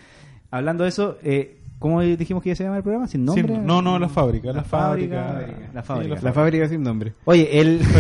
hablando 0.51 0.83
de 0.83 0.89
eso, 0.89 1.17
eh, 1.23 1.60
¿cómo 1.81 1.99
dijimos 2.01 2.41
que 2.41 2.49
ya 2.49 2.55
se 2.55 2.63
llama 2.63 2.77
el 2.77 2.83
programa? 2.83 3.07
¿Sin 3.07 3.25
nombre? 3.25 3.57
No, 3.57 3.81
no, 3.81 3.99
la 3.99 4.07
fábrica. 4.07 4.47
La, 4.49 4.53
La 4.53 4.63
fábrica. 4.63 5.23
fábrica, 5.23 5.69
la 5.73 5.81
Sí, 5.81 5.87
fábrica. 5.87 6.19
La 6.21 6.31
fábrica 6.33 6.67
sin 6.69 6.83
nombre. 6.83 7.13
Oye, 7.25 7.59
el. 7.59 7.81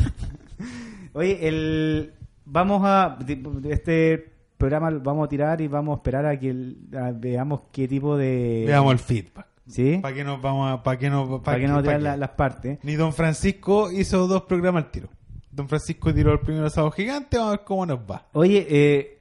Oye, 1.12 1.46
el. 1.48 2.12
Vamos 2.44 2.82
a. 2.84 3.18
Este 3.68 4.32
programa 4.58 4.90
lo 4.90 5.00
vamos 5.00 5.26
a 5.26 5.28
tirar 5.28 5.60
y 5.60 5.68
vamos 5.68 5.94
a 5.94 5.96
esperar 5.98 6.26
a 6.26 6.38
que 6.38 6.50
el- 6.50 6.76
a- 6.96 7.12
veamos 7.12 7.62
qué 7.72 7.86
tipo 7.88 8.16
de. 8.16 8.64
Veamos 8.66 8.92
el 8.92 8.98
feedback. 8.98 9.46
¿Sí? 9.66 9.98
¿Para 10.02 10.14
qué 10.14 10.24
nos 10.24 10.42
vamos 10.42 10.72
a.? 10.72 10.82
¿Para 10.82 10.98
qué 10.98 11.08
nos.? 11.10 11.40
Para 11.42 11.58
que 11.58 11.68
no 11.68 11.76
pa' 11.76 11.82
tirar 11.82 12.02
la- 12.02 12.16
las 12.16 12.30
partes. 12.30 12.78
Ni 12.82 12.94
Don 12.96 13.12
Francisco 13.12 13.90
hizo 13.92 14.26
dos 14.26 14.42
programas 14.42 14.84
al 14.84 14.90
tiro. 14.90 15.08
Don 15.52 15.68
Francisco 15.68 16.12
tiró 16.14 16.32
el 16.32 16.40
primero 16.40 16.68
sábado 16.70 16.90
gigante. 16.92 17.36
Vamos 17.36 17.54
a 17.54 17.56
ver 17.58 17.64
cómo 17.64 17.86
nos 17.86 17.98
va. 17.98 18.26
Oye, 18.32 18.66
eh, 18.68 19.19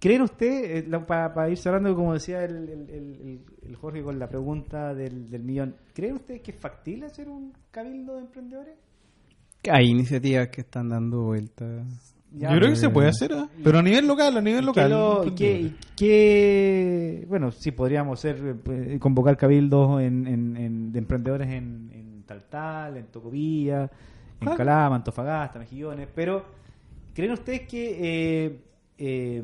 ¿creen 0.00 0.22
usted, 0.22 0.88
para 1.06 1.48
ir 1.50 1.56
cerrando, 1.58 1.94
como 1.94 2.14
decía 2.14 2.42
el, 2.44 2.68
el- 2.68 2.90
el- 2.90 3.40
el 3.68 3.76
Jorge 3.76 4.02
con 4.02 4.18
la 4.18 4.28
pregunta 4.28 4.94
del, 4.94 5.30
del 5.30 5.42
millón, 5.44 5.76
¿creen 5.94 6.14
ustedes 6.16 6.40
que 6.40 6.50
es 6.50 6.56
factible 6.58 7.06
hacer 7.06 7.28
un 7.28 7.52
cabildo 7.70 8.14
de 8.14 8.20
emprendedores? 8.22 8.74
Hay 9.70 9.86
iniciativas 9.90 10.48
que 10.48 10.62
están 10.62 10.88
dando 10.88 11.22
vueltas. 11.22 11.86
Ya, 12.32 12.50
Yo 12.52 12.56
creo 12.58 12.68
que 12.68 12.74
eh, 12.74 12.76
se 12.76 12.88
puede 12.90 13.08
hacer, 13.08 13.32
¿eh? 13.32 13.44
pero 13.62 13.80
a 13.80 13.82
nivel 13.82 14.06
local, 14.06 14.36
a 14.36 14.40
nivel 14.40 14.62
¿Y 14.62 14.66
local. 14.66 14.84
qué 14.84 14.88
lo- 14.90 15.26
y 15.26 15.30
qué- 15.96 17.24
bueno, 17.28 17.50
sí, 17.50 17.70
podríamos 17.72 18.18
hacer, 18.18 18.56
eh, 18.70 18.98
convocar 19.00 19.36
cabildos 19.36 20.00
en, 20.00 20.26
en- 20.26 20.56
en- 20.56 20.92
de 20.92 20.98
emprendedores 20.98 21.48
en, 21.48 21.90
en 21.92 22.22
Taltal, 22.24 22.96
en 22.96 23.06
Tocopilla, 23.06 23.82
en 23.82 23.90
Claro. 24.38 24.56
Calama, 24.56 24.96
Antofagasta, 24.96 25.58
Mejillones, 25.58 26.08
pero 26.14 26.44
¿creen 27.12 27.32
ustedes 27.32 27.62
que, 27.68 27.96
eh, 28.46 28.60
eh, 28.96 29.42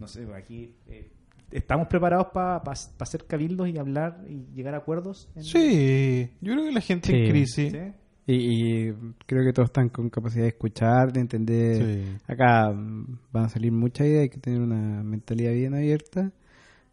no 0.00 0.08
sé, 0.08 0.26
aquí 0.34 0.74
eh, 0.88 1.10
estamos 1.52 1.86
preparados 1.88 2.28
para 2.32 2.62
hacer 2.98 3.26
cabildos 3.26 3.68
y 3.68 3.78
hablar 3.78 4.24
y 4.28 4.46
llegar 4.54 4.74
a 4.74 4.78
acuerdos? 4.78 5.28
en- 5.36 5.44
Sí, 5.44 6.30
yo 6.40 6.52
creo 6.54 6.64
que 6.64 6.72
la 6.72 6.80
gente 6.80 7.10
en 7.12 7.24
Sí. 7.26 7.30
crisis. 7.30 7.72
¿Sí? 7.72 7.78
Y, 8.26 8.34
y 8.88 8.92
creo 9.26 9.44
que 9.44 9.52
todos 9.52 9.70
están 9.70 9.88
con 9.88 10.08
capacidad 10.08 10.42
de 10.44 10.50
escuchar, 10.50 11.12
de 11.12 11.20
entender. 11.20 11.76
Sí. 12.04 12.16
Acá 12.28 12.70
mm, 12.70 13.18
van 13.32 13.44
a 13.44 13.48
salir 13.48 13.72
muchas 13.72 14.06
ideas, 14.06 14.22
hay 14.22 14.28
que 14.28 14.38
tener 14.38 14.60
una 14.60 15.02
mentalidad 15.02 15.52
bien 15.52 15.74
abierta 15.74 16.30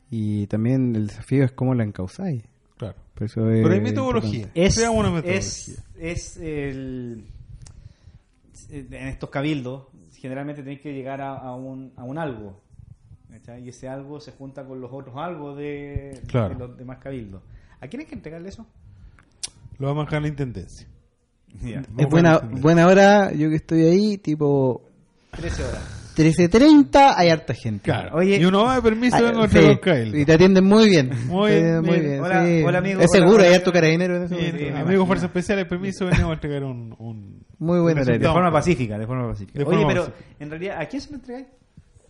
Y 0.09 0.47
también 0.47 0.95
el 0.95 1.07
desafío 1.07 1.43
es 1.43 1.51
cómo 1.51 1.75
la 1.75 1.83
encauzáis. 1.83 2.43
Claro. 2.77 2.95
Por 3.13 3.23
eso 3.23 3.49
es 3.51 3.61
Pero 3.61 3.73
hay 3.73 3.81
metodología. 3.81 4.49
es, 4.55 4.77
una 4.77 5.09
metodología. 5.11 5.33
es, 5.37 5.83
es 5.99 6.37
el 6.37 7.25
en 8.69 9.07
estos 9.07 9.29
cabildos 9.29 9.87
generalmente 10.15 10.61
tenéis 10.63 10.81
que 10.81 10.91
llegar 10.93 11.21
a, 11.21 11.35
a 11.37 11.55
un, 11.55 11.91
a 11.95 12.03
un 12.03 12.17
algo 12.17 12.59
¿cachai? 13.31 13.63
y 13.65 13.69
ese 13.69 13.87
algo 13.89 14.19
se 14.19 14.31
junta 14.31 14.63
con 14.65 14.79
los 14.81 14.91
otros 14.91 15.15
algo 15.17 15.55
de, 15.55 16.21
Claro. 16.27 16.49
de 16.49 16.55
los 16.67 16.77
demás 16.77 16.97
cabildos 16.99 17.41
¿a 17.81 17.87
quién 17.87 18.01
hay 18.01 18.05
que 18.07 18.15
entregarle 18.15 18.49
eso? 18.49 18.65
Lo 19.79 19.87
vamos 19.87 20.03
a 20.03 20.05
dejar 20.05 20.17
en 20.17 20.23
la 20.23 20.29
intendencia. 20.29 20.87
Muy 21.61 21.73
Es 21.73 22.09
buena, 22.09 22.39
buena 22.39 22.59
buena 22.61 22.87
hora, 22.87 23.31
yo 23.33 23.49
que 23.49 23.55
estoy 23.57 23.83
ahí, 23.83 24.17
tipo 24.17 24.81
13 25.31 25.63
horas 25.63 25.93
13.30, 26.17 27.13
hay 27.15 27.29
harta 27.29 27.53
gente. 27.53 27.83
Claro. 27.83 28.15
Oye- 28.17 28.37
y 28.37 28.45
uno 28.45 28.63
va 28.63 28.75
de 28.77 28.81
permiso 28.81 29.15
Ah, 29.17 29.21
vengo 29.21 29.43
a 29.43 29.47
sí, 29.49 29.59
un 29.59 29.77
cabildo. 29.77 30.17
y 30.17 30.25
te 30.25 30.33
atienden 30.33 30.63
muy 30.65 30.89
bien. 30.89 31.11
Muy 31.27 31.51
Te 31.51 31.57
atienden 31.57 31.83
bien. 31.83 32.01
bien, 32.05 32.21
Hola- 32.23 32.45
sí. 32.47 32.63
hola, 32.65 32.77
amigo. 32.79 33.01
Es 33.01 33.09
Hola, 33.11 33.19
seguro, 33.19 33.35
hola, 33.37 33.47
hay 33.49 33.53
harto 33.53 33.71
carabinero 33.71 34.15
en 34.17 34.23
ese 34.23 34.35
Sí, 34.35 34.41
momento. 34.41 34.63
imagino. 34.79 35.05
Fuerzas 35.05 35.27
Especiales, 35.27 35.65
permiso, 35.67 36.05
venimos 36.09 36.31
a 36.31 36.33
entregar 36.33 36.63
un... 36.63 36.95
un... 36.97 37.45
Muy 37.59 37.79
buen 37.81 37.97
un 37.97 38.01
horario. 38.03 38.19
de 38.27 38.33
forma 38.33 38.51
pacífica 38.51 38.97
de 38.97 39.05
forma 39.07 39.27
pacífica 39.29 39.59
De 39.59 39.65
oye 39.65 39.77
forma 39.77 39.87
pero 39.89 40.05
pacífica. 40.05 40.35
en 40.39 40.49
realidad 40.49 40.81
¿a 40.81 40.85
quién 40.87 41.01
se 41.03 41.09
lo 41.11 41.15
entregáis? 41.17 41.47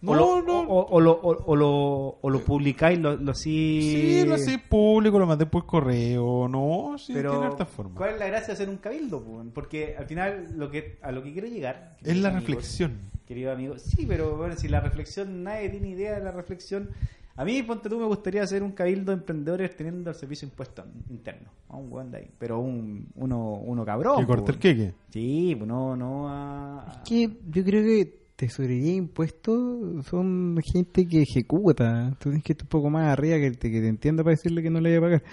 No, 0.01 0.11
o 0.11 0.15
lo, 0.15 0.41
no. 0.43 0.59
O, 0.61 0.85
o 0.91 0.99
lo, 1.01 1.11
o, 1.11 1.43
o 1.45 1.55
lo, 1.55 2.17
o 2.21 2.29
lo 2.29 2.39
publicáis 2.43 2.99
lo, 2.99 3.15
lo 3.15 3.33
sí 3.33 3.81
Sí, 4.21 4.25
lo 4.27 4.35
hacéis 4.35 4.59
público, 4.59 5.17
lo 5.17 5.25
mandé 5.25 5.45
por 5.47 5.65
correo, 5.65 6.47
no, 6.47 6.95
sí, 6.99 7.13
pero 7.13 7.31
tiene 7.31 7.45
harta 7.47 7.65
forma. 7.65 7.95
¿cuál 7.95 8.11
es 8.13 8.19
la 8.19 8.27
gracia 8.27 8.47
de 8.47 8.53
hacer 8.53 8.69
un 8.69 8.77
cabildo? 8.77 9.23
po? 9.23 9.43
Porque 9.53 9.95
al 9.97 10.05
final 10.05 10.47
lo 10.55 10.69
que 10.69 10.99
a 11.01 11.11
lo 11.11 11.23
que 11.23 11.33
quiero 11.33 11.47
llegar 11.47 11.97
Es 12.03 12.15
la 12.17 12.29
amigos, 12.29 12.45
reflexión. 12.47 12.99
querido 13.25 13.51
amigo 13.51 13.77
sí 13.79 14.05
pero 14.07 14.37
bueno 14.37 14.55
si 14.55 14.67
la 14.67 14.79
reflexión 14.81 15.43
nadie 15.43 15.69
tiene 15.69 15.89
idea 15.89 16.13
de 16.15 16.23
la 16.23 16.31
reflexión 16.31 16.89
a 17.35 17.43
mí 17.43 17.61
ponte 17.63 17.89
tú 17.89 17.97
me 17.99 18.05
gustaría 18.05 18.41
hacer 18.43 18.63
un 18.63 18.71
cabildo 18.71 19.11
de 19.11 19.17
emprendedores 19.17 19.75
teniendo 19.75 20.09
el 20.11 20.15
servicio 20.15 20.47
impuesto 20.47 20.83
interno 21.09 21.49
a 21.69 21.75
un 21.75 21.91
weón 21.91 22.09
de 22.11 22.19
ahí 22.19 22.29
pero 22.37 22.59
un 22.59 23.07
uno 23.15 23.53
uno 23.55 23.83
cabrón 23.85 24.19
Que 24.19 24.25
corta 24.27 24.45
po. 24.45 24.51
el 24.53 24.59
queque. 24.59 24.93
sí 25.09 25.55
pues 25.57 25.67
no 25.67 25.95
no 25.95 26.29
a, 26.29 26.81
a- 26.81 27.03
que 27.03 27.29
yo 27.49 27.63
creo 27.63 27.83
que 27.83 28.26
tesorería 28.37 28.91
e 28.93 28.95
impuestos 28.95 30.05
son 30.05 30.57
gente 30.63 31.05
que 31.07 31.23
ejecuta. 31.23 32.15
Tú 32.19 32.29
tienes 32.29 32.43
que 32.43 32.53
estar 32.53 32.65
un 32.65 32.69
poco 32.69 32.89
más 32.89 33.07
arriba 33.07 33.37
que 33.37 33.51
te, 33.51 33.69
que 33.69 33.81
te 33.81 33.87
entienda 33.89 34.23
para 34.23 34.35
decirle 34.35 34.63
que 34.63 34.69
no 34.69 34.79
le 34.79 34.97
vaya 34.97 34.99
a 34.99 35.01
pagar. 35.01 35.23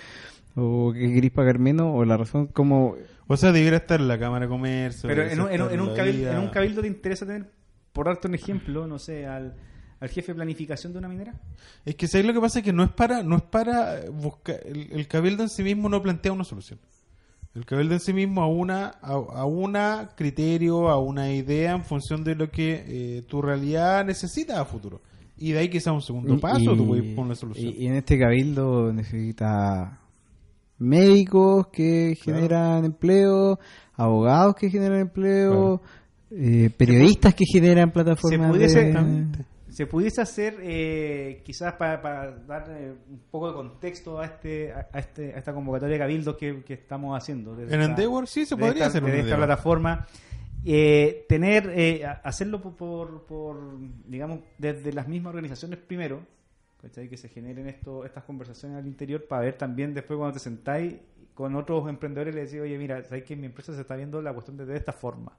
O 0.57 0.93
que 0.93 1.13
querís 1.13 1.31
pagar 1.31 1.59
menos, 1.59 1.93
o 1.95 2.05
la 2.05 2.17
razón 2.17 2.47
como... 2.49 2.97
O 3.27 3.37
sea, 3.37 3.53
debiera 3.53 3.77
estar 3.77 4.01
en 4.01 4.09
la 4.09 4.19
Cámara 4.19 4.47
de 4.47 4.51
Comercio. 4.51 5.09
Pero 5.09 5.23
en 5.23 5.41
un, 5.41 5.51
en, 5.51 5.61
un, 5.63 5.71
en 5.91 5.95
cabildo, 5.95 6.31
en 6.31 6.39
un 6.39 6.49
cabildo 6.49 6.81
te 6.81 6.89
interesa 6.89 7.27
tener, 7.27 7.51
por 7.93 8.07
darte 8.07 8.29
un 8.29 8.35
ejemplo, 8.35 8.87
no 8.87 8.99
sé, 8.99 9.27
al, 9.27 9.55
al 10.01 10.09
jefe 10.09 10.33
de 10.33 10.37
planificación 10.37 10.93
de 10.93 10.99
una 10.99 11.09
minera. 11.09 11.35
Es 11.85 11.97
que 11.97 12.07
¿sabes 12.07 12.27
lo 12.27 12.33
que 12.33 12.41
pasa? 12.41 12.61
Es 12.61 12.65
que 12.65 12.73
no 12.73 12.85
es 12.85 12.91
para, 12.91 13.23
no 13.23 13.37
es 13.37 13.43
para 13.43 14.11
buscar, 14.11 14.61
el, 14.65 14.93
el 14.93 15.07
cabildo 15.09 15.43
en 15.43 15.49
sí 15.49 15.63
mismo 15.63 15.89
no 15.89 16.03
plantea 16.03 16.33
una 16.33 16.45
solución. 16.45 16.79
El 17.55 17.65
cabildo 17.65 17.95
en 17.95 18.01
sí 18.01 18.13
mismo 18.13 18.43
a 18.43 18.49
una, 18.49 18.87
a, 19.01 19.13
a 19.13 19.45
una 19.45 20.11
criterio, 20.17 20.89
a 20.89 20.99
una 20.99 21.33
idea 21.33 21.73
en 21.73 21.85
función 21.85 22.25
de 22.25 22.35
lo 22.35 22.51
que 22.51 22.85
eh, 22.87 23.23
tu 23.29 23.41
realidad 23.43 24.05
necesita 24.05 24.61
a 24.61 24.65
futuro. 24.65 25.01
Y 25.37 25.53
de 25.53 25.61
ahí 25.61 25.69
quizá 25.69 25.93
un 25.93 26.03
segundo 26.03 26.39
paso 26.41 26.77
tú 26.77 26.87
puedes 26.87 27.15
poner 27.15 27.37
solución. 27.37 27.73
y- 27.77 27.85
y 27.85 27.87
en 27.87 27.95
este 27.95 28.19
cabildo 28.19 28.93
necesita 28.93 30.01
médicos 30.79 31.69
que 31.69 32.17
Claro. 32.23 32.39
generan 32.41 32.85
empleo, 32.85 33.59
abogados 33.95 34.57
que 34.57 34.71
generan 34.71 35.01
empleo, 35.01 35.81
eh, 36.31 36.71
periodistas 36.77 37.35
que 37.35 37.45
generan 37.53 37.93
plataformas 37.93 38.49
se 38.51 38.53
pudiese, 38.53 38.85
de... 38.85 39.45
se 39.75 39.87
pudiese 39.87 40.21
hacer, 40.21 40.57
eh, 40.63 41.43
quizás 41.45 41.73
para, 41.75 42.31
dar 42.47 42.67
eh, 42.71 42.95
un 43.11 43.19
poco 43.31 43.49
de 43.49 43.55
contexto 43.55 44.21
a 44.21 44.27
este 44.27 44.73
a, 44.73 44.89
a 44.93 44.99
este 45.01 45.35
a 45.35 45.39
esta 45.39 45.53
convocatoria 45.53 45.95
de 45.95 45.99
cabildos 45.99 46.37
que, 46.37 46.63
que 46.63 46.75
estamos 46.75 47.17
haciendo. 47.17 47.57
desde 47.57 47.75
En 47.75 47.81
esta- 47.81 47.91
Endeavor 47.93 48.27
sí 48.29 48.47
se 48.47 48.57
podría 48.57 48.87
esta, 48.87 48.87
hacer 48.87 49.05
un 49.05 49.11
de 49.11 49.21
esta 49.21 49.37
plataforma. 49.37 50.07
Eh, 50.67 51.27
tener, 51.29 51.71
eh, 51.75 52.07
hacerlo 52.23 52.63
por, 52.63 52.75
por, 52.77 53.27
por, 53.27 53.57
digamos, 54.07 54.41
desde 54.57 54.93
las 54.95 55.07
mismas 55.09 55.31
organizaciones 55.35 55.79
primero, 55.79 56.21
¿cachai? 56.81 57.09
que 57.09 57.17
se 57.19 57.29
generen 57.29 57.69
esto, 57.69 58.05
estas 58.07 58.25
conversaciones 58.25 58.79
al 58.79 58.87
interior 58.87 59.27
para 59.27 59.43
ver 59.43 59.59
también 59.59 59.93
después 59.93 60.17
cuando 60.17 60.33
te 60.35 60.39
sentáis 60.41 60.95
con 61.35 61.55
otros 61.57 61.87
emprendedores 61.89 62.33
y 62.33 62.37
le 62.37 62.45
decís, 62.45 62.61
oye, 62.61 62.79
mira, 62.79 63.03
sabes 63.05 63.25
que 63.25 63.37
mi 63.37 63.45
empresa 63.47 63.75
se 63.75 63.81
está 63.83 63.95
viendo 63.97 64.23
la 64.23 64.33
cuestión 64.33 64.57
desde 64.57 64.77
esta 64.77 64.93
forma. 64.93 65.37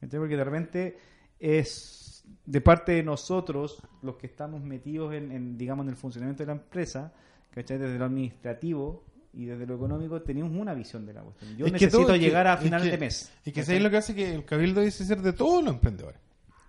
¿Cachai? 0.00 0.18
Porque 0.20 0.36
de 0.36 0.44
repente 0.44 0.98
es 1.38 2.08
de 2.46 2.60
parte 2.60 2.92
de 2.92 3.02
nosotros, 3.02 3.82
los 4.02 4.16
que 4.16 4.26
estamos 4.26 4.62
metidos 4.62 5.12
en, 5.14 5.30
en, 5.32 5.56
digamos, 5.58 5.84
en 5.84 5.90
el 5.90 5.96
funcionamiento 5.96 6.42
de 6.42 6.46
la 6.48 6.52
empresa, 6.54 7.12
¿cachai? 7.50 7.78
desde 7.78 7.98
lo 7.98 8.04
administrativo 8.06 9.04
y 9.32 9.44
desde 9.44 9.66
lo 9.66 9.76
económico, 9.76 10.20
tenemos 10.22 10.50
una 10.52 10.74
visión 10.74 11.06
de 11.06 11.12
la 11.14 11.22
cuestión. 11.22 11.56
Yo 11.56 11.66
Es 11.66 11.72
que 11.72 11.74
necesito 11.74 11.98
todo- 12.02 12.14
es 12.14 12.18
que- 12.20 12.26
llegar 12.26 12.46
a 12.48 12.54
es 12.54 12.60
final 12.60 12.82
que- 12.82 12.90
de 12.90 12.98
mes. 12.98 13.32
Y 13.44 13.52
que. 13.52 13.62
¿sabes 13.64 13.82
lo 13.82 13.90
que 13.90 13.96
hace? 13.98 14.14
Que 14.14 14.34
el 14.34 14.44
cabildo 14.44 14.80
dice 14.80 15.04
ser 15.04 15.20
de 15.22 15.32
todos 15.32 15.62
los 15.62 15.74
emprendedores. 15.74 16.18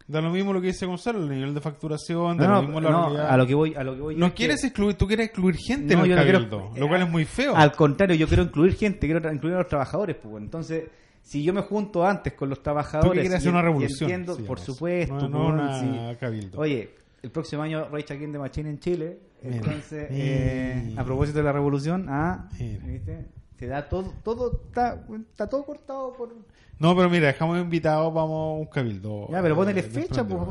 Da 0.07 0.19
lo 0.19 0.29
mismo 0.31 0.51
lo 0.51 0.59
que 0.59 0.67
dice 0.67 0.85
Gonzalo, 0.85 1.19
el 1.23 1.29
nivel 1.29 1.53
de 1.53 1.61
facturación, 1.61 2.35
da 2.37 2.45
No, 2.45 2.49
lo 2.55 2.55
no, 2.57 2.61
mismo 2.63 2.81
la 2.81 2.89
no, 2.91 3.01
realidad. 3.03 3.29
a 3.29 3.37
lo 3.37 3.47
que 3.47 3.55
voy, 3.55 3.73
a 3.75 3.83
lo 3.83 3.95
que 3.95 4.01
voy 4.01 4.15
No 4.15 4.25
es 4.25 4.31
que- 4.33 4.35
quieres 4.37 4.63
excluir, 4.65 4.95
tú 4.95 5.07
quieres 5.07 5.27
excluir 5.27 5.55
gente 5.55 5.95
No, 5.95 6.03
en 6.03 6.11
el 6.11 6.17
quiero- 6.17 6.39
cabildo, 6.39 6.71
lo 6.77 6.87
cual 6.89 7.01
es 7.03 7.09
muy 7.09 7.23
feo. 7.25 7.55
Al 7.55 7.71
contrario, 7.71 8.15
yo 8.17 8.27
quiero 8.27 8.43
incluir 8.43 8.75
gente, 8.75 9.07
quiero 9.07 9.31
incluir 9.33 9.55
a 9.55 9.59
los 9.59 9.67
trabajadores. 9.67 10.17
Pues, 10.21 10.43
entonces, 10.43 10.83
si 11.21 11.43
yo 11.43 11.53
me 11.53 11.61
junto 11.61 12.05
antes 12.05 12.33
con 12.33 12.49
los 12.49 12.61
trabajadores. 12.61 13.11
Tú 13.11 13.19
quieres 13.19 13.33
hacer 13.37 13.51
una 13.51 13.59
y 13.59 13.63
revolución. 13.63 14.09
entiendo, 14.09 14.35
sí, 14.35 14.43
por 14.43 14.59
supuesto. 14.59 15.29
No, 15.29 15.29
no 15.29 15.47
una 15.47 15.79
sí. 15.79 16.49
Oye, 16.55 16.95
el 17.21 17.31
próximo 17.31 17.61
año 17.61 17.87
Rage 17.89 18.13
Against 18.13 18.33
the 18.33 18.39
Machine 18.39 18.69
en 18.69 18.79
Chile. 18.79 19.19
Mira. 19.43 19.55
Entonces, 19.57 20.11
Mira. 20.11 20.23
eh, 20.25 20.93
a 20.97 21.03
propósito 21.03 21.37
de 21.39 21.43
la 21.43 21.51
revolución, 21.51 22.05
ah. 22.09 22.47
¿viste? 22.59 23.25
Se 23.57 23.67
da 23.67 23.87
todo, 23.87 24.13
todo 24.23 24.61
está, 24.67 25.03
está 25.29 25.47
todo 25.47 25.63
cortado 25.65 26.13
por. 26.13 26.35
No, 26.79 26.95
pero 26.95 27.11
mira, 27.11 27.27
dejamos 27.27 27.59
invitados, 27.59 28.11
vamos 28.11 28.55
a 28.57 28.59
un 28.59 28.65
cabildo. 28.65 29.27
Ya, 29.29 29.39
pero 29.43 29.55
ponele 29.55 29.81
eh, 29.81 29.83
fecha, 29.83 30.23
pues, 30.27 30.41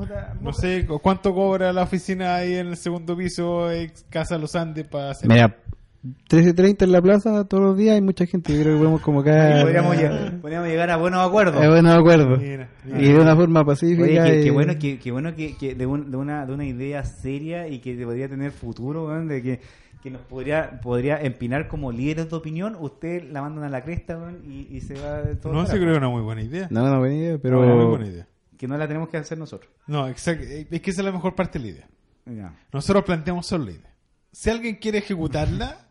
No 0.40 0.52
sé, 0.52 0.86
¿cu- 0.86 1.00
¿cuánto 1.00 1.34
cobra 1.34 1.72
la 1.72 1.82
oficina 1.82 2.36
ahí 2.36 2.54
en 2.54 2.68
el 2.68 2.76
segundo 2.76 3.16
piso, 3.16 3.68
ex 3.72 4.04
Casa 4.08 4.38
Los 4.38 4.54
Andes, 4.54 4.84
para 4.86 5.10
hacer? 5.10 5.28
Mira, 5.28 5.56
13.30 6.02 6.82
en 6.84 6.92
la 6.92 7.02
plaza 7.02 7.44
todos 7.46 7.62
los 7.62 7.76
días 7.76 7.94
hay 7.94 8.00
mucha 8.00 8.24
gente. 8.26 8.54
Yo 8.54 8.60
creo 8.62 8.72
que 8.74 8.78
podemos 8.78 9.00
convocar... 9.02 9.62
podríamos, 9.62 9.96
llegar, 9.96 10.40
podríamos 10.40 10.68
llegar 10.68 10.90
a 10.90 10.96
buenos 10.96 11.26
acuerdos. 11.28 11.62
Eh, 11.62 11.68
bueno, 11.68 11.90
de 11.92 11.98
acuerdo. 11.98 12.36
Mira, 12.38 12.68
mira. 12.84 13.02
Y 13.02 13.12
de 13.12 13.18
una 13.20 13.36
forma 13.36 13.64
pacífica. 13.64 14.02
Oye, 14.04 14.22
qué, 14.24 14.40
y- 14.40 14.44
qué 14.44 14.50
bueno, 14.50 14.72
qué, 14.78 14.98
qué 14.98 15.10
bueno 15.12 15.34
que, 15.36 15.56
que 15.58 15.74
de, 15.74 15.84
un- 15.86 16.10
de 16.10 16.16
una, 16.16 16.46
de 16.46 16.54
una 16.54 16.64
idea 16.64 17.04
seria 17.04 17.68
y 17.68 17.80
que 17.80 17.94
podría 18.04 18.28
tener 18.30 18.50
futuro, 18.50 19.08
de 19.26 19.42
que, 19.42 19.60
que 20.02 20.10
nos 20.10 20.22
podría, 20.22 20.80
podría 20.80 21.20
empinar 21.20 21.68
como 21.68 21.92
líderes 21.92 22.30
de 22.30 22.36
opinión, 22.36 22.76
usted 22.80 23.24
la 23.30 23.42
mandan 23.42 23.64
a 23.64 23.68
la 23.68 23.82
cresta 23.84 24.18
y, 24.42 24.68
y 24.70 24.80
se 24.80 24.94
va 24.94 25.20
de 25.20 25.36
todo 25.36 25.52
No, 25.52 25.66
sí 25.66 25.72
creo 25.72 25.84
que 25.88 25.92
es 25.92 25.98
una 25.98 26.08
muy 26.08 26.22
buena 26.22 26.40
idea. 26.42 26.66
No, 26.70 26.88
no, 26.88 26.98
buena 26.98 27.14
idea, 27.14 27.38
pero... 27.42 27.60
Una 27.60 27.74
muy 27.74 27.84
buena 27.84 28.06
idea. 28.06 28.26
Que 28.56 28.66
no 28.66 28.78
la 28.78 28.86
tenemos 28.88 29.10
que 29.10 29.18
hacer 29.18 29.36
nosotros. 29.36 29.70
No, 29.86 30.08
exacto. 30.08 30.44
Es 30.70 30.80
que 30.80 30.90
esa 30.90 31.02
es 31.02 31.04
la 31.04 31.12
mejor 31.12 31.34
parte 31.34 31.58
de 31.58 31.64
la 31.66 31.70
idea. 31.72 31.88
Ya. 32.24 32.54
Nosotros 32.72 33.04
planteamos 33.04 33.46
solo 33.46 33.66
la 33.66 33.70
idea. 33.72 33.94
Si 34.32 34.48
alguien 34.48 34.76
quiere 34.76 34.98
ejecutarla, 34.98 35.88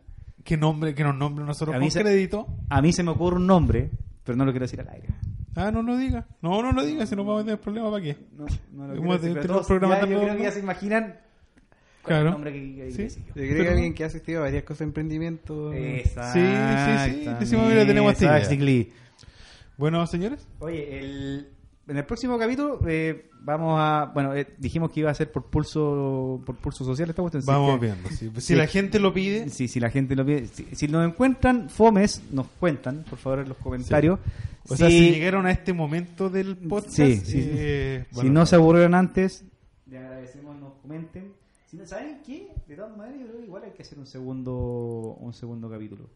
que 0.49 0.57
nombre, 0.57 0.93
que 0.95 1.03
nos 1.03 1.15
nombre 1.15 1.45
nosotros 1.45 1.75
A 1.75 1.79
mí 1.79 1.85
con 1.85 1.91
se- 1.91 2.01
crédito. 2.01 2.47
A 2.69 2.81
mí 2.81 2.91
se 2.91 3.03
me 3.03 3.11
ocurre 3.11 3.35
un 3.37 3.47
nombre, 3.47 3.89
pero 4.23 4.35
no 4.35 4.45
lo 4.45 4.51
quiero 4.51 4.65
decir 4.65 4.81
al 4.81 4.89
aire. 4.89 5.07
Ah, 5.55 5.71
no 5.71 5.81
lo 5.83 5.95
diga. 5.97 6.25
No, 6.41 6.61
no 6.61 6.71
lo 6.71 6.83
diga, 6.85 7.05
si 7.05 7.15
no 7.15 7.23
vamos 7.23 7.41
a 7.41 7.45
tener 7.45 7.59
problemas, 7.59 7.91
¿para 7.91 8.03
qué? 8.03 8.17
No, 8.37 8.45
no 8.73 8.87
lo 8.87 8.93
quiero 8.99 9.11
a 9.13 9.17
decir, 9.17 9.33
pero 9.33 9.47
todos 9.53 9.67
programa 9.67 9.95
ya- 10.01 10.07
yo 10.07 10.21
creo 10.21 10.37
que 10.37 10.43
ya 10.43 10.51
se 10.51 10.59
imaginan 10.59 11.15
Claro. 12.03 12.25
el 12.27 12.31
nombre 12.31 12.53
que, 12.53 12.59
que- 12.59 12.75
que 12.85 12.91
Sí. 12.91 13.01
decir 13.03 13.23
yo. 13.27 13.33
Yo 13.35 13.49
creo 13.49 13.63
que 13.63 13.69
alguien 13.69 13.93
que 13.93 14.03
ha 14.03 14.07
asistido 14.07 14.39
a 14.39 14.43
varias 14.43 14.63
cosas 14.63 14.79
de 14.79 14.85
emprendimiento... 14.85 15.71
Sí, 15.71 16.01
sí, 16.03 16.41
sí. 17.05 17.29
Decimos, 17.39 17.67
mira, 17.69 17.85
tenemos. 17.85 18.11
Exactly. 18.13 18.91
Bueno, 19.77 20.05
señores. 20.07 20.47
Oye, 20.59 20.99
el, 20.99 21.47
en 21.89 21.97
el 21.97 22.05
próximo 22.05 22.37
capítulo 22.37 22.79
eh, 22.87 23.29
vamos 23.41 23.77
a, 23.79 24.11
bueno, 24.13 24.33
eh, 24.35 24.47
dijimos 24.57 24.91
que 24.91 25.01
iba 25.01 25.11
a 25.11 25.13
ser 25.13 25.31
por 25.31 25.45
pulso, 25.45 26.41
por 26.45 26.55
pulso 26.55 26.85
social 26.85 27.09
esta 27.09 27.21
cuestión. 27.21 27.43
Vamos 27.45 27.79
que- 27.79 27.85
viendo. 27.87 28.09
Si, 28.09 28.29
si 28.29 28.41
sí. 28.41 28.55
la 28.55 28.67
gente 28.67 28.99
lo 28.99 29.13
pide, 29.13 29.49
Si, 29.49 29.67
si 29.67 29.79
la 29.79 29.89
gente 29.89 30.15
lo 30.15 30.25
pide, 30.25 30.47
si, 30.47 30.65
si 30.73 30.87
nos 30.87 31.05
encuentran 31.07 31.69
fomes, 31.69 32.21
nos 32.31 32.47
cuentan, 32.59 33.03
por 33.09 33.17
favor, 33.19 33.39
en 33.39 33.49
los 33.49 33.57
comentarios. 33.57 34.19
o 34.67 34.75
sea, 34.77 34.87
Si- 34.89 35.11
llegaron 35.11 35.45
a 35.45 35.51
este 35.51 35.73
momento 35.73 36.29
del 36.29 36.55
podcast, 36.57 36.91
Sí, 36.95 37.17
sí. 37.17 37.39
eh, 37.43 38.05
si 38.09 38.15
bueno, 38.15 38.31
no 38.31 38.45
se 38.45 38.55
aburrieron 38.55 38.93
antes, 38.95 39.43
le 39.87 39.97
agradecemos 39.97 40.55
nos 40.59 40.73
comenten. 40.81 41.33
Si 41.65 41.77
no 41.77 41.85
saben 41.85 42.21
qué, 42.25 42.51
de 42.67 42.75
todas 42.75 42.95
maneras, 42.97 43.19
yo 43.21 43.27
creo 43.27 43.39
que 43.39 43.45
igual 43.45 43.63
hay 43.63 43.71
que 43.71 43.81
hacer 43.83 43.99
un 43.99 44.05
segundo, 44.07 45.17
un 45.19 45.33
segundo 45.33 45.69
capítulo. 45.69 46.09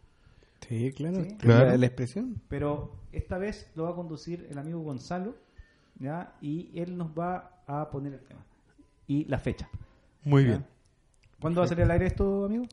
Sí, 0.67 0.91
claro. 0.95 1.23
Sí. 1.23 1.35
Claro. 1.39 1.65
La, 1.71 1.77
la 1.77 1.85
expresión. 1.85 2.41
Pero 2.47 2.95
esta 3.11 3.37
vez 3.37 3.67
lo 3.75 3.83
va 3.83 3.91
a 3.91 3.95
conducir 3.95 4.47
el 4.49 4.57
amigo 4.57 4.79
Gonzalo, 4.79 5.35
¿ya? 5.99 6.33
Y 6.41 6.69
él 6.79 6.97
nos 6.97 7.09
va 7.11 7.61
a 7.67 7.89
poner 7.89 8.13
el 8.13 8.19
tema. 8.21 8.41
Y 9.07 9.25
la 9.25 9.39
fecha. 9.39 9.69
Muy 10.23 10.43
¿ya? 10.43 10.49
bien. 10.49 10.65
¿Cuándo 11.39 11.61
va 11.61 11.65
a 11.65 11.67
salir 11.67 11.83
al 11.83 11.91
aire 11.91 12.07
esto, 12.07 12.45
amigo? 12.45 12.65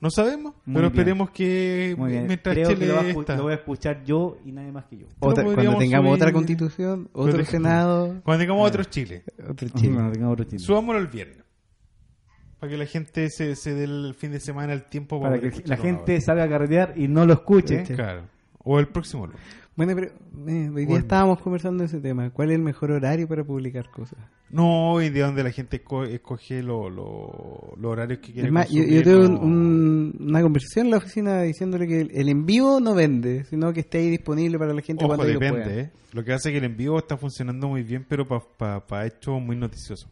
No 0.00 0.10
sabemos, 0.10 0.54
Muy 0.64 0.76
pero 0.76 0.90
bien. 0.90 1.00
esperemos 1.00 1.30
que 1.30 1.94
Muy 1.98 2.12
bien. 2.12 2.26
mientras 2.28 2.54
Creo 2.54 2.68
Chile 2.68 2.78
que 2.80 2.86
lo, 2.86 2.94
va 2.94 3.00
a 3.32 3.36
lo 3.36 3.42
voy 3.42 3.52
a 3.52 3.56
escuchar 3.56 4.04
yo 4.04 4.38
y 4.44 4.52
nadie 4.52 4.70
más 4.70 4.84
que 4.84 4.98
yo. 4.98 5.06
Otra- 5.18 5.42
cuando 5.42 5.76
tengamos 5.78 6.10
subir- 6.10 6.14
otra 6.14 6.32
constitución, 6.32 7.08
otro 7.12 7.32
Pero- 7.32 7.44
senado, 7.44 8.20
Cuando 8.22 8.42
tengamos 8.42 8.68
otro 8.68 8.84
Chile. 8.84 9.24
otro 9.48 9.68
Chile. 9.70 9.96
No, 10.20 10.30
otro. 10.30 10.46
Subámoslo 10.58 11.00
el 11.00 11.08
viernes. 11.08 11.38
Para 12.60 12.70
que 12.70 12.76
la 12.78 12.86
gente 12.86 13.28
se, 13.30 13.56
se 13.56 13.74
dé 13.74 13.84
el 13.84 14.14
fin 14.16 14.30
de 14.32 14.38
semana 14.40 14.72
el 14.72 14.84
tiempo 14.84 15.20
Para 15.20 15.40
que 15.40 15.62
la 15.64 15.76
gente 15.76 16.20
salga 16.20 16.44
a 16.44 16.48
carretear 16.48 16.94
y 16.96 17.08
no 17.08 17.24
lo 17.26 17.32
escuche. 17.32 17.82
Claro. 17.82 18.22
O 18.58 18.78
el 18.78 18.88
próximo 18.88 19.26
lunes. 19.26 19.40
Bueno, 19.78 19.92
pero 19.94 20.08
eh, 20.08 20.68
hoy 20.70 20.74
día 20.74 20.86
Bueno. 20.86 20.96
estábamos 20.96 21.40
conversando 21.40 21.82
de 21.82 21.86
ese 21.86 22.00
tema. 22.00 22.30
¿Cuál 22.30 22.50
es 22.50 22.56
el 22.56 22.62
mejor 22.62 22.90
horario 22.90 23.28
para 23.28 23.44
publicar 23.44 23.88
cosas? 23.92 24.18
No, 24.50 24.90
hoy 24.94 25.08
día 25.10 25.26
donde 25.26 25.44
la 25.44 25.52
gente 25.52 25.84
esco- 25.84 26.04
escoge 26.04 26.64
lo- 26.64 26.90
lo- 26.90 27.74
los 27.78 27.92
horarios 27.92 28.18
que 28.18 28.32
quiere 28.32 28.48
Es 28.48 28.52
más, 28.52 28.68
yo, 28.70 28.82
yo 28.82 29.02
tuve 29.04 29.26
un- 29.28 29.38
un- 29.38 30.16
una 30.18 30.42
conversación 30.42 30.86
en 30.86 30.90
la 30.90 30.96
oficina 30.96 31.42
diciéndole 31.42 31.86
que 31.86 32.00
el, 32.00 32.10
el 32.12 32.28
en 32.28 32.44
vivo 32.44 32.80
no 32.80 32.92
vende, 32.92 33.44
sino 33.44 33.72
que 33.72 33.80
esté 33.80 33.98
ahí 33.98 34.10
disponible 34.10 34.58
para 34.58 34.74
la 34.74 34.82
gente 34.82 35.04
Ojo, 35.04 35.14
cuando 35.14 35.28
ellos 35.30 35.40
depende, 35.40 35.62
puedan. 35.64 35.78
¿eh? 35.78 35.90
Lo 36.12 36.24
que 36.24 36.32
hace 36.32 36.50
que 36.50 36.58
el 36.58 36.64
en 36.64 36.76
vivo 36.76 36.98
está 36.98 37.16
funcionando 37.16 37.68
muy 37.68 37.84
bien, 37.84 38.04
pero 38.08 38.26
para 38.26 39.06
hechos 39.06 39.40
muy 39.40 39.54
noticiosos. 39.54 40.10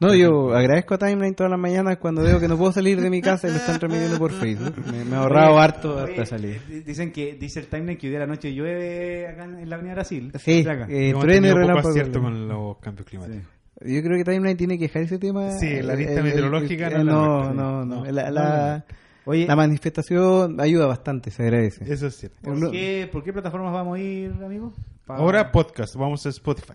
No, 0.00 0.14
yo 0.14 0.54
agradezco 0.54 0.94
a 0.94 0.98
Timeline 0.98 1.34
todas 1.34 1.50
las 1.50 1.58
mañanas 1.58 1.96
cuando 1.98 2.22
veo 2.22 2.40
que 2.40 2.48
no 2.48 2.58
puedo 2.58 2.72
salir 2.72 3.00
de 3.00 3.08
mi 3.10 3.22
casa 3.22 3.48
y 3.48 3.52
lo 3.52 3.56
están 3.58 3.78
transmitiendo 3.78 4.18
por 4.18 4.32
Facebook. 4.32 4.74
Me, 4.90 5.04
me 5.04 5.12
he 5.12 5.14
ahorrado 5.18 5.58
harto 5.58 6.06
salida. 6.26 6.58
d- 6.68 6.82
Dicen 6.82 7.12
que 7.12 7.34
dice 7.34 7.60
el 7.60 7.66
timeline 7.66 7.96
que 7.96 8.06
hoy 8.08 8.10
día 8.10 8.20
de 8.20 8.26
la 8.26 8.32
noche 8.32 8.52
llueve 8.52 9.28
acá 9.28 9.44
en 9.44 9.68
la 9.68 9.76
Avenida 9.76 9.94
Brasil. 9.94 10.32
Sí, 10.38 10.64
eh, 10.88 11.14
truene 11.18 11.54
relámpago. 11.54 11.88
acierto 11.90 12.20
con 12.20 12.48
los 12.48 12.78
cambios 12.78 13.06
climáticos. 13.06 13.44
Yo 13.80 14.02
creo 14.02 14.16
que 14.18 14.24
Timeline 14.24 14.56
tiene 14.56 14.78
que 14.78 14.84
dejar 14.84 15.02
ese 15.02 15.18
tema. 15.18 15.50
Sí, 15.52 15.82
la 15.82 15.94
lista 15.94 16.12
el- 16.12 16.18
el- 16.18 16.24
meteorológica 16.24 16.88
el- 16.88 17.04
no 17.06 17.52
no, 17.52 17.84
no. 17.84 18.04
La, 18.04 18.30
la- 18.30 18.84
Oye, 19.26 19.46
la 19.46 19.56
manifestación 19.56 20.60
ayuda 20.60 20.86
bastante, 20.86 21.30
se 21.30 21.42
agradece. 21.44 21.90
Eso 21.90 22.08
es 22.08 22.16
cierto. 22.16 22.38
¿por 22.42 22.70
qué, 22.70 23.08
¿por 23.10 23.24
qué 23.24 23.32
plataformas 23.32 23.72
vamos 23.72 23.96
a 23.96 24.00
ir, 24.00 24.32
amigo? 24.44 24.74
Ahora 25.06 25.50
podcast, 25.50 25.96
vamos 25.96 26.26
a 26.26 26.28
Spotify. 26.28 26.74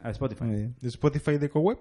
a 0.00 0.10
Spotify. 0.10 0.44
De 0.80 0.88
Spotify 0.88 1.38
de 1.38 1.48
CoWeb, 1.50 1.78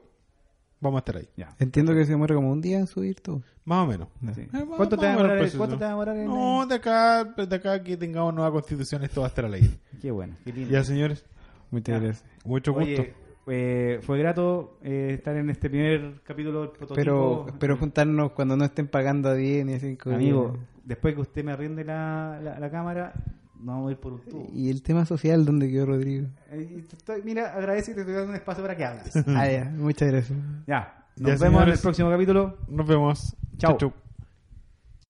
vamos 0.79 0.97
a 0.97 0.99
estar 0.99 1.17
ahí. 1.17 1.27
Ya. 1.35 1.49
Entiendo 1.59 1.93
que 1.93 2.05
se 2.05 2.11
demora 2.11 2.35
como 2.35 2.51
un 2.51 2.61
día 2.61 2.79
en 2.79 2.87
subir 2.87 3.19
todo. 3.21 3.41
Más 3.65 3.85
o 3.85 3.87
menos. 3.87 4.07
Sí. 4.33 4.41
Eh, 4.41 4.47
más- 4.51 4.77
¿Cuánto, 4.77 4.97
te 4.97 5.05
a 5.05 5.09
más 5.09 5.17
demorar, 5.17 5.37
el. 5.39 5.51
¿Cuánto 5.51 5.75
te 5.77 5.81
va 5.83 5.87
a 5.87 5.91
demorar 5.91 6.17
en 6.17 6.25
No, 6.27 6.65
de 6.65 6.75
acá, 6.75 7.23
de 7.23 7.55
acá 7.55 7.83
que 7.83 7.97
tengamos 7.97 8.33
nueva 8.33 8.51
constitución, 8.51 9.03
esto 9.03 9.21
va 9.21 9.27
a 9.27 9.29
estar 9.29 9.45
al 9.45 9.53
aire. 9.53 9.69
Qué 10.01 10.11
bueno, 10.11 10.35
qué 10.45 10.53
lindo. 10.53 10.71
Ya, 10.71 10.83
señores, 10.83 11.25
Muchas 11.69 11.95
Ya. 11.95 11.99
gracias. 12.05 12.25
mucho 12.45 12.71
gusto. 12.73 12.85
Oye, 13.01 13.13
eh, 13.49 13.99
fue 14.03 14.19
grato 14.19 14.77
eh, 14.83 15.11
estar 15.15 15.35
en 15.35 15.49
este 15.49 15.69
primer 15.69 16.21
capítulo 16.23 16.61
del 16.61 16.69
prototipo. 16.69 16.95
Pero, 16.95 17.45
pero 17.59 17.75
juntarnos 17.77 18.31
cuando 18.31 18.55
no 18.55 18.63
estén 18.65 18.87
pagando 18.87 19.29
a 19.29 19.33
10 19.33 19.65
ni 19.65 19.73
a 19.73 19.79
5 19.79 20.11
Amigo, 20.11 20.57
después 20.85 21.15
que 21.15 21.21
usted 21.21 21.43
me 21.43 21.51
arriende 21.51 21.83
la, 21.83 22.39
la, 22.41 22.59
la 22.59 22.69
cámara, 22.71 23.13
nos 23.59 23.65
vamos 23.75 23.89
a 23.89 23.91
ir 23.91 23.97
por 23.97 24.13
un 24.13 24.21
tubo. 24.21 24.47
Y 24.53 24.69
el 24.69 24.81
tema 24.81 25.05
social, 25.05 25.45
¿dónde 25.45 25.69
quedó 25.69 25.85
Rodrigo? 25.87 26.27
Eh, 26.51 26.85
estoy- 26.91 27.21
mira, 27.23 27.53
agradece 27.53 27.91
y 27.91 27.93
te 27.95 28.01
estoy 28.01 28.15
dando 28.15 28.29
un 28.29 28.35
espacio 28.35 28.63
para 28.63 28.75
que 28.77 28.85
hables. 28.85 29.15
ah, 29.27 29.49
ya, 29.49 29.71
muchas 29.77 30.07
gracias. 30.09 30.37
ya, 30.67 31.05
nos 31.17 31.31
Ya, 31.31 31.33
vemos 31.33 31.41
en 31.41 31.45
el 31.45 31.51
señores. 31.59 31.81
próximo 31.81 32.09
capítulo. 32.09 32.57
Nos 32.67 32.87
vemos. 32.87 33.35
Chao. 33.57 33.77
chau. 33.77 34.06